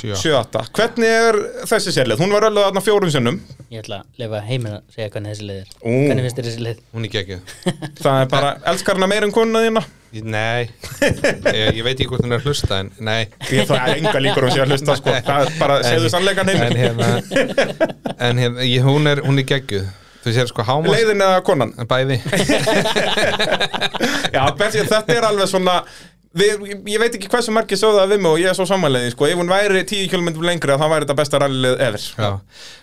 sjö. 0.00 0.16
7-8, 0.20 0.64
hvernig 0.76 1.12
er 1.16 1.38
þessi 1.70 1.94
sérleið? 1.94 2.20
Hún 2.20 2.34
var 2.34 2.44
öllu 2.48 2.64
þarna 2.66 2.82
fjórum 2.84 3.12
sinnum. 3.14 3.38
Ég 3.72 3.80
ætla 3.80 4.02
að 4.02 4.20
lefa 4.20 4.42
heiminn 4.50 4.74
að 4.76 4.82
segja 4.92 5.08
hvernig 5.14 5.32
þessi 5.32 5.46
leið 5.48 5.62
er. 5.62 5.70
Ú. 5.80 5.94
Hvernig 5.94 6.26
finnst 6.26 6.40
þér 6.40 6.48
þessi 6.50 6.66
leið? 6.66 6.82
hún 6.92 7.08
er 7.08 7.14
geggjöð 7.14 7.56
það 8.04 8.18
er 8.18 8.28
bara, 8.34 8.52
elskar 8.74 9.00
hana 9.00 9.08
meir 9.14 9.28
en 9.28 9.34
konuna 9.38 9.64
þína. 9.64 9.84
Nei, 10.12 10.68
ég, 11.00 11.78
ég 11.78 11.80
veit 11.86 11.94
ekki 11.94 12.10
hvort 12.10 12.26
hún 12.26 12.36
er 12.36 12.42
að 12.42 12.50
hlusta 12.50 12.82
en 12.82 12.90
nei, 13.00 13.22
ég 13.48 13.64
það 13.70 13.86
er 13.86 14.02
enga 14.02 14.20
líkur 14.20 14.44
hún 14.44 14.52
sé 14.52 14.60
að 14.60 14.74
hlusta 14.74 14.98
sko. 14.98 15.14
það 15.24 15.46
er 15.46 15.56
bara, 15.56 15.78
segðu 15.86 16.10
sannleikan 16.12 16.52
en 16.52 16.60
heim 16.60 16.76
hérna 16.82 17.08
en 18.28 18.42
hérna, 18.42 18.66
ég, 18.68 18.84
hún 18.84 19.08
er, 19.08 19.24
hún 19.24 19.40
er 19.40 19.48
geggjuð. 19.54 19.88
Þú 20.22 20.32
sér 20.36 20.46
sko 20.46 20.62
hámas 20.62 20.92
leiðin 20.94 21.24
eða 21.24 21.40
konan? 21.42 21.72
Bæði. 21.90 22.20
Já, 24.34 24.44
þetta 24.54 25.16
er 25.16 25.26
alveg 25.26 25.48
svona 25.50 25.80
við, 26.38 26.62
ég 26.88 27.00
veit 27.02 27.16
ekki 27.18 27.28
hversu 27.32 27.52
margir 27.54 27.78
sögðu 27.80 28.00
það 28.02 28.12
við 28.14 28.22
mig 28.24 28.30
og 28.32 28.40
ég 28.42 28.50
er 28.52 28.56
svo 28.58 28.66
samanleiði 28.68 29.12
sko, 29.14 29.28
ef 29.28 29.40
hún 29.40 29.50
væri 29.52 29.82
10 29.88 30.08
km 30.12 30.30
lengri 30.44 30.76
þá 30.80 30.86
væri 30.88 31.06
þetta 31.06 31.16
besta 31.18 31.40
rallið 31.42 31.76
ever. 31.86 32.06
Já. 32.18 32.30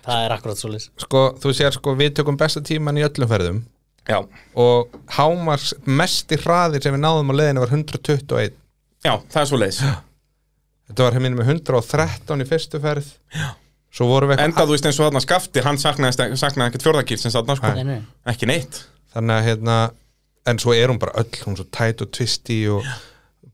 það 0.06 0.26
er 0.26 0.36
akkurat 0.38 0.62
svo 0.62 0.72
leys 0.74 0.89
Sko, 1.06 1.24
þú 1.41 1.54
sér 1.58 1.78
sko, 1.78 1.95
við 2.00 2.14
tökum 2.20 2.38
besta 2.39 2.64
tíman 2.66 3.00
í 3.00 3.06
öllum 3.08 3.32
ferðum 3.32 3.64
Já, 4.10 4.20
og 4.58 4.93
hámars 5.20 5.74
mesti 5.86 6.39
hraðir 6.41 6.82
sem 6.86 6.95
við 6.95 7.04
náðum 7.04 7.30
á 7.30 7.34
leiðinu 7.39 7.66
var 7.66 7.74
121 7.76 8.56
já, 9.06 9.14
það 9.30 9.41
er 9.43 9.50
svo 9.52 9.60
leiðis 9.62 9.82
Þetta 10.89 11.06
var 11.06 11.14
hérna 11.20 11.38
með 11.38 11.50
113 11.54 12.41
í 12.41 12.45
fyrstu 12.50 12.80
ferð. 12.82 13.10
Já. 13.30 13.50
Svo 13.93 14.08
vorum 14.10 14.32
við 14.32 14.39
Enda 14.41 14.64
þú 14.66 14.74
veist 14.74 14.88
eins 14.89 14.97
og 14.97 15.06
þarna 15.06 15.22
skafti, 15.22 15.62
hann 15.62 15.78
saknaði, 15.78 16.34
saknaði 16.38 16.72
ekkert 16.72 16.86
fjórðakýr 16.88 17.20
sem 17.22 17.34
satna 17.34 17.56
sko, 17.60 17.70
Nei, 17.78 17.84
nei. 17.86 18.00
ekki 18.34 18.50
neitt. 18.50 18.80
Þannig 19.14 19.36
að 19.36 19.45
hérna 19.52 19.76
En 20.50 20.58
svo 20.62 20.74
er 20.74 20.89
hún 20.89 20.97
bara 21.02 21.14
öll, 21.20 21.30
hún 21.45 21.54
er 21.54 21.62
svo 21.62 21.68
tæt 21.76 22.02
og 22.02 22.10
twisti 22.16 22.58
og 22.74 22.86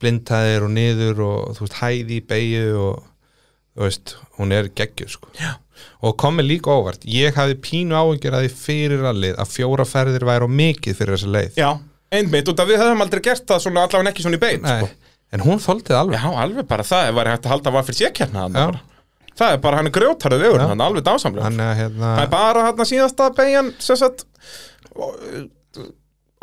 blindhæðir 0.02 0.66
og 0.68 0.74
niður 0.76 1.22
og 1.26 1.54
þú 1.58 1.66
veist, 1.68 1.78
hæði 1.82 2.18
í 2.20 2.24
beigju 2.32 2.66
og 2.86 3.04
þú 3.76 3.86
veist, 3.86 4.16
hún 4.40 4.56
er 4.56 4.70
geggjuð 4.76 5.14
sko. 5.16 5.32
Já. 5.40 5.54
Og 6.08 6.14
komið 6.22 6.48
líka 6.48 6.72
óvart 6.72 7.04
Ég 7.12 7.36
hafði 7.36 7.58
pínu 7.60 7.96
áhengjur 8.00 8.36
að 8.38 8.46
því 8.46 8.52
fyrir 8.62 9.02
allið 9.10 9.40
að 9.44 9.50
fjóra 9.52 9.86
ferðir 9.88 10.24
væri 10.28 10.48
á 10.48 10.50
mikið 10.62 10.96
fyrir 10.96 11.18
þessa 11.18 11.32
leið 11.34 11.58
Já, 11.60 11.68
einmitt, 12.16 12.48
út 12.52 12.62
af 12.64 12.70
við 12.70 12.80
höfum 12.80 13.04
aldrei 13.04 13.22
gert 13.26 13.44
það 13.50 13.64
svona 13.66 13.84
allavega 13.84 14.14
ekki 14.14 14.24
svona 14.24 14.40
í 14.40 14.44
bein 14.46 14.64
Nei, 14.64 14.78
sko. 14.86 15.12
En 15.36 15.44
hún 15.44 15.60
þoltið 15.60 15.98
alveg 16.00 16.16
Já, 16.24 16.30
alveg 16.46 16.70
bara 16.70 16.86
það, 16.88 17.10
væri 17.18 17.34
hægt 17.34 17.50
að 17.50 17.54
halda 17.56 17.74
var 17.76 17.88
fyrir 17.90 18.00
sékjarna. 18.00 18.46
Það 19.36 19.52
er 19.58 19.60
bara, 19.66 19.82
hann 19.82 19.90
er 19.92 19.96
grjótarið 19.98 20.46
við 20.46 20.56
Já. 20.56 20.64
hann, 20.70 20.86
alveg 20.86 21.04
dásamlega 21.10 21.50
Þannig 21.50 21.68
að 21.68 21.80
hérna 21.82 22.14
Það 22.14 22.24
er 22.24 22.32
bara 22.38 22.66
hann 22.70 22.90
síðasta 22.94 23.30
beigjan 23.36 23.74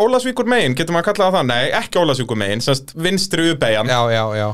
Ólasvíkur 0.02 0.48
megin, 0.50 0.76
getur 0.78 0.96
maður 0.96 1.12
að 1.12 1.16
kalla 1.16 1.30
það? 1.36 1.48
Nei, 1.52 1.64
ekki 1.78 2.02
Ólasvíkur 2.02 2.38
megin, 2.42 2.62
sem 2.64 2.76
sagt 2.78 2.92
vinstri 2.98 3.48
ubeigjan 3.54 3.90
Já, 3.92 4.00
já, 4.12 4.24
já. 4.38 4.48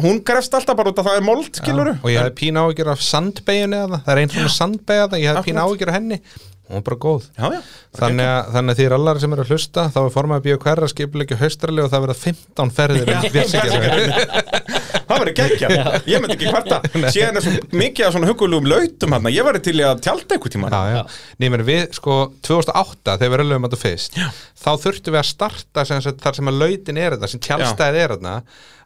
Hún 0.00 0.22
grefst 0.24 0.54
alltaf 0.56 0.78
bara 0.78 0.92
út 0.94 1.00
af 1.02 1.06
það 1.10 1.18
er 1.18 1.24
mold, 1.26 1.50
skiluru 1.58 1.92
og 1.98 2.08
ég 2.08 2.20
hefði 2.22 2.34
pínu 2.38 2.62
áhyggjur 2.62 2.90
af 2.94 3.02
sandbeginni 3.04 3.76
eða 3.82 3.98
það. 3.98 4.10
Er 4.14 4.20
einn 4.22 4.32
svona 4.32 4.52
sandbegja 4.54 5.06
það, 5.10 5.18
ég 5.20 5.28
hefði 5.32 5.42
Akkurat. 5.42 5.64
áhyggjur 5.64 5.90
af 5.90 5.96
henni. 5.98 6.18
Hún 6.64 6.78
var 6.78 6.84
bara 6.86 6.96
góð. 7.04 7.26
Já, 7.36 7.46
já, 7.52 7.60
þannig 7.98 8.28
að, 8.30 8.46
þannig 8.54 8.72
að 8.72 8.84
er 8.86 8.94
allar 8.96 9.18
sem 9.20 9.34
eru 9.36 9.44
að 9.44 9.50
hlusta 9.52 9.82
þá 9.92 9.98
er 10.00 10.14
formaði 10.14 10.46
bíu 10.46 10.60
hverra 10.62 10.88
skipulegju 10.88 11.36
haustrali 11.42 11.84
og 11.84 11.90
það 11.92 12.06
verða 12.06 12.16
15 12.22 12.72
ferðir 12.78 13.04
það 15.08 15.22
verður 15.22 15.36
geggjað. 15.40 15.74
Ég 16.10 16.22
myndi 16.22 16.36
ekki 16.36 16.52
hvarta 16.52 16.80
Síðan 17.14 17.40
er 17.40 17.46
svo 17.46 17.80
mikið 17.80 18.06
af 18.08 18.14
svona 18.16 18.30
hugulugum 18.30 18.68
lautum 18.70 19.16
hann 19.16 19.30
Ég 19.32 19.48
væri 19.48 19.62
til 19.64 19.76
að 19.84 20.04
tjálta 20.04 20.36
einhver 20.36 20.54
tíma 20.54 20.70
Já, 20.72 20.80
já. 20.94 21.02
Nýmur, 21.44 21.64
við, 21.66 21.82
sko, 21.98 22.20
2008 22.46 23.18
þegar 23.22 23.44
við 23.44 23.52
erum 23.54 23.68
þetta 23.68 23.80
fyrst 23.80 24.18
já. 24.20 24.28
þá 24.64 24.70
þurftum 24.84 25.16
við 25.16 25.22
að 25.22 25.28
starta 25.32 25.84
sem 25.88 26.06
þar 26.24 26.38
sem 26.40 26.52
að 26.52 26.62
lautin 26.62 27.02
er 27.02 27.16
þetta, 27.16 27.30
sem 27.32 27.44
tjálstæðið 27.48 28.00
er 28.04 28.16
þetta 28.16 28.38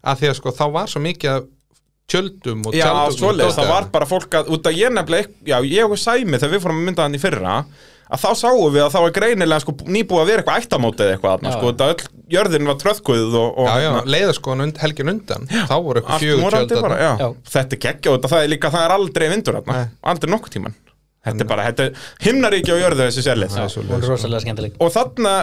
að 0.08 0.20
því 0.22 0.30
að 0.32 0.36
sko, 0.38 0.54
þá 0.58 0.66
var 0.78 0.90
svo 0.92 1.02
mikið 1.04 1.46
tjöldum 2.08 2.64
og 2.68 2.76
Já, 2.76 2.86
tjaldum 2.86 3.18
svoleiðis, 3.18 3.58
það 3.58 3.70
var 3.72 3.88
bara 3.92 4.08
fólk 4.08 4.36
að, 4.38 4.50
út 4.54 4.68
að 4.68 4.78
ég 4.80 4.92
nefnilega, 4.94 5.32
já, 5.50 5.58
ég 5.68 5.92
og 5.92 6.00
Sæmi 6.00 6.38
þegar 6.40 6.54
við 6.54 6.62
fórum 6.64 6.80
að 6.80 6.86
mynda 6.88 7.04
hann 7.04 7.18
í 7.18 7.20
fyrra 7.20 7.56
að 8.09 8.22
þá 8.24 8.28
sáum 8.40 8.72
við 8.74 8.82
að 8.84 8.92
það 8.94 9.04
var 9.04 9.14
greinilega 9.18 9.64
sko, 9.64 9.74
nýbúið 9.84 10.22
að 10.22 10.30
vera 10.30 10.42
eitthvað 10.42 10.62
ættamótið 10.62 11.12
eitthvað 11.12 11.44
Já. 11.44 11.50
sko, 11.54 11.72
þetta 11.72 11.88
öll 11.92 12.09
jörðin 12.34 12.68
var 12.70 12.78
tröðkuð 12.82 13.36
og, 13.40 13.48
og 13.48 13.68
Já, 13.68 13.72
já, 13.72 13.88
hérna, 13.88 14.02
leiðaskoðan 14.14 14.64
und, 14.66 14.82
helgin 14.82 15.12
undan 15.14 15.48
þá 15.52 15.76
voru 15.84 16.02
eitthvað 16.02 16.24
fjögur 16.24 16.56
tjöld 16.56 16.74
já. 16.98 17.12
Já. 17.22 17.28
þetta 17.54 17.78
er 17.78 17.82
geggja 17.86 18.14
og 18.14 18.28
það 18.28 18.44
er 18.44 18.52
líka, 18.54 18.72
það 18.74 18.86
er 18.88 18.96
aldrei 18.98 19.26
vindur 19.32 19.59
þarna, 19.61 19.78
Nei. 19.78 19.94
aldrei 20.12 20.32
nokkuð 20.34 20.54
tíman 20.56 20.76
þetta 21.28 21.44
er 21.44 21.50
bara, 21.52 21.68
þetta 21.68 21.88
er 21.88 22.04
himnaríki 22.24 22.72
á 22.72 22.76
jörðu 22.80 23.06
þessi 23.06 23.24
sérlið 23.26 24.42
skemmtileg 24.44 24.78
og 24.80 24.92
þarna 24.94 25.34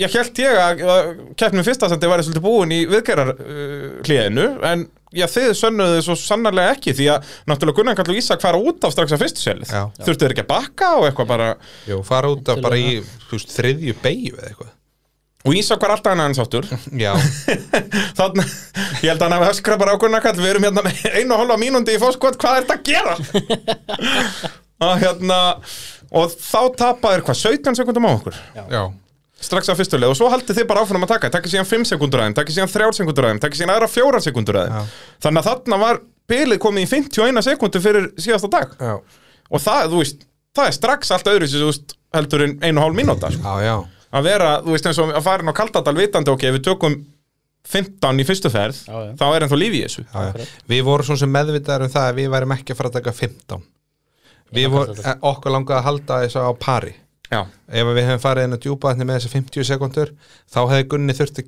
ég 0.00 0.14
held 0.16 0.40
ég 0.42 0.56
að, 0.60 0.80
að 0.94 1.10
keppnum 1.40 1.66
fyrsta 1.66 1.90
sendi 1.90 2.08
væri 2.10 2.24
svolítið 2.26 2.44
búin 2.44 2.72
í 2.74 2.80
viðgerðar 2.90 3.30
uh, 3.36 3.84
hliðinu, 4.06 4.46
en 4.70 4.84
já, 5.16 5.26
þið 5.30 5.52
sönnuðu 5.58 6.02
svo 6.06 6.16
sannarlega 6.18 6.74
ekki 6.76 6.94
því 6.96 7.08
að 7.14 7.30
náttúrulega 7.50 7.80
Gunnar 7.80 7.98
Kall 7.98 8.12
og 8.12 8.20
Ísak 8.20 8.42
fara 8.44 8.60
út 8.60 8.84
af 8.86 8.94
strax 8.94 9.14
að 9.16 9.24
fyrstu 9.24 9.44
selið 9.44 9.72
Já. 9.74 9.82
þurftu 10.00 10.26
þeir 10.26 10.34
ekki 10.36 10.44
að 10.46 10.52
bakka 10.52 10.90
og 10.98 11.08
eitthvað 11.08 11.32
bara 11.32 11.48
Jú, 11.90 12.02
fara 12.06 12.30
út 12.32 12.52
af 12.52 12.62
bara 12.64 12.78
í 12.78 13.00
veist, 13.32 13.56
þriðju 13.56 13.96
beigju 14.04 14.36
eða 14.38 14.52
eitthvað. 14.52 14.76
Og 15.40 15.56
Ísak 15.56 15.80
var 15.80 15.94
alltaf 15.96 16.12
hann 16.12 16.20
aðeins 16.20 16.40
áttur 16.42 16.66
Já, 17.00 17.12
þannig, 18.20 18.56
ég 19.00 19.08
held 19.08 19.20
að 19.20 19.26
hann 19.26 19.36
hafi 19.38 19.52
öskrað 19.54 19.82
bara 19.82 19.96
á 19.96 20.00
Gunnar 20.02 20.24
Kall 20.24 20.36
við 20.38 20.50
erum 20.54 20.66
hérna 20.68 20.84
með 20.86 21.04
einu 21.16 21.34
og 21.34 21.42
hálfa 21.42 21.60
mínúndi 21.64 21.96
í 21.96 22.02
fóskot 22.02 22.36
hvað 22.40 22.60
er 22.60 22.68
þetta 22.68 22.78
að 22.78 22.84
gera? 22.90 23.14
Og 24.80 24.96
hérna 24.96 25.38
og 26.16 26.32
þá 26.32 26.60
tapaðir 26.78 27.22
hvað, 27.26 27.36
17 27.42 27.76
sekundum 27.76 28.06
á 28.08 28.10
okkur? 28.14 28.38
Já, 28.56 28.82
strax 29.40 29.70
á 29.72 29.74
fyrstu 29.78 29.98
leið 30.00 30.12
og 30.12 30.18
svo 30.18 30.28
haldið 30.32 30.58
þið 30.60 30.66
bara 30.68 30.82
áfram 30.84 31.04
að 31.06 31.12
taka 31.14 31.30
takk 31.32 31.46
síðan 31.48 31.68
5 31.68 31.86
sekundur 31.94 32.20
aðeim, 32.24 32.34
takk 32.36 32.50
síðan 32.52 32.72
3 32.72 32.90
sekundur 33.00 33.28
aðeim 33.28 33.40
takk 33.40 33.56
síðan 33.56 33.72
aðra 33.74 33.88
4 33.88 34.20
sekundur 34.26 34.58
aðeim 34.60 34.74
Já. 34.76 34.98
þannig 35.26 35.40
að 35.40 35.48
þarna 35.50 35.78
var 35.80 36.00
bilið 36.30 36.60
komið 36.62 36.84
í 36.84 36.90
51 36.90 37.46
sekundu 37.48 37.80
fyrir 37.82 38.10
síðasta 38.20 38.50
dag 38.52 38.74
já, 38.78 38.92
og 39.50 39.64
það, 39.64 39.86
þú 39.94 40.02
veist, 40.02 40.26
það 40.58 40.68
er 40.70 40.76
strax 40.76 41.14
allt 41.16 41.30
öðru 41.32 41.48
þú 41.54 41.70
veist, 41.70 41.96
heldur 42.14 42.44
en 42.46 42.54
einu 42.60 42.76
og 42.76 42.84
hálf 42.84 42.98
mínúta 43.00 43.32
sko. 43.32 43.56
að 44.10 44.28
vera, 44.28 44.50
þú 44.66 44.76
veist, 44.76 44.86
eins 44.90 45.00
og 45.02 45.14
að 45.16 45.24
fara 45.26 45.42
inn 45.46 45.50
á 45.50 45.58
Kaldadal 45.60 45.96
vitandi, 45.96 46.30
ok, 46.36 46.46
við 46.58 46.64
tökum 46.68 46.98
15 47.70 48.20
í 48.22 48.24
fyrstu 48.28 48.50
ferð, 48.52 48.78
Já, 48.88 48.94
já. 49.08 49.10
þá 49.20 49.24
er 49.36 49.44
ennþá 49.46 49.58
lífi 49.60 49.80
í 49.80 49.84
þessu 49.84 50.04
Já, 50.06 50.20
já. 50.32 50.46
Við 50.72 50.80
vorum 50.86 51.06
svona 51.10 51.20
sem 51.24 51.32
meðvitaðar 51.34 51.84
um 51.86 51.92
það 51.92 52.06
að 52.08 52.16
við 52.20 52.30
værum 52.32 52.54
ekki 52.56 52.72
að 52.72 52.78
fara 52.80 52.90
að 52.92 52.96
taka 53.00 53.12
15 53.18 53.66
Við 54.56 54.70
vorum, 54.72 54.96
þetta. 54.96 55.12
okkur 55.30 55.52
langaði 55.54 55.76
að 55.78 55.84
halda 55.86 56.20
þessu 56.24 56.40
á 56.42 56.50
pari 56.58 56.94
Já, 57.30 57.40
Ef 57.70 57.90
við 57.94 58.06
hefum 58.08 58.22
farið 58.24 58.46
inn 58.48 58.58
á 58.58 58.62
djúpavatni 58.64 59.06
með 59.06 59.20
þessi 59.20 59.32
50 59.36 59.68
sekundur 59.68 60.14
þá 60.50 60.60
hefði 60.64 60.86
Gunni 60.90 61.14
þurft 61.14 61.42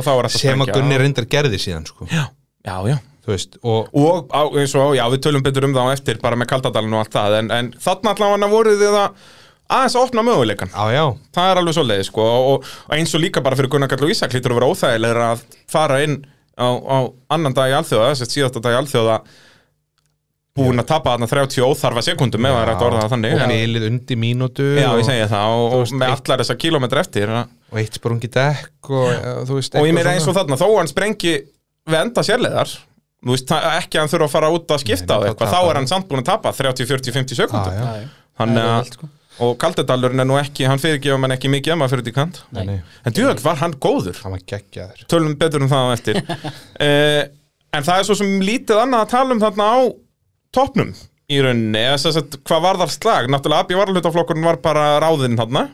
að 0.00 0.06
þá 0.06 0.12
er 0.12 0.28
alltaf 0.28 0.40
sem 0.40 0.64
að. 0.64 0.72
Gunni 0.74 0.98
reyndar 0.98 1.28
gerði 1.30 1.60
síðan 1.62 1.86
sko. 1.86 2.08
Já, 2.10 2.24
já, 2.66 2.76
já. 2.90 2.96
Veist, 3.26 3.56
og 3.66 3.88
Og 3.90 4.28
á, 4.30 4.46
eins 4.54 4.74
og, 4.78 4.92
já, 4.94 5.02
við 5.10 5.24
tölum 5.26 5.42
betur 5.42 5.66
um 5.66 5.74
það 5.74 5.88
á 5.90 5.94
eftir 5.96 6.20
bara 6.22 6.38
með 6.38 6.50
Kaldadalinn 6.52 6.94
og 6.94 7.02
allt 7.02 7.16
það 7.16 7.38
en, 7.40 7.48
en 7.50 7.70
þarna 7.82 8.12
allavega 8.14 8.50
voruð 8.52 8.82
þið 8.84 8.98
að 9.00 9.24
aðeins 9.76 9.96
að 9.98 10.04
opna 10.06 10.22
möguleikan 10.22 10.70
á 10.70 10.84
já, 10.94 11.02
það 11.34 11.50
er 11.50 11.60
alveg 11.60 11.74
svoleiði 11.74 12.06
sko 12.06 12.22
og, 12.22 12.46
og 12.86 12.94
eins 12.94 13.14
og 13.18 13.22
líka 13.24 13.42
bara 13.42 13.58
fyrir 13.58 13.72
Gunnar 13.72 13.90
Karl 13.90 14.06
og 14.06 14.12
Ísak 14.14 14.36
lítur 14.36 14.54
að 14.54 14.60
vera 14.60 14.70
óþægilegur 14.70 15.22
að 15.26 15.42
fara 15.74 15.98
inn 16.06 16.20
á, 16.54 16.68
á 16.70 16.98
annan 17.34 17.56
dag 17.56 17.72
í 17.72 17.76
alþjóða, 17.80 18.12
þess 18.12 18.26
að 18.28 18.34
síðasta 18.36 18.62
dag 18.62 18.76
í 18.76 18.80
alþjóða 18.84 19.18
búin 20.56 20.82
að 20.82 20.88
tapa 20.90 21.14
þarna 21.14 21.28
30 21.30 21.66
óþarfa 21.66 22.04
sekundum 22.06 22.48
ef 22.48 22.56
það 22.56 22.62
er 22.62 22.70
hægt 22.72 22.82
að 22.82 22.88
orða 22.88 23.04
það 23.04 23.14
þannig 23.14 23.36
og 23.36 23.44
en, 23.44 23.54
bilið 23.54 23.86
undir 23.90 24.20
mínútu 24.22 24.66
Já, 24.76 24.88
og, 24.90 25.04
það 25.06 25.54
og, 25.60 25.76
og 25.76 25.94
með 26.00 26.14
allar 26.16 26.42
þessar 26.42 26.60
kílómetra 26.64 27.04
eftir 27.04 27.32
og, 27.36 27.54
eitt 27.82 27.98
sprungi 28.00 28.32
dekk 28.32 28.92
og, 28.92 29.08
veist, 29.52 29.76
og 29.76 29.88
ég 29.88 29.96
meira 29.96 30.16
eins 30.16 30.28
og 30.28 30.36
þarna 30.36 30.60
þó 30.60 30.68
hann 30.78 30.90
sprengi 30.90 31.34
við 31.86 31.98
enda 32.00 32.24
sérleðar 32.26 32.72
þú 33.26 33.34
veist, 33.34 33.52
ekki 33.52 33.98
að 33.98 34.04
hann 34.04 34.12
þurfa 34.12 34.28
að 34.28 34.34
fara 34.36 34.52
út 34.54 34.72
að 34.76 34.82
skipta 34.84 35.18
Nei, 35.18 35.28
eitthvað, 35.30 35.52
þá 35.52 35.60
er 35.60 35.80
hann 35.80 35.90
samt 35.90 36.08
búin 36.10 36.22
að 36.22 36.30
tapa 36.30 36.52
30, 36.56 36.88
40, 36.92 37.14
50 37.16 37.40
sekundum 37.40 37.76
já. 37.76 38.08
Þannig 38.36 38.68
að, 38.68 38.90
sko. 38.92 39.08
og 39.46 39.54
Kaldedalurinn 39.60 40.22
er 40.22 40.28
nú 40.28 40.36
ekki, 40.40 40.66
hann 40.68 40.80
fyrirgefa 40.80 41.18
mann 41.20 41.34
ekki 41.34 41.50
mikið 41.52 41.72
ef 41.74 41.80
maður 41.80 41.94
fyrir 41.94 42.04
út 42.04 42.10
í 42.10 42.14
kant. 42.16 42.40
Nei. 42.52 42.62
Nei, 42.68 42.76
En 43.08 43.16
djúðvægt 43.16 43.44
var 43.46 43.60
hann 43.62 43.76
góður? 43.80 44.18
Hann 44.22 44.34
var 44.36 44.42
geggjaður. 44.52 45.06
Tölum 45.08 45.36
betur 45.40 45.64
um 45.64 45.70
það 45.72 45.88
á 45.88 45.90
eftir. 45.96 46.20
Uh, 46.76 47.22
en 47.76 47.86
það 47.86 48.02
er 48.02 48.08
svo 48.08 48.18
sem 48.20 48.34
lítið 48.44 48.82
annað 48.82 49.06
að 49.06 49.14
tala 49.14 49.36
um 49.36 49.42
þarna 49.42 49.70
á 49.72 49.76
toppnum? 50.56 50.90
Í 51.26 51.40
rauninni, 51.42 51.80
eða 51.82 51.96
sem 52.02 52.14
sagt 52.14 52.36
hvað 52.46 52.66
var 52.66 52.82
þar 52.82 52.92
slag? 52.94 53.30
Náttúrulega 53.32 53.64
AB 53.66 53.72
varalutaflokkurinn 53.80 54.46
var 54.46 54.60
bara 54.62 54.84
ráðinn 55.02 55.38
þarna, 55.38 55.64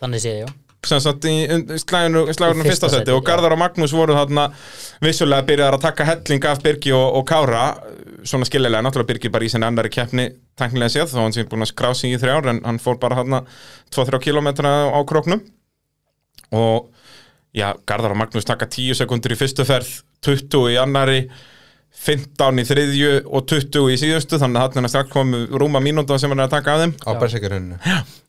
þannig 0.00 0.22
sé 0.24 0.32
ég, 0.38 0.46
já. 0.46 0.54
Sem 0.86 1.00
sagt 1.02 1.24
í 1.26 1.32
Í 1.42 1.80
fyrsta 1.82 2.62
fyrsta 2.62 2.88
seti. 2.92 3.10
og 3.10 3.24
Garðar 3.26 3.56
og 3.56 3.58
Magnús 3.58 3.90
voru 3.96 4.14
þarna 4.14 4.44
vissulega 5.02 5.42
byrjaðar 5.48 5.76
að 5.80 5.86
taka 5.88 6.06
helling 6.06 6.46
af 6.46 6.60
Birgi 6.62 6.92
og, 6.94 7.06
og 7.18 7.24
Kára. 7.26 7.64
Svona 8.26 8.46
skiljilega, 8.46 8.84
náttúrulega 8.86 9.10
Birgi 9.10 9.32
bara 9.34 9.48
í 9.48 9.50
sinni 9.50 9.66
annari 9.66 9.90
keppni 9.90 10.28
tæknilega 10.58 10.94
séð, 10.94 11.10
þó 11.10 11.24
hann 11.24 11.34
sé 11.34 11.44
búin 11.50 11.66
að 11.66 11.72
skrá 11.72 11.90
sig 11.98 12.14
í 12.14 12.20
þrjár 12.22 12.46
en 12.52 12.62
hann 12.68 12.78
fór 12.82 13.00
bara 13.02 13.18
þarna 13.18 13.42
2-3 13.96 14.22
kilometra 14.28 14.72
á 14.94 14.98
króknum. 15.10 15.42
Og 16.54 16.92
já, 17.56 17.72
Garðar 17.88 18.14
og 18.14 18.20
Magnús 18.22 18.46
taka 18.46 18.70
10 18.70 19.00
sekundur 19.00 19.34
í 19.34 19.40
fyrstu 19.42 19.66
ferð 19.66 19.90
20 20.26 20.70
í 20.70 20.78
annari 20.80 21.24
15 22.06 22.60
í 22.60 22.64
þriðju 22.68 23.10
og 23.24 23.46
20 23.50 23.90
í 23.94 23.98
síðustu 24.00 24.38
þannig 24.40 24.62
að 24.62 24.78
hann 24.78 24.88
er 24.88 24.92
strax 24.92 25.12
komið 25.12 25.54
rúma 25.58 25.80
mínúta 25.82 26.18
sem 26.20 26.30
hann 26.32 26.44
er 26.44 26.50
að 26.50 26.56
taka 26.58 26.76
af 26.76 26.82
þeim. 26.84 26.94
Á 27.02 27.10
berserkjarunnu 27.18 27.78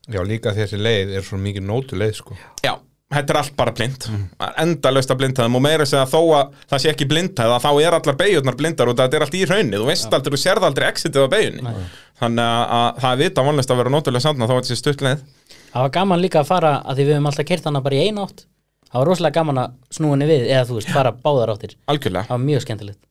já, 0.08 0.22
líka 0.26 0.54
þessi 0.56 0.80
leið 0.80 1.16
er 1.20 1.26
svo 1.26 1.40
mikið 1.42 1.66
nótu 1.68 2.00
leið 2.00 2.16
sko. 2.22 2.38
Já, 2.64 2.74
þetta 3.14 3.34
er 3.34 3.40
allt 3.42 3.56
bara 3.60 3.74
blind. 3.76 4.08
Mm. 4.10 4.26
endalaust 4.64 5.14
að 5.14 5.22
blindhæðum 5.22 5.60
og 5.60 5.64
meira 5.68 5.86
að 5.86 5.92
segja 5.92 6.08
þó 6.10 6.22
að 6.40 6.58
það 6.72 6.84
sé 6.84 6.92
ekki 6.94 7.10
blindhæða 7.12 7.62
þá 7.64 7.70
er 7.84 7.98
allar 8.00 8.20
beigjurnar 8.24 8.60
blindar 8.60 8.92
og 8.92 9.00
þetta 9.00 9.20
er 9.20 9.28
allt 9.28 9.38
í 9.38 9.46
hraunni 9.46 9.82
þú 9.82 9.88
veist 9.92 10.18
aldrei, 10.18 10.34
þú 10.34 10.42
sérð 10.44 10.68
aldrei 10.70 10.88
exitið 10.90 11.28
á 11.28 11.34
beigjunni 11.36 11.74
þannig 12.22 12.44
að, 12.44 12.68
að 12.78 13.02
það 13.04 13.10
er 13.12 13.24
vita 13.24 13.48
vonlist 13.48 13.74
að 13.74 13.82
vera 13.84 13.94
nótulega 13.94 14.26
sandna 14.26 14.48
þó 14.48 14.56
að 14.56 14.62
þetta 14.62 14.74
sé 14.74 14.80
stutt 14.82 15.04
leið. 15.06 15.26
Það 15.68 15.82
var 15.84 15.98
gaman 16.00 16.24
líka 16.24 16.42
að 16.42 16.50
fara 16.50 16.78
að 16.82 16.98
því 16.98 17.10
við 17.10 17.18
höfum 17.18 17.30
alltaf 17.32 17.50
kert 17.52 17.68
hana 17.68 17.84
bara 17.86 17.98
í 18.00 18.08
einu 18.08 18.24
átt. 18.24 18.48
Það 18.88 19.02
var 19.02 19.10
rosalega 19.12 19.36
gaman 19.36 19.60
að 19.62 19.76
snúa 19.94 20.16
henni 20.16 20.30
við 20.30 20.48
eða 20.48 20.64
þú 20.70 20.78
veist, 20.80 20.94
fara 20.96 21.12
báðar 21.12 21.52
áttir. 21.54 21.76
Algjörlega, 21.92 22.30
það 22.30 22.38
var 22.38 22.46
mjög 22.48 22.64
skemmtilegt 22.64 23.02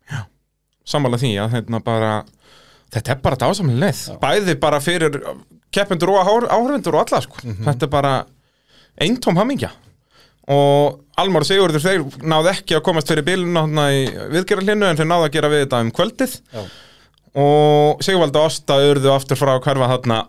sammála 0.87 1.19
því 1.21 1.33
að 1.43 1.57
hérna 1.57 1.81
bara 1.85 2.13
þetta 2.95 3.15
er 3.15 3.23
bara 3.25 3.41
dásamlega 3.41 3.83
leið. 3.83 4.03
Bæði 4.23 4.57
bara 4.63 4.81
fyrir 4.83 5.19
keppendur 5.75 6.15
og 6.15 6.31
áhörvendur 6.49 6.97
og 6.97 7.03
alla 7.05 7.23
sko. 7.25 7.43
þetta 7.43 7.89
er 7.89 7.93
bara 7.93 8.15
eintóm 9.03 9.39
hamingja. 9.41 9.73
Og 10.53 11.03
Almar 11.19 11.45
Sigurður 11.49 11.83
þeir 11.83 12.05
náðu 12.23 12.53
ekki 12.53 12.77
að 12.77 12.85
komast 12.87 13.11
fyrir 13.11 13.27
bílun 13.27 13.81
í 13.83 14.07
viðgerðarlinu 14.35 14.87
en 14.87 15.01
þeir 15.01 15.11
náðu 15.11 15.27
að 15.27 15.35
gera 15.35 15.51
við 15.51 15.65
þetta 15.65 15.83
um 15.83 15.93
kvöldið. 15.97 16.39
Já. 16.55 16.63
og 17.37 18.05
Sigurvaldi 18.05 18.41
og 18.41 18.49
Ásta 18.49 18.79
urðu 18.87 19.13
aftur 19.13 19.37
frá 19.41 19.57
hverfa 19.59 19.91
þarna 19.97 20.23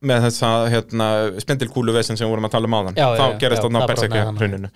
með 0.00 0.24
þessa 0.24 0.50
hérna, 0.72 1.06
spindilkúlu 1.44 1.92
vesen 1.92 2.16
sem 2.16 2.24
við 2.24 2.32
vorum 2.32 2.46
að 2.48 2.54
tala 2.54 2.70
um 2.70 2.76
áðan. 2.78 2.96
Já, 2.96 3.04
já, 3.04 3.18
þá 3.20 3.26
já, 3.26 3.38
gerist 3.42 3.60
já, 3.60 3.64
þarna 3.66 3.88
bersekja 3.90 4.22
hruninu 4.38 4.70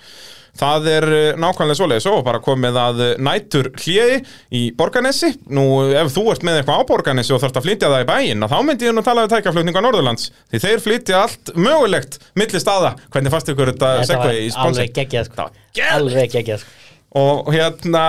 það 0.60 0.88
er 0.92 1.06
uh, 1.08 1.40
nákvæmlega 1.42 1.78
svoleiðis. 1.80 2.08
Og 2.12 2.22
bara 2.26 2.42
komið 2.44 2.78
að 2.84 3.02
uh, 3.02 3.10
nætur 3.28 3.70
hljegi 3.80 4.20
í 4.54 4.62
Borganesi 4.78 5.34
nú 5.50 5.66
ef 5.90 6.12
þú 6.14 6.28
ert 6.34 6.46
með 6.46 6.60
eitthvað 6.60 6.84
á 6.84 6.88
Borganesi 6.92 7.34
og 7.34 7.42
þarft 7.42 7.60
að 7.60 7.68
flytja 7.68 7.92
það 7.92 8.06
í 8.06 8.08
bæinn 8.12 8.48
þá 8.54 8.56
myndi 8.68 8.88
ég 8.88 8.96
nú 8.96 9.04
tala 9.06 9.26
við 9.26 9.34
tækjaflutninga 9.34 9.84
Norðurlands. 9.84 10.30
Því 10.52 10.62
þeir 10.68 10.86
flytja 10.86 11.24
allt 11.24 11.54
mögulegt 11.58 12.20
milli 12.38 12.62
staða, 12.62 12.94
hvernig 13.10 13.34
fannst 13.34 13.50
ykkur 13.54 13.74
þetta 13.74 13.92
segvei 14.06 14.46
í 14.46 14.54
sponsi 14.54 14.84
alveg 14.84 14.96
geggjað 15.00 15.30
sko. 15.30 15.50
Alveg 15.90 16.34
geggjað 16.34 16.64
sko. 16.64 16.83
Og 17.14 17.50
hérna 17.54 18.00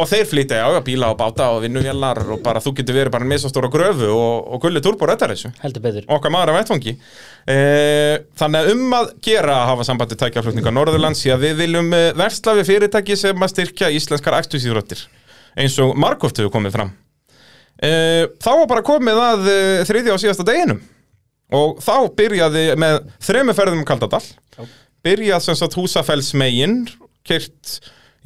og 0.00 0.06
þeir 0.08 0.28
flytja 0.30 0.60
já, 0.62 0.78
bíla 0.84 1.10
og 1.12 1.18
báta 1.20 1.50
og 1.52 1.60
vinnuvélar 1.60 2.22
og 2.24 2.40
bara 2.44 2.62
þú 2.64 2.72
getur 2.78 2.96
verið 2.96 3.12
bara 3.12 3.28
með 3.28 3.42
svo 3.42 3.50
stóra 3.52 3.68
gröfu 3.72 4.08
og, 4.08 4.46
og 4.54 4.62
gulli 4.62 4.80
turbo 4.80 5.08
rettar 5.10 5.34
þessu. 5.34 5.50
Okkar 6.08 6.32
maður 6.32 6.54
af 6.54 6.60
vettfangi 6.62 6.94
e, 6.96 7.58
þannig 8.40 8.62
að 8.62 8.72
um 8.72 8.96
að 8.96 9.10
gera 9.26 9.58
að 9.58 9.68
hafa 9.74 9.86
sambandi 9.90 10.16
tækjaflutninga 10.22 10.72
Norðurlands 10.72 11.20
því 11.20 11.34
að 11.34 11.44
við 11.44 11.60
viljum 11.66 11.92
eh, 11.98 12.06
versla 12.16 12.56
við 12.56 12.70
fyrirtæki 12.70 13.18
sem 13.20 13.44
að 13.44 13.52
styrkja 13.52 13.92
íslenskar 13.98 14.38
æstusýðröttir 14.40 15.04
eins 15.60 15.76
og 15.84 15.92
margóft 16.00 16.40
hefur 16.40 16.54
komið 16.54 16.78
fram. 16.78 16.96
E, 17.76 17.92
þá 18.40 18.50
var 18.62 18.66
bara 18.72 18.86
komið 18.86 19.22
að 19.26 19.52
e, 19.52 19.60
þriðja 19.88 20.16
og 20.16 20.24
síðasta 20.24 20.48
deginum. 20.48 20.80
Og 21.56 21.80
þá 21.82 21.94
byrjaði 22.16 22.66
með 22.78 23.00
þremu 23.26 23.54
ferðum 23.58 23.82
um 23.82 23.86
Kaldadal. 23.88 24.22
Já. 24.54 24.64
byrjað 25.04 25.46
sem 25.46 25.56
sagt 25.58 25.76
húsafells 25.76 26.34
megin 26.38 26.84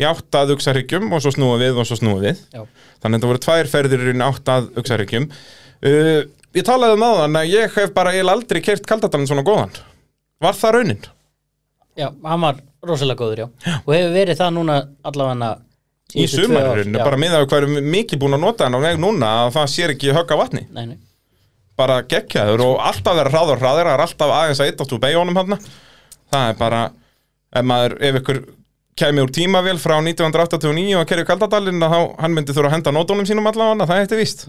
í 0.01 0.07
áttað 0.09 0.55
uksarhyggjum 0.57 1.13
og 1.15 1.23
svo 1.23 1.35
snúa 1.35 1.59
við 1.61 1.81
og 1.81 1.89
svo 1.89 1.99
snúa 2.01 2.21
við 2.23 2.41
Já. 2.55 2.65
þannig 3.03 3.11
að 3.11 3.19
þetta 3.19 3.31
voru 3.33 3.43
tvær 3.47 3.71
ferðir 3.71 4.07
í 4.11 4.15
áttað 4.27 4.71
uksarhyggjum 4.83 5.29
uh, 5.31 6.23
ég 6.55 6.67
talaði 6.67 6.99
um 6.99 7.07
áðan 7.07 7.41
að 7.41 7.53
ég 7.53 7.77
hef 7.79 7.93
bara 7.95 8.15
eiginlega 8.15 8.39
aldrei 8.41 8.63
kert 8.65 8.89
Kaldadalinn 8.91 9.31
svona 9.31 9.47
góðan 9.47 9.77
var 10.43 10.59
það 10.59 10.77
raunin? 10.79 11.05
Já, 11.95 12.09
hann 12.11 12.43
var 12.43 12.59
rosalega 12.85 13.23
góður, 13.23 13.45
já. 13.45 13.77
Og 13.87 13.93
hefur 13.95 14.13
verið 14.17 14.41
það 14.41 14.57
núna 14.57 14.81
allavega 15.07 15.53
í 16.15 16.27
sumarinu, 16.31 16.99
bara 17.01 17.19
miðað 17.19 17.45
við 17.45 17.49
hvað 17.51 17.63
erum 17.63 17.89
mikið 17.95 18.21
búin 18.23 18.37
að 18.37 18.43
nota 18.45 18.67
hann 18.67 18.77
á 18.77 18.81
veg 18.85 18.99
núna 19.03 19.31
að 19.45 19.53
það 19.57 19.71
sér 19.73 19.93
ekki 19.95 20.13
högga 20.15 20.39
vatni 20.39 20.65
Nei, 20.75 20.85
nei. 20.93 20.99
bara 21.79 22.03
geggjaður 22.07 22.65
og 22.67 22.83
alltaf 22.91 23.17
vera 23.19 23.33
hraður 23.33 23.63
hraður 23.63 23.89
það 23.89 23.95
er 23.95 24.05
alltaf 24.05 24.35
aðeins 24.37 24.61
að 24.61 24.71
eitt 24.71 24.85
áttu 24.85 24.99
beigjónum 25.03 25.41
hann 25.41 25.57
það 25.57 26.51
er 26.51 26.59
bara 26.61 26.83
ef 27.55 27.67
maður, 27.71 27.97
ef 28.05 28.21
ykkur 28.21 28.41
kæmi 28.99 29.23
úr 29.25 29.31
tímavél 29.35 29.79
frá 29.83 29.97
1989 29.99 30.97
og 31.01 31.07
kerju 31.11 31.27
kaldadalinn 31.27 31.83
þá 31.83 31.99
hann 32.21 32.35
myndi 32.35 32.55
þurfa 32.55 32.71
að 32.71 32.75
henda 32.77 32.93
nótunum 32.95 33.27
sínum 33.27 33.49
allavega 33.51 33.89
það 33.91 34.03
eitt 34.05 34.15
víst. 34.21 34.45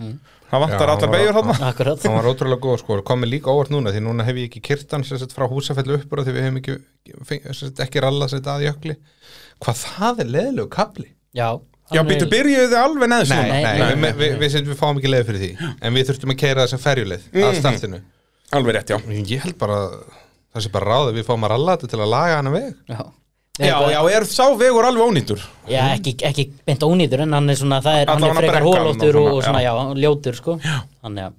Það 0.46 0.62
vantar 0.62 0.78
Já, 0.78 0.84
allar 0.86 1.02
hann 1.02 1.14
beigjur 1.16 1.36
hann 1.40 1.50
Akkurat. 1.66 2.04
hann 2.06 2.18
var 2.20 2.28
ótrúlega 2.30 2.62
góð 2.62 2.76
sko, 2.84 2.98
komið 3.08 3.32
líka 3.34 3.50
óvart 3.50 3.72
núna 3.74 3.90
því 3.94 4.02
núna 4.06 4.22
hef 4.28 4.38
ég 4.38 4.46
ekki 4.52 4.62
kyrtan 4.68 5.02
sagt, 5.08 5.34
frá 5.34 5.46
húsafellu 5.50 5.98
uppur 5.98 6.22
því 6.22 6.32
við 6.36 6.46
hefum 6.46 6.60
ekki, 6.62 6.76
sagt, 7.58 7.82
ekki 7.82 8.04
rallað 8.06 8.30
sér 8.36 8.46
að 8.54 8.66
jökli 8.68 8.96
hvað 9.66 9.76
það 9.82 10.22
er 10.22 10.30
leðilegu 10.36 10.70
kapli 10.76 11.10
Já. 11.34 11.50
já, 11.90 11.98
hann 11.98 12.10
býttu 12.12 12.30
byrjuðu 12.30 12.68
þið 12.70 12.80
alveg 12.84 13.08
neðs 13.16 13.34
nei, 13.34 13.40
núna? 13.42 13.50
nei, 13.50 13.64
nei, 13.66 13.74
við, 13.74 13.98
nei, 13.98 14.14
við, 14.22 14.38
við, 14.46 14.50
við, 14.70 14.78
fáum 14.78 14.98
ekki 15.02 15.12
leið 15.16 15.26
fyrir 15.32 15.42
því 15.42 15.52
en 15.74 15.98
við 15.98 16.04
þurftum 16.12 16.34
að 16.36 16.42
keira 16.46 16.68
þessum 16.68 16.84
ferjuleið 16.86 17.24
að 17.42 17.60
startinu. 17.64 18.00
Alveg 18.54 18.72
rétt, 18.78 18.94
já. 18.94 18.98
Ég 19.26 19.42
held 19.42 19.58
bara 19.60 19.82
það 20.54 20.62
sé 20.62 20.70
bara 20.78 20.86
ráð 20.94 21.10
Já. 23.56 23.68
já, 23.72 23.92
já, 23.94 24.00
er 24.18 24.26
sá 24.28 24.46
vegur 24.60 24.84
alveg 24.84 25.06
ónýtur 25.06 25.44
Já, 25.72 25.82
ekki, 25.96 26.18
ekki 26.28 26.50
beint 26.68 26.84
ónýtur 26.84 27.24
en 27.24 27.36
hann 27.38 27.50
er 27.50 27.60
svona, 27.60 27.80
það 27.86 28.02
er, 28.02 28.10
hann 28.12 28.24
Allavega 28.24 28.36
er 28.36 28.44
frekar 28.44 28.66
hólóttur 28.68 29.20
og, 29.22 29.28
svona, 29.28 29.36
og 29.38 29.44
svona, 29.46 29.62
já, 29.64 30.02
ljótur, 30.04 30.36
sko. 30.36 30.56
Þannig 30.60 31.30
að, 31.30 31.38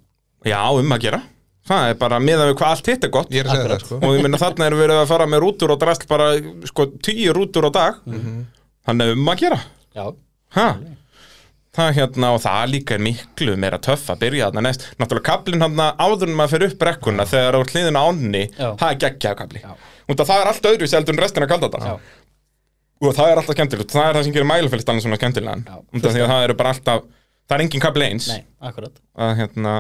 já, 0.49 0.61
um 0.81 0.95
að 0.97 1.03
gera 1.05 1.21
það 1.67 1.89
er 1.91 1.97
bara 2.01 2.21
miðað 2.23 2.51
við 2.51 2.59
hvað 2.61 2.75
allt 2.75 2.91
hitt 2.93 3.07
er 3.07 3.13
gott 3.15 3.33
ég 3.35 3.43
er 3.43 3.49
að 3.49 3.57
segja 3.57 3.65
Akkurat. 3.67 3.81
það 3.83 3.89
sko 3.89 3.99
og 3.99 4.17
ég 4.17 4.27
minna 4.27 4.41
þarna 4.41 4.69
erum 4.69 4.83
við 4.83 4.93
að 4.97 5.09
fara 5.11 5.27
með 5.31 5.43
rútur 5.43 5.73
og 5.75 5.81
drast 5.83 6.07
bara, 6.11 6.29
sko, 6.71 6.87
tíu 7.03 7.35
rútur 7.37 7.67
á 7.67 7.71
dag 7.75 7.99
þannig 8.87 9.17
um 9.17 9.33
að 9.33 9.43
gera 9.43 9.59
já, 9.97 10.05
ha? 10.57 10.69
það 11.77 11.99
hérna 11.99 12.31
og 12.37 12.41
það 12.45 12.63
líka 12.73 12.97
er 12.97 13.05
miklu 13.05 13.57
meira 13.61 13.81
töff 13.83 14.07
að 14.15 14.23
byrja 14.23 14.49
þarna 14.49 14.65
næst 14.69 14.87
náttúrulega 15.01 15.27
kablinn 15.33 15.67
hann 15.67 15.83
áður 15.99 16.31
en 16.31 16.39
maður 16.39 16.55
fyrir 16.55 16.73
upp 16.73 16.81
brekkuna 16.85 17.27
þegar 17.29 17.59
á 17.59 17.61
hliðina 17.67 18.01
á 18.01 18.05
ánni 18.07 18.45
Já. 18.47 18.69
það 18.79 18.89
er 18.89 19.01
geggjað 19.05 19.39
kabli 19.43 19.65
Já. 19.67 19.75
Og 20.07 20.23
það 20.23 20.41
er 20.41 20.51
allt 20.53 20.71
öðru 20.71 20.89
seldur 20.91 21.17
en 21.17 21.23
restina 21.25 21.49
kalda 21.51 21.71
Já. 21.83 21.97
og 23.03 23.17
það 23.17 23.33
er 23.33 23.41
alltaf 23.43 23.59
skemmtilegt 23.59 23.95
það 23.95 24.09
er 24.09 24.19
það 24.19 24.27
sem 24.29 24.37
gerir 24.37 24.51
mælufélstalinn 24.53 25.05
svona 25.05 25.21
skemmtilegan 25.21 25.67
Já. 25.67 25.77
út 25.83 26.07
af 26.07 26.17
því 26.17 26.25
að 26.25 26.33
það 26.33 26.47
eru 26.47 26.59
bara 26.61 26.75
alltaf 26.75 27.05
það 27.47 27.59
er 27.59 27.67
engin 27.67 27.85
kabli 27.85 28.09
eins 28.11 28.31
nei, 28.33 28.47
akkurat. 28.71 29.03
að, 29.19 29.35
hérna, 29.43 29.75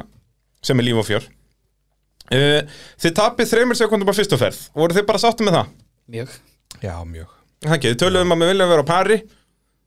sem 0.66 0.82
er 0.82 0.88
líf 0.88 1.00
og 1.02 1.08
fjör 1.08 1.28
uh, 1.28 2.76
þið 3.02 3.16
tapið 3.22 3.52
þreymur 3.54 3.78
sekundum 3.78 4.12
á 4.12 4.14
fyrstu 4.18 4.40
ferð 4.40 4.66
voru 4.74 4.98
þið 4.98 5.08
bara 5.08 5.22
sáttu 5.22 5.46
með 5.46 5.60
það? 5.60 5.72
Mjög. 6.16 6.36
já, 6.82 6.94
mjög 7.04 7.32
Það 7.64 7.72
ekki, 7.78 7.90
þið 7.94 8.00
töluðum 8.02 8.34
að 8.34 8.42
við 8.42 8.50
viljum 8.52 8.68
vera 8.70 8.82
á 8.84 8.90
pari 8.90 9.16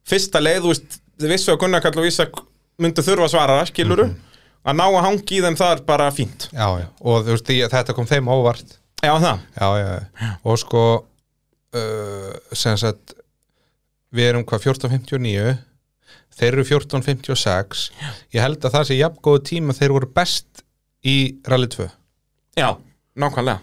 Fyrsta 0.09 0.39
leið, 0.41 0.63
þú 0.63 0.71
veist 0.71 0.95
Þið 1.19 1.33
vissu 1.33 1.51
að 1.53 1.59
Gunnar 1.61 1.83
Kall 1.83 1.99
og 1.99 2.07
Ísak 2.07 2.39
myndu 2.79 3.03
þurfa 3.03 3.27
að 3.27 3.33
svara 3.33 3.57
Skiluru, 3.67 4.05
að 4.63 4.77
ná 4.79 4.85
að 4.87 5.01
hangi 5.05 5.37
í 5.37 5.41
þeim 5.43 5.57
það 5.59 5.73
er 5.75 5.81
bara 5.87 6.07
fínt 6.15 6.47
já, 6.49 6.65
já. 6.79 6.87
og 7.03 7.25
þú 7.27 7.35
veist, 7.35 7.51
þetta 7.75 7.95
kom 7.97 8.07
þeim 8.07 8.31
óvart 8.31 8.77
Já, 8.99 9.13
það, 9.15 9.43
já, 9.55 9.67
já, 9.79 10.29
og 10.43 10.59
sko 10.59 10.83
uh, 10.99 12.31
sem 12.51 12.75
sagt 12.79 13.13
við 14.15 14.31
erum 14.33 14.45
hvað 14.47 14.65
14.59 14.67 15.53
þeir 16.39 16.49
eru 16.53 16.65
14.56 16.67 17.85
ég 18.35 18.43
held 18.43 18.63
að 18.65 18.75
það 18.75 18.87
sé 18.89 18.97
jafn 18.99 19.21
góðu 19.23 19.43
tíma 19.51 19.75
þeir 19.77 19.95
voru 19.95 20.09
best 20.19 20.65
í 21.07 21.17
Rally 21.47 21.69
2 21.71 21.87
já, 22.59 22.69
nákvæmlega. 23.15 23.61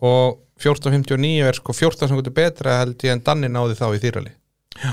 Og 0.00 0.38
14.59 0.60 1.44
er 1.44 1.56
sko 1.60 1.74
14 1.76 2.08
sekundur 2.08 2.34
betra 2.36 2.78
held 2.80 3.04
ég 3.04 3.14
en 3.14 3.24
Danni 3.24 3.48
náði 3.52 3.76
þá 3.78 3.86
í 3.96 4.00
þýrali 4.02 4.32
Já. 4.80 4.92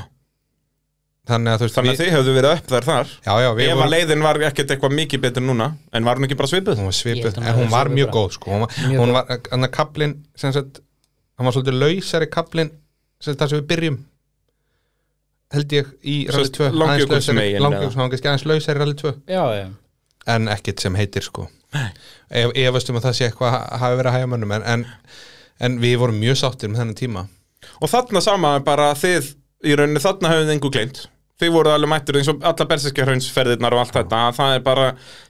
Þannig 1.27 1.51
að 1.53 1.59
þú 1.61 1.65
veist 1.67 1.77
Þannig 1.77 1.91
að 1.91 1.97
við, 1.97 2.01
þið 2.07 2.15
höfðu 2.17 2.33
verið 2.37 2.51
upp 2.57 2.67
þær 2.71 2.85
þar 2.87 3.07
já, 3.27 3.33
já, 3.43 3.49
við 3.57 3.63
Ef 3.67 3.71
að 3.73 3.79
vorum, 3.81 3.91
leiðin 3.93 4.25
var 4.25 4.39
ekkert 4.47 4.73
eitthvað 4.75 4.93
mikið 4.97 5.23
betur 5.27 5.43
núna 5.47 5.67
En 5.97 6.07
var 6.07 6.19
hún 6.19 6.27
ekki 6.27 6.37
bara 6.39 6.51
svipuð? 6.51 6.77
hún 6.79 6.87
var 6.89 6.97
svipuð 6.97 7.31
að 7.41 7.47
en 7.51 7.57
hún 7.61 7.71
var 7.73 7.89
mjög 7.93 8.11
góð 8.15 8.29
sko. 8.37 8.51
hún 8.53 8.63
var, 8.65 8.75
Mjög 8.87 9.01
hún 9.01 9.13
var 9.17 9.31
hann 9.51 9.67
að 9.67 9.73
kaplinn 9.77 10.13
hann 10.43 11.45
var 11.49 11.53
svolítið 11.57 11.77
lausari 11.81 12.29
kaplinn 12.33 12.71
það 13.27 13.49
sem 13.51 13.59
við 13.59 13.67
byrjum 13.73 13.97
held 15.55 15.75
ég 15.77 15.91
í 16.03 16.15
Sest 16.33 16.57
2 16.57 16.65
aðeins 16.67 16.79
Langjökulsmegin, 16.81 17.37
lausari- 17.37 17.53
eða? 17.55 17.63
Langjökuls, 17.67 17.95
kannski 17.99 18.27
aðeins 18.31 18.45
lausari 18.49 18.77
í 18.77 18.81
Rally 18.81 18.97
2 18.99 19.13
Já, 19.31 19.43
já. 19.55 19.67
en 20.35 20.47
ekkit 20.51 20.83
sem 20.83 20.95
heitir 20.99 21.23
sko 21.27 21.47
ef, 21.73 22.51
efast 22.55 22.89
um 22.91 22.99
að 22.99 23.07
það 23.07 23.15
sé 23.19 23.29
eitthvað 23.29 23.53
ha- 23.55 23.77
hafi 23.83 23.99
verið 23.99 24.11
að 24.11 24.17
hægja 24.17 24.31
mönnum 24.33 24.55
en, 24.57 24.65
en, 24.73 24.85
en 25.67 25.77
við 25.83 25.97
vorum 26.01 26.19
mjög 26.19 26.39
sáttir 26.41 26.71
með 26.73 26.83
þennan 26.83 26.99
tíma 27.03 27.25
Og 27.81 27.89
þarna 27.91 28.21
sama 28.23 28.51
bara 28.63 28.91
þið 28.95 29.31
Í 29.65 29.73
rauninni 29.75 29.99
þarna 30.03 30.29
höfðu 30.29 30.45
þið 30.45 30.53
engu 30.53 30.69
gleymt 30.75 30.99
Þið 31.37 31.53
voru 31.53 31.73
alveg 31.73 31.91
mættur 31.91 32.17
eins 32.17 32.31
og 32.31 32.41
alla 32.49 32.65
berserskja 32.71 33.05
hraunsferðirnar 33.05 33.75
og 33.75 33.83
allt 33.83 33.93
þetta 33.99 34.21
að 34.27 34.39
Það 34.39 34.55
er 34.55 34.63
bara 34.65 34.87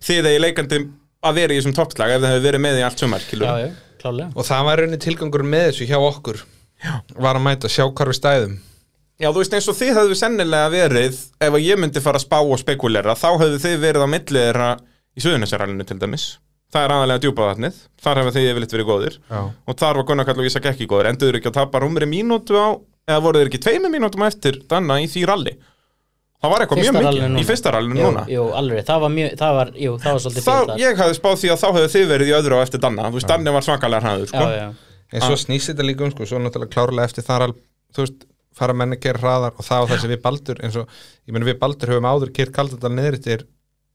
þið 0.07 0.29
eigi 0.29 0.43
leikandi 0.43 0.79
að 1.27 1.39
vera 1.41 1.55
í 1.55 1.59
þessum 1.59 1.75
toppslag 1.75 2.13
ef 2.13 2.21
þið 2.23 2.31
hefur 2.31 2.45
verið 2.47 2.63
með 2.63 2.79
í 2.79 2.85
allt 2.87 3.03
sumar 3.03 3.25
Já, 3.27 3.51
já, 3.65 4.27
og 4.29 4.45
það 4.45 4.65
var 4.69 4.79
rauninni 4.79 4.99
tilgangur 5.03 5.43
með 5.43 5.65
þessu 5.71 5.87
hjá 5.89 5.97
okkur. 5.97 6.41
Já. 6.77 6.93
var 7.17 7.39
að 7.39 7.45
mæta 7.47 7.69
sjá 7.73 7.83
hvar 7.89 8.11
við 8.11 8.19
stæðum. 8.19 8.57
Já, 9.17 9.31
þú 9.33 9.41
veist 9.41 9.55
eins 9.57 9.67
og 9.71 9.77
þið 9.79 9.95
hefðu 9.97 10.17
sennilega 10.19 10.67
verið 10.69 11.15
ef 11.41 11.55
að 11.57 11.63
ég 11.65 11.79
myndi 11.81 12.03
fara 12.05 12.19
að 12.21 12.27
spá 12.27 12.37
og 12.37 12.59
spekulera 12.61 13.15
þá 13.17 13.29
hefðu 13.41 13.61
þið 13.63 13.79
verið 13.81 14.05
á 14.05 14.09
milli 14.13 14.43
þeirra 14.43 14.67
í 15.17 15.23
Suðunisarælinu 15.25 15.87
til 15.89 15.97
dæmis. 15.97 16.27
Það 16.71 16.85
er 16.85 16.93
aðalega 16.93 17.23
djúpaðatnið, 17.23 17.79
þar 18.03 18.21
hefðu 18.21 18.33
þið 18.35 18.47
yfirleitt 18.51 18.75
verið 18.75 18.87
góðir. 18.91 19.17
Já. 19.31 19.39
og 19.49 19.79
þar 19.81 19.97
var 19.97 20.07
Gunnar 20.11 20.27
Kall 20.29 20.43
og 20.43 20.49
Ísak 20.51 20.69
ekki 20.69 20.87
góðir 20.91 21.09
enduður 21.09 21.39
ekki 21.39 21.49
að 21.49 21.57
tapa 21.57 21.81
rúmri 21.81 22.09
mínútu 22.11 22.59
á 22.61 22.77
eða 23.07 23.23
voru 23.23 23.41
þeir 23.41 23.49
ekki 23.49 23.63
tveimur 23.63 23.93
mínútum 23.93 24.21
á 24.21 24.29
eftir 24.29 24.59
danna 24.69 24.99
í 25.01 25.07
því 25.09 25.25
ralli 25.31 25.55
það 26.41 26.51
var 26.53 26.63
eitthvað 26.65 26.81
mjög 26.83 26.95
mikið 26.97 27.21
núna. 27.25 27.41
í 27.41 27.45
fyrsta 27.47 27.73
rallinu 27.75 27.99
Jú, 28.01 28.07
núna. 28.11 28.23
jú, 28.31 28.43
alveg, 28.61 28.83
það 28.87 29.03
var 29.03 29.13
mjög, 29.17 29.35
það 29.41 29.55
var, 29.59 29.71
jú, 29.85 29.91
það 30.03 30.11
var 30.17 30.21
svolítið 30.25 30.45
fyrir 30.47 30.71
það. 30.71 30.81
ég 30.83 31.01
hefði 31.01 31.17
spáð 31.17 31.37
því 31.41 31.51
að 31.53 31.61
þá 31.63 31.67
hefðu 31.77 31.91
þið 31.95 32.07
verið 32.13 32.27
í 32.31 32.35
öðru 32.37 32.57
á 32.57 32.59
eftir 32.67 32.83
danna. 32.85 33.07
Þú 33.11 33.17
veist, 33.19 33.29
danni 33.31 33.53
var 33.57 33.65
svakalega 33.67 34.05
hraður 34.05 34.31
sko. 34.31 34.43
Já, 34.47 34.57
já, 34.61 34.67
en 35.17 35.25
svo 35.27 35.37
snýst 35.43 35.71
þetta 35.73 35.87
líka 35.87 36.05
um 36.07 36.11
sko, 36.13 36.27
svo 36.29 36.41
náttúrulega 36.43 36.73
klárlega 36.77 37.09
eftir 37.09 37.25
þar 37.27 37.47
al, 37.47 37.53
þú 37.97 38.05
veist, 38.05 38.25
fara 38.57 38.73
menni 38.73 38.97
að 38.97 39.03
gera 39.07 39.21
hraðar 39.21 39.53
og 39.57 39.65
það 39.65 39.83
og 39.85 39.91
þessi 39.93 40.07
við 40.13 40.21
baldur 40.23 40.61
eins 40.65 40.77
og, 40.81 40.89
ég 41.29 41.33
meni 41.35 41.45
við 41.45 41.59
baldur 41.61 41.91
höfum 41.93 42.07
áður 42.09 42.31
kýrt 42.33 42.53
kaldadal 42.55 42.93
niður 42.97 43.17
til 43.21 43.39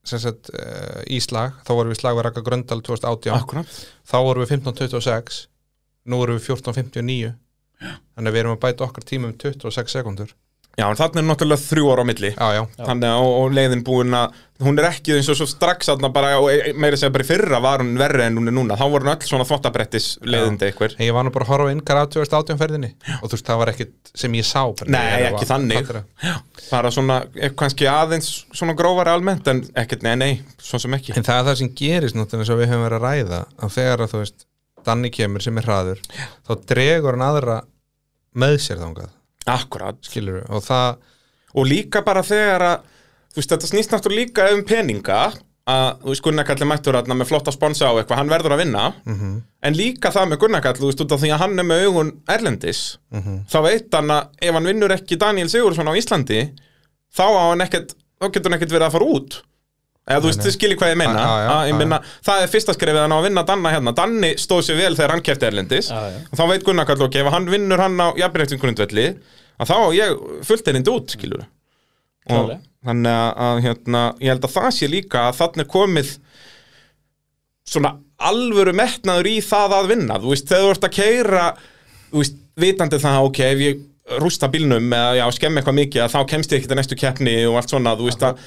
sem 0.07 0.19
sagt 0.23 0.51
uh, 0.55 1.03
í 1.11 1.19
slag, 1.23 1.59
þá 1.67 1.71
vorum 1.79 1.91
við 1.95 1.99
slag 2.01 2.17
við 2.19 2.25
Raka 2.27 2.43
Gröndal 2.43 2.81
2018, 2.83 3.35
Akkurat. 3.39 3.75
Þá 4.07 4.17
vorum 4.27 4.43
við 4.43 4.53
15.26 4.57 5.41
nú 6.11 6.19
erum 6.25 6.39
við 6.41 6.47
14.59 6.51 7.35
þannig 7.83 8.31
að 8.31 8.35
við 8.35 8.41
erum 8.43 8.55
að 8.57 8.63
bæta 8.65 8.87
okkar 8.87 9.07
tíma 9.07 9.31
um 9.31 9.35
26 9.39 9.95
sekundur 9.95 10.33
Já, 10.79 10.87
en 10.89 10.97
þarna 10.97 11.21
er 11.21 11.27
náttúrulega 11.29 11.61
þrjú 11.67 11.89
ára 11.93 12.01
á 12.01 12.09
milli. 12.09 12.31
Já, 12.33 12.47
já, 12.57 12.63
Þannig 12.79 13.11
að 13.13 13.23
og, 13.27 13.33
og 13.43 13.51
leiðin 13.53 13.83
búin 13.85 14.15
að 14.17 14.39
hún 14.63 14.79
er 14.81 14.87
ekki 14.89 15.13
eins 15.19 15.27
og 15.29 15.37
svo 15.37 15.47
strax 15.51 15.91
aðna 15.93 16.09
bara, 16.15 16.31
og 16.41 16.47
e- 16.49 16.73
meira 16.81 16.97
segja 16.97 17.11
bara 17.13 17.27
í 17.27 17.29
fyrra 17.29 17.59
var 17.61 17.83
hún 17.83 17.97
verri 18.01 18.23
en 18.25 18.39
hún 18.39 18.49
er 18.49 18.55
núna, 18.57 18.77
þá 18.81 18.85
voru 18.95 19.05
hún 19.05 19.13
öll 19.13 19.27
svona 19.27 19.45
þvottabrettis 19.49 20.07
leiðindi 20.23 20.69
eitthvað 20.71 20.95
ég 21.03 21.13
var 21.17 21.27
nú 21.27 21.33
bara 21.35 21.45
að 21.45 21.51
horfa 21.53 21.67
á 21.69 21.73
innkar 21.75 22.01
á 22.01 22.05
2018 22.15 22.61
ferðinni 22.63 22.91
og 23.19 23.27
þú 23.27 23.33
veist, 23.35 23.49
það 23.51 23.61
var 23.63 23.73
ekkit 23.75 24.13
sem 24.23 24.37
ég 24.39 24.47
sá 24.49 24.63
Nei, 24.87 25.01
Ég 25.23 25.27
ekki 25.33 25.49
þannig. 25.51 25.91
bara 26.71 26.93
svona, 26.95 27.19
eh, 27.37 27.53
kannski 27.59 27.89
aðeins 27.91 28.31
svona 28.55 28.77
grófari 28.79 29.13
almennt, 29.13 29.51
en 29.53 29.65
ekkert, 29.83 30.07
nei, 30.07 30.15
nei 30.17 30.33
svo 30.63 30.79
sem 30.81 30.95
ekki. 30.97 31.13
En 31.19 31.27
það 31.27 31.41
er 31.43 31.49
það 31.51 31.59
sem 31.61 31.73
gerist 31.83 32.17
náttúrulega 32.17 32.47
eins 32.47 32.55
og 32.55 32.63
við 32.63 32.71
höfum 32.73 32.87
verið 32.87 33.03
að 33.03 33.09
ræða 33.11 33.43
að 33.61 33.75
þegar 33.77 34.07
að 34.07 34.15
þú 34.15 34.23
veist, 34.25 34.47
Danni 34.87 35.11
kemur 35.15 35.43
sem 35.45 35.59
er 35.61 35.67
hraður 35.69 36.01
þá 36.49 36.55
dregur 36.71 37.19
hann 37.19 37.27
aðra 37.29 37.59
með 38.35 38.57
sér 38.65 38.81
þangað, 38.81 39.11
Akkurat, 39.47 39.97
skilur 40.07 40.45
og 40.49 40.63
það, 40.63 40.97
og 41.59 41.67
líka 41.67 42.03
bara 42.07 42.23
þegar 42.23 42.61
að 42.63 42.85
þú 43.33 43.41
veist, 43.41 43.51
þetta 43.55 43.71
snýst 43.71 43.91
náttúrulega 43.95 44.21
líka 44.23 44.51
um 44.55 44.63
peninga 44.69 45.17
að, 45.67 45.89
þú 46.03 46.09
veist, 46.13 46.23
Gunnarkalli 46.27 46.67
mættur 46.69 46.95
þarna 46.99 47.17
með 47.19 47.29
flotta 47.31 47.53
sponsa 47.55 47.89
á 47.91 47.95
eitthvað, 47.99 48.17
hann 48.21 48.29
verður 48.31 48.55
að 48.57 48.63
vinna 48.65 48.85
Mhm. 49.07 49.43
en 49.63 49.75
líka 49.75 50.11
það 50.13 50.29
með 50.33 50.39
Gunnarkall, 50.43 50.75
þú 50.79 50.87
veist, 50.91 51.01
út 51.05 51.13
af 51.13 51.21
því 51.21 51.31
að 51.35 51.39
hann 51.39 51.59
er 51.59 51.65
með 51.65 51.85
augun 51.87 52.13
erlendis 52.29 52.99
Mhm. 53.13 53.47
þá 53.49 53.59
veit 53.63 53.95
hann 53.95 54.09
að 54.09 54.29
ef 54.43 54.53
hann 54.55 54.65
vinnur 54.65 54.91
ekki 54.91 55.19
Daniel 55.19 55.49
Sigursson 55.49 55.89
á 55.89 55.95
Íslandi 55.99 56.53
þá 57.17 57.25
hann 57.51 57.61
ekkert, 57.61 57.95
þá 58.21 58.31
getur 58.33 58.51
hann 58.51 58.59
ekkert 58.61 58.71
verið 58.79 58.87
að 58.89 58.93
fara 58.93 59.05
út 59.07 59.43
eða 60.09 60.19
þú 60.25 60.29
veist, 60.31 60.43
þið 60.43 60.55
skiljið 60.57 60.79
hvað 60.81 60.91
ég 60.93 60.99
meina, 61.03 61.21
Já, 61.23 61.33
já, 61.47 61.53
ég 61.69 61.73
já. 61.73 61.79
meina 61.79 61.99
það 62.27 62.43
er 62.47 62.51
fyrsta 62.53 62.75
skrefið 62.77 63.03
hann 63.05 63.15
á 63.15 63.19
að 63.21 63.27
vinna 63.29 63.45
Danna 63.49 63.73
hérna. 63.75 63.95
Danni 63.99 64.31
stóð 64.41 64.63
sér 64.67 64.79
vel 64.81 64.97
þegar 64.99 65.15
hann 65.15 65.25
kefti 65.29 65.47
erlendis. 65.49 65.91
Og 65.95 66.35
þá 66.39 66.43
veit 66.51 66.65
Gunnarkall 66.67 67.05
ok, 67.07 67.19
ef 67.23 67.31
hann 67.37 67.47
vinnur 67.53 67.83
hann 67.83 68.01
á 68.03 68.09
jafnréttingrundvelli 68.19 69.07
að 69.63 69.71
þá 69.71 69.77
ég 69.95 70.23
fullt 70.49 70.71
erindi 70.73 70.91
út, 70.95 71.15
skilur 71.15 71.45
og 72.33 72.53
þannig 72.87 73.15
að, 73.47 73.61
hérna, 73.65 74.01
ég 74.23 74.31
held 74.33 74.45
að 74.47 74.53
það 74.57 74.69
sé 74.77 74.89
líka 74.91 75.25
að 75.29 75.39
þannig 75.41 75.65
er 75.65 75.71
komið 75.71 76.11
svona 77.73 77.95
alvöru 78.23 78.75
metnaður 78.79 79.29
í 79.31 79.37
það 79.43 79.75
að 79.79 79.89
vinna. 79.95 80.19
Þú 80.23 80.31
veist, 80.35 80.51
þegar 80.51 80.67
þú 80.67 80.75
ert 80.77 80.87
að 80.89 80.95
keira 80.99 81.47
þú 82.13 82.21
veist, 82.23 82.37
vitandi 82.63 83.01
það, 83.03 83.27
ok, 83.31 83.41
ef 83.49 83.63
ég 83.65 83.81
rústa 84.23 84.49
bílnum 84.51 84.91
eða 84.93 85.31
skemmi 85.35 85.61
eitthvað 85.63 85.79
mikið 85.79 86.11
þá 86.13 86.19
kemst 86.31 86.53
ég 86.53 86.61
ekki 86.61 86.71
til 86.73 86.79
næstu 86.79 86.99
keppni 86.99 87.35
og 87.49 87.57
allt 87.61 87.71
svona 87.73 87.95
þú 87.99 88.09
veist 88.11 88.25
að 88.27 88.41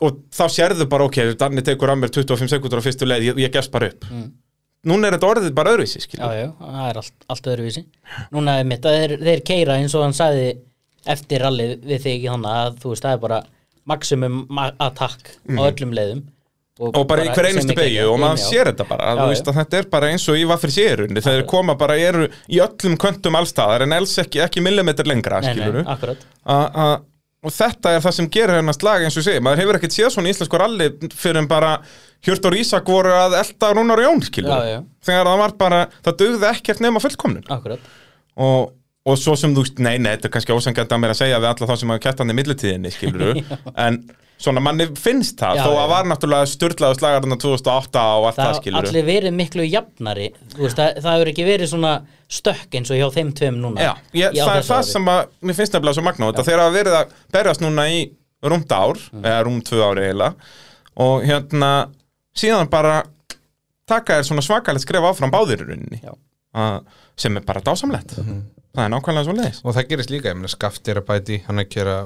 og 0.00 0.22
þá 0.32 0.44
sérðu 0.56 0.86
bara, 0.88 1.04
ok, 1.04 1.18
Danni 1.38 1.62
tekur 1.62 1.92
að 1.92 2.00
mér 2.02 2.10
25 2.14 2.48
sekundur 2.50 2.80
á 2.80 2.86
fyrstu 2.86 3.06
leið, 3.06 3.22
ég, 3.32 3.42
ég 3.44 3.52
gefst 3.52 3.70
bara 3.74 3.90
upp. 3.92 4.04
Núna 4.82 5.06
er 5.06 5.14
þetta 5.18 5.28
orðið 5.30 5.52
bara 5.54 5.72
öðruvísi, 5.76 6.00
Já, 6.00 6.04
skilur 6.08 6.32
já, 6.34 6.48
það 6.58 6.88
er 6.90 6.96
allt, 7.02 7.12
allt 7.30 7.44
öðruvísi. 7.52 7.84
Núna 8.34 8.56
er 8.58 8.64
mitt 8.66 8.82
að 8.88 8.96
þeir, 8.98 9.16
þeir 9.28 9.42
keira 9.46 9.76
eins 9.78 9.94
og 9.94 10.02
hann 10.02 10.16
sagði 10.16 10.48
eftir 11.06 11.42
rallið 11.44 11.76
við 11.86 12.02
þig 12.02 12.24
þannig 12.32 12.56
að 12.62 12.78
þú 12.82 12.90
veist, 12.94 13.02
það 13.06 13.12
er 13.18 13.22
bara 13.26 13.42
maximum 13.92 14.40
ma- 14.50 14.72
attack 14.82 15.36
á 15.50 15.60
öllum 15.68 15.94
leiðum. 15.94 16.22
Mhm. 16.82 16.88
og 16.96 17.06
bara 17.06 17.22
í 17.22 17.28
hver 17.30 17.46
einustu 17.50 17.74
beigju 17.76 18.06
og 18.10 18.16
maður 18.18 18.40
sér 18.42 18.68
þetta 18.72 18.84
bara, 18.88 19.04
Já, 19.12 19.18
þú 19.20 19.26
veist 19.28 19.48
að 19.50 19.56
þetta 19.60 19.78
er 19.78 19.86
bara 19.92 20.06
eins 20.10 20.24
og 20.32 20.38
í 20.40 20.44
vaffir 20.48 20.70
sérunni, 20.72 21.20
þeir 21.22 21.42
koma 21.46 21.74
bara 21.78 21.94
eru 22.00 22.24
í 22.48 22.58
öllum 22.64 22.96
köntum 22.98 23.36
allstaðar 23.38 23.82
en 23.84 23.92
els 23.92 24.16
ekki, 24.18 24.40
ekki 24.42 24.62
millimetr 24.64 25.04
lengra, 25.06 25.42
Nei, 25.44 25.52
nei, 25.54 25.84
akkurat. 25.84 26.24
A- 26.42 26.70
a- 26.74 27.00
og 27.42 27.54
þetta 27.54 27.96
er 27.96 28.04
það 28.04 28.16
sem 28.18 28.28
gerir 28.32 28.58
hennar 28.60 28.76
slag 28.76 29.04
eins 29.06 29.18
og 29.18 29.24
segi, 29.26 29.42
maður 29.42 29.62
hefur 29.62 29.78
ekkert 29.78 29.96
séð 29.96 30.12
svona 30.14 30.30
íslensku 30.30 30.60
ralli 30.60 30.88
fyrir 31.18 31.42
en 31.42 31.50
bara 31.50 31.72
Hjörtur 32.22 32.54
Ísak 32.54 32.86
voru 32.86 33.10
að 33.16 33.34
elda 33.40 33.72
Rúnar 33.74 34.02
Jón 34.04 34.22
já. 34.22 34.78
þegar 35.02 35.26
það 35.26 35.40
var 35.40 35.56
bara, 35.58 35.80
það 36.06 36.18
dugði 36.20 36.48
ekkert 36.52 36.82
nema 36.84 37.02
fullkomnun. 37.02 37.48
Akkurat. 37.50 37.88
Og, 38.38 38.70
og 39.02 39.18
svo 39.18 39.34
sem 39.38 39.54
þú 39.56 39.64
nei, 39.82 39.96
nei, 39.98 40.12
þetta 40.14 40.30
er 40.30 40.34
kannski 40.36 40.54
ósangjönd 40.54 40.94
að 40.94 41.02
mér 41.02 41.14
að 41.16 41.18
segja 41.24 41.40
við 41.42 41.50
alla 41.50 41.70
þá 41.72 41.80
sem 41.80 41.94
hafa 41.94 42.04
kætt 42.04 42.22
hann 42.22 42.30
í 42.30 42.36
millitíðinni 42.38 42.94
skilur 42.94 43.42
en 43.86 43.98
svona 44.42 44.62
manni 44.64 44.86
finnst 44.98 45.36
það, 45.38 45.58
Já, 45.60 45.62
þó 45.64 45.72
já. 45.72 45.80
að 45.84 45.90
var 45.92 46.08
náttúrulega 46.10 46.48
styrlaðu 46.50 46.98
slagarna 46.98 47.36
2008 47.42 48.02
og 48.02 48.26
allt 48.28 48.38
það, 48.40 48.48
Það 48.48 48.58
skilur 48.60 48.88
allir 48.88 49.06
verið 49.06 49.36
miklu 49.38 49.66
jafnari 49.70 50.26
veist, 50.58 50.76
það, 50.80 50.98
það 51.04 51.12
hefur 51.16 51.30
ekki 51.32 51.46
verið 51.46 51.70
svona 51.72 51.92
stökk 52.32 52.74
eins 52.80 52.90
og 52.90 52.98
hjá 52.98 53.06
þeim 53.14 53.30
tveim 53.38 53.60
núna 53.62 53.86
Já, 53.86 53.92
ég, 54.18 54.34
það 54.40 54.56
er 54.58 54.66
það 54.66 54.82
ári. 54.82 54.90
sem 54.90 55.08
að 55.14 55.22
mér 55.46 55.58
finnst 55.60 55.76
nefnilega 55.76 55.98
svo 56.00 56.04
magna 56.08 56.30
þetta 56.32 56.46
þegar 56.50 56.64
að 56.66 56.76
verið 56.80 56.98
að 56.98 57.14
berjast 57.38 57.62
núna 57.64 57.86
í 57.92 58.02
rúmt 58.42 58.72
ár, 58.74 58.98
Mm. 59.12 59.22
eða 59.30 59.42
rúmt 59.46 59.68
tvö 59.68 59.82
ári 59.86 60.06
eiginlega 60.08 60.34
og 61.06 61.22
hérna 61.28 61.70
síðan 62.34 62.70
bara 62.72 62.96
taka 63.86 64.18
þér 64.18 64.26
svona 64.30 64.42
svakalegt 64.46 64.82
skref 64.86 65.04
áfram 65.12 65.30
báðir 65.30 65.62
í 65.62 65.68
rauninni 65.68 66.00
Já. 66.02 66.12
Sem 67.16 67.36
er 67.38 67.44
bara 67.46 67.62
dásamlegt. 67.64 68.16
Það 68.72 68.86
er 68.86 68.90
nákvæmlega 68.94 69.26
svo 69.26 69.34
leiðis 69.36 69.58
og 69.66 69.74
það 69.76 69.88
gerist 69.90 70.10
líka, 70.12 70.30
ég 70.32 70.36
meina 70.38 70.48
Skaft 70.48 70.88
er 70.88 71.02
að 71.02 71.08
bæti 71.10 71.38
hann 71.44 71.60
er 71.60 71.66
að 71.66 71.72
gera 71.74 71.96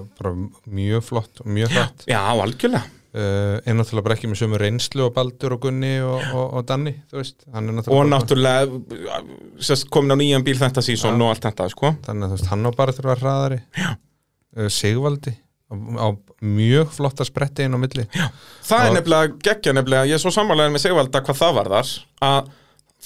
mjög 0.67 1.05
flott 1.07 1.43
og 1.45 1.51
mjög 1.55 1.75
flott 1.77 2.07
Já, 2.11 2.19
algjörlega. 2.43 2.89
Uh, 3.17 3.57
er 3.65 3.73
náttúrulega 3.79 4.05
bara 4.05 4.17
ekki 4.19 4.29
með 4.29 4.41
sömu 4.43 4.59
reynslu 4.61 5.05
og 5.07 5.13
Baldur 5.17 5.55
og 5.57 5.63
Gunni 5.63 5.93
og, 6.05 6.19
og, 6.37 6.51
og 6.59 6.67
Danni 6.69 6.91
er 7.15 7.23
og 7.23 7.71
náttúrulega 8.11 8.67
náttúrulega 8.67 9.79
komin 9.95 10.13
á 10.13 10.17
nýjan 10.21 10.45
bíl 10.45 10.59
þetta 10.61 10.83
sísón 10.85 11.23
og 11.25 11.31
allt 11.33 11.47
þetta 11.47 11.71
sko. 11.73 11.95
þannig 12.05 12.27
að 12.27 12.35
veist, 12.35 12.51
hann 12.51 12.69
á 12.69 12.71
bara 12.77 12.93
þurfa 12.99 13.17
hraðari. 13.23 13.61
Uh, 13.79 14.69
Sigvaldi 14.69 15.33
á, 15.33 15.75
á 16.03 16.07
mjög 16.45 16.93
flotta 16.99 17.25
spretti 17.25 17.65
inn 17.65 17.79
á 17.79 17.81
milli. 17.81 18.05
Já. 18.13 18.27
það 18.67 18.85
er 18.85 18.91
Og- 18.91 18.99
nefnilega 18.99 19.33
geggja 19.49 19.77
nefnilega, 19.79 20.11
ég 20.11 20.19
er 20.19 20.25
svo 20.27 20.35
sammálaðin 20.35 20.77
með 20.77 20.85
Sigvalda 20.85 21.25
hvað 21.25 21.41
það 21.41 21.57
var 21.63 21.73
þar 21.73 21.95
að 22.27 22.53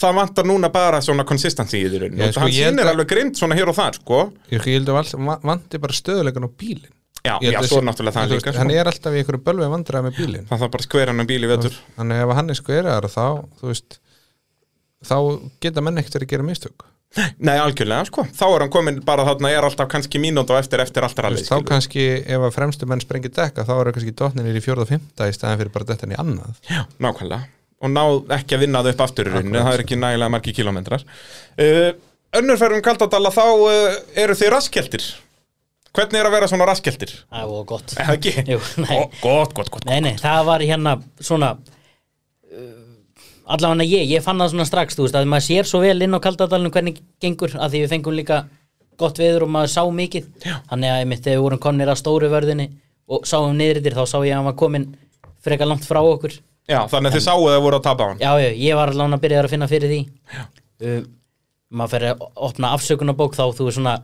það 0.01 0.15
vantar 0.21 0.49
núna 0.49 0.71
bara 0.73 1.01
svona 1.05 1.27
consistency 1.29 1.83
í 1.83 1.91
því 1.91 2.01
rauninni 2.05 2.25
Já, 2.25 2.31
og 2.33 2.41
hann 2.45 2.55
sýnir 2.57 2.87
að- 2.87 2.93
alveg 2.95 3.11
grind 3.13 3.37
svona 3.37 3.59
hér 3.59 3.69
og 3.73 3.77
þar 3.77 3.99
sko. 4.01 4.21
ég 4.51 4.65
held 4.65 4.89
að 4.89 5.15
val- 5.27 5.41
vanti 5.45 5.79
bara 5.83 5.93
stöðuleikan 5.97 6.47
á 6.47 6.51
bílinn. 6.51 6.95
Já, 7.21 7.35
já, 7.45 7.53
að 7.61 7.67
svo 7.69 7.79
er 7.83 7.85
náttúrulega 7.85 8.17
það 8.17 8.31
líka 8.31 8.37
veist, 8.41 8.47
sko. 8.49 8.59
hann 8.63 8.71
er 8.73 8.89
alltaf 8.89 9.13
í 9.13 9.19
einhverju 9.21 9.43
bölvi 9.45 9.67
vandræði 9.69 10.05
með 10.07 10.15
bílinn. 10.17 10.47
Það 10.49 10.63
þarf 10.63 10.71
bara 10.73 10.87
skveran 10.87 11.21
um 11.21 11.27
bíl 11.29 11.43
í 11.45 11.51
vetur. 11.51 11.75
Þannig 11.99 12.23
ef 12.25 12.33
hann 12.39 12.49
er 12.51 12.55
skveraðar 12.63 13.09
þá 13.13 13.27
veist 13.61 13.99
þá 15.05 15.17
geta 15.61 15.83
menn 15.85 16.01
ekkert 16.01 16.17
að 16.23 16.27
gera 16.33 16.43
mistök. 16.49 16.87
Nei, 17.43 17.57
algjörlega, 17.59 18.07
sko. 18.07 18.23
Þá 18.39 18.45
er 18.55 18.61
hann 18.65 18.71
komin 18.71 19.01
bara 19.05 19.25
þarna, 19.27 19.51
er 19.51 19.65
alltaf 19.67 19.89
kannski 19.91 20.21
mínútu 20.23 20.55
á 20.55 20.63
eftir 20.63 20.79
eftir 20.81 21.03
allt 21.03 21.17
Þú 21.19 21.25
rallið, 21.27 21.41
veist, 21.43 21.51
þá 21.51 21.65
kannski 21.67 22.05
ef 22.23 22.45
að 22.47 22.53
fremstu 22.55 22.87
menn 22.87 23.01
sprengir 23.03 23.33
dekka 23.35 23.65
þá 23.67 23.73
eru 23.81 23.93
kannski 23.97 24.15
dotninir 24.15 24.55
í 24.57 24.63
fjórða 24.63 24.87
og 24.87 24.93
fymta 24.93 25.27
í 25.27 25.35
staðan 25.35 25.59
fyrir 25.59 25.73
bara 25.75 25.89
dettan 25.91 26.13
í 26.15 26.19
annað. 26.23 26.61
Já, 26.71 26.85
nákvæmlega 27.03 27.49
Og 27.81 27.93
ná 27.93 28.03
ekki 28.37 28.57
að 28.57 28.63
vinna 28.67 28.83
það 28.85 28.93
upp 28.95 29.03
aftur 29.07 29.31
í 29.31 29.33
Akkurat. 29.33 29.57
Það 29.57 29.73
er 29.73 29.83
ekki 29.85 29.99
nægilega 30.01 30.35
margi 30.35 30.55
kilómetrar 30.57 31.05
uh, 31.07 31.91
Önnurferðum 32.41 32.85
Kaldadala 32.85 33.33
þá 33.35 33.45
uh, 33.47 33.99
eru 34.21 34.37
þið 34.39 34.53
raskjeltir 34.57 35.07
Hvernig 35.91 36.21
er 36.21 36.29
að 36.29 36.35
vera 36.37 36.49
svona 36.51 36.69
raskjeltir? 36.69 37.15
Það 37.33 37.49
var 37.55 37.65
gott 37.73 37.95
Eða 37.97 38.15
ekki? 38.19 38.35
Jú, 38.53 38.61
nei. 38.85 38.93
Ó, 38.95 39.01
Gott, 39.25 39.57
gott, 39.57 39.73
gott 39.75 39.89
Nei, 39.89 39.99
nei, 40.05 40.13
það 40.21 40.45
var 40.51 40.65
hérna 40.67 40.93
svona 41.19 41.55
uh, 41.57 42.77
allavega 43.51 43.87
ég, 43.89 44.07
ég 44.13 44.25
fann 44.25 44.39
það 44.41 44.53
svona 44.55 44.69
strax 44.69 44.99
þú 44.99 45.07
veist, 45.07 45.19
að 45.19 45.31
maður 45.33 45.47
sér 45.49 45.69
svo 45.71 45.81
vel 45.83 45.97
inn 46.05 46.15
á 46.15 46.21
kaldadalinu 46.23 46.71
hvernig 46.75 47.01
gengur, 47.23 47.57
að 47.57 47.75
því 47.75 47.83
við 47.85 47.95
fengum 47.95 48.17
líka 48.17 48.43
gott 49.01 49.19
veður 49.19 49.47
og 49.47 49.53
maður 49.57 49.73
sá 49.73 49.83
mikið 49.97 50.29
Já. 50.45 50.55
þannig 50.71 50.93
að 50.93 51.01
einmitt 51.03 51.25
þegar 51.25 51.39
við 51.39 51.45
vorum 51.47 51.63
komnir 51.65 51.91
að 51.91 52.01
stóru 52.03 52.31
vörðinni 52.31 52.69
og 53.11 53.27
sáum 53.27 53.57
niðritir, 53.59 53.97
þá 53.97 54.05
sá 54.07 54.19
ég 54.29 54.37
að 54.37 54.47
var 54.51 54.57
komin 54.61 54.87
frekar 55.43 55.71
langt 55.71 55.89
frá 55.89 55.99
okkur 56.05 56.37
Já, 56.69 56.81
þannig 56.91 57.11
að 57.11 57.17
þið 57.17 57.25
sáu 57.25 57.39
að 57.41 57.55
þið 57.55 57.63
voru 57.65 57.79
að 57.81 57.87
tapa 57.89 58.05
á 58.05 58.09
hann. 58.11 58.21
Já, 58.23 58.31
já, 58.45 58.51
ég 58.61 58.77
var 58.79 58.93
allavega 58.93 59.17
að 59.17 59.25
byrja 59.25 59.43
að 59.43 59.51
finna 59.55 59.69
fyrir 59.71 59.91
því. 59.91 60.01
Uh, 60.81 61.01
maður 61.71 61.93
fer 61.95 62.07
að 62.11 62.25
opna 62.49 62.73
afsökunarbók 62.77 63.37
þá 63.39 63.45
þú 63.57 63.67
veist 63.69 63.79
svona 63.81 63.97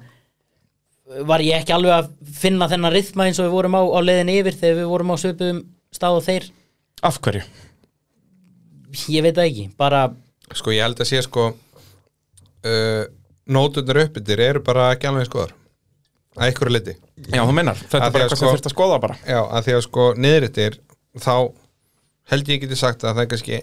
var 1.26 1.42
ég 1.44 1.60
ekki 1.60 1.74
alveg 1.74 1.94
að 1.94 2.08
finna 2.34 2.66
þennan 2.70 2.94
rithma 2.94 3.26
eins 3.28 3.38
og 3.38 3.46
við 3.46 3.54
vorum 3.54 3.76
á, 3.78 3.82
á 3.86 4.00
leiðin 4.02 4.32
yfir 4.34 4.56
þegar 4.58 4.80
við 4.80 4.88
vorum 4.90 5.12
á 5.14 5.16
svipuðum 5.22 5.60
stað 5.94 6.18
og 6.18 6.24
þeir? 6.26 6.48
Af 7.06 7.20
hverju? 7.22 7.44
ég 9.12 9.24
veit 9.26 9.36
það 9.36 9.48
ekki, 9.50 9.66
bara 9.76 10.00
sko 10.56 10.72
ég 10.74 10.86
held 10.86 11.00
að 11.02 11.10
sé 11.10 11.20
sko 11.26 11.50
uh, 11.52 13.04
nótunar 13.50 14.02
uppbyttir 14.06 14.42
eru 14.42 14.62
bara 14.64 14.90
ekki 14.94 15.10
alveg 15.10 15.28
skoðar 15.28 15.52
að 16.36 16.48
einhverju 16.48 16.74
liti 16.74 16.96
Já, 17.32 17.42
þú 17.42 17.54
meinar, 17.56 17.78
þetta 17.80 18.02
er 18.08 18.14
bara 18.14 18.26
eitthvað 18.26 18.36
sko- 18.36 18.42
sem 18.42 18.54
þurft 18.56 18.68
að 18.68 18.74
skoða 18.74 18.96
bara. 19.00 19.14
Já 19.24 19.38
að 19.44 19.68
því 19.68 19.74
að 19.76 19.84
sko 19.86 20.06
niðrittir 20.20 20.74
þá 21.16 21.34
held 22.32 22.52
ég 22.52 22.62
geti 22.64 22.78
sagt 22.78 23.04
að 23.04 23.16
það 23.16 23.24
er 23.24 23.30
kannski 23.32 23.60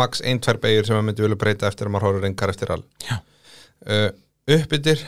max 0.00 0.22
ein, 0.22 0.40
tvær 0.42 0.60
beigur 0.62 0.86
sem 0.86 0.96
maður 0.96 1.08
myndi 1.08 1.26
vilja 1.26 1.40
breyta 1.40 1.70
eftir 1.70 1.88
að 1.88 1.94
maður 1.94 2.08
horfður 2.08 2.28
engar 2.30 2.52
eftir 2.52 2.74
all 2.74 2.84
uh, 3.10 4.10
uppbyttir 4.50 5.06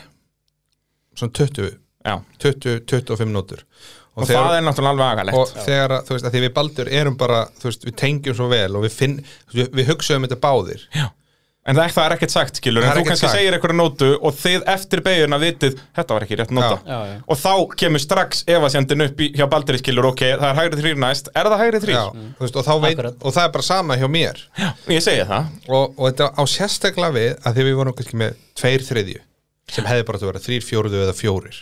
svona 1.13 1.37
20 1.39 1.75
Já, 2.03 2.17
20, 2.43 2.81
25 2.89 3.31
nótur 3.31 3.63
og, 4.13 4.27
það 4.29 4.55
er 4.57 4.65
náttúrulega 4.65 4.93
alveg 4.93 5.07
agalegt. 5.07 5.37
Og 5.39 5.65
þegar, 5.65 5.93
þú 6.05 6.15
veist, 6.15 6.27
að 6.27 6.35
því 6.35 6.41
við 6.43 6.51
Baldur 6.53 6.89
erum 7.01 7.15
bara, 7.17 7.39
þú 7.57 7.69
veist, 7.69 7.85
við 7.87 7.95
tengjum 7.97 8.35
svo 8.37 8.49
vel 8.51 8.77
og 8.77 8.85
við 8.85 8.93
finn, 8.93 9.15
við, 9.53 9.69
við 9.73 9.89
hugsaum 9.89 10.27
þetta 10.27 10.39
báðir. 10.43 10.83
Já. 10.93 11.07
En 11.63 11.77
það, 11.77 11.91
það 11.95 12.05
er 12.09 12.13
ekkert 12.17 12.31
sagt, 12.33 12.57
skilur, 12.59 12.83
Það 12.83 12.89
en 12.89 12.91
er 12.91 12.97
þú 12.99 13.07
kannski 13.07 13.23
sagt. 13.29 13.37
segir 13.37 13.55
einhverju 13.55 13.75
nótu 13.79 14.07
og 14.27 14.33
þið 14.35 14.63
eftir 14.73 15.01
beiguna 15.05 15.37
vitið, 15.39 15.77
þetta 15.95 16.15
var 16.17 16.25
ekki 16.25 16.37
rétt 16.41 16.49
nóta. 16.51 16.79
Já, 16.83 16.97
já. 17.07 17.13
Og 17.31 17.37
þá 17.39 17.53
kemur 17.79 18.01
strax 18.03 18.41
efasendin 18.51 19.05
upp 19.05 19.21
í, 19.23 19.29
hjá 19.37 19.45
Baldri, 19.53 19.79
skilur, 19.79 20.09
ok, 20.09 20.23
það 20.41 20.43
er 20.49 20.57
hægri 20.59 20.81
þrýr 20.81 20.99
næst, 21.05 21.29
er 21.39 21.47
það 21.53 21.61
hægri 21.63 21.81
þrýr? 21.85 21.95
Já, 21.95 22.03
þú 22.35 22.43
veist, 22.43 22.57
og, 22.59 22.67
þá 22.67 22.73
veit, 22.83 22.99
og 23.23 23.31
það 23.37 23.43
er 23.47 23.53
bara 23.55 23.67
sama 23.69 23.97
hjá 24.01 24.07
mér 24.11 24.41
Ég 24.91 25.05
segi 25.07 25.23
það. 25.31 25.47
og, 25.69 25.95
og 25.95 26.09
þetta 26.09 26.27
á 26.35 26.43
sérstaklega 26.51 27.15
við 27.15 27.31
að 27.47 27.55
því 27.61 27.67
við 27.69 27.77
vorum 27.79 27.95
kannski 28.01 28.19
með 28.19 28.35
tveir 28.59 28.83
þriðju 28.91 29.21
sem 29.77 29.87
hefði 29.87 30.05
bara 30.09 30.19
átt 30.19 30.25
að 30.27 30.31
vera 30.33 30.43
þrýr 30.43 30.67
fjóruðu 30.67 31.01
eða 31.07 31.15
fjórir 31.15 31.61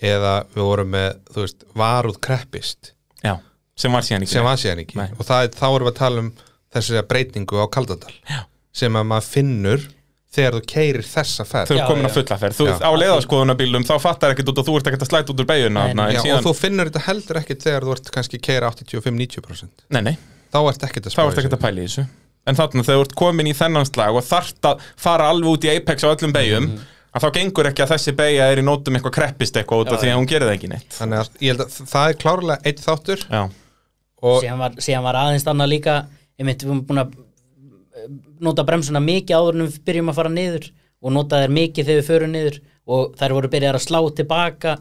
eða 0.00 0.34
við 0.54 0.64
vorum 0.64 0.94
með, 0.96 1.10
þú 1.34 1.44
veist, 1.44 1.66
varúð 1.76 2.16
kreppist 2.24 2.94
Já. 3.20 3.34
sem 3.76 3.92
var 3.92 4.06
síðan 4.06 4.24
ekki 4.24 4.32
sem 4.38 4.46
var 4.48 4.56
síðan 4.60 4.80
ekki 4.86 4.96
Nei. 4.96 5.10
og 5.18 5.26
það, 5.28 5.50
þá 5.60 5.66
erum 5.68 5.84
við 5.84 5.92
að 5.92 5.98
tala 6.00 6.24
um 6.24 6.30
þessi 6.72 7.02
breytingu 7.10 7.60
á 7.60 7.66
Kaldadal 7.68 8.14
Já. 8.30 8.40
Sem 8.76 8.96
að 8.96 9.08
maður 9.10 9.28
finnur 9.34 9.88
þegar 10.30 10.56
þú 10.56 10.60
keirir 10.70 11.06
þessa 11.06 11.44
þau 11.44 11.50
ferð 11.50 11.72
eru 11.74 11.80
Já, 11.80 11.86
komin 11.90 12.06
að 12.06 12.14
fulla 12.14 12.36
ferð. 12.38 12.56
Þú, 12.58 12.66
Já. 12.68 12.74
á 12.86 12.90
leiðaskoðunarbílum 13.02 13.86
þá 13.88 13.94
fattar 14.02 14.34
ekkert 14.34 14.52
út 14.52 14.60
og 14.62 14.66
þú 14.68 14.74
ert 14.78 14.86
ekkert 14.90 15.04
að 15.04 15.10
slæta 15.10 15.32
út 15.32 15.40
úr 15.42 15.48
beiguna 15.50 15.80
og 15.90 16.44
þú 16.44 16.52
finnur 16.54 16.86
þetta 16.90 17.02
heldur 17.08 17.40
ekkit 17.40 17.60
þegar 17.66 17.82
þú 17.86 17.90
ert 17.96 18.06
kannski 18.14 18.36
keira 18.42 18.70
85-90% 18.70 19.86
nei, 19.90 20.02
nei, 20.06 20.14
þá 20.54 20.60
ert 20.62 20.82
ekkit 20.86 21.04
að 21.10 21.18
ert 21.24 21.40
ekkert 21.42 21.56
að 21.58 21.64
pæla 21.64 21.82
í 21.82 21.88
þessu. 21.88 22.04
En 22.48 22.54
þarna 22.56 22.86
þegar 22.86 22.98
þú 23.00 23.04
ert 23.08 23.16
komin 23.18 23.50
í 23.50 23.54
þennan 23.58 23.88
slag 23.90 24.12
og 24.16 24.24
þart 24.26 24.62
að 24.70 24.86
fara 25.02 25.24
alveg 25.34 25.50
út 25.50 25.66
í 25.66 25.72
Apex 25.74 25.98
á 26.06 26.14
öllum 26.14 26.32
beigjum 26.36 26.66
að 27.10 27.20
þá 27.24 27.28
gengur 27.34 27.66
ekki 27.72 27.82
að 27.84 27.90
þessi 27.96 28.12
beigja 28.16 28.44
er 28.52 28.62
í 28.62 28.64
nótum 28.64 28.94
eitthvað 28.96 29.16
kreppist 29.18 29.58
eitthvað 29.58 29.82
út 29.82 29.90
af 29.96 29.98
því 29.98 30.08
að 30.12 30.18
hún 30.20 30.30
gerir 30.30 30.46
það 30.46 30.56
ekki 30.56 30.70
neitt. 30.70 30.92
Þannig 30.94 31.18
að 31.18 31.26
ég 31.42 31.50
held 31.50 31.62
að 31.66 31.70
það 31.90 32.06
nota 38.40 38.64
bremsuna 38.68 39.00
mikið 39.04 39.36
áður 39.36 39.58
en 39.60 39.66
við 39.68 39.78
byrjum 39.88 40.12
að 40.12 40.18
fara 40.20 40.32
niður 40.34 40.70
og 41.00 41.12
nota 41.16 41.40
þær 41.42 41.54
mikið 41.56 41.86
þegar 41.90 42.00
við 42.02 42.08
förum 42.10 42.32
niður 42.34 42.60
og 42.90 43.14
þær 43.20 43.34
voru 43.38 43.50
byrjað 43.52 43.78
að 43.78 43.86
slá 43.86 44.00
tilbaka 44.20 44.76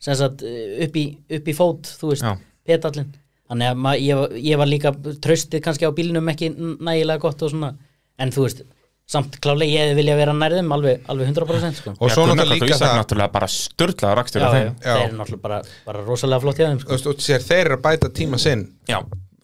sem 0.00 0.16
sagt 0.16 0.42
eh, 0.42 0.84
upp 0.86 0.96
í, 0.96 1.04
upp 1.38 1.48
í 1.52 1.54
fót 1.56 1.90
þú 2.00 2.12
veist, 2.14 2.24
Já. 2.24 2.36
petallin 2.66 3.10
þannig 3.50 3.70
að 3.72 3.80
ma, 3.84 3.94
ég, 3.98 4.16
var- 4.16 4.36
ég 4.38 4.60
var 4.62 4.70
líka 4.70 4.92
tröstið 5.22 5.62
kannski 5.64 5.86
á 5.88 5.92
bílnum 5.92 6.28
ekki 6.32 6.52
nægilega 6.56 7.20
gott 7.26 7.42
og 7.42 7.50
svona 7.52 7.72
en 8.20 8.30
þú 8.34 8.44
veist, 8.46 8.62
samt 9.10 9.38
klálega 9.42 9.84
ég 9.90 9.96
vilja 9.98 10.14
vera 10.16 10.32
nærðum 10.36 10.70
alveg, 10.76 11.00
alveg 11.10 11.32
100% 11.34 11.80
sko. 11.80 11.94
og 11.98 12.12
svo 12.14 12.26
náttúrulega 12.30 12.60
líka 12.62 12.78
það 12.78 12.98
náttúrulega 13.00 13.32
bara 13.34 13.48
störtlaða 13.50 14.14
rakstur 14.20 14.44
af 14.46 14.54
þeim 14.54 14.68
Já. 14.70 14.92
þeir 14.94 15.06
eru 15.08 15.16
náttúrulega 15.18 15.42
bara, 15.48 15.62
bara 15.86 16.04
rosalega 16.06 16.44
flott 16.46 16.60
þeim 16.62 16.78
þú 16.84 16.98
sko. 17.02 17.10
út 17.16 17.24
sér, 17.26 17.42
þeir 17.48 17.64
eru 17.66 17.78
að 17.80 17.84
bæta 17.88 18.12
tíma 18.20 18.38
sinn 18.38 18.62
já, 18.88 19.00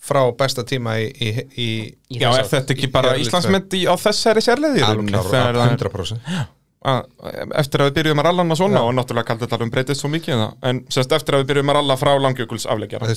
frá 0.07 0.20
besta 0.38 0.62
tíma 0.68 0.96
í, 1.02 1.07
í, 1.11 1.30
í 1.59 1.68
Í 2.16 2.20
já 2.22 2.28
er 2.38 2.46
þetta 2.50 2.74
ekki 2.76 2.90
bara 2.94 3.14
Í 3.16 3.24
Íslandsmet 3.26 3.74
í- 3.78 3.86
á 3.90 3.94
þessari 3.98 4.42
sérleði 4.44 4.84
alveg 4.86 5.00
rauninni, 5.00 5.12
klára, 5.16 5.32
þegar 5.32 5.59
það 5.59 5.66
er- 5.66 5.80
100% 5.80 6.46
að- 6.86 7.57
eftir 7.62 7.82
að 7.82 7.88
við 7.90 7.94
byrjuðum 7.98 8.20
að 8.22 8.26
ralla 8.28 8.42
hana 8.46 8.57
svona 8.61 8.82
og 8.86 8.92
náttúrulega 8.94 9.26
kaldi 9.32 9.46
þetta 9.46 9.57
alveg 9.59 9.72
breytist 9.74 10.00
svo 10.04 10.11
mikið 10.12 10.42
en 10.70 10.80
sérst 10.94 11.12
eftir 11.16 11.34
að 11.34 11.42
við 11.42 11.48
byrjuðum 11.50 11.72
að 11.72 11.78
ralla 11.80 11.96
frá 11.98 12.12
langjökuls 12.22 12.66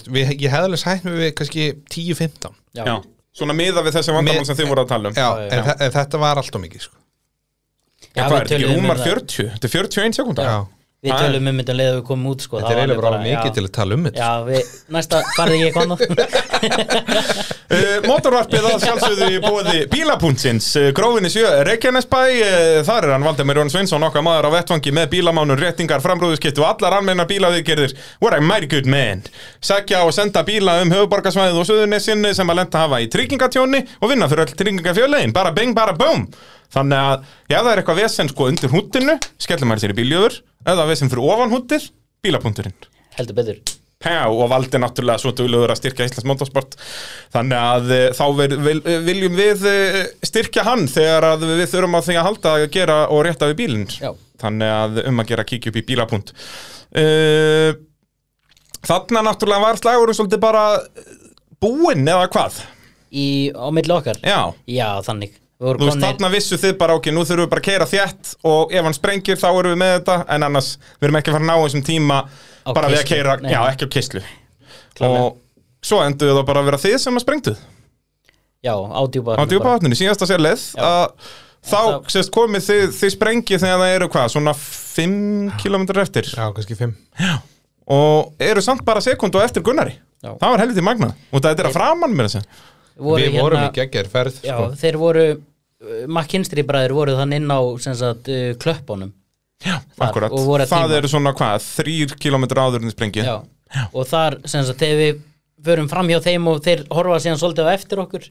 við, 0.09 0.31
ég 0.41 0.49
hefði 0.49 0.65
alveg 0.69 0.81
sætt 0.81 1.03
mig 1.05 1.13
við 1.21 1.33
kannski 1.37 1.67
10-15 1.93 2.55
já, 2.73 2.83
já, 2.89 2.95
svona 3.37 3.53
miða 3.53 3.83
við 3.85 3.93
þessi 3.99 4.15
vandamál 4.15 4.45
sem 4.49 4.57
þið 4.57 4.71
voru 4.73 4.81
að 4.85 4.89
tala 4.95 5.09
um 5.11 5.13
já, 5.13 5.21
Já, 5.21 5.45
já. 5.45 5.53
en, 5.59 5.69
en 5.85 5.91
þetta 5.99 6.17
var 6.25 6.41
allt 6.41 6.55
og 6.57 6.61
mikið 6.65 6.81
sko. 6.87 6.95
Já, 8.09 8.23
Já, 8.23 8.25
hvað 8.25 8.39
er 8.39 8.47
þetta 8.49 8.69
um 8.69 8.75
rúmar 8.79 8.97
það. 8.97 9.05
40? 9.13 9.49
Þetta 9.53 9.67
er 9.69 9.73
41 9.77 10.17
sekúnda? 10.17 10.43
Já. 10.49 10.57
Við 11.05 11.15
tölum 11.15 11.49
um 11.51 11.61
þetta 11.61 11.75
leðið 11.79 11.95
við 11.99 12.05
komum 12.09 12.31
út 12.33 12.43
sko, 12.43 12.59
þetta 12.59 12.73
er 12.73 12.81
eiginlega 12.81 13.05
bara 13.05 13.21
mikið 13.23 13.49
já, 13.49 13.55
til 13.55 13.65
að 13.65 13.71
tala 13.77 13.95
um 13.95 14.07
þetta 14.09 14.19
já, 14.19 14.31
við, 14.49 14.73
næsta 14.97 15.21
farði 15.37 15.61
ég 15.63 15.71
konar 15.77 15.99
Uh, 17.69 17.99
motorvarpið 18.01 18.63
að 18.65 18.79
sjálfsögðu 18.81 19.25
í 19.29 19.41
bóði 19.43 19.81
bílapuntsins, 19.91 20.71
uh, 20.79 20.87
grófinni 20.97 21.29
sjö 21.29 21.51
Reykjanesbæ, 21.67 22.17
uh, 22.17 22.79
þar 22.87 23.05
er 23.05 23.13
hann 23.13 23.27
Valdemir 23.27 23.59
Jón 23.61 23.69
Sveinsson 23.69 24.07
okkar 24.07 24.25
maður 24.25 24.49
á 24.49 24.55
vettvangi 24.55 24.95
með 24.97 25.11
bílamánun 25.11 25.61
réttingar, 25.61 26.01
framrúðuskipt 26.01 26.57
og 26.63 26.65
allar 26.65 26.97
almenna 26.97 27.27
bílaviðgerðir. 27.29 27.93
What 28.25 28.33
a 28.33 28.41
mighty 28.41 28.65
good 28.73 28.89
man. 28.89 29.21
Sækja 29.61 30.01
og 30.01 30.15
senda 30.17 30.41
bíla 30.47 30.79
um 30.81 30.89
höfuborgarsvæðið 30.95 31.61
og 31.61 31.69
söðunessin 31.69 32.31
sem 32.33 32.49
að 32.49 32.63
lenda 32.63 32.87
hafa 32.87 33.03
í 33.05 33.11
tryggingatjóni 33.13 33.85
og 34.01 34.15
vinna 34.15 34.33
fyrir 34.33 34.47
öll 34.47 34.61
tryggingafjölein, 34.63 35.37
bara 35.37 35.53
bing, 35.53 35.77
bara 35.77 35.93
boom 35.93 36.25
Þannig 36.74 37.01
að, 37.01 37.28
já 37.49 37.57
það 37.57 37.72
er 37.72 37.82
eitthvað 37.82 37.99
vesen 38.03 38.32
sko 38.32 38.47
undir 38.51 38.74
húttinu, 38.74 39.17
skellum 39.41 39.72
maður 39.72 39.86
sér 39.86 39.95
í 39.95 39.99
bíljöfur. 39.99 40.39
Eða 40.70 40.88
vesen 40.89 41.11
fyrir 41.11 41.34
ofan 41.34 41.53
húttið, 41.53 41.89
bílapunkturinn. 42.26 42.89
Heldur 43.17 43.38
betur. 43.39 43.61
Pá, 43.99 44.30
og 44.32 44.45
valdi 44.47 44.80
náttúrulega 44.80 45.20
svo 45.20 45.34
duglegur 45.36 45.74
að 45.74 45.82
styrkja 45.82 46.05
Íslands 46.07 46.28
motorsport. 46.30 46.78
Þannig 47.36 47.59
að 47.59 47.89
eh, 47.97 48.05
þá 48.15 48.26
vil, 48.38 48.53
vil, 48.63 48.80
viljum 49.03 49.36
við 49.36 49.65
eh, 49.67 49.99
styrkja 50.24 50.63
hann 50.70 50.86
þegar 50.88 51.34
að 51.34 51.43
við 51.49 51.65
þurfum 51.74 51.99
á 51.99 52.01
því 52.05 52.15
að 52.15 52.28
halda 52.30 52.53
að 52.55 52.67
gera 52.78 52.99
og 53.11 53.26
rétta 53.28 53.49
við 53.51 53.59
bílinn. 53.59 53.89
Þannig 54.39 54.72
að 54.72 55.01
um 55.09 55.20
að 55.20 55.34
gera 55.34 55.47
kíkja 55.47 55.74
upp 55.74 55.80
í 55.82 55.86
bílapunt 55.89 56.34
uh, 56.95 57.72
Þarna 58.80 59.24
náttúrulega 59.28 59.65
var 59.65 59.80
slagurinn 59.80 60.15
svolítið 60.15 60.41
bara 60.43 60.63
eh, 60.80 61.13
búinn 61.59 62.07
eða 62.07 62.30
hvað? 62.32 62.61
Í, 63.11 63.28
á 63.51 63.67
milli 63.76 63.91
okkar? 63.91 64.22
Já, 64.24 64.53
já, 64.70 64.88
þannig 65.03 65.36
þú 65.60 65.86
veist 65.89 65.99
þarna 66.03 66.30
vissu 66.32 66.57
þið 66.62 66.78
bara 66.80 66.95
ok, 66.95 67.10
nú 67.12 67.26
þurfum 67.28 67.43
við 67.45 67.49
bara 67.51 67.64
að 67.64 67.68
keira 67.68 67.88
þétt 67.91 68.30
og 68.47 68.72
ef 68.72 68.86
hann 68.88 68.95
sprengir 68.95 69.39
þá 69.41 69.47
erum 69.49 69.74
við 69.74 69.80
með 69.82 69.91
þetta. 69.97 70.16
En 70.36 70.45
annars 70.47 70.70
við 70.99 71.10
erum 71.10 71.18
ekki 71.20 71.32
að 71.34 71.36
fara 71.36 71.43
að 71.45 71.49
ná 71.49 71.66
þessum 71.66 71.84
tíma 71.89 72.20
Á 72.64 72.70
bara 72.78 72.91
við 72.93 73.01
að 73.01 73.10
keira, 73.10 73.36
Nei. 73.43 73.51
já 73.51 73.60
ekki 73.74 73.88
á 73.88 73.89
kistlu 73.97 74.22
og 74.99 75.38
svo 75.84 75.99
endur 76.03 76.34
það 76.36 76.45
bara 76.47 76.60
að 76.64 76.70
vera 76.70 76.80
þið 76.84 76.95
sem 76.99 77.16
að 77.20 77.24
sprengtuð 77.26 77.60
já, 78.68 78.74
á 78.76 79.01
djúpa 79.07 79.36
á 79.39 79.43
djúpavatninu, 79.47 79.95
síðasta 79.95 80.28
sér 80.28 80.41
leið. 80.43 80.64
Að 80.80 81.05
þá 81.64 81.78
Það- 81.80 82.10
sést 82.16 82.32
komið 82.36 82.66
þið, 82.68 82.84
þið 82.99 83.14
sprengið 83.16 83.64
þegar 83.64 83.80
það 83.84 83.95
eru 83.95 84.10
hvað, 84.16 84.28
svona 84.34 84.53
5 84.55 85.51
km 85.60 85.86
eftir? 85.99 86.28
Já, 86.36 86.51
kannski 86.55 86.76
5 86.76 86.95
og 87.89 88.34
eru 88.39 88.62
samt 88.62 88.84
bara 88.86 89.01
sekundu 89.01 89.39
eftir 89.43 89.64
Gunnari. 89.66 89.95
Já. 90.20 90.34
það 90.36 90.49
var 90.51 90.60
helviti 90.60 90.84
magna 90.84 91.07
og 91.32 91.39
þetta 91.41 91.64
er 91.64 91.68
að 91.70 91.76
framann 91.78 92.12
mér 92.16 92.28
þess 92.28 92.41
að 92.41 92.47
voru 92.99 93.24
við 93.24 93.38
vorum 93.39 93.62
í 93.64 93.70
geggjær 93.78 94.10
ferð 94.12 94.41
já, 94.43 94.51
sko. 94.51 94.66
þeir 94.82 94.97
voru 94.99 95.24
McKinstry 96.07 96.63
bræður 96.67 96.93
voru 96.97 97.13
þann 97.19 97.34
inn 97.38 97.47
á 97.51 97.59
sem 97.80 97.95
sagt, 97.95 98.27
uh, 98.32 98.51
klöppunum 98.59 99.13
Já, 99.59 99.75
Þar, 99.97 100.05
akkurat, 100.07 100.32
það 100.32 100.67
tíma. 100.71 100.97
eru 100.97 101.07
svona 101.11 101.34
hvað, 101.36 101.65
3 101.84 102.15
km 102.19 102.45
áður 102.55 102.77
en 102.80 102.88
þið 102.89 102.93
sprengið 102.95 103.25
já. 103.27 103.34
og 103.91 104.05
þar 104.07 104.38
sem 104.47 104.63
sagt, 104.63 104.80
þegar 104.80 104.99
við 105.03 105.17
förum 105.67 105.89
fram 105.91 106.07
hjá 106.07 106.19
þeim 106.23 106.45
og 106.47 106.61
þeir 106.63 106.86
horfa 106.95 107.17
síðan 107.19 107.41
svolítið 107.41 107.67
á 107.67 107.75
eftir 107.75 107.99
okkur 107.99 108.30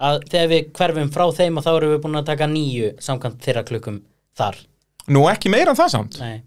að 0.00 0.18
þegar 0.32 0.50
við 0.52 0.68
hverfum 0.76 1.10
frá 1.14 1.24
þeim 1.38 1.56
og 1.60 1.64
þá 1.64 1.70
erum 1.78 1.94
við 1.94 2.02
búin 2.04 2.20
að 2.20 2.28
taka 2.28 2.48
nýju 2.52 2.90
samkvæmt 3.00 3.40
þeirra 3.46 3.64
klukkum 3.68 4.02
þar 4.36 4.60
Nú 5.08 5.24
ekki 5.32 5.48
meira 5.52 5.72
en 5.72 5.80
það 5.80 5.92
samt 5.96 6.20
Nei. 6.20 6.42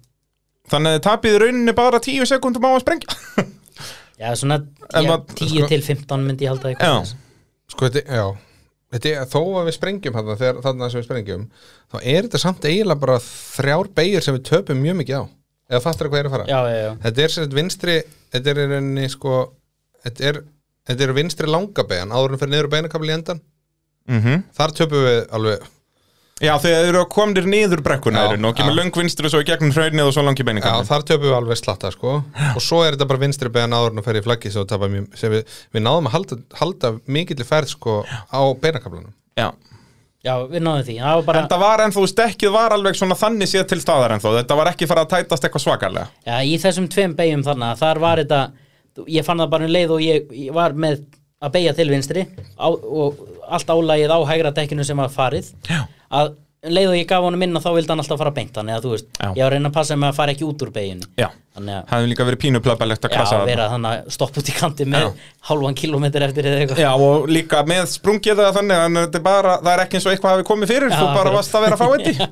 Þannig 0.70 0.94
að 0.94 0.96
þið 1.00 1.04
tapið 1.10 1.34
í 1.34 1.42
rauninni 1.44 1.74
bara 1.76 2.00
10 2.06 2.30
sekundum 2.30 2.70
á 2.70 2.72
að 2.78 2.84
sprengja 2.86 3.18
já, 4.22 4.30
svona 4.38 4.62
En 4.94 5.04
já, 5.04 5.10
maður- 5.10 5.38
10 5.42 5.50
sko- 5.58 5.68
til 5.74 5.82
15 5.90 6.28
myndi 6.30 6.46
ég 6.46 6.54
halda 6.54 6.70
Já. 6.70 6.76
eitthvað 6.78 7.02
þess. 7.02 7.16
sko, 7.74 7.90
þetta, 7.90 8.06
já 8.06 8.26
Þetta 8.94 9.10
er, 9.10 9.30
þó 9.30 9.40
að 9.60 9.68
við 9.70 9.76
sprengjum 9.78 10.18
þarna, 10.18 10.36
þegar, 10.38 10.60
þarna 10.66 10.90
sem 10.92 11.02
við 11.02 11.08
sprengjum 11.08 11.46
þá 11.90 11.96
er 12.02 12.28
þetta 12.28 12.42
samt 12.44 12.68
eiginlega 12.70 13.02
bara 13.04 13.20
þrjár 13.26 13.90
beigir 13.98 14.26
sem 14.26 14.38
við 14.38 14.44
töpum 14.52 14.84
mjög 14.84 15.00
mikið 15.02 15.18
á. 15.18 15.24
Eða 15.74 15.84
fattar 15.88 16.10
hvað 16.12 16.20
er 16.20 16.30
að 16.30 16.36
fara? 16.36 16.48
Já, 16.50 16.60
já, 16.70 16.80
já, 16.84 16.92
þetta 17.06 17.24
er 17.24 17.34
sagt 17.34 17.56
vinstri 17.58 17.96
þetta 18.36 18.52
er 18.52 18.60
í 18.60 18.66
rauninni 18.70 19.08
sko 19.10 19.38
þetta 20.04 20.28
er, 20.30 20.42
þetta 20.90 21.06
er 21.08 21.16
vinstri 21.18 21.50
langa 21.50 21.86
beigjan 21.90 22.14
áður 22.14 22.36
en 22.36 22.42
fyrir 22.44 22.54
niður 22.54 22.72
beinakabli 22.76 23.14
í 23.14 23.16
endan 23.18 23.42
mm 24.12 24.44
þar 24.58 24.76
töpum 24.78 25.06
við 25.08 25.20
alveg 25.38 25.70
Já, 26.42 26.56
þegar 26.58 26.88
eru 26.90 27.02
komnir 27.14 27.46
niður 27.46 27.84
brekkuna 27.86 28.24
Já, 28.24 28.32
eru 28.34 28.48
og 28.50 28.56
kemur 28.58 28.74
já. 28.74 28.78
löng 28.80 28.90
vinstri 28.98 29.30
svo 29.30 29.44
í 29.44 29.46
gegnum 29.46 29.74
hraunið 29.76 30.08
og 30.08 30.16
svo 30.16 30.24
langi 30.26 30.42
já, 30.42 30.48
beiningar 30.48 30.88
þar 30.90 31.06
töpum 31.06 31.28
við 31.30 31.36
alveg 31.38 31.60
slatta 31.60 31.92
sko. 31.94 32.16
Og 32.56 32.64
svo 32.64 32.80
er 32.84 32.98
þetta 32.98 33.08
bara 33.12 33.22
vinstri 33.22 33.52
beigjan 33.54 33.76
áður 33.78 34.00
að 34.02 34.08
fyrir 34.08 34.24
í 34.24 34.26
flaggi 34.26 34.54
sem, 34.54 34.66
við 34.82 35.36
við, 35.36 35.54
við 35.78 35.86
náðum 35.86 36.10
að 36.10 36.16
halda, 36.18 36.40
halda 36.58 36.94
mikill 37.06 37.46
ferð 37.46 37.76
sko 37.76 38.02
á 38.10 38.42
beinakablanum 38.60 39.14
Já, 39.38 39.52
já, 40.26 40.34
við 40.50 40.66
náðum 40.66 40.86
því. 40.90 41.00
Það 41.06 41.16
var 41.20 41.26
bara, 41.30 41.46
en 41.46 41.50
það 41.54 41.66
var 41.68 41.86
ennþá 41.86 42.06
stekkið 42.16 42.56
var 42.58 42.78
alveg 42.80 42.98
svona 42.98 43.22
þannig 43.22 43.54
séð 43.54 43.66
til 43.70 43.82
staðar 43.86 44.18
ennþá. 44.18 44.36
Þetta 44.42 44.58
var 44.60 44.74
ekki 44.74 44.90
fara 44.90 45.06
að 45.06 45.14
tætast 45.14 45.48
eitthvað 45.48 45.68
svakalega. 45.68 46.08
Já, 46.26 46.36
í 46.42 46.58
þessum 46.62 46.90
tveim 46.90 47.16
beigjum 47.18 47.46
þarna, 47.46 47.76
þar 47.78 48.02
var 48.04 48.24
þetta, 48.26 48.46
ég 49.06 49.26
fann 49.26 49.42
það 49.46 49.54
bara 49.54 49.70
um 49.70 49.74
leið 49.78 49.96
og 49.96 50.06
ég, 50.06 50.34
ég 50.48 50.56
var 50.56 50.74
með 50.74 51.06
að 51.44 51.52
beigja 51.58 51.74
til 51.76 51.90
vinstri 51.92 52.24
á, 52.56 52.68
og 52.72 53.20
allt 53.52 53.74
álægið 53.74 54.14
á 54.16 54.20
hægra 54.30 54.54
dekkinu 54.56 54.86
sem 54.88 55.00
var 55.00 55.12
farið, 55.12 55.50
Já. 55.68 55.82
Að 56.14 56.34
um 56.64 56.72
leið 56.72 56.94
og 56.94 56.96
ég 56.96 57.08
gaf 57.08 57.24
honum 57.26 57.42
inn 57.44 57.58
og 57.58 57.64
þá 57.64 57.72
vildi 57.76 57.92
hann 57.92 58.02
alltaf 58.04 58.20
fara 58.22 58.32
beint, 58.36 58.54
þannig 58.56 58.78
að 58.78 58.86
þú 58.86 58.92
veist, 58.94 59.08
Já. 59.18 59.26
ég 59.36 59.42
var 59.44 59.50
að 59.50 59.54
reyna 59.58 59.70
að 59.70 59.76
passa 59.76 59.96
mig 60.00 60.08
að 60.08 60.16
fara 60.16 60.32
ekki 60.34 60.46
út 60.48 60.62
úr 60.64 60.70
beiginu. 60.72 61.08
Já, 61.20 61.26
það 61.58 61.90
hefði 61.92 62.12
líka 62.12 62.28
verið 62.30 62.40
pínuplöpalegt 62.44 63.04
að 63.04 63.12
já, 63.12 63.16
krasa 63.18 63.40
vera 63.50 63.66
þannig 63.74 63.90
að 63.98 64.14
stoppa 64.16 64.40
út 64.40 64.52
í 64.52 64.56
kanti 64.56 64.88
með 64.94 65.04
Já. 65.04 65.10
hálfan 65.50 65.76
kilometr 65.82 66.26
eftir 66.30 66.48
eða 66.48 66.62
eitthvað. 66.62 66.80
Já, 66.86 66.92
og 67.08 67.28
líka 67.28 67.64
með 67.68 67.90
sprungið 67.92 68.40
það 68.40 68.60
þannig 68.60 68.84
að 68.84 68.96
þetta 69.02 69.20
er 69.20 69.26
bara, 69.28 69.58
það 69.66 69.74
er 69.74 69.84
ekki 69.84 70.00
eins 70.00 70.08
og 70.08 70.14
eitthvað 70.14 70.38
hafi 70.38 70.48
komið 70.54 70.72
fyrir, 70.72 70.88
Já, 70.88 70.96
þú 71.02 71.10
bara 71.18 71.36
varst 71.36 71.60
að 71.60 71.66
vera 71.68 71.76
að 71.76 71.82
fá 71.84 71.88
þetta. 71.98 72.24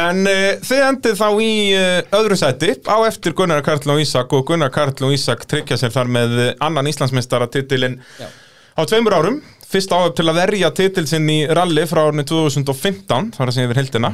En 0.00 0.24
uh, 0.26 0.44
þið 0.64 0.82
endið 0.88 1.16
þá 1.20 1.26
í 1.44 1.52
uh, 1.76 2.18
öðru 2.18 2.36
sæti 2.40 2.72
á 2.88 2.96
eftir 3.04 3.34
Gunnar 3.36 3.60
Karl 3.62 3.92
og 3.92 4.00
Ísak 4.02 4.32
og 4.34 4.46
Gunnar 4.48 4.72
Karl 4.74 4.96
og 5.06 5.12
Ísak 5.14 5.44
tryggja 5.50 5.76
sér 5.78 5.92
þar 5.94 6.10
með 6.10 6.36
annan 6.56 6.88
Íslandsmeistara 6.90 7.46
titilinn 7.52 7.98
Já. 8.18 8.26
á 8.74 8.82
tveimur 8.88 9.18
árum 9.20 9.42
fyrst 9.70 9.92
áöf 9.94 10.14
til 10.18 10.26
að 10.30 10.38
verja 10.40 10.70
titil 10.76 11.06
sinn 11.10 11.28
í 11.30 11.40
rally 11.54 11.84
frá 11.90 12.02
árinu 12.08 12.24
2015 12.26 13.32
þar 13.36 13.50
að 13.52 13.56
segja 13.56 13.68
yfir 13.70 13.80
heldina 13.82 14.10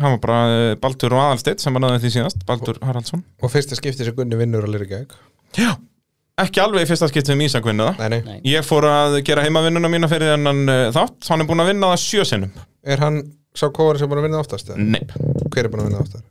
hann 0.00 0.14
var 0.16 0.20
bara 0.22 0.38
uh, 0.52 0.70
Baldur 0.80 1.14
og 1.16 1.22
Aðalsteit 1.24 1.62
sem 1.62 1.76
var 1.76 1.84
náðið 1.86 2.06
því 2.06 2.12
síðast 2.18 2.46
Baldur 2.48 2.80
Haraldsson 2.84 3.22
og 3.42 3.52
fyrsta 3.52 3.78
skipti 3.78 4.04
sem 4.06 4.16
Gunni 4.16 4.38
vinnur 4.40 4.66
að 4.66 4.74
lýra 4.76 4.88
gegn 4.90 5.14
Já, 5.56 5.70
ekki 6.42 6.60
alveg 6.60 6.84
í 6.84 6.90
fyrsta 6.90 7.08
skipt 7.08 7.30
sem 7.30 7.40
Ísak 7.46 7.64
vinna 7.68 7.92
það 7.96 8.02
nei, 8.02 8.18
nei. 8.20 8.36
Nei. 8.36 8.40
Ég 8.52 8.66
fór 8.66 8.84
að 8.90 9.18
gera 9.24 9.44
heimavinnuna 9.46 9.88
mína 9.92 10.10
fyrir 10.12 10.34
þennan 10.34 10.62
uh, 10.68 10.82
þátt 10.96 11.30
hann 11.32 11.44
er 11.44 11.48
búin 11.48 11.64
að 11.64 11.70
vinna 11.72 11.92
það 11.94 12.02
sjö 12.04 12.26
sinnum 12.28 12.52
er 12.84 13.04
hann 13.04 13.20
sá 13.56 13.68
kóari 13.72 14.00
sem 14.02 14.08
er 14.08 14.12
búin 14.12 14.20
að 14.24 14.28
vinna 14.28 14.42
oftast 14.44 14.72
eða? 14.74 14.84
Nei, 14.84 15.00
hver 15.54 15.64
er 15.64 15.72
búin 15.72 15.84
að 15.86 15.90
vinna 15.90 16.02
oftast? 16.04 16.26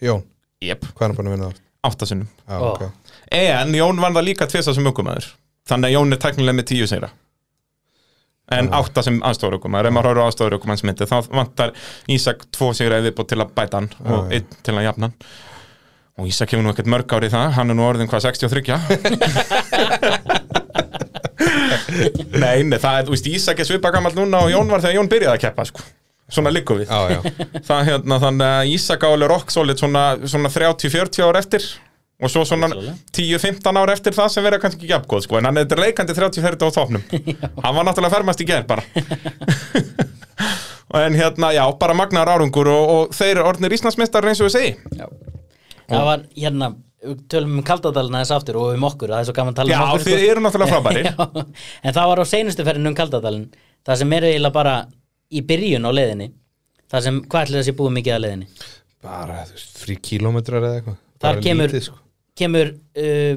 Jón, 0.00 0.22
jep, 0.64 0.86
hvað 0.94 1.04
er 1.04 1.12
hann 1.12 1.18
búin 1.20 1.28
að 1.28 1.36
vinna 1.36 1.50
oftast? 1.52 1.64
átta 1.88 2.08
sinnum 2.08 2.28
Já, 2.48 2.56
Ó. 2.56 2.72
ok. 2.72 3.14
En 3.36 3.74
Jón 3.76 4.00
vann 4.02 4.16
það 4.16 4.26
líka 4.32 4.48
tvisa 4.50 4.72
sem 4.74 4.88
aukumæður 4.88 5.28
Þannig 5.68 5.90
að 5.90 5.94
Jón 5.98 6.16
er 6.16 6.20
tæknilega 6.24 6.56
með 6.58 6.66
tíu 6.72 6.88
segra 6.88 7.10
En 8.54 8.70
átta 8.72 9.02
sem 9.04 9.18
aðstofuraukumæður 9.28 9.90
Ef 9.90 9.92
maður 9.92 10.08
horfður 10.08 10.24
á 10.24 10.28
aðstofuraukumænsmyndi 10.30 11.08
Þá 11.10 11.16
vantar 11.36 11.74
Ísak 12.14 12.46
tvo 12.54 12.70
segra 12.76 12.96
eða 12.96 13.10
viðbútt 13.10 13.28
til 13.34 13.40
að 13.42 13.52
bæta 13.58 13.82
hann 13.82 13.90
Og 14.06 14.32
einn 14.32 14.46
til 14.64 14.74
að 14.76 14.86
jafna 14.88 15.10
hann. 15.10 15.28
Og 16.18 16.26
Ísak 16.26 16.50
hefur 16.50 16.64
nú 16.66 16.72
ekkert 16.72 16.88
mörg 16.90 17.12
ári 17.14 17.28
í 17.28 17.30
það. 17.30 17.52
Hann 17.54 17.70
er 17.70 17.76
nú 17.78 17.84
orðin 17.86 18.08
hvað 18.10 18.24
63 18.26 18.74
Nei, 22.42 22.64
nei, 22.66 22.78
það 22.78 22.96
er, 22.98 23.04
þú 23.06 23.14
veist, 23.14 23.28
Ísak 23.30 23.60
er 23.62 23.68
svipa 23.68 23.92
gammal 23.94 24.12
núna 24.16 24.42
og 24.44 24.50
Jón 24.52 24.70
var 24.70 24.82
þegar 24.82 24.98
Jón 24.98 25.10
byrjaði 25.12 25.36
að 25.36 25.44
keppa, 25.46 25.66
sko. 25.68 25.84
Svona 26.28 26.50
liggum 26.52 26.80
við. 26.82 26.90
Já, 26.90 27.00
já, 27.14 27.20
Það 27.68 27.86
hérna, 27.88 28.18
þannig 28.24 28.48
að 28.58 28.72
Ísak 28.74 29.06
á 29.06 29.08
alveg 29.08 29.30
rock 29.32 29.54
solid 29.54 29.78
svona, 29.80 30.02
svona 30.28 30.50
30-40 30.52 31.24
ár 31.24 31.38
eftir 31.40 31.62
og 32.18 32.32
svo 32.32 32.42
svona 32.48 32.66
Rosalega. 32.72 32.94
10-15 33.14 33.78
ár 33.78 33.92
eftir 33.94 34.16
það 34.16 34.28
sem 34.34 34.44
verða 34.46 34.58
kannski 34.62 34.80
ekki 34.82 34.90
jafngóð 34.92 35.22
sko, 35.26 35.38
en 35.38 35.46
hann 35.50 35.60
er 35.62 35.82
leikandi 35.84 36.16
30-40 36.16 36.66
á 36.66 36.70
topnum 36.74 37.04
hann 37.64 37.76
var 37.76 37.86
náttúrulega 37.86 38.14
fermast 38.16 38.42
í 38.42 38.48
gerð 38.48 38.66
bara. 38.70 38.82
En 40.94 41.12
hérna, 41.14 41.50
já, 41.52 41.64
bara 41.78 41.92
magnar 41.94 42.28
árungur 42.32 42.68
og, 42.72 42.90
og 42.94 43.10
þeir 43.12 43.42
orðnir 43.44 43.74
Íslandsmeistar 43.76 44.24
eins 44.24 44.40
og 44.40 44.46
við 44.48 44.54
segi 44.54 44.70
Já. 44.96 45.04
Það 45.90 46.04
var 46.06 46.22
hérna 46.32 46.68
tölum 47.28 47.58
um 47.58 47.64
kaldadalina 47.66 48.22
þess 48.22 48.32
aftur 48.38 48.56
og 48.62 48.70
um 48.72 48.86
okkur 48.88 49.12
það 49.12 49.20
er 49.20 49.28
svo 49.28 49.34
gaman 49.36 49.52
að 49.52 49.58
tala 49.60 49.74
Já, 49.74 49.80
um 49.82 49.92
okkur 49.98 50.08
þið 50.08 50.24
eru 50.30 50.44
náttúrulega 50.46 50.72
frábærir. 50.72 51.04
Já, 51.10 51.44
en 51.84 51.96
það 51.98 52.08
var 52.12 52.22
á 52.24 52.24
seinustu 52.32 52.66
ferðin 52.70 52.88
um 52.90 52.96
kaldadalin 52.98 53.44
það 53.86 54.00
sem 54.00 54.16
er 54.16 54.26
eiginlega 54.30 54.56
bara 54.56 54.74
í 55.28 55.44
byrjun 55.52 55.84
á 55.86 55.90
leiðinni. 55.92 56.30
Það 56.88 57.04
sem, 57.10 57.20
hvað 57.28 57.44
ætlir 57.46 57.60
þessi 57.60 57.76
búið 57.82 57.94
mikið 57.98 58.16
að 58.16 58.24
leiðinni? 58.24 58.48
Bara, 59.04 59.42
þú 59.50 59.58
veist, 59.58 59.76
þrý 59.84 59.98
kílómetrar 60.08 60.64
eða 60.70 60.80
eitthvað. 60.80 60.98
Þar 61.20 61.42
kemur- 61.44 61.68
lítið, 61.74 61.84
sko. 61.90 62.00
Kemur 62.38 62.72
uh, 62.74 63.34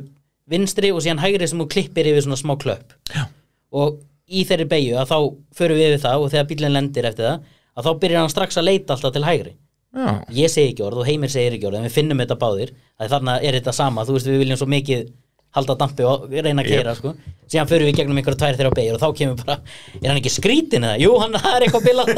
vinstri 0.52 0.91
og 0.93 1.02
síðan 1.04 1.24
hægri 1.24 1.49
sem 1.49 1.62
þú 1.62 1.68
klippir 1.72 2.10
yfir 2.12 2.26
svona 2.26 2.39
smá 2.39 2.56
klöpp. 2.60 2.95
Já. 3.12 3.26
og 3.72 4.02
í 4.32 4.45
þeirri 4.47 4.68
beigju 4.72 4.99
að 4.99 5.10
þá 5.12 5.18
förum 5.58 5.80
við 5.80 5.89
yfir 5.89 6.04
það 6.06 6.24
og 6.24 6.32
þegar 6.32 6.47
bílinn 6.49 6.76
lendir 6.76 7.08
eftir 7.10 7.28
það 7.28 7.49
að 7.76 7.88
þá 7.88 7.91
byrjar 8.04 8.22
hann 8.22 8.32
strax 8.32 8.60
að 8.60 8.68
leita 8.68 8.95
alltaf 8.95 9.14
til 9.16 9.26
hægri. 9.26 9.54
Já, 9.91 10.12
ég 10.32 10.52
segi 10.52 10.72
ekki 10.72 10.86
orð 10.88 11.02
og 11.02 11.08
Heimir 11.08 11.32
segir 11.32 11.58
ekki 11.58 11.68
orð 11.68 11.82
en 11.82 11.88
við 11.88 11.95
finnum 11.97 12.22
þetta 12.24 12.38
báðir 12.39 12.70
að 12.95 13.12
þarna 13.12 13.34
er 13.43 13.58
þetta 13.58 13.74
sama. 13.76 14.06
Þú 14.08 14.16
veist 14.16 14.30
við 14.30 14.43
viljum 14.43 14.60
svo 14.62 14.68
mikið 14.72 15.10
halda 15.56 15.76
dampi 15.82 16.06
og 16.08 16.30
reyna 16.32 16.64
að 16.64 16.70
keira 16.72 16.93
sko. 16.95 17.12
síðan 17.52 17.68
förum 17.68 17.89
við 17.89 17.97
gegnum 17.99 18.20
einhverja 18.22 18.39
tvær 18.39 18.58
þeirra 18.60 18.72
beigir 18.78 18.95
og 18.95 19.02
þá 19.02 19.18
kemur 19.20 19.39
bara, 19.41 19.58
er 19.99 20.08
hann 20.08 20.20
ekki 20.22 20.32
skrítin 20.32 20.86
eða? 20.88 20.99
Jú, 21.04 21.12
hann 21.20 21.36
er 21.52 21.66
eitthvað 21.66 21.88
bilað. 21.89 22.12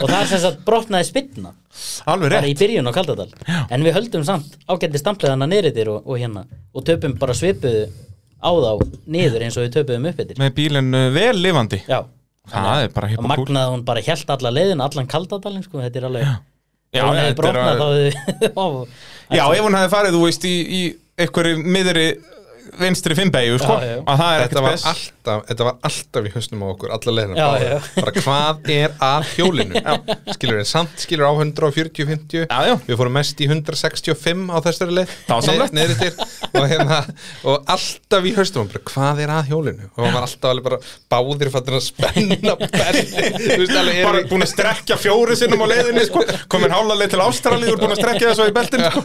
Og 0.00 0.06
það 0.10 0.16
er 0.20 0.30
sem 0.32 0.42
sagt 0.42 0.62
brotnaði 0.66 1.06
spynna 1.10 1.52
alveg 2.10 2.32
bara 2.34 2.42
í 2.48 2.52
rétt. 2.54 2.62
byrjun 2.64 2.90
á 2.90 2.92
Kaldadal. 2.96 3.28
En 3.70 3.86
við 3.86 3.94
höldum 3.98 4.24
samt 4.26 4.56
ágætti 4.66 4.98
stampliðana 5.02 5.46
niðriðir 5.52 5.92
og, 5.94 6.02
og 6.10 6.18
hérna. 6.18 6.42
Og 6.74 6.86
töpum 6.88 7.14
bara 7.20 7.36
svipuðu 7.38 7.86
á 8.42 8.50
þá 8.50 8.72
niður 9.06 9.44
eins 9.46 9.58
og 9.60 9.66
við 9.68 9.76
töpuðum 9.78 10.10
upp 10.10 10.24
eftir. 10.24 10.40
Með 10.42 10.54
bílinn 10.58 10.90
uh, 10.96 11.06
vel 11.14 11.36
lifandi. 11.44 11.82
Já, 11.86 12.02
Það 12.50 12.82
er 12.82 12.94
bara 12.96 13.06
og 13.06 13.10
hipp 13.12 13.20
og 13.20 13.26
kúl 13.28 13.30
magnaði 13.36 13.72
hún 13.76 13.82
bara 13.86 14.00
hjælt 14.02 14.30
alla 14.34 14.50
leiðin 14.50 14.80
allan 14.82 15.06
Kaldadalinn 15.06 15.62
sko, 15.62 15.78
þetta 15.84 16.00
er 16.00 16.06
alveg 16.08 16.24
Já, 16.26 16.32
ef 16.98 17.04
hún 17.06 17.18
hefði 17.20 17.34
brotnað 17.38 17.68
að- 17.68 17.78
þá 17.78 18.64
hefði 18.64 18.88
Já, 19.38 19.42
ef 19.54 19.60
hún 19.62 19.76
hefði 19.78 19.90
farið, 19.92 20.16
þú 20.16 20.22
veist, 20.24 20.46
í, 20.48 20.54
í 20.58 20.80
einhverju 21.20 21.60
miðri 21.64 22.06
vinstri 22.80 23.16
fimmbeigju, 23.18 23.58
sko, 23.60 23.76
að 23.80 24.20
það 24.20 24.30
er 24.30 24.40
þetta 24.40 24.46
ekkert 24.46 24.64
var, 24.64 24.76
spes 24.80 24.86
alltaf, 24.90 25.42
þetta 25.50 25.66
var 25.66 25.78
alltaf 25.90 26.28
í 26.28 26.32
hausnum 26.34 26.64
á 26.64 26.66
okkur 26.70 26.94
alla 26.96 27.14
leiðina. 27.16 27.36
Já, 27.36 27.48
bara, 27.50 27.80
bara 27.96 28.24
hvað 28.24 28.70
er 28.74 28.94
að 29.10 29.32
hjólinu? 29.36 29.82
Skilur 30.36 30.60
við, 30.60 30.66
samt 30.70 31.04
skilur 31.04 31.28
á 31.28 31.32
140-50 31.34 32.46
Já, 32.46 32.58
já. 32.70 32.74
við 32.86 33.00
fórum 33.00 33.16
mest 33.18 33.42
í 33.42 33.48
165 33.50 34.46
á 34.50 34.58
þessari 34.64 34.96
leið. 35.00 35.14
Dásamlegt. 35.28 35.74
Ne- 35.76 35.80
niður 35.80 35.98
til 36.00 36.12
og, 36.60 36.66
hérna, 36.70 37.00
og 37.48 37.70
alltaf 37.74 38.28
í 38.28 38.34
hausnum 38.36 38.70
bara, 38.70 38.84
hvað 38.90 39.22
er 39.24 39.34
að 39.34 39.50
hjólinu? 39.52 39.88
Og 39.94 40.04
hann 40.04 40.16
var 40.16 40.26
alltaf 40.26 40.50
alveg 40.50 40.68
bara 40.68 40.80
báðir 41.12 41.52
fattin 41.54 41.78
að 41.78 41.86
spenna 41.86 42.54
alveg 43.80 44.02
Bara 44.04 44.22
búin 44.30 44.44
að 44.44 44.52
strekja 44.52 44.98
fjóri 45.00 45.36
sinnum 45.38 45.64
á 45.64 45.66
leiðinni, 45.70 46.04
sko. 46.08 46.24
Komin 46.50 46.74
hálfaleið 46.74 47.14
til 47.14 47.24
Ástralíu, 47.24 47.76
búin 47.80 47.94
að 47.94 48.02
strekja 48.02 48.32
þessu 48.32 48.48
í 48.50 48.56
beltin, 48.56 48.86
sko. 48.90 49.04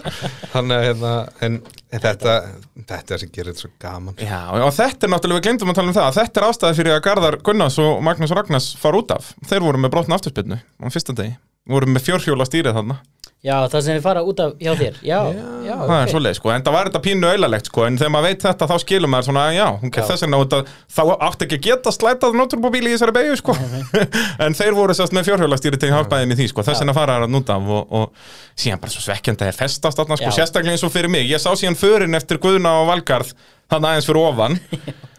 Þannig 0.55 0.77
að 0.77 0.87
hérna, 0.89 1.13
en 1.45 1.59
þetta 1.95 2.37
þetta 2.85 3.15
er 3.15 3.21
sem 3.23 3.31
gerir 3.33 3.54
þetta 3.55 3.65
svo 3.65 3.71
gaman. 3.81 4.19
Já, 4.21 4.41
og 4.59 4.73
þetta 4.75 5.07
er 5.07 5.13
náttúrulega, 5.15 5.39
við 5.39 5.47
glemdum 5.47 5.71
að 5.71 5.79
tala 5.79 5.91
um 5.91 5.97
það 5.97 6.09
að 6.09 6.19
Þetta 6.19 6.41
er 6.41 6.47
ástæði 6.49 6.79
fyrir 6.79 6.95
að 6.95 7.03
Garðar 7.07 7.37
Gunnars 7.47 7.79
og 7.81 8.03
Magnús 8.05 8.35
Ragnars 8.35 8.69
fara 8.79 9.01
út 9.01 9.15
af. 9.15 9.33
Þeir 9.49 9.65
voru 9.65 9.81
með 9.81 9.95
brotna 9.95 10.19
afturspilnu 10.19 10.59
á 10.59 10.87
fyrsta 10.93 11.15
degi. 11.17 11.37
Voru 11.65 11.89
með 11.89 12.05
fjórhjóla 12.05 12.45
stýrið 12.45 12.77
þarna 12.77 12.99
já, 13.45 13.55
það 13.71 13.83
sem 13.85 13.95
við 13.97 14.03
fara 14.05 14.23
út 14.25 14.41
af 14.41 14.55
hjá 14.61 14.71
þér. 14.79 14.95
Já, 15.05 15.19
já, 15.65 15.75
Það 15.75 15.93
er 15.95 16.05
ok. 16.07 16.11
svoleið, 16.13 16.35
sko, 16.39 16.51
en 16.55 16.65
það 16.65 16.75
var 16.75 16.89
þetta 16.89 17.01
pínu 17.05 17.29
auðalegt, 17.29 17.69
sko. 17.69 17.85
En 17.85 17.99
þegar 18.01 18.13
maður 18.15 18.27
veit 18.29 18.45
þetta, 18.45 18.67
þá 18.71 18.75
skilur 18.83 19.11
maður 19.13 19.27
svona, 19.29 19.43
já, 19.55 19.67
hún 19.81 19.91
Já. 19.93 20.01
þess 20.09 20.25
vegna 20.25 20.41
út 20.43 20.55
að 20.57 20.73
Þá 20.95 21.01
átti 21.27 21.45
ekki 21.45 21.57
að 21.59 21.65
geta 21.67 21.93
slætað 21.95 22.37
nóturbúbíli 22.39 22.89
í 22.89 22.95
þessari 22.95 23.15
beigju, 23.19 23.35
sko. 23.41 23.53
En 24.45 24.57
þeir 24.57 24.77
voru 24.77 24.93
sérst 24.97 25.15
með 25.15 25.27
fjórhjóla 25.29 25.59
stýrið 25.59 25.83
til 25.85 25.91
hjálpaðin 25.93 26.33
í 26.33 26.39
því, 26.39 26.47
sko. 26.51 26.65
Þess 26.65 26.81
vegna 26.83 26.97
fara 26.97 27.19
það 27.23 27.37
út 27.41 27.49
af 27.55 27.73
og, 27.75 27.83
og 27.99 28.05
síðan 28.57 28.81
bara 28.81 28.95
svo 28.95 29.03
svekkjandi 29.05 29.49
að 29.49 29.59
festast 29.59 29.99
þarna, 29.99 30.17
sko. 30.19 30.29
Já. 30.31 30.37
Sérstaklega 30.39 30.73
eins 30.77 30.85
og 30.87 30.93
fyrir 30.95 31.11
mig, 31.11 31.27
ég 31.29 31.41
sá 31.43 31.51
síðan 31.53 31.77
förin 31.79 32.17
eftir 32.17 32.41
Guðna 32.41 32.71
og 32.81 32.89
Valgarð 32.93 33.35
Þannig 33.71 33.89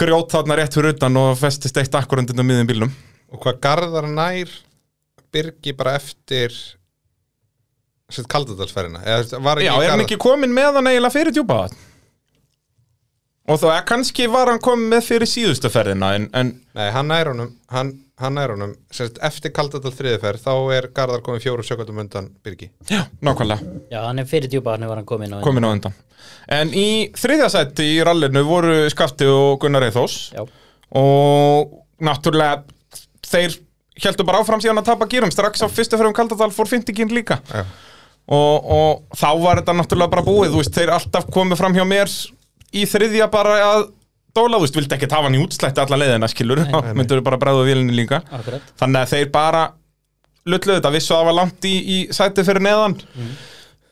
grjót 0.00 0.32
þarna 0.32 0.58
rétt 0.60 0.76
fyrir 0.76 0.96
utan 0.96 1.20
og 1.20 1.38
festist 1.40 1.76
eitt 1.80 1.96
akkurundin 1.98 2.40
á 2.40 2.44
miðum 2.46 2.68
bílnum 2.68 2.92
og 3.30 3.42
hvað 3.44 3.60
garðar 3.64 4.08
nær 4.10 4.52
byrgi 5.34 5.74
bara 5.76 5.96
eftir 6.00 6.54
sett 8.10 8.26
ekki 9.62 9.68
Já, 9.68 9.76
er 9.84 9.92
hann 9.92 10.04
ekki 10.04 10.18
komin 10.20 10.54
með 10.54 10.80
hann 10.80 10.90
eiginlega 10.90 11.14
fyrir 11.14 11.36
djúpaðat? 11.36 11.76
Og 13.50 13.58
þá, 13.58 13.66
eða 13.72 13.84
kannski 13.88 14.26
var 14.30 14.50
hann 14.50 14.62
komin 14.62 14.90
með 14.92 15.06
fyrir 15.06 15.30
síðustu 15.30 15.70
ferðina 15.72 16.14
en, 16.18 16.28
en 16.36 16.52
Nei, 16.76 16.88
hann 16.94 17.10
nær 17.10 17.32
honum 17.32 17.54
hann, 17.74 17.94
hann 18.20 18.36
nær 18.36 18.54
honum, 18.54 18.74
sett 18.94 19.18
eftir 19.26 19.52
kaldadal 19.56 19.92
þriðiferð 19.96 20.44
þá 20.44 20.52
er 20.76 20.88
Garðar 20.96 21.24
komin 21.26 21.42
fjóru 21.42 21.64
sekundum 21.66 22.02
undan 22.02 22.30
byrgi 22.44 22.70
já, 22.90 23.04
nákvæmlega, 23.24 23.74
já, 23.92 24.00
hann 24.06 24.22
er 24.22 24.28
fyrir 24.30 24.52
djúpa 24.52 24.76
hann 24.76 24.88
var 24.88 25.00
hann 25.00 25.08
komin 25.08 25.34
á 25.34 25.40
komin 25.44 25.66
á 25.66 25.70
undan. 25.72 25.96
En 26.52 26.74
í 26.76 27.10
þriðja 27.16 27.48
sætti 27.52 27.86
í 27.94 28.00
rallinu 28.04 28.42
voru 28.46 28.82
Skafti 28.92 29.28
og 29.30 29.60
Gunnar 29.62 29.88
Eithós 29.88 30.18
já, 30.34 30.44
og 30.96 31.74
náttúrulega 32.00 32.64
þeir 33.30 33.56
heldur 34.00 34.26
bara 34.28 34.40
áfram 34.42 34.60
síðan 34.62 34.80
að 34.80 34.90
tapa 34.90 35.08
gýrum 35.10 35.32
strax 35.32 35.62
á 35.64 35.68
fyrstu 35.68 35.98
ferðum 35.98 36.16
Kaldadal 36.16 36.50
fór 36.54 36.68
50 36.70 36.96
gýr 36.96 37.14
líka. 37.14 37.40
Já. 37.52 37.64
og, 38.30 38.68
og 38.76 39.18
þá 39.18 39.30
var 39.42 39.60
þetta 39.60 39.76
náttúrulega 39.76 40.14
bara 40.14 40.26
búið. 40.26 40.52
Þú 40.52 40.62
veist, 40.62 40.76
þeir 40.76 40.94
alltaf 40.96 41.26
komið 41.34 41.60
fram 41.60 41.76
hjá 41.76 41.84
mér 41.88 42.12
í 42.70 42.86
þriðja 42.88 43.30
bara 43.32 43.56
að 43.66 43.88
dóla, 44.36 44.56
þú 44.58 44.64
veist, 44.66 44.76
vildi 44.78 44.94
ekki 44.96 45.08
hafa 45.10 45.26
hann 45.28 45.34
í 45.38 45.42
útslætti 45.44 45.80
alla 45.84 45.96
leiðina, 46.00 46.28
skilur, 46.30 46.58
þá 46.70 46.78
myndur 46.98 47.22
bara 47.26 47.38
bræða 47.40 47.64
vélinni 47.66 47.94
líka, 47.96 48.22
akkurat. 48.30 48.62
Þannig 48.80 49.00
að 49.04 49.08
þeir 49.14 49.30
bara 49.34 49.62
lulluðu 50.46 50.76
þetta, 50.80 50.92
vissu 50.94 51.14
að 51.14 51.18
það 51.20 51.26
var 51.30 51.36
langt 51.40 51.64
í, 51.68 51.74
í 51.78 51.96
sæti 52.16 52.44
fyrir 52.46 52.62
neðan. 52.64 52.94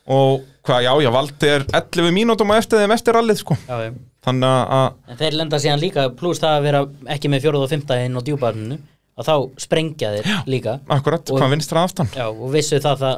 Og 0.09 0.45
hvað, 0.64 0.84
já, 0.86 0.93
já, 1.05 1.11
valdi 1.12 1.49
er 1.53 1.64
11 1.76 2.12
mínútum 2.16 2.49
á 2.53 2.57
eftir 2.61 2.78
þeim 2.80 2.95
eftir 2.97 3.12
rallið, 3.18 3.41
sko. 3.43 3.57
Já, 3.68 3.76
já. 3.89 3.91
þannig 4.24 4.49
að, 4.78 4.86
en 5.12 5.18
þeir 5.20 5.34
lenda 5.39 5.59
síðan 5.62 5.80
líka 5.82 6.07
pluss 6.16 6.41
það 6.43 6.55
að 6.59 6.62
vera 6.68 6.80
ekki 7.14 7.28
með 7.32 7.43
fjóruð 7.45 7.64
og 7.66 7.70
fymta 7.72 7.99
inn 8.05 8.16
á 8.16 8.20
djúparninu 8.24 8.78
að 9.18 9.24
þá 9.28 9.34
sprengja 9.61 10.09
þeir 10.16 10.26
líka. 10.47 10.78
akkurat, 10.89 11.24
Og- 11.30 11.39
hvað 11.43 11.51
vinstra 11.55 11.82
aftan. 11.84 12.09
Já, 12.16 12.26
og 12.30 12.49
vissu 12.55 12.78
það 12.80 12.97
það 13.03 13.16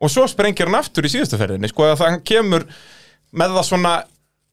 og 0.00 0.10
svo 0.12 0.24
sprengir 0.30 0.70
hann 0.70 0.80
aftur 0.80 1.04
í 1.08 1.12
síðustu 1.12 1.40
ferðinni 1.40 1.68
sko 1.72 1.90
að 1.90 1.98
það 2.00 2.08
hann 2.14 2.24
kemur 2.32 2.64
með 3.36 3.58
það 3.58 3.68
svona 3.72 3.98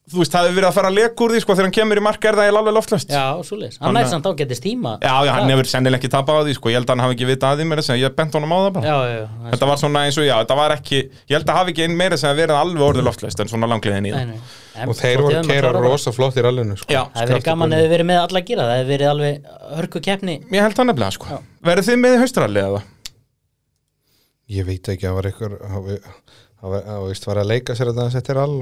þú 0.07 0.21
veist, 0.21 0.31
það 0.31 0.45
hefur 0.47 0.55
verið 0.55 0.67
að 0.69 0.75
fara 0.77 0.87
að 0.87 0.95
leka 1.01 1.23
úr 1.25 1.31
því 1.35 1.39
sko 1.43 1.51
þegar 1.57 1.65
hann 1.67 1.73
kemur 1.75 1.99
í 1.99 2.03
marka 2.05 2.27
er 2.29 2.35
það 2.39 2.49
alveg 2.57 2.75
loftlöst 2.77 3.09
já, 3.11 3.23
svo 3.43 3.57
leis, 3.59 3.73
hann 3.81 3.97
að- 3.99 4.05
samt 4.07 4.27
ágættist 4.29 4.63
tíma. 4.63 4.93
Já, 5.03 5.15
já, 5.27 5.31
hann 5.35 5.49
hefur 5.51 5.67
sennilega 5.67 5.99
ekki 5.99 6.11
tapað 6.13 6.37
á 6.39 6.41
því 6.47 6.53
sko 6.55 6.71
ég 6.71 6.77
held 6.79 6.87
að 6.87 6.93
hann 6.95 7.03
hafi 7.03 7.15
ekki 7.17 7.27
vitað 7.27 7.51
að 7.51 7.59
því 7.59 7.65
mér 7.67 7.81
þess 7.81 7.91
að 7.91 7.99
ég 8.05 8.15
bent 8.15 8.37
honum 8.39 8.53
á 8.55 8.57
það 8.63 8.71
bara. 8.77 8.85
Já, 8.87 8.95
já, 9.03 9.17
já, 9.17 9.25
er 9.27 9.51
þetta 9.57 9.67
var 9.67 9.81
svona 9.83 10.03
eins 10.07 10.17
og 10.21 10.23
já, 10.29 10.35
þetta 10.39 10.57
var 10.61 10.75
ekki 10.77 10.97
ég 11.03 11.35
held 11.35 11.51
að 11.51 11.59
hafi 11.59 11.75
ekki 11.75 11.83
einn 11.89 11.97
meira 11.99 12.17
sem 12.23 12.31
að 12.31 12.39
verið 12.39 12.55
alveg 12.61 12.87
orðið 12.87 13.07
loftlöst 13.09 13.43
en 13.43 13.51
svona 13.51 13.67
langliðin 13.67 14.07
í 14.07 14.11
Nei, 14.15 14.15
það. 14.15 14.31
Nei. 14.31 14.39
En 14.77 14.87
og 14.87 14.95
þeir 14.95 15.21
voru 15.25 15.35
að 15.43 15.65
það. 15.67 15.83
rosa 15.83 16.11
flott 16.15 16.37
í 16.39 16.43
rallinu 16.47 16.77
sko. 16.77 16.87
Það 16.87 17.19
hefði 17.19 17.33
verið 17.35 17.43
gaman 17.51 17.71
þið 17.75 17.89
verið 17.91 18.07
með 18.07 18.19
alla 18.23 18.39
að 18.39 18.47
gera 18.47 18.63
Það 18.67 18.77
hefði 18.77 18.91
verið 18.95 19.11
alveg 19.11 19.51
hörku 19.75 20.01
keppni. 20.07 20.35
Ég 20.53 20.61
held 20.61 20.75
það 20.77 20.87
nefnilega 20.93 21.15
sko. 21.17 21.39
Verið 21.67 21.87
þið 21.89 21.97
með 22.03 22.15
í 22.15 22.19
haustralli 22.21 22.61
eða? 22.63 22.81
Ég 24.53 24.67
veit 24.67 24.89
ekki 24.93 25.07
að 25.09 25.17
var 25.17 25.29
ykkur 25.31 25.55
það 26.57 27.07
veist 27.07 27.27
var 27.27 27.41
að 27.41 27.49
leika 27.51 27.75
sér 27.77 27.91
að 27.91 27.99
það 28.01 28.13
settir 28.15 28.39
all 28.41 28.59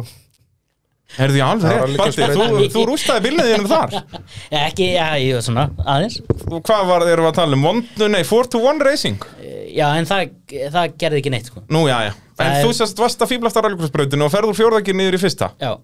er 1.22 1.32
því 1.32 1.42
alveg 1.46 2.00
Það 2.02 2.72
þú, 2.74 2.84
rústaði 2.90 3.22
bílnið 3.28 3.50
þínum 3.52 3.68
þar. 3.70 3.92
Ekki, 4.66 4.88
já, 4.96 5.06
ég 5.22 5.36
var 5.38 5.44
svona, 5.46 5.66
aðeins. 5.86 6.16
Og 6.50 6.64
hvað 6.66 6.88
var 6.90 7.06
þeir 7.06 7.22
að 7.30 7.36
tala 7.38 7.60
um, 7.60 7.68
One- 7.70 8.10
nei, 8.10 8.24
4 8.26 8.50
to 8.56 8.62
1 8.72 8.82
racing. 8.88 9.28
Já, 9.76 9.86
en 10.00 10.10
það, 10.10 10.34
það 10.74 10.96
gerði 11.04 11.22
ekki 11.22 11.34
neitt 11.36 11.52
sko. 11.52 11.62
nú, 11.70 11.84
já, 11.92 12.00
já, 12.10 12.14
en 12.16 12.40
Það 12.42 12.56
er- 12.58 12.66
þú 12.66 12.74
sérst 12.80 13.04
varst 13.06 13.22
að 13.22 13.32
fýblast 13.36 13.60
á 13.60 13.62
rallycrossbrautinu 13.68 14.26
og 14.26 14.34
ferður 14.34 14.58
fjórðakir 14.58 14.98
niður 14.98 15.20
í 15.20 15.22
fyrsta. 15.22 15.52
Já, 15.62 15.76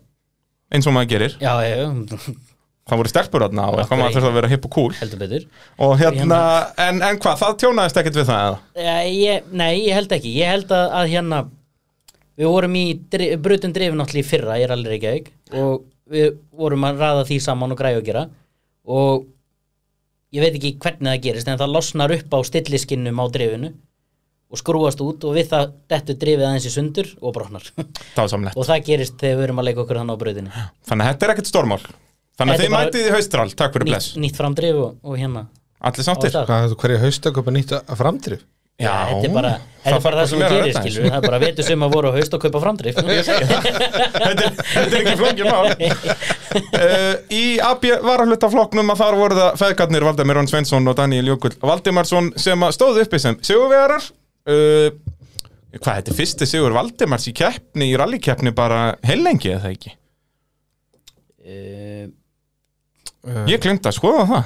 eins 0.73 0.89
og 0.89 0.97
maður 0.97 1.13
gerir. 1.13 1.37
Já, 1.37 1.53
já, 1.67 1.75
já 1.85 2.33
það 2.89 3.01
voru 3.01 3.11
stelpur 3.11 3.45
þarna 3.45 3.67
og 3.69 3.79
eitthvað 3.81 4.01
maður 4.01 4.15
þurfti 4.17 4.29
að 4.31 4.37
vera 4.39 4.51
hipp 4.51 4.67
og 4.67 4.73
cool. 4.75 4.91
Heldur 4.97 5.21
betur. 5.21 5.47
Og 5.85 5.95
hérna, 6.01 6.41
en, 6.81 7.01
en 7.05 7.19
hvað, 7.21 7.39
það 7.43 7.57
tjónaðist 7.63 8.01
ekkert 8.01 8.19
við 8.19 8.29
það 8.31 8.45
eða? 8.47 8.95
ég, 9.07 9.49
Nei, 9.61 9.71
ég 9.85 9.97
held 9.99 10.15
ekki. 10.17 10.35
Ég 10.41 10.55
held 10.55 10.73
að, 10.75 10.85
að 11.01 11.11
hérna 11.15 11.41
Við 12.41 12.47
vorum 12.47 12.75
í 12.79 12.85
dri, 13.11 13.27
brutum 13.37 13.73
drifin 13.75 14.01
í 14.01 14.23
fyrra 14.25 14.55
Ég 14.57 14.65
er 14.65 14.73
alveg 14.73 15.03
ekki 15.03 15.59
og 15.61 15.83
við 16.11 16.33
vorum 16.57 16.87
að 16.87 17.01
raða 17.03 17.27
því 17.27 17.37
saman 17.43 17.73
og 17.73 17.79
græja 17.79 17.99
að 17.99 18.07
gera. 18.07 18.25
Og 18.87 19.27
ég 20.35 20.43
veit 20.43 20.57
ekki 20.57 20.73
hvernig 20.81 21.11
það 21.11 21.23
gerist 21.25 21.51
en 21.51 21.59
það 21.59 21.73
losnar 21.75 22.13
upp 22.15 22.35
á 22.35 22.39
stilliskinnum 22.47 23.21
á 23.21 23.25
drifinu 23.31 23.71
og 24.51 24.59
skrúast 24.59 24.99
út 25.03 25.23
og 25.27 25.35
við 25.37 25.51
það 25.53 25.73
dettur 25.91 26.17
drifið 26.19 26.47
aðeins 26.47 26.67
í 26.67 26.73
sundur 26.73 27.11
og 27.21 27.35
brotnar. 27.35 27.67
Dásamlegt. 28.17 28.57
og 28.57 28.67
það 28.67 28.87
gerist 28.89 29.19
þegar 29.21 29.37
við 29.39 29.45
erum 29.47 29.61
að 29.61 29.69
leika 29.69 29.83
okkur 29.85 30.01
þannig 30.01 30.17
á 30.19 30.21
brautinni. 30.23 30.63
Þannig 30.89 31.05
að 31.05 31.13
þetta 31.13 31.27
er 31.27 31.33
ekkert 31.35 31.51
stórmál 31.51 31.81
Þannig 32.39 32.55
að 32.55 32.63
þið 32.63 32.71
mætið 32.75 33.07
í 33.09 33.11
haustral, 33.15 33.49
takk 33.59 33.75
fyrir 33.75 33.89
bless. 33.91 34.13
nýtt, 34.15 34.21
nýtt 34.25 34.39
framdrif 34.39 34.79
og, 34.85 34.95
og 35.03 35.19
hérna. 35.19 35.43
Allir 35.81 36.05
sáttir? 36.07 36.33
að 37.51 37.57
nýta 37.59 37.81
að 37.85 37.99
framdrif? 38.01 38.41
Já, 38.81 38.93
þetta 39.11 39.27
er 39.27 39.33
bara 39.35 39.49
það 39.83 39.93
er 39.93 40.01
bara 40.01 40.21
það 40.21 40.29
sem 40.31 40.39
gerir 40.41 40.73
skilur 40.73 41.03
það 41.05 41.17
er 41.19 41.25
bara 41.27 41.39
vetur 41.43 41.65
sem 41.67 41.83
að 41.85 41.91
voru 41.93 42.09
á 42.09 42.13
haust 42.15 42.33
og 42.37 42.41
kaupa 42.41 42.61
framdrif 42.63 42.95
þetta, 42.97 43.35
er- 43.35 44.55
þetta 44.63 44.81
er 44.87 44.95
ekki 45.01 45.13
flókið 45.19 45.49
mál. 45.51 45.67
Uh, 46.79 47.13
Í 47.41 47.43
AB 47.67 47.85
varahluta 48.07 48.49
að 48.95 49.03
þar 49.03 49.17
voru 49.19 49.37
það 49.37 49.59
feðgarnir 49.61 50.07
Valdemir 50.07 50.39
Rón 50.39 50.49
Svensson 50.49 50.89
og 50.89 50.97
Daniel 50.97 51.29
Jökull 51.33 51.53
Valdemarsson 51.61 52.31
sem 52.41 52.65
að 52.65 52.73
stóðu 52.79 53.05
uppi 53.05 53.21
sem 53.21 53.37
sigurvegarar. 53.45 54.07
Uh, 54.49 54.89
Hvað, 55.71 56.01
þetta 56.01 56.11
er 56.11 56.17
fyrsti 56.17 56.47
sigur 56.49 56.73
Valdemars 56.75 57.29
í 57.29 57.35
keppni, 57.37 57.91
í 57.93 57.99
rallikeppni 58.01 58.51
bara 58.57 58.81
heilengi 59.07 59.53
eða 59.59 59.69
ekki? 59.75 59.93
uh, 61.45 62.09
Ég 63.51 63.61
glemt 63.61 63.85
að 63.85 63.97
skoða 63.99 64.23
það. 64.31 64.43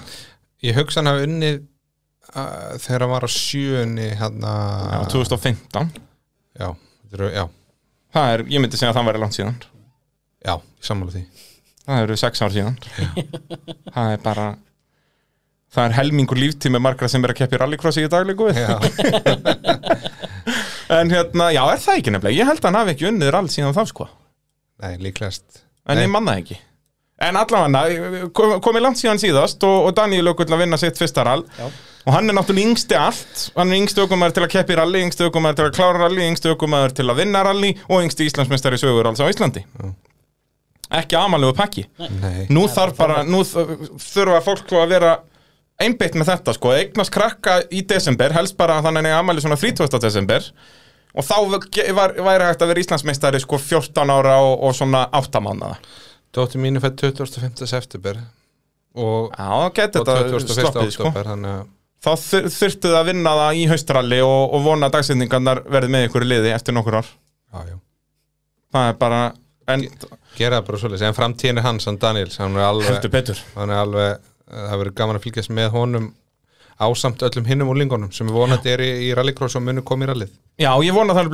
Ég 0.65 0.76
hugsa 0.80 0.99
hann 1.01 1.09
hafa 1.11 1.26
unnið 1.28 1.57
uh, 1.61 2.73
þegar 2.82 3.01
hann 3.05 3.13
var 3.13 3.28
á 3.28 3.30
sjöunni 3.32 4.07
hérna 4.19 4.51
Já, 4.91 4.99
2015 5.13 5.89
já, 6.59 6.67
þetta 6.73 7.15
eru- 7.19 7.34
já, 7.36 7.45
Það 8.15 8.26
er, 8.34 8.39
ég 8.55 8.61
myndi 8.63 8.78
segja 8.80 8.91
að 8.93 8.97
það 8.99 9.07
væri 9.09 9.21
langt 9.23 9.36
síðan. 9.36 9.55
Já, 10.45 10.53
ég 10.55 10.86
sammála 10.88 11.11
því. 11.15 11.23
Það 11.86 12.03
eru 12.05 12.15
sex 12.17 12.41
ár 12.45 12.53
síðan. 12.55 12.76
Það 13.95 14.07
er 14.15 14.21
bara 14.23 14.45
Það 15.76 15.86
er 15.89 15.95
helmingur 15.97 16.39
líftími 16.39 16.80
margra 16.80 17.07
sem 17.11 17.23
er 17.28 17.32
að 17.34 17.39
keppi 17.41 17.57
rallycrossi 17.59 18.05
í 18.05 18.11
daglíku 18.11 18.45
við 18.47 18.57
En 20.95 21.09
hérna, 21.11 21.49
já, 21.51 21.63
er 21.73 21.80
það 21.82 21.97
ekki 21.99 22.11
nefnilega? 22.13 22.38
Ég 22.38 22.47
held 22.47 22.61
að 22.61 22.67
hann 22.69 22.78
hafi 22.80 22.91
ekki 22.93 23.07
unnið 23.09 23.32
rall 23.34 23.47
síðan 23.51 23.73
þá 23.76 23.82
sko. 23.89 24.05
Nei, 24.84 24.93
líklegast. 25.01 25.63
En 25.89 25.97
Nei. 25.99 26.03
ég 26.05 26.11
manna 26.13 26.36
ekki 26.39 26.55
En 27.24 27.38
allavega, 27.39 28.28
kom, 28.36 28.57
komið 28.63 28.84
langt 28.84 28.99
síðan 28.99 29.22
síðast 29.22 29.61
og, 29.63 29.76
og 29.88 29.93
Daniel 29.95 30.34
Ökull 30.34 30.51
að 30.51 30.66
vinna 30.66 30.80
sitt 30.80 30.97
fyrsta 30.99 31.24
rall. 31.24 31.45
Já. 31.55 31.70
og 32.05 32.13
hann 32.13 32.30
er 32.30 32.36
náttúrulega 32.38 32.70
yngsti 32.70 32.97
allt. 32.99 33.45
Hann 33.55 33.72
er 33.72 33.80
yngsti 33.82 34.03
ökumæður 34.03 34.36
til 34.36 34.43
að 34.45 34.51
keppi 34.53 34.76
í 34.76 34.78
rally 34.78 35.03
yngsti 35.05 35.30
ökumæður 35.30 35.55
til 35.57 35.66
að 35.66 35.78
klára 35.78 36.01
rally, 36.03 36.26
yngsti 36.30 36.51
ökumæður 36.51 36.97
til 36.99 37.05
að 37.09 37.22
vinna 37.22 37.45
rally 37.47 37.72
og 37.88 38.03
yngsti 38.03 38.28
Íslandsmeistari 38.28 38.78
sögur 38.82 39.09
alls 39.09 39.24
á 39.24 39.32
Íslandi. 39.32 39.63
Ekki 40.99 41.18
amalegu 41.18 41.55
pakki. 41.57 41.88
Nei, 41.97 42.45
nú 42.53 42.68
þarf 42.70 42.99
bara 42.99 43.24
nú 43.26 43.41
þurfa 43.47 44.43
fólk 44.45 44.76
að 44.78 44.93
vera 44.93 45.16
einbeitt 45.82 46.13
með 46.20 46.30
þetta 46.34 46.53
sko, 46.55 46.76
eignast 46.76 47.13
krakka 47.16 47.61
í 47.74 47.82
desember, 47.88 48.36
helst 48.36 48.59
bara 48.59 48.82
þannig 48.86 49.09
að 49.09 49.22
amali 49.24 49.43
svona 49.43 49.57
30. 49.59 49.97
desember. 50.03 50.51
Og 51.16 51.24
þá 51.24 51.36
væri 51.47 52.43
hægt 52.43 52.61
að 52.61 52.74
vera 52.74 52.84
Íslandsmeistari 52.84 53.39
sko 53.41 53.57
14 53.57 54.13
ára 54.13 54.36
og, 54.43 54.59
og 54.68 54.76
svona 54.76 55.07
8 55.16 55.41
mánuða 55.41 55.80
dóttir 56.36 56.61
mínu 56.63 56.81
fætt 56.83 57.05
25. 57.05 57.65
september 57.69 58.19
og, 58.95 59.31
og 59.31 59.79
þetta 59.79 60.03
21. 60.03 60.51
sloppið 60.51 60.93
sko 60.95 61.09
oktober 61.09 61.31
þannig 61.31 61.55
að 61.55 61.63
þá 62.05 62.11
þur, 62.21 62.49
þurftu 62.53 62.91
það 62.91 62.99
að 62.99 63.09
vinna 63.09 63.33
það 63.39 63.61
í 63.61 63.63
haustralli 63.71 64.19
og, 64.25 64.43
og 64.55 64.67
vona 64.67 64.89
að 64.89 64.97
dagsetningarnar 64.97 65.63
verði 65.71 65.95
með 65.95 66.07
ykkur 66.09 66.25
í 66.25 66.29
liði 66.29 66.53
eftir 66.55 66.77
nokkur 66.77 66.99
ár 66.99 67.09
já, 67.09 67.71
já. 67.71 67.77
það 68.75 68.91
er 68.91 68.99
bara, 69.01 69.21
en 69.73 69.88
gera 70.38 70.61
bara 70.67 70.81
svolítið, 70.81 71.07
en 71.09 71.17
framtíðin 71.17 71.61
er 71.61 71.67
hans 71.67 71.89
hann 71.89 71.99
Daniels, 72.01 72.38
hann 72.41 72.59
er 72.59 72.67
alveg, 72.67 72.91
heldur 72.91 73.15
betur 73.15 73.41
hann 73.55 73.73
er 73.73 73.81
alveg 73.81 74.29
það 74.45 74.79
verður 74.81 74.97
gaman 74.99 75.19
að 75.19 75.25
fylgjast 75.25 75.53
með 75.55 75.71
honum 75.73 76.11
ásamt 76.76 77.23
öllum 77.23 77.45
hinnum 77.47 77.69
og 77.71 77.78
lingunum 77.80 78.11
sem 78.11 78.28
við 78.28 78.36
vonandi 78.36 78.71
er 78.73 78.84
í, 78.84 78.89
í 79.07 79.13
rallycross 79.15 79.55
og 79.55 79.63
munu 79.63 79.84
komið 79.86 80.07
í 80.07 80.11
rallið. 80.11 80.34
Já, 80.59 80.71
ég 80.84 80.95
vona 80.95 81.15
það 81.15 81.32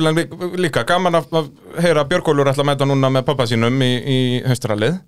líka. 0.60 0.84
Gaman 0.86 1.18
að, 1.18 1.34
að 1.40 1.50
heyra 1.82 2.04
að 2.04 2.12
Björgólfur 2.12 2.52
ætla 2.52 2.64
að 2.64 2.70
mæta 2.70 2.88
núna 2.88 3.10
með 3.10 3.26
pappa 3.26 3.46
sínum 3.50 3.82
í, 3.82 3.92
í 3.98 4.18
haustrallið 4.46 5.00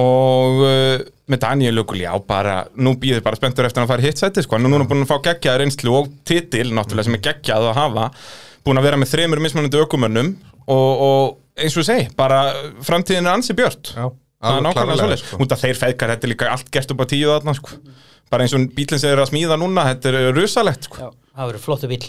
og 0.00 0.60
uh, 0.62 1.00
með 1.30 1.40
Daniel 1.42 1.80
Jökul, 1.80 1.98
já, 2.04 2.12
bara 2.22 2.60
nú 2.78 2.94
býðir 3.00 3.24
bara 3.26 3.38
spenntur 3.38 3.66
eftir 3.66 3.80
að 3.80 3.86
hann 3.86 3.90
fara 3.90 4.06
hitt 4.06 4.20
sæti 4.20 4.44
sko, 4.44 4.54
hann 4.54 4.68
er 4.68 4.74
núna 4.74 4.86
búin 4.90 5.02
að 5.02 5.10
fá 5.10 5.18
geggjaða 5.24 5.64
reynslu 5.64 5.96
og 5.98 6.12
titil 6.28 6.68
náttúrulega 6.76 7.08
sem 7.08 7.16
er 7.18 7.24
geggjað 7.24 7.68
að 7.72 7.78
hafa. 7.80 8.06
Búin 8.66 8.78
að 8.78 8.86
vera 8.86 9.00
með 9.00 9.14
þremur 9.14 9.42
mismunandi 9.42 9.80
ökumönnum 9.82 10.34
og, 10.70 11.02
og 11.08 11.64
eins 11.64 11.78
og 11.80 11.88
segi, 11.88 12.10
bara 12.18 12.44
framtíðin 12.86 13.26
er 13.26 13.38
ansi 13.38 13.56
björt. 13.58 13.92
Já, 13.96 14.06
klárlega, 14.44 15.18
svolítið, 15.24 15.24
sko. 15.26 15.58
þeir 15.64 15.80
feðkar 15.82 16.14
þetta 16.14 16.30
líka 16.30 16.52
allt 16.54 16.70
gert 16.72 16.94
upp 16.94 17.02
á 17.02 17.06
tíu 17.10 17.32
þarna 17.32 17.56
sko. 17.58 17.80
Bara 18.30 18.46
eins 18.46 18.54
og 18.56 18.66
bílinn 18.76 19.00
sem 19.02 19.10
er 19.12 19.22
að 19.24 19.30
smíða 19.32 19.58
núna 19.60 19.86
þetta 19.90 20.12
er 20.14 20.30
rusalegt 20.36 20.86
sko. 20.88 21.00
Já, 21.02 21.10
það 21.36 21.50
verður 21.50 21.64
flottu 21.66 21.90
bíl 21.90 22.04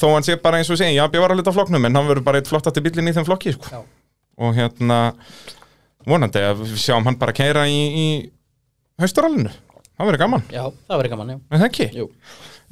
þó 0.00 0.06
hann 0.14 0.24
sé 0.26 0.36
bara 0.40 0.60
eins 0.60 0.70
og 0.72 0.78
segja, 0.80 0.94
já, 0.96 1.04
ég 1.04 1.20
var 1.24 1.32
að 1.34 1.40
hluta 1.42 1.52
flokknum 1.56 1.88
en 1.88 1.98
hann 1.98 2.08
verður 2.08 2.26
bara 2.26 2.40
eitt 2.40 2.48
flottasti 2.50 2.80
bílinn 2.84 3.10
í 3.10 3.16
þeim 3.16 3.26
flokki 3.28 3.52
sko. 3.56 3.72
Já. 3.72 3.82
og 4.42 4.54
hérna 4.56 5.00
vonandi 6.08 6.40
að 6.42 6.62
við 6.64 6.78
sjáum 6.82 7.04
hann 7.06 7.18
bara 7.20 7.34
keira 7.36 7.66
í, 7.70 7.76
í 7.76 8.06
hausturallinu 9.02 9.52
það 9.52 10.08
verður 10.08 10.22
gaman, 10.24 10.46
Já, 10.50 10.62
það 10.88 10.96
verður 11.02 11.12
gaman, 11.14 11.34
já 11.34 11.36
en 11.38 11.60
það 11.60 11.68
ekki 11.68 11.88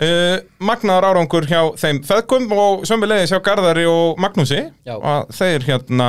uh, 0.00 0.38
Magnaðar 0.70 1.08
árangur 1.12 1.46
hjá 1.50 1.60
þeim 1.80 2.00
feðkum 2.08 2.48
og 2.56 2.86
sömulegis 2.88 3.34
hjá 3.34 3.40
Garðari 3.44 3.84
og 3.90 4.18
Magnúsi 4.22 4.62
Já. 4.88 4.96
að 4.96 5.30
þeir 5.36 5.68
hérna 5.68 6.08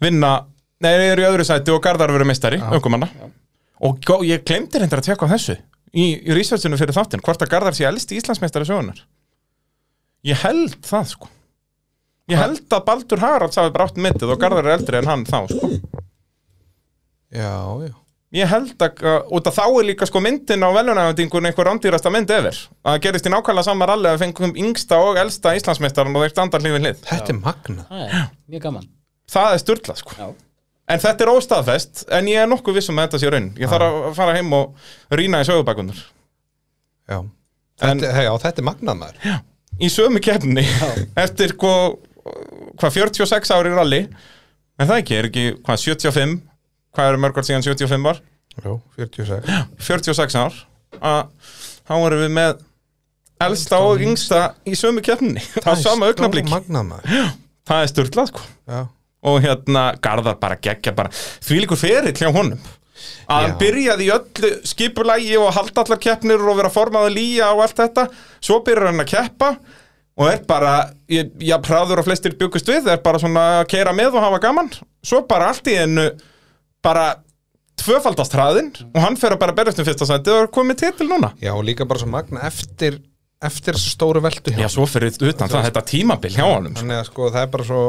vinna, 0.00 0.32
nei, 0.80 0.92
þeir 0.94 1.10
eru 1.10 1.26
í 1.26 1.28
öðru 1.32 1.46
sæti 1.50 1.74
og 1.74 1.82
Garðar 1.84 2.14
verður 2.14 2.30
meistari, 2.30 2.62
aukumanna 2.62 3.10
Já. 3.12 3.28
Og 3.80 4.26
ég 4.28 4.44
glemdi 4.46 4.80
reyndar 4.80 5.00
að 5.02 5.10
tjekka 5.10 5.28
á 5.28 5.32
þessu 5.34 5.56
í, 5.92 6.04
í 6.20 6.36
researchinu 6.36 6.78
fyrir 6.80 6.96
þáttinn, 6.96 7.24
hvort 7.24 7.42
að 7.42 7.52
Garðar 7.54 7.76
sé 7.76 7.88
elsti 7.88 8.18
Íslandsmeistari 8.20 8.68
sögunar 8.68 9.04
ég 10.26 10.40
held 10.44 10.76
það 10.84 11.14
sko. 11.14 11.30
Ég 12.30 12.38
held 12.38 12.76
að 12.76 12.84
Baldur 12.86 13.22
Haralds 13.22 13.58
hafi 13.58 13.72
bara 13.74 13.88
átt 13.88 13.98
mittið 13.98 14.34
og 14.34 14.42
Garðar 14.42 14.68
er 14.68 14.76
eldri 14.78 15.00
en 15.00 15.08
hann 15.10 15.24
þá 15.26 15.38
sko. 15.50 15.70
Já, 17.30 17.56
já. 17.86 17.94
Ég 18.30 18.46
held 18.46 18.82
að, 18.84 19.00
uh, 19.02 19.24
út 19.34 19.48
af 19.50 19.56
þá 19.56 19.64
er 19.66 19.86
líka 19.88 20.06
sko 20.06 20.20
myndin 20.22 20.62
á 20.62 20.70
velunæfendingun 20.70 21.48
einhver 21.48 21.66
rándýrasta 21.66 22.12
mynd 22.14 22.30
yfir. 22.30 22.60
Að 22.86 22.92
það 22.92 23.00
gerist 23.06 23.26
í 23.26 23.32
nákvæmlega 23.32 23.66
sama 23.66 23.88
ralli 23.90 24.06
að 24.06 24.20
fengum 24.22 24.54
yngsta 24.54 25.00
og 25.02 25.18
elsta 25.18 25.56
Íslandsmeistaran 25.58 26.14
og 26.14 26.22
þeir 26.22 26.34
standa 26.36 26.60
hlifin 26.62 26.86
hlið. 26.86 27.00
þetta 27.08 27.34
er 27.34 27.40
magna 27.40 27.86
Það 27.88 28.04
er 28.04 28.28
mjög 28.54 28.62
gaman. 28.68 28.86
Það 29.34 29.56
er 29.56 29.62
sturla 29.64 29.96
sko. 29.98 30.14
Já, 30.14 30.28
En 30.90 30.98
þetta 31.02 31.22
er 31.26 31.30
óstaðfest, 31.30 32.04
en 32.16 32.26
ég 32.30 32.40
er 32.42 32.48
nokkuð 32.50 32.80
vissum 32.80 32.98
að 32.98 33.06
þetta 33.08 33.20
sé 33.22 33.30
raun. 33.30 33.48
Ég 33.60 33.70
þarf 33.70 33.86
að 34.10 34.14
fara 34.16 34.32
heim 34.34 34.52
og 34.56 34.88
rýna 35.14 35.40
í 35.44 35.46
sögubækunar. 35.46 36.00
já, 37.10 37.18
En- 37.80 38.00
þetta, 38.00 38.12
hei, 38.16 38.24
já, 38.26 38.32
þetta 38.42 38.60
er 38.62 38.66
magnað 38.66 38.98
maður. 39.00 39.28
Í 39.80 39.88
sömu 39.92 40.20
keppni, 40.20 40.64
eftir 41.24 41.54
hvað, 41.60 41.94
hvað 42.80 42.96
46 42.98 43.54
ári 43.56 43.72
ralli, 43.76 44.00
en 44.80 44.88
það 44.90 44.98
ekki, 45.04 45.16
er 45.20 45.28
ekki, 45.30 45.44
hvað, 45.64 45.80
75, 45.86 46.34
hvað 46.96 47.12
eru 47.12 47.22
mörg 47.22 47.38
ár 47.40 47.46
síðan 47.48 47.64
75 47.64 48.04
var? 48.10 48.20
já, 48.60 48.72
46 48.98 49.54
46 49.86 50.36
ár, 50.42 50.58
að 51.00 51.22
þá 51.86 51.94
erum 52.02 52.24
við 52.26 52.34
með 52.36 52.64
elsta 53.46 53.78
og 53.86 54.02
yngsta 54.04 54.40
í 54.68 54.74
sömu 54.76 55.00
keppni. 55.06 55.40
Á 55.64 55.72
sama 55.80 56.10
augnablík. 56.10 56.50
magnað 56.50 56.90
maður. 56.90 57.30
Það 57.70 57.84
er 57.86 57.92
styrlað, 57.94 58.32
sko. 58.34 58.42
já, 58.68 58.82
Og 59.26 59.40
hérna, 59.44 59.90
Garðar 60.00 60.38
bara 60.40 60.56
geggja 60.56 60.94
bara, 60.96 61.10
því 61.44 61.58
líkur 61.64 61.80
ferill 61.80 62.14
hjá 62.16 62.30
honum. 62.32 62.60
Að 63.30 63.44
hann 63.46 63.58
byrjaði 63.60 64.06
í 64.06 64.12
öllu 64.12 64.50
skipulægi 64.68 65.36
og 65.40 65.52
halda 65.56 65.84
allar 65.84 66.00
keppnir 66.00 66.40
og 66.40 66.56
vera 66.58 66.70
formaði 66.72 67.12
lýja 67.14 67.50
og 67.54 67.62
allt 67.64 67.78
þetta. 67.80 68.06
Svo 68.44 68.60
byrjar 68.64 68.90
hann 68.90 69.04
að 69.04 69.10
keppa 69.12 69.50
og 70.20 70.26
er 70.28 70.42
bara, 70.48 70.72
ég, 71.08 71.30
ég 71.40 71.62
praður 71.64 72.02
og 72.02 72.08
flestir 72.08 72.34
byggust 72.36 72.68
við, 72.68 72.88
er 72.92 73.00
bara 73.04 73.20
svona 73.22 73.44
að 73.60 73.68
keira 73.72 73.94
með 73.96 74.18
og 74.18 74.24
hafa 74.26 74.40
gaman. 74.42 74.68
Svo 75.04 75.22
bara 75.28 75.48
allt 75.52 75.68
í 75.72 75.78
ennu, 75.80 76.10
bara 76.84 77.06
tvöfaldast 77.80 78.34
hraðinn 78.36 78.72
og 78.90 78.98
hann 79.00 79.16
fer 79.20 79.34
að 79.36 79.40
bara 79.44 79.54
berjast 79.56 79.80
um 79.80 79.86
fyrsta 79.88 80.08
sæti 80.08 80.32
og 80.34 80.42
er 80.44 80.50
komið 80.52 80.82
til 80.98 81.08
núna. 81.08 81.32
já, 81.40 81.52
og 81.54 81.64
líka 81.64 81.86
bara 81.88 82.02
svo 82.02 82.10
magna 82.12 82.42
eftir 82.48 82.98
eftir 83.40 83.78
stóru 83.80 84.20
veldu 84.20 84.52
hjá 84.52 84.66
Já, 84.66 84.68
svo 84.68 84.84
fyrir 84.84 85.14
utan 85.16 85.48
það, 85.48 85.70
þetta 85.70 85.84
tímabil 85.88 86.34
hjá 86.36 86.44
honum. 86.44 86.74
sko. 86.74 86.82
þannig 86.82 86.98
að 87.00 87.06
sko 87.08 87.30
það 87.30 87.42
er 87.46 87.52
bara 87.54 87.64
svo 87.70 87.84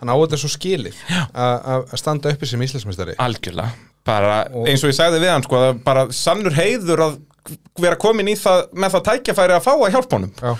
hann 0.00 0.12
á 0.12 0.16
þetta 0.16 0.40
svo 0.42 0.50
skilið 0.52 0.98
að 1.32 1.70
að 1.76 1.96
standa 2.00 2.32
uppi 2.34 2.48
sem 2.50 2.66
íslensmestari 2.66 3.16
Algjörlega. 3.22 3.72
Bara 4.06 4.42
eins 4.68 4.84
og 4.84 4.92
ég 4.92 4.98
sagði 4.98 5.22
við 5.24 5.32
hann 5.32 5.46
sko, 5.46 5.62
bara 5.86 6.06
sannur 6.14 6.54
heiður 6.54 7.02
að 7.08 7.16
vera 7.78 7.94
komin 8.00 8.26
í 8.30 8.34
það 8.38 8.72
með 8.74 8.94
það 8.96 9.02
tækjafæri 9.06 9.54
að 9.54 9.64
fá 9.64 9.70
að 9.74 9.92
hjálpa 9.94 10.16
honum. 10.16 10.30
Já, 10.34 10.52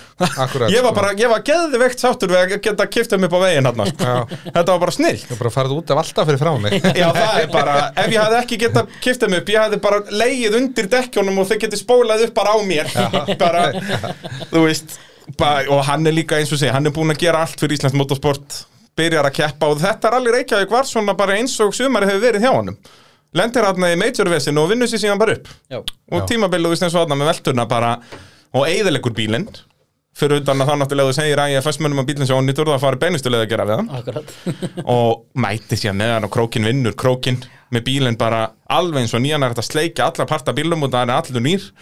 akkurat 0.45 0.71
ég 0.71 0.85
var 0.85 0.93
sko. 0.93 0.99
bara, 0.99 1.13
ég 1.19 1.31
var 1.33 1.43
geðveikt 1.47 2.03
sáttur 2.03 2.31
við 2.31 2.39
að 2.43 2.53
geta 2.67 2.87
kift 2.95 3.15
um 3.17 3.27
upp 3.27 3.35
á 3.35 3.41
veginn 3.43 3.69
hann 3.71 3.89
sko. 3.91 4.13
þetta 4.45 4.67
var 4.69 4.83
bara 4.85 4.95
snill. 4.95 5.17
Ég 5.19 5.33
var 5.33 5.41
bara 5.41 5.53
farið 5.57 5.75
út 5.81 5.91
af 5.95 6.03
alltaf 6.03 6.29
fyrir 6.31 6.43
frá 6.43 6.53
mig. 6.63 6.77
Já, 7.01 7.09
það 7.17 7.41
er 7.41 7.51
bara, 7.55 7.75
ef 7.91 8.15
ég 8.15 8.21
hefði 8.23 8.39
ekki 8.43 8.61
getað 8.63 8.95
kift 9.07 9.27
um 9.27 9.37
upp, 9.41 9.51
ég 9.57 9.67
hefði 9.67 9.81
bara 9.89 10.01
leið 10.23 10.59
undir 10.61 10.91
dekkjónum 10.95 11.43
og 11.43 11.51
þau 11.51 11.59
getið 11.67 11.83
spólað 11.83 12.25
upp 12.29 12.37
bara 12.39 12.55
á 12.55 12.59
mér. 12.71 12.95
Bara, 13.43 13.67
þú 14.53 14.63
veist 14.69 14.97
bara, 15.39 15.65
og 15.75 15.83
hann 15.89 16.07
er 16.07 16.15
líka 16.15 16.39
eins 16.39 16.53
og 16.55 16.61
segja, 16.61 16.75
hann 16.77 16.87
er 16.87 16.95
búinn 16.95 17.11
að 17.15 17.25
gera 17.25 17.43
allt 17.43 17.59
fyrir 17.59 17.75
Íslands 17.81 17.97
motorsport, 17.99 18.61
byrjar 18.97 19.29
að 19.29 19.37
keppa 19.39 19.71
og 19.71 19.81
þetta 19.83 20.09
er 20.09 20.17
allir 20.19 20.39
Reykjavík 20.39 20.73
var 20.73 20.89
svona 20.89 21.15
bara 21.19 21.37
eins 21.37 21.55
og 21.63 21.75
sumari 21.77 22.09
hefur 22.09 22.25
verið 22.25 22.47
hjá 22.47 22.53
honum. 22.55 22.79
Lendir 23.37 23.67
hann 23.67 23.89
í 23.91 23.97
majorvesin 24.01 24.59
og 24.61 24.71
vinnur 24.71 24.89
sér 24.89 25.03
síðan 25.03 25.21
bara 25.21 25.37
upp. 25.37 25.49
Já, 25.69 25.81
og 25.83 26.31
veist 26.31 26.85
eins 26.87 26.95
og 26.95 27.03
þarna 27.03 27.19
með 27.21 27.33
velturna 27.33 27.67
bara 27.69 27.97
og 28.57 28.69
eigðilegur 28.69 29.17
bílinn. 29.17 29.49
Fyrir 30.17 30.41
utan 30.41 30.63
að 30.65 30.71
þá 30.71 30.79
náttúrulega 30.81 31.13
segir 31.19 31.43
að 31.43 31.51
ég 31.53 31.61
er 31.61 31.67
fastmönnum 31.67 32.01
að 32.01 32.09
bílinn 32.09 32.31
sem 32.31 32.39
ónýtur 32.41 32.71
það 32.71 32.81
fari 32.87 33.01
beinustulega 33.03 33.45
að 33.45 33.51
gera 33.53 33.67
við 33.69 33.83
hann. 33.83 33.91
Akkurat. 33.99 34.33
Og 34.97 35.27
mæti 35.37 35.77
sér 35.77 35.93
með 35.99 36.15
hann 36.15 36.29
og 36.31 36.33
krókin 36.33 36.65
vinnur 36.65 36.97
krókin 36.97 37.43
með 37.75 37.85
bílinn 37.91 38.17
bara 38.17 38.47
alveg 38.73 39.05
eins 39.05 39.13
og 39.13 39.21
nýjan 39.27 39.45
er 39.45 39.53
þetta 39.53 39.67
að 39.67 39.73
sleikja 39.75 40.09
allar 40.09 40.33
parta 40.33 40.57
bílum 40.57 40.89
og 40.89 40.95
það 40.95 41.05
er 41.05 41.17
allur 41.21 41.49
nýr. 41.51 41.73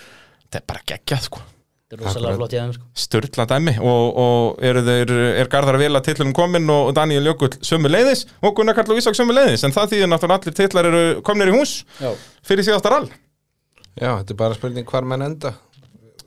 Þetta 0.48 0.64
er 0.64 0.70
bara 0.72 0.88
geggjað 0.90 1.28
sko 1.28 1.46
Þetta 1.94 2.08
er 2.08 2.08
rosalega 2.10 2.38
flott 2.40 2.54
í 2.54 2.58
þeim 2.60 2.72
sko. 2.74 2.86
Störla 3.04 3.44
dæmi. 3.50 3.74
Og, 3.80 4.18
og 4.24 4.64
eru 4.70 4.82
þeir, 4.86 5.12
er 5.42 5.50
Garðar 5.52 5.78
að 5.78 5.84
vila 5.84 6.00
tillunum 6.04 6.34
komin 6.36 6.70
og 6.74 6.90
Daniel 6.96 7.28
Jökull 7.30 7.52
sömu 7.64 7.90
leiðis 7.92 8.24
og 8.42 8.54
Gunnar 8.58 8.74
Karl 8.78 8.94
og 8.94 9.00
Ísak 9.02 9.18
sömu 9.18 9.36
leiðis 9.36 9.62
en 9.68 9.74
það 9.76 9.94
þýðir 9.94 10.10
náttúrulega 10.10 10.40
allir 10.42 10.56
titlar 10.58 10.88
eru 10.90 11.02
komnir 11.26 11.52
í 11.52 11.54
hús 11.54 11.76
Já, 12.02 12.10
fyrir 12.46 12.66
síðasta 12.66 12.92
rall. 12.94 13.08
Já, 13.94 14.10
þetta 14.18 14.34
er 14.34 14.40
bara 14.42 14.58
spurning 14.58 14.88
hvar 14.90 15.06
menn 15.06 15.22
enda. 15.28 15.54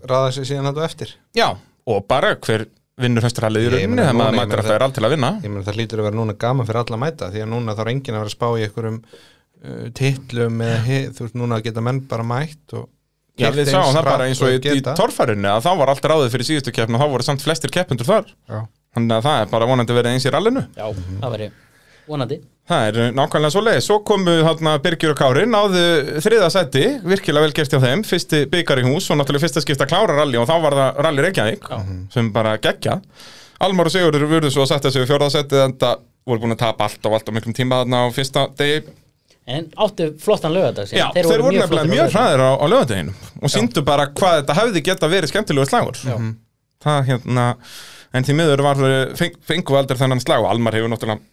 Raða 0.08 0.34
sér 0.38 0.48
síðan 0.48 0.70
þetta 0.72 0.86
eftir. 0.88 1.14
Já, 1.36 1.50
og 1.88 2.06
bara 2.08 2.36
hver 2.40 2.68
vinnur 2.98 3.26
hösturallið 3.28 3.66
í 3.66 3.68
Ég 3.68 3.74
rauninni. 3.76 4.02
þegar 4.02 4.16
maður 4.18 4.38
mætir 4.38 4.48
meina 4.48 4.62
alltaf 4.62 4.76
er 4.78 4.86
all 4.88 4.94
til 4.96 5.04
að 5.06 5.12
vinna. 5.14 5.32
Ég 5.44 5.52
meni 5.54 5.66
það 5.68 5.76
hlýtur 5.78 6.00
að 6.02 6.08
vera 6.08 6.18
núna 6.18 6.38
gaman 6.42 6.66
fyrir 6.70 6.80
alla 6.82 6.98
að 6.98 7.02
mæta 7.04 7.28
Því 7.34 7.44
að 7.44 7.52
núna 7.52 7.76
þá 7.78 7.82
er 7.84 7.92
enginn 7.92 8.16
að 8.16 8.24
vera 8.24 8.32
að 8.32 8.38
spá 8.38 8.48
í 8.48 8.64
einhverjum 8.66 8.98
uh, 9.68 9.84
titlum 10.00 10.64
eða 10.66 11.02
þú 11.18 11.26
veist 11.28 11.38
núna 11.38 11.60
geta 11.66 11.84
menn 11.86 12.00
bara 12.10 12.26
mætt 12.26 12.74
og 12.80 12.88
Já, 13.38 13.52
við 13.54 13.70
sáum 13.72 13.94
það 13.94 14.10
bara 14.10 14.28
eins 14.28 14.42
og 14.42 14.50
í, 14.52 14.58
í 14.58 14.64
geta. 14.66 14.96
torfærunni 14.98 15.50
að 15.52 15.64
þá 15.68 15.72
var 15.82 15.94
allt 15.94 16.10
ráðið 16.12 16.34
fyrir 16.36 16.48
síðustu 16.50 16.74
keppn 16.76 16.98
og 16.98 17.04
þá 17.04 17.08
voru 17.14 17.28
samt 17.28 17.46
flestir 17.46 17.74
keppundur 17.74 18.08
þar. 18.10 18.34
Já. 18.50 18.60
þannig 18.98 19.16
að 19.20 19.26
það 19.28 19.42
er 19.44 19.50
bara 19.54 19.68
vonandi 19.70 19.98
verið 19.98 20.16
eins 20.18 20.26
í 20.26 20.34
rallinu. 20.34 20.64
Já, 20.78 20.88
það 21.22 21.34
væri 21.36 21.50
vonandi. 22.08 22.38
Það 22.68 22.86
er 22.88 23.12
nákvæmlega 23.16 23.52
svo 23.54 23.62
leið 23.64 23.78
Svo 23.86 23.96
komu 24.04 24.34
þarna 24.44 24.74
Birgir 24.84 25.12
og 25.14 25.18
Kári 25.20 25.46
náðu 25.48 25.84
þriða 26.24 26.50
seti, 26.52 26.84
virkilega 27.04 27.46
vel 27.46 27.54
gert 27.56 27.72
hjá 27.76 27.80
þeim. 27.84 28.04
Fyrsti 28.08 28.42
byggar 28.52 28.82
í 28.82 28.86
hús 28.90 29.08
og 29.12 29.20
náttúrulega 29.22 29.46
fyrsta 29.46 29.64
skipta 29.64 29.88
klára 29.88 30.18
rally 30.18 30.40
og 30.40 30.48
þá 30.50 30.56
var 30.66 30.76
það 30.80 31.00
rally 31.08 31.26
Reykjavík 31.28 31.70
Já. 31.72 31.78
sem 32.12 32.32
bara 32.36 32.58
geggja. 32.64 32.98
Almar 33.64 33.88
og 33.88 33.96
Sigurður 33.96 34.28
vurðu 34.34 34.52
svo 34.52 34.66
að 34.66 34.74
setja 34.74 34.92
sig 34.92 35.04
við 35.06 35.12
fjórða 35.14 35.30
seti 35.38 35.62
en 35.64 35.78
það 35.80 36.04
voru 36.28 36.44
búin 36.44 36.56
að 36.58 36.64
tapa 36.66 36.88
allt 36.90 37.08
og 37.08 37.16
allt 37.16 37.32
á 37.32 37.36
miklum 37.38 37.56
tíma 37.56 37.84
þarna 37.84 38.04
á 38.04 38.08
fyrsta 38.16 38.48
degi 38.60 38.82
En 39.48 39.70
áttu 39.80 40.10
flottan 40.20 40.52
lögadag 40.52 40.90
Já, 40.92 41.06
þeir, 41.16 41.30
voru 41.40 41.54
nefnilega 41.56 41.88
mjög 41.88 42.10
hræðir 42.12 42.42
á, 42.44 42.52
á 42.60 42.66
lögadeginu 42.68 43.14
og 43.40 43.52
síndu 43.54 43.84
bara 43.88 44.10
hvað 44.12 44.42
þetta 44.42 44.56
hefði 44.58 44.82
geta 44.84 45.08
verið 45.08 45.32
skemmtilegu 45.32 45.70
slagur. 45.70 46.02
Mhm. 46.04 46.34
það 46.84 47.08
hérna 47.08 47.46
en 48.14 48.28
því 48.28 48.36
miður 48.36 48.64
var 48.66 48.82
feng, 49.18 49.38
fengu 49.48 49.78
aldrei 49.80 49.98
þennan 50.02 50.22
slag 50.24 50.44
og 50.44 50.52
Almar 50.52 50.76
hefur 50.76 50.92
náttúrulega 50.92 51.24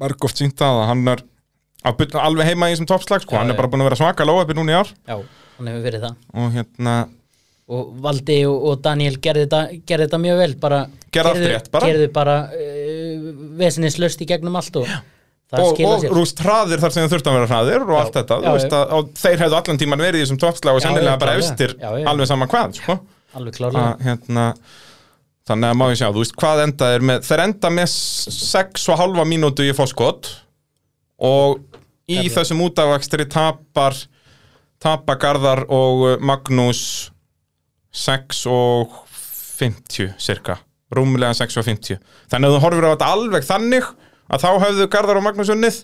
margóft 0.00 0.40
sínt 0.40 0.64
að 0.64 0.80
hann 0.88 1.04
er 1.12 1.22
alveg 1.84 2.48
heima 2.48 2.70
í 2.70 2.74
þessum 2.74 2.88
toppslag 2.88 3.24
sko, 3.26 3.36
Já, 3.36 3.42
hann 3.42 3.50
já. 3.50 3.54
er 3.54 3.60
bara 3.60 3.68
búin 3.68 3.84
að 3.84 3.90
vera 3.90 4.00
svaka 4.00 4.26
lóðabi 4.26 4.56
núna 4.56 4.72
í 4.72 4.78
ár. 4.80 4.92
Já, 5.08 5.16
hann 5.58 5.70
hefur 5.72 5.86
verið 5.86 6.06
það. 6.06 6.16
Og 6.40 6.52
hérna, 6.56 6.98
og 7.72 7.94
Valdi 8.04 8.38
og, 8.48 8.68
og 8.70 8.82
Daniel 8.84 9.18
gerði 9.22 9.46
þetta, 9.46 9.62
gerði 9.88 10.06
þetta 10.08 10.22
mjög 10.24 10.42
vel 10.42 10.52
bara, 10.62 10.84
allt 11.22 11.42
rétt 11.52 11.72
bara. 11.74 11.92
bara 12.16 12.36
uh, 12.54 13.32
vesinislaust 13.60 14.24
í 14.24 14.28
gegnum 14.32 14.56
allt 14.56 14.80
og 14.80 14.88
það 14.88 15.10
og, 15.52 15.80
og 15.84 16.06
rúst 16.16 16.40
hraðir 16.40 16.80
þar 16.80 16.94
sem 16.94 17.04
það 17.04 17.14
þurft 17.16 17.28
að 17.28 17.36
vera 17.36 17.48
hraðir 17.50 17.82
og 17.84 17.92
Já, 17.92 17.98
allt 18.02 18.14
þetta, 18.16 18.38
já, 18.38 18.44
þú 18.46 18.54
veist 18.56 18.76
að 18.78 19.10
þeir 19.22 19.42
hefðu 19.44 19.58
allan 19.58 19.80
tíman 19.82 20.04
verið 20.06 20.20
í 20.20 20.24
þessum 20.24 20.40
toppslag 20.40 20.78
og 20.78 20.84
sennilega 20.84 21.18
bara 21.20 21.34
já. 21.36 21.90
alveg 22.12 22.30
sama 22.30 22.48
hvað, 22.48 22.78
sko. 22.78 22.96
Alveg 23.36 23.58
klárlega. 23.58 23.90
Hérna, 24.06 24.46
þannig 25.48 25.72
að 25.72 25.78
má 25.80 25.84
ég 25.90 26.00
sjá, 26.00 26.08
þú 26.08 26.24
veist 26.24 26.38
hvað 26.40 26.64
enda 26.66 26.88
er 26.96 27.04
með, 27.10 27.26
þeir 27.28 27.44
enda 27.44 27.72
með 27.80 27.92
6 27.92 28.88
og 28.92 29.00
halva 29.02 29.26
mínútu 29.28 29.66
í 29.66 29.76
fóskot 29.76 30.32
og 31.22 31.60
í 32.08 32.18
Garðar. 32.18 32.34
þessum 32.38 32.64
útavakstri 32.66 33.28
tapar 33.30 33.96
tapar 34.82 35.20
Garðar 35.22 35.64
og 35.70 36.04
uh, 36.06 36.14
Magnús 36.22 37.10
6 37.92 38.46
og 38.50 38.94
50 39.60 40.14
cirka, 40.22 40.56
rúmlega 40.94 41.36
6 41.38 41.60
og 41.60 41.68
50 41.68 42.00
þannig 42.32 42.48
að 42.48 42.56
þú 42.56 42.62
horfir 42.64 42.88
á 42.88 42.92
þetta 42.94 43.10
alveg 43.16 43.46
þannig 43.46 43.90
að 44.32 44.42
þá 44.44 44.48
hefðu 44.66 44.86
Garðar 44.92 45.20
og 45.20 45.26
Magnús 45.26 45.52
unnið 45.52 45.78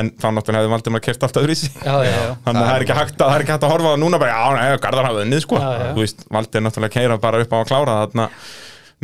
en 0.00 0.10
þá 0.14 0.26
náttúrulega 0.36 0.62
hefðu 0.62 0.70
Valdimar 0.76 1.02
kert 1.02 1.24
allt 1.26 1.38
öðru 1.40 1.54
í 1.56 1.58
sig 1.58 1.72
Já, 1.82 1.94
já, 2.06 2.10
já 2.14 2.32
Þannig 2.44 2.60
að 2.60 2.68
það 2.68 2.74
er 2.76 2.84
ekki 2.84 2.96
hægt 3.00 3.22
að, 3.24 3.32
er 3.34 3.44
hægt 3.50 3.64
að 3.66 3.72
horfa 3.74 3.90
á 3.90 3.92
það 3.94 4.02
núna 4.04 4.20
bara, 4.22 4.34
já, 4.36 4.44
nei, 4.54 4.78
Garðar 4.84 5.08
hafði 5.08 5.24
unnið, 5.26 5.40
sko. 5.44 5.58
Já, 5.58 5.70
já. 5.80 5.88
Þú 5.96 6.04
veist, 6.04 6.22
Valdi 6.36 6.60
er 6.60 6.64
náttúrulega 6.66 6.90
að 6.92 6.96
keira 7.00 7.16
bara 7.24 7.40
upp 7.42 7.50
á 7.50 7.58
að 7.58 7.66
klára 7.72 7.96
þarna 8.04 8.26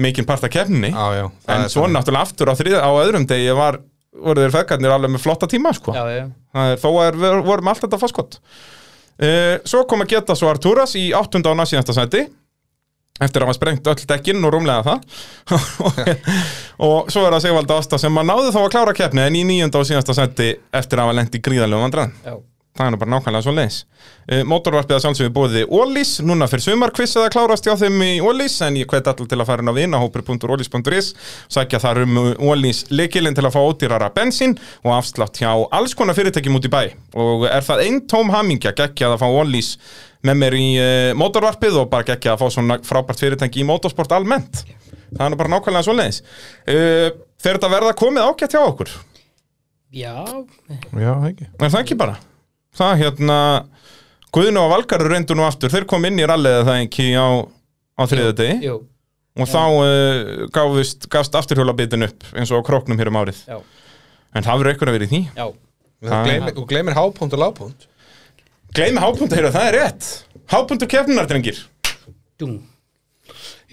mikinn 0.07 0.29
part 0.29 0.45
af 0.47 0.53
kefninni. 0.53 0.93
Já, 0.93 1.07
já, 1.17 1.25
það 1.49 1.57
En 1.57 1.71
svo 1.73 1.83
þannig. 1.83 1.97
náttúrulega 1.97 2.29
aftur 2.29 2.53
á, 2.53 2.55
þrið, 2.61 2.77
á 2.79 2.91
öðrum 3.03 3.27
degi 3.31 3.53
var, 3.59 3.79
voru 4.29 4.45
þeir 4.45 4.55
feðgarnir 4.61 4.95
alveg 4.95 5.15
með 5.17 5.25
flotta 5.27 5.49
tíma, 5.51 5.73
sko. 5.75 5.95
Já, 5.97 6.05
já, 6.13 6.25
Það 6.55 6.73
er, 6.77 6.81
þó 6.85 6.91
er, 7.03 7.19
vorum 7.51 7.71
alltaf 7.73 7.87
þetta 7.89 8.01
fórskott. 8.05 8.39
Uh, 9.17 9.55
svo 9.67 9.83
kom 9.89 10.05
að 10.05 10.13
geta 10.13 10.37
svo 10.37 10.51
Arturas 10.53 10.93
í 11.01 11.09
áttunda 11.17 11.51
og 11.51 11.57
næstíðasta 11.59 11.97
sæti 11.97 12.27
eftir 13.21 13.43
að 13.43 13.49
hafa 13.49 13.59
sprengt 13.59 13.93
öll 13.93 14.09
dekkinn 14.13 14.45
og 14.45 14.53
rúmlega 14.55 14.83
það. 14.87 15.23
Og 16.87 17.13
svo 17.13 17.25
er 17.25 17.37
það 17.37 17.47
Sigvaldi 17.47 17.79
Ásta 17.79 18.01
sem 18.01 18.21
að 18.21 18.29
náðu 18.33 18.51
þá 18.53 18.61
að 18.65 18.73
klára 18.75 18.97
keppni 18.97 19.25
en 19.25 19.39
í 19.39 19.47
níunda 19.49 19.81
og 19.81 19.89
síðasta 19.89 20.17
sæti 20.17 20.53
eftir 20.77 21.01
að 21.01 21.15
hafa 21.17 21.41
gríðalegu 21.47 21.87
vandræðan 21.87 22.21
já. 22.27 22.37
Það 22.77 22.87
er 22.87 22.93
nú 22.93 22.99
bara 23.01 23.13
nákvæmlega 23.15 23.45
svo 23.45 23.53
leis 23.57 23.77
uh, 24.29 24.43
Mótorvarpið 24.49 24.97
að 24.99 25.03
sjálfsögðu 25.05 25.33
bóði 25.33 25.63
Ólís 25.65 26.11
núna 26.25 26.49
fyrir 26.51 26.65
sumarkvissið 26.67 27.25
að 27.25 27.31
klárast 27.33 27.69
hjá 27.69 27.73
þeim 27.81 28.03
í 28.05 28.11
Ólís 28.21 28.57
en 28.67 28.77
ég 28.77 28.91
hvet 28.91 29.09
allir 29.09 29.31
til 29.31 29.39
að 29.41 29.49
fara 29.49 29.65
inn 29.65 29.73
á 29.73 29.79
vinahópur.ólís.is 29.79 31.09
sækja 31.57 31.81
þar 31.83 32.03
um 32.05 32.19
Ólís 32.51 32.85
leikilinn 32.93 33.37
til 33.37 33.47
að 33.47 33.57
fá 33.57 33.61
ódýrara 33.63 34.11
bensín 34.17 34.57
og 34.85 34.93
afslátt 34.99 35.41
hjá 35.41 35.55
alls 35.55 35.97
konar 35.97 36.19
fyrirtækjum 36.19 36.59
út 36.59 36.69
í 36.69 36.73
bæ. 36.73 36.83
Og 37.17 37.47
er 37.49 37.65
það 37.65 37.87
einn 37.87 38.03
tóm 38.11 38.33
hamingja 38.35 38.75
geggjað 38.77 39.17
að 39.17 39.25
fá 39.25 39.29
Ólís 39.31 39.73
með 40.27 40.39
mér 40.43 40.57
í 40.59 40.67
uh, 40.81 41.11
mótorvarpið 41.19 41.79
og 41.83 41.91
bara 41.93 42.07
geggjað 42.09 42.35
að 42.37 42.43
fá 42.43 42.55
svona 42.57 42.79
frábært 42.87 43.23
fyrirtæki 43.23 43.63
í 43.63 43.67
motorsport 43.69 44.15
almennt. 44.17 44.65
Það 45.13 45.23
er 45.27 45.33
nú 45.33 45.39
bara 45.39 45.53
nákvæmlega 45.53 45.87
svo 45.87 45.95
leis 45.95 46.17
uh, 46.23 47.13
Þegar 47.39 47.59
þetta 47.61 47.69
verða 47.71 47.93
komið 47.99 48.27
ágætt 48.27 48.57
hjá 48.57 48.63
okkur? 48.65 48.91
Já, 49.97 50.15
Já, 50.99 51.13
ekki. 51.29 51.47
Er 51.61 51.71
það 51.71 51.81
ekki 51.83 51.97
bara? 52.01 52.17
Það 52.77 52.99
hérna 53.05 53.37
Guðinu 54.35 54.61
og 54.67 54.73
Valgarur 54.75 55.13
reyndu 55.15 55.37
nú 55.39 55.45
aftur. 55.47 55.71
Þeir 55.73 55.87
kom 55.89 56.05
inn 56.09 56.19
í 56.21 56.27
rallið 56.29 56.59
það 56.67 56.81
ekki 56.83 57.07
á, 57.17 57.29
á 57.97 58.03
þriða 58.11 58.35
degi? 58.41 58.57
jú, 58.67 58.75
Og 59.37 59.49
þá 59.53 59.61
uh, 59.63 60.49
gáfust, 60.53 61.07
gafst 61.13 61.37
afturhjólabitin 61.39 62.09
upp 62.09 62.27
eins 62.35 62.51
og 62.53 62.65
á 62.65 62.67
króknum 62.67 62.99
hér 63.01 63.13
um 63.13 63.21
árið. 63.23 63.43
Já, 63.47 63.61
En 64.37 64.45
það 64.45 64.61
verður 64.61 64.73
eitthvað 64.73 64.91
að 64.91 64.97
vera 64.99 65.07
í 65.07 65.13
því. 65.13 65.23
Já. 65.37 65.47
Þú 66.57 66.65
gleymir, 66.69 66.97
hápunkt 66.97 67.37
og 67.37 67.41
lágpunkt 67.41 67.87
Gleimi 68.75 69.01
hápunta 69.03 69.37
hér, 69.39 69.51
það 69.55 69.69
er 69.71 69.77
rétt. 69.81 70.09
Hápuntur 70.51 70.89
keppnunar, 70.91 71.27
drengir. 71.31 71.59
Dún. 72.41 72.59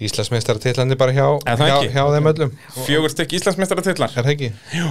Íslandsmeistara 0.04 0.58
titlandi 0.58 0.96
bara 0.98 1.14
hjá, 1.14 1.26
hjá, 1.46 1.76
hjá 1.94 2.02
þeim 2.16 2.28
öllum. 2.32 2.54
Fjögur 2.86 3.12
stykk 3.12 3.36
Íslandsmeistara 3.38 3.84
titlar 3.86 4.10
Er 4.10 4.26
það 4.26 4.32
ekki? 4.32 4.48
Jú. 4.74 4.88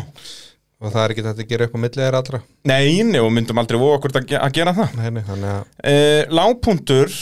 Og 0.84 0.92
það 0.92 1.04
er 1.04 1.14
ekki 1.14 1.24
þetta 1.26 1.44
að 1.44 1.50
gera 1.52 1.68
upp 1.68 1.76
á 1.76 1.80
millið 1.84 2.02
þeirra 2.04 2.22
allra? 2.24 2.40
Nei, 2.72 3.04
nei, 3.08 3.20
og 3.24 3.30
myndum 3.36 3.60
aldrei 3.62 3.80
voða 3.80 3.98
okkur 4.00 4.16
að, 4.20 4.26
ge 4.32 4.40
að 4.40 4.54
gera 4.58 4.74
það. 4.76 4.96
Nei, 5.00 5.10
nei, 5.16 5.24
þannig 5.28 5.52
að 5.52 5.92
uh, 5.92 6.34
Lágpuntur 6.40 7.18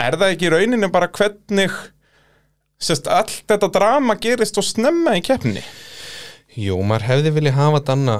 Er 0.00 0.16
það 0.16 0.32
ekki 0.34 0.50
rauninni 0.54 0.90
bara 0.94 1.10
hvernig 1.18 1.76
Sest, 2.80 3.10
allt 3.12 3.42
þetta 3.50 3.68
drama 3.74 4.16
gerist 4.22 4.58
og 4.58 4.64
snemma 4.64 5.18
í 5.18 5.22
keppni 5.24 5.62
Jú, 6.58 6.78
maður 6.82 7.06
hefði 7.10 7.34
viljað 7.36 7.58
hafa 7.60 7.82
Danna 7.90 8.16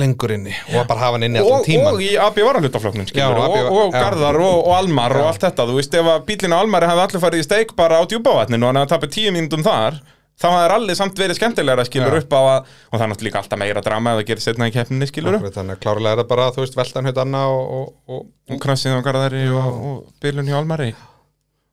lengur 0.00 0.32
inni 0.34 0.54
og 0.74 0.86
bara 0.88 1.00
hafa 1.06 1.18
hann 1.18 1.26
inni 1.28 1.40
allan 1.42 1.60
og, 1.60 1.66
tíman 1.66 1.92
og 1.96 2.04
í 2.04 2.10
AB 2.20 2.40
varalutafloknum 2.46 3.08
Já, 3.14 3.26
og, 3.30 3.40
og, 3.56 3.68
og 3.72 3.94
já. 3.94 4.00
Garðar 4.04 4.38
og, 4.40 4.56
og 4.66 4.72
Almar 4.78 5.14
og 5.16 5.24
Já. 5.24 5.28
allt 5.32 5.44
þetta, 5.48 5.66
þú 5.70 5.76
veist 5.80 5.98
ef 6.00 6.08
að 6.14 6.24
bílinn 6.30 6.56
á 6.56 6.58
Almari 6.62 6.88
hefði 6.90 7.04
allir 7.06 7.24
farið 7.26 7.44
í 7.44 7.46
steik 7.48 7.76
bara 7.78 8.00
á 8.00 8.02
djúbavatninu 8.10 8.66
og 8.66 8.72
hann 8.72 8.80
hefði 8.82 8.94
tapið 8.96 9.14
tíu 9.18 9.34
mínútum 9.36 9.64
þar 9.66 10.00
þá 10.40 10.46
hefði 10.54 10.74
allir 10.78 10.96
samt 10.96 11.18
verið 11.20 11.36
skemmtilegra 11.36 11.84
skilur 11.88 12.16
Já. 12.16 12.22
upp 12.24 12.32
á 12.32 12.40
að 12.40 12.58
og 12.70 12.94
það 12.96 13.04
er 13.06 13.10
náttúrulega 13.12 13.42
alltaf 13.42 13.60
meira 13.60 13.82
drama 13.84 14.14
ef 14.14 14.20
það 14.22 14.28
gerir 14.30 14.44
setna 14.46 14.68
í 14.70 14.74
keppninni 14.76 15.08
skilur 15.10 15.36
upp 15.36 15.50
Þannig 15.52 15.76
að 15.76 15.82
klárlega 15.84 16.14
er 16.16 16.22
það 16.22 16.30
bara, 16.32 16.46
þú 16.56 16.64
veist, 16.64 16.78
veltan 16.80 17.10
höfð 17.10 17.18
Danna 17.20 17.42
og, 17.52 17.74
og, 17.76 17.90
og, 18.16 18.22
og 18.54 18.62
krassið 18.62 18.96
á 18.96 19.04
Garðari 19.04 19.42
og, 19.52 19.68
og 19.90 19.98
bílinn 20.24 20.48
hjá 20.48 20.56
Almari 20.62 20.94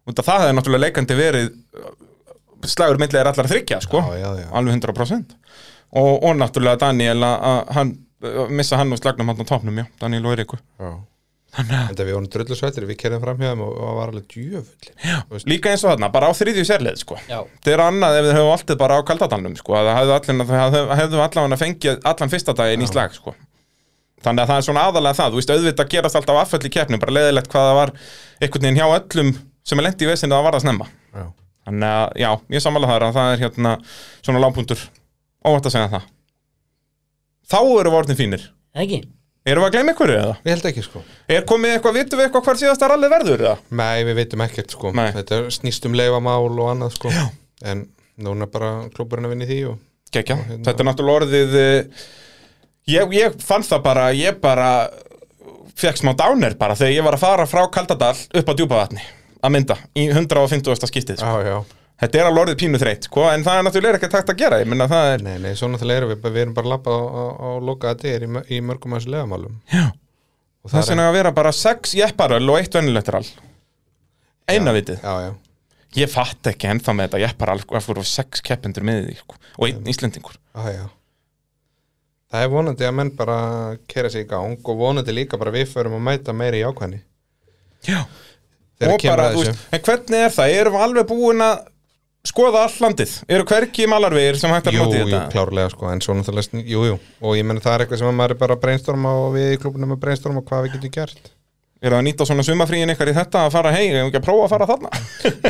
og 0.07 0.19
það 0.19 0.43
hefði 0.43 0.57
náttúrulega 0.59 0.83
leikandi 0.87 1.17
verið 1.19 1.47
slagur 2.67 2.99
myndlega 2.99 3.23
er 3.23 3.31
allar 3.31 3.49
þryggja 3.51 3.79
sko, 3.85 4.01
Já, 4.01 4.17
já, 4.19 4.29
já. 4.41 4.47
alveg 4.59 4.77
100% 4.81 5.35
og, 5.95 6.11
og 6.27 6.35
náttúrulega 6.41 6.81
Daniel 6.83 7.23
að 7.23 7.47
að 7.51 7.71
hann 7.77 7.91
að 7.93 8.06
missa 8.49 8.79
hann 8.79 8.93
og 8.95 8.99
slagnum 9.01 9.29
hann 9.31 9.41
á 9.41 9.45
topnum, 9.47 9.77
já, 9.81 9.85
Daniel 10.01 10.25
og 10.25 10.33
Eiríku 10.35 10.57
Já. 10.79 10.91
en 11.57 11.67
það 11.95 12.01
við 12.03 12.13
vorum 12.15 12.29
drullusvættir, 12.33 12.85
við 12.89 12.97
kerðum 13.01 13.21
fram 13.23 13.41
hjá 13.41 13.49
þeim 13.51 13.61
og 13.65 13.75
það 13.77 13.97
var 13.97 14.11
alveg 14.13 14.25
djöfull 14.33 15.43
Líka 15.51 15.71
eins 15.71 15.83
og 15.85 15.93
þarna, 15.93 16.09
bara 16.13 16.29
á 16.29 16.33
þriðju 16.37 16.65
sérleið 16.67 17.01
sko. 17.01 17.17
Já. 17.29 17.39
Það 17.63 17.73
er 17.73 17.83
annað 17.85 18.17
ef 18.19 18.27
þið 18.27 18.37
höfum 18.37 18.53
alltaf 18.55 18.79
bara 18.81 18.97
á 18.97 19.01
kaldadalnum 19.07 19.55
sko. 19.57 19.77
að 19.77 19.89
það 19.89 19.99
hefðu 19.99 20.15
allan, 20.17 20.47
hefðu, 20.61 20.81
hefðu 21.01 21.21
allan 21.27 21.57
fengið 21.61 22.01
allan 22.11 22.33
fyrsta 22.33 22.57
daginn 22.57 22.85
í 22.85 22.89
slag 22.89 23.15
sko. 23.15 23.35
Þannig 24.25 24.43
að 24.43 24.49
það 24.49 24.59
er 24.59 24.65
svona 24.65 24.83
aðalega 24.89 25.17
það 25.17 25.33
Þú 25.33 25.37
veist, 25.37 25.51
auðvitað 25.53 25.89
gerast 25.93 26.17
alltaf 26.17 26.39
afföll 26.41 26.65
í 26.65 26.71
keppnum 26.73 27.01
bara 27.03 27.13
leðilegt 27.13 27.51
hvað 27.53 27.67
það 27.69 27.75
var 27.77 27.91
einhvern 28.41 28.63
veginn 28.65 28.79
hjá 28.79 28.87
öllum 28.97 29.29
sem 29.67 29.77
er 29.77 29.85
lendi 29.85 30.07
í 30.07 30.09
vesinu 30.09 30.33
að 30.33 30.39
það 30.39 30.47
var 30.47 30.57
að 30.57 30.63
snemma 30.65 30.87
Já. 31.13 31.25
Þannig 31.67 31.91
að, 31.93 32.07
já, 32.23 32.29
ég 32.55 32.63
sammála 32.65 32.89
þar 32.89 33.05
að 33.07 33.17
það 33.19 33.29
er 33.35 33.43
hérna 33.43 33.73
svona 34.25 34.41
lágpuntur 34.41 34.81
óvægt 35.45 35.69
að 35.69 35.75
segja 35.75 35.91
það 35.93 36.07
Þá 37.47 37.59
eru 37.79 37.93
vortin 37.93 38.19
fínir 38.19 38.43
ekki? 38.77 39.01
Erum 39.47 39.63
við 39.63 39.69
að 39.69 39.75
gleyma 39.77 39.93
einhverju 39.93 40.15
eða? 40.19 40.35
Ég 40.43 40.51
held 40.57 40.65
ekki 40.71 40.83
sko 40.83 41.01
Er 41.31 41.45
komið 41.47 41.77
eitthvað, 41.77 41.99
vitum 42.01 42.19
við 42.19 42.27
eitthvað 42.27 42.47
hvar 42.49 42.59
síðasta 42.59 42.89
rallið 42.91 43.13
verður 43.15 43.43
eða? 43.45 43.53
Nei, 43.79 43.97
við 44.09 44.17
veitum 44.19 44.43
ekkert 44.43 44.73
sko 44.75 44.91
Nei. 44.97 45.07
Þetta 45.15 45.37
er 45.39 45.47
snýst 45.55 45.87
um 45.87 45.95
leifamál 45.95 46.49
og 46.51 46.71
annað 46.73 46.95
sko 46.97 47.13
Já. 47.13 47.23
En 47.71 47.85
núna 48.19 48.49
bara 48.51 48.71
klúburinn 48.95 49.29
að 49.29 49.35
vinna 49.35 49.47
í 49.47 49.51
því 49.53 49.59
og 49.71 49.77
Gekja, 50.11 50.35
hérna- 50.39 50.63
þetta 50.67 50.83
er 50.83 50.87
náttúrulega 50.87 51.21
orðið 51.21 51.55
eh, 51.61 52.03
ég, 52.93 53.15
ég 53.17 53.39
fann 53.43 53.65
það 53.67 53.81
bara 53.87 54.05
ég 54.15 54.37
bara 54.43 54.69
fekk 55.77 55.99
smá 56.01 56.13
downer 56.17 56.55
bara 56.59 56.75
þegar 56.79 56.95
ég 56.95 57.05
var 57.07 57.17
að 57.17 57.23
fara 57.25 57.47
frá 57.49 57.63
Kaldadal 57.71 58.15
upp 58.15 58.51
á 58.51 58.53
djúpavatni 58.57 59.03
að 59.43 59.53
mynda 59.53 59.75
í 59.95 60.07
150. 60.09 60.87
skiptið 60.89 61.19
sko. 61.21 61.27
Já, 61.43 61.51
já 61.51 61.76
þetta 62.01 62.19
er 62.19 62.29
alveg 62.29 62.43
orðið 62.43 62.59
pínu 62.61 62.81
þreytt 62.81 63.07
sko, 63.09 63.25
en 63.31 63.45
það 63.45 63.59
er 63.59 63.65
náttúrulega 63.67 63.99
ekki 63.99 64.11
takt 64.13 64.33
að 64.33 64.41
gera 64.41 64.59
ég 64.61 64.69
minna 64.69 64.89
það 64.91 65.13
er 65.13 65.25
Nei, 65.25 65.37
nei, 65.43 65.53
svo 65.57 65.69
náttúrulega 65.71 66.03
erum 66.03 66.13
við, 66.13 66.27
við 66.27 66.43
erum 66.43 66.55
bara 66.57 66.69
að 66.69 66.73
lappa 66.75 66.97
á, 66.97 67.01
á 67.37 67.49
lokaða 67.69 67.99
dyr 68.03 68.27
í, 68.27 68.29
í 68.57 68.61
mörgum 68.65 68.95
aðeins 68.95 69.09
leifamálum 69.13 69.57
Já. 69.73 69.85
Og 70.65 70.73
það 70.73 70.87
sem 70.89 71.01
er 71.01 71.09
að 71.09 71.17
vera 71.17 71.33
bara 71.37 71.55
sex 71.55 71.95
jepparöl 71.97 72.43
og 72.45 72.59
eitt 72.59 72.77
vennilegt 72.77 73.13
rall 73.15 73.27
eina 74.47 74.75
vitið 74.75 75.01
Já, 75.01 75.15
já 75.27 75.33
ég 75.97 76.11
fatt 76.11 76.51
ekki 76.51 76.67
ennþá 76.69 76.93
með 76.93 77.07
þetta 77.07 77.23
jepparall 77.23 77.63
af 77.63 77.87
hverju 77.87 78.05
sex 78.05 78.43
keppendur 78.45 78.85
með 78.85 79.07
því 79.07 79.17
sko, 79.21 79.41
og 79.57 79.69
einn 79.69 79.89
Íslendingur 79.89 80.37
Já, 80.37 80.69
já. 80.75 80.85
Það 82.27 82.43
er 82.43 82.49
vonandi 82.51 82.83
að 82.87 82.95
menn 82.97 83.13
bara 83.15 83.37
kera 83.87 84.09
sig 84.11 84.25
í 84.25 84.27
gang 84.27 84.57
og 84.59 84.79
vonandi 84.81 85.13
líka 85.15 85.39
bara 85.39 85.53
við 85.55 85.69
förum 85.71 85.95
að 85.95 86.03
mæta 86.09 86.33
meiri 86.35 86.59
í 86.59 86.65
ákvæðni. 86.67 86.99
Já. 87.87 88.01
Og 88.83 88.99
bara, 89.01 89.29
að 89.29 89.37
þú 89.37 89.43
veist, 89.45 89.61
en 89.73 89.83
hvernig 89.85 90.23
er 90.25 90.33
það? 90.35 90.55
Erum 90.57 90.75
við 90.75 90.83
alveg 90.85 91.07
búin 91.07 91.43
að 91.45 91.61
skoða 92.27 92.65
all 92.67 92.75
landið? 92.85 93.13
Eru 93.37 93.45
hvergi 93.47 93.87
malarvegir 93.89 94.37
sem 94.41 94.51
hægt 94.53 94.67
að 94.71 94.77
Jú, 94.77 94.83
nota 94.83 94.97
í 94.97 94.99
jú, 95.01 95.07
þetta? 95.13 95.31
klárlega 95.33 95.71
sko, 95.73 95.87
en 95.93 96.03
svo 96.03 96.15
náttúrulega, 96.17 96.61
jú, 96.73 96.83
jú. 96.91 96.99
Og 97.23 97.37
ég 97.39 97.47
menn 97.47 97.61
það 97.63 97.73
er 97.77 97.85
eitthvað 97.85 98.01
sem 98.03 98.11
að 98.11 98.17
maður 98.19 98.35
er 98.35 98.41
bara 98.43 98.57
að 98.57 98.63
brainstorma 98.67 99.15
og 99.23 99.31
við 99.37 99.53
í 99.55 99.59
klubunum 99.63 99.95
að 99.95 100.01
brainstorma 100.05 100.43
hvað 100.47 100.67
við 100.67 100.75
getum 100.77 100.93
gert. 100.99 101.31
Eru 101.77 101.93
það 101.93 101.99
að 102.01 102.05
nýta 102.07 102.25
svona 102.25 102.43
sumafríin 102.47 102.89
ykkar 102.89 103.11
í 103.11 103.13
þetta 103.13 103.41
að 103.45 103.51
fara 103.53 103.71
heim, 103.75 103.93
ef 103.93 104.07
ekki 104.09 104.17
að 104.17 104.25
prófa 104.25 104.45
að 104.47 104.53
fara 104.55 104.67
þarna? 104.71 104.89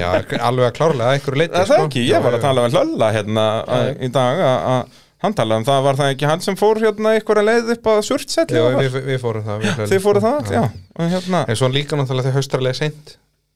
Já, 0.03 0.09
alveg 0.49 0.65
að 0.67 0.73
klárlega 0.75 1.07
að 1.07 1.17
einhverju 1.17 1.39
leiti. 1.39 1.55
Er 1.61 1.69
það 1.69 1.83
ekki? 1.85 2.01
Ég 2.09 2.25
var 2.25 2.35
að 2.35 2.41
tala 2.43 2.65
með 2.65 2.73
Hlölla 2.75 3.11
hérna 3.15 3.45
að- 3.63 3.91
í 4.03 4.09
dag 4.17 4.41
að- 4.43 4.65
að 4.73 4.97
hann 5.23 5.33
talaði 5.39 5.57
um 5.63 5.67
það, 5.69 5.79
var 5.87 5.95
það 6.01 6.11
ekki 6.13 6.27
hann 6.29 6.41
sem 6.43 6.55
fór 6.59 6.81
hérna 6.83 7.13
ykkur 7.21 7.39
að 7.41 7.47
leið 7.47 7.71
upp 7.77 7.87
að 7.93 8.01
surtselli? 8.09 8.59
Já, 8.59 8.65
og 8.67 8.75
við, 8.83 8.97
við 9.07 9.21
fórum 9.23 9.45
það. 9.47 9.63
Við, 9.63 9.79
Þið 9.93 10.03
fóru 10.03 10.23
það? 10.27 10.51
Já. 10.51 10.61
Og 10.99 11.15
hérna, 11.15 11.45
En 11.47 11.55
svo 11.55 11.69
líka 11.71 11.95
náttúrulega 11.95 12.27
þegar 12.27 12.37
haustrarlega 12.41 12.75
seint. 12.83 13.15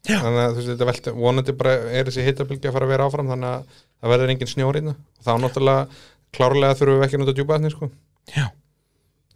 Já. 0.10 0.18
Þannig 0.24 0.42
að 0.42 0.52
þú 0.52 0.58
veist, 0.62 0.70
þetta 0.72 0.88
velti, 0.90 1.12
vonandi 1.14 1.54
bara 1.60 1.74
er 1.94 2.08
þessi 2.10 2.24
hittabilgi 2.26 2.68
að 2.70 2.74
fara 2.74 2.88
að 2.88 2.94
vera 2.96 3.06
áfram 3.06 3.28
þannig 3.30 3.52
að 3.52 3.78
það 4.02 4.14
verður 4.16 4.32
engin 4.34 4.50
snjórið 4.50 4.88
þá 5.22 5.32
náttúrulega 5.44 5.88
klárlega 6.34 6.78
þurfum 6.80 6.98
við 7.02 7.06
ekki 7.06 7.18
að 7.20 7.22
nota 7.26 7.36
djúpaðni 7.38 7.72
sko. 7.76 7.90
já. 8.34 8.46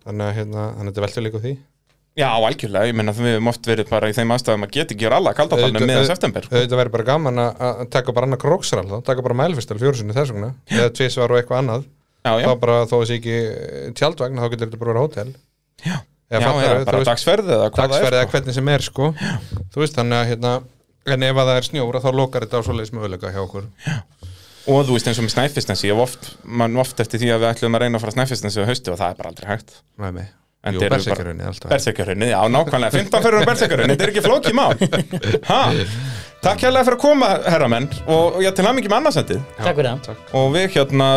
Þannig 0.05 0.25
að 0.29 0.35
hérna, 0.39 0.63
þannig 0.77 0.89
að 0.89 0.93
þetta 0.95 1.05
veltur 1.05 1.25
líka 1.25 1.37
á 1.37 1.43
því. 1.45 1.53
Já, 2.15 2.27
algjörlega, 2.31 2.87
ég 2.87 2.95
menna 2.95 3.11
að 3.11 3.21
við 3.25 3.47
oft 3.51 3.65
verið 3.67 3.89
bara 3.89 4.07
í 4.09 4.13
þeim 4.15 4.29
aðstæðum 4.31 4.63
að 4.65 4.71
geta 4.71 4.93
ekki 4.95 5.07
alla 5.11 5.33
kaldatalni 5.35 5.67
Auðvitað- 5.75 5.89
meðan 5.89 6.05
september. 6.07 6.45
sko. 6.45 6.55
auðvitað 6.55 6.79
verður 6.79 6.93
bara 6.95 7.07
gaman 7.09 7.41
að 7.43 7.63
að 7.65 7.89
taka 7.91 8.13
bara 8.15 8.25
annað 8.29 8.41
króksral 8.45 8.85
þá, 8.87 8.97
taka 9.03 9.21
bara 9.25 9.35
mælfistal 9.41 9.77
fjórusinni 9.81 10.15
þess 10.15 10.31
vegna 10.31 10.53
eða 10.71 10.93
tvisvar 10.95 11.33
og 11.35 11.41
eitthvað 11.41 11.59
annað 11.59 11.83
Já, 12.25 12.31
já, 12.39 12.47
þá 12.47 12.59
bara 12.63 12.77
þó 12.87 12.95
þessi 13.03 13.17
ekki 13.19 13.35
tjaldvagn 13.99 14.39
þá 14.39 14.47
getur 14.53 14.67
þetta 14.69 14.79
bara 14.79 14.93
verið 14.93 15.03
hótel 15.03 15.35
já. 15.83 15.97
Eða 16.35 16.45
Já, 16.45 16.67
já, 16.67 16.85
bara 16.89 17.03
dagsferð 17.09 17.51
eða 17.57 17.67
hvað 17.71 17.91
dagsferð 17.95 18.15
það 18.15 18.21
eða 18.21 18.29
sko. 18.29 18.35
hvernig 18.37 18.57
sem 18.59 18.71
er 18.75 18.85
sko 18.85 19.09
þú 19.73 19.83
veist 19.83 19.99
þannig 19.99 20.21
að 20.21 20.31
hérna 20.33 20.53
en 21.15 21.27
ef 21.29 21.41
að 21.41 21.51
það 21.51 21.59
er 21.61 21.67
snjóra 21.69 22.03
þá 22.03 22.09
lokar 22.19 22.45
þetta 22.47 22.61
á 22.61 22.65
svoleiðis 22.65 22.95
möguleika 22.95 23.33
hjá 23.33 23.41
okkur 23.45 23.69
Og 24.65 24.87
þú 24.87 24.95
veist 24.95 25.05
eins 25.05 25.19
og 25.21 25.27
með 25.27 25.35
Snæfisnesi, 25.35 25.91
oft, 25.93 26.31
mann 26.41 26.73
oft 26.81 26.97
eftir 27.03 27.21
því 27.21 27.35
að 27.35 27.43
við 27.43 27.51
ætlum 27.51 27.77
að 27.77 27.83
reyna 27.83 27.99
að 27.99 28.05
fara 28.07 28.15
Snæfisnesi 28.15 28.63
á 28.65 28.69
hausti 28.71 28.89
og 28.89 28.97
það 28.97 29.11
er 29.11 29.19
bara 29.19 29.29
aldrei 29.29 29.51
hægt. 29.51 29.75
með 30.01 30.15
mig 30.17 30.31
En 30.65 30.73
Jú, 30.73 30.81
alltaf 30.81 31.69
Berserkjörunni, 31.69 32.31
já, 32.31 32.39
nákvæmlega, 32.49 32.89
15 32.97 33.21
fyrir 33.21 33.35
um 33.37 33.43
Berserkjörunni, 33.45 33.93
þetta 33.93 34.05
er 34.07 34.11
ekki 34.11 34.23
flókið 34.25 34.55
mál. 34.57 34.73
Ha? 35.51 35.59
Takk 36.41 36.63
hérlega 36.65 36.87
fyrir 36.87 36.97
að 36.97 37.03
koma, 37.03 37.27
herramenn, 37.45 37.85
og 38.09 38.39
ég 38.41 38.55
til 38.57 38.65
með 38.65 38.95
annarsendið. 38.97 39.43
Takk 39.59 39.77
fyrir 39.77 39.91
það. 40.07 40.23
Og 40.41 40.49
við 40.55 40.65
hérna 40.79 41.11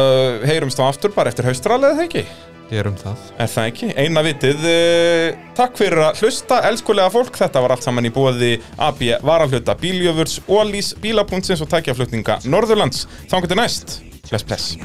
heyrumst 0.51 0.81
á 0.81 0.85
aftur 0.85 1.15
bara 1.17 1.33
eftir 1.33 1.49
haustralið, 1.49 1.97
eða 1.97 2.05
ekki? 2.05 2.27
Gerum 2.71 2.97
það 3.01 3.17
Er 3.39 3.51
það 3.53 3.71
ekki? 3.73 3.89
Eina 3.97 4.25
vitið, 4.27 4.67
uh, 4.69 5.39
takk 5.59 5.79
fyrir 5.81 6.03
að 6.09 6.23
hlusta, 6.23 6.61
elskulega 6.69 7.13
fólk, 7.15 7.35
þetta 7.41 7.65
var 7.65 7.75
allt 7.75 7.87
saman 7.87 8.09
í 8.09 8.13
búiði 8.15 8.53
AB 8.89 9.01
Varahluta, 9.25 9.77
Bíljöfurs, 9.81 10.39
Ólís, 10.49 10.93
Bílapuntsins 11.03 11.65
og 11.65 11.71
tækjaflutninga 11.73 12.41
Norðurlands. 12.49 13.07
Þá 13.31 13.37
getur 13.45 13.63
næst. 13.63 14.01
Bless, 14.29 14.45
bless. 14.45 14.77